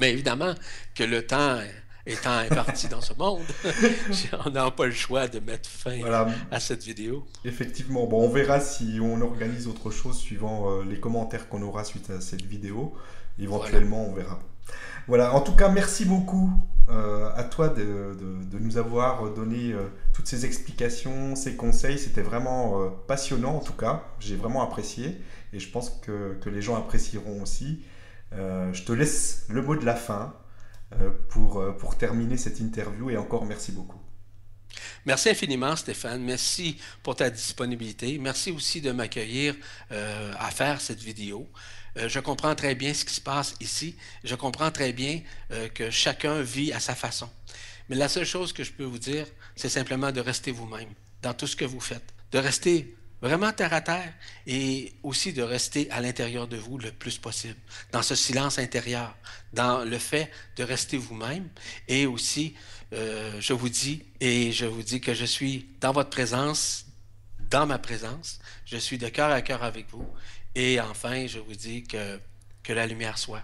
Mais 0.00 0.12
évidemment 0.12 0.54
que 0.94 1.02
le 1.02 1.26
temps 1.26 1.60
étant 2.08 2.32
imparti 2.32 2.88
dans 2.88 3.00
ce 3.00 3.12
monde, 3.14 3.42
on 4.46 4.50
n'a 4.50 4.70
pas 4.70 4.86
le 4.86 4.92
choix 4.92 5.28
de 5.28 5.40
mettre 5.40 5.68
fin 5.68 6.00
à 6.50 6.60
cette 6.60 6.82
vidéo. 6.82 7.26
Effectivement, 7.44 8.06
bon, 8.06 8.24
on 8.24 8.28
verra 8.28 8.60
si 8.60 8.98
on 9.00 9.20
organise 9.20 9.68
autre 9.68 9.90
chose 9.90 10.18
suivant 10.18 10.70
euh, 10.70 10.84
les 10.84 10.98
commentaires 10.98 11.48
qu'on 11.48 11.62
aura 11.62 11.84
suite 11.84 12.10
à 12.10 12.20
cette 12.20 12.42
vidéo. 12.42 12.94
Éventuellement, 13.38 14.06
on 14.08 14.14
verra. 14.14 14.38
Voilà, 15.06 15.34
en 15.34 15.40
tout 15.40 15.54
cas, 15.54 15.68
merci 15.68 16.04
beaucoup 16.04 16.50
euh, 16.90 17.30
à 17.36 17.44
toi 17.44 17.68
de, 17.68 18.16
nous 18.58 18.78
avoir 18.78 19.32
donné 19.32 19.72
euh, 19.72 19.86
toutes 20.12 20.26
ces 20.26 20.44
explications, 20.44 21.36
ces 21.36 21.56
conseils. 21.56 21.98
C'était 21.98 22.22
vraiment 22.22 22.90
passionnant, 23.06 23.56
en 23.56 23.60
tout 23.60 23.74
cas. 23.74 24.04
J'ai 24.18 24.36
vraiment 24.36 24.62
apprécié 24.62 25.20
et 25.52 25.60
je 25.60 25.70
pense 25.70 25.90
que, 25.90 26.36
que 26.40 26.50
les 26.50 26.62
gens 26.62 26.76
apprécieront 26.76 27.42
aussi. 27.42 27.82
je 28.32 28.82
te 28.82 28.92
laisse 28.92 29.46
le 29.48 29.62
mot 29.62 29.76
de 29.76 29.84
la 29.84 29.94
fin. 29.94 30.34
Euh, 30.94 31.10
pour, 31.28 31.60
euh, 31.60 31.72
pour 31.72 31.98
terminer 31.98 32.38
cette 32.38 32.60
interview 32.60 33.10
et 33.10 33.18
encore 33.18 33.44
merci 33.44 33.72
beaucoup. 33.72 34.00
Merci 35.04 35.28
infiniment, 35.28 35.76
Stéphane. 35.76 36.22
Merci 36.22 36.78
pour 37.02 37.14
ta 37.14 37.28
disponibilité. 37.28 38.16
Merci 38.18 38.52
aussi 38.52 38.80
de 38.80 38.90
m'accueillir 38.90 39.54
euh, 39.92 40.32
à 40.38 40.50
faire 40.50 40.80
cette 40.80 41.00
vidéo. 41.00 41.46
je 41.96 42.20
comprends 42.20 42.54
très 42.54 42.74
bien 42.74 42.94
ce 42.94 43.04
qui 43.04 43.12
se 43.12 43.20
passe 43.20 43.54
ici. 43.60 43.96
Je 44.24 44.34
comprends 44.34 44.70
très 44.70 44.92
bien 44.92 45.20
que 45.74 45.90
chacun 45.90 46.42
vit 46.42 46.72
à 46.72 46.80
sa 46.80 46.94
façon. 46.94 47.28
Mais 47.88 47.96
la 47.96 48.08
seule 48.08 48.26
chose 48.26 48.52
que 48.52 48.62
je 48.62 48.72
peux 48.72 48.84
vous 48.84 49.00
dire, 49.00 49.26
c'est 49.56 49.68
simplement 49.68 50.12
de 50.12 50.20
rester 50.20 50.52
vous-même 50.52 50.90
dans 51.22 51.34
tout 51.34 51.48
ce 51.48 51.56
que 51.56 51.64
vous 51.64 51.80
faites, 51.80 52.14
de 52.30 52.38
rester 52.38 52.96
vraiment 53.20 53.52
terre 53.52 53.72
à 53.72 53.80
terre 53.80 54.12
et 54.46 54.92
aussi 55.02 55.32
de 55.32 55.42
rester 55.42 55.90
à 55.90 56.00
l'intérieur 56.00 56.48
de 56.48 56.56
vous 56.56 56.78
le 56.78 56.92
plus 56.92 57.18
possible, 57.18 57.56
dans 57.92 58.02
ce 58.02 58.14
silence 58.14 58.58
intérieur, 58.58 59.16
dans 59.52 59.84
le 59.84 59.98
fait 59.98 60.30
de 60.56 60.64
rester 60.64 60.96
vous-même 60.96 61.48
et 61.88 62.06
aussi, 62.06 62.54
euh, 62.92 63.40
je 63.40 63.52
vous 63.52 63.68
dis, 63.68 64.04
et 64.20 64.52
je 64.52 64.66
vous 64.66 64.82
dis 64.82 65.00
que 65.00 65.14
je 65.14 65.24
suis 65.24 65.68
dans 65.80 65.92
votre 65.92 66.10
présence, 66.10 66.86
dans 67.50 67.66
ma 67.66 67.78
présence, 67.78 68.38
je 68.64 68.76
suis 68.76 68.98
de 68.98 69.08
cœur 69.08 69.30
à 69.30 69.42
cœur 69.42 69.62
avec 69.62 69.90
vous 69.90 70.06
et 70.54 70.80
enfin, 70.80 71.26
je 71.26 71.38
vous 71.38 71.54
dis 71.54 71.84
que, 71.84 72.20
que 72.62 72.72
la 72.72 72.86
lumière 72.86 73.18
soit. 73.18 73.42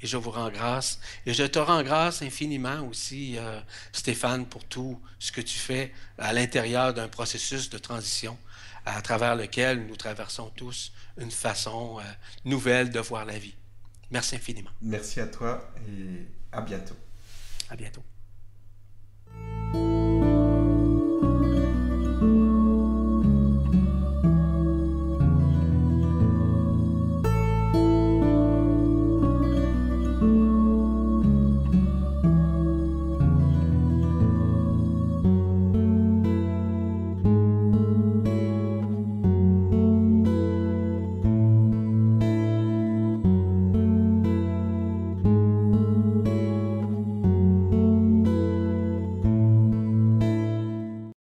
Et 0.00 0.06
je 0.06 0.16
vous 0.16 0.30
rends 0.30 0.50
grâce. 0.50 0.98
Et 1.26 1.34
je 1.34 1.44
te 1.44 1.60
rends 1.60 1.82
grâce 1.84 2.22
infiniment 2.22 2.80
aussi, 2.88 3.38
euh, 3.38 3.60
Stéphane, 3.92 4.46
pour 4.46 4.64
tout 4.64 5.00
ce 5.20 5.30
que 5.30 5.40
tu 5.40 5.58
fais 5.58 5.92
à 6.18 6.32
l'intérieur 6.32 6.92
d'un 6.92 7.08
processus 7.08 7.70
de 7.70 7.78
transition 7.78 8.36
à 8.84 9.00
travers 9.02 9.36
lequel 9.36 9.86
nous 9.86 9.96
traversons 9.96 10.50
tous 10.56 10.92
une 11.18 11.30
façon 11.30 11.98
euh, 11.98 12.02
nouvelle 12.44 12.90
de 12.90 13.00
voir 13.00 13.24
la 13.24 13.38
vie. 13.38 13.54
Merci 14.10 14.36
infiniment. 14.36 14.70
Merci 14.82 15.20
à 15.20 15.26
toi 15.26 15.72
et 15.88 16.26
à 16.52 16.60
bientôt. 16.60 16.96
À 17.70 17.76
bientôt. 17.76 18.02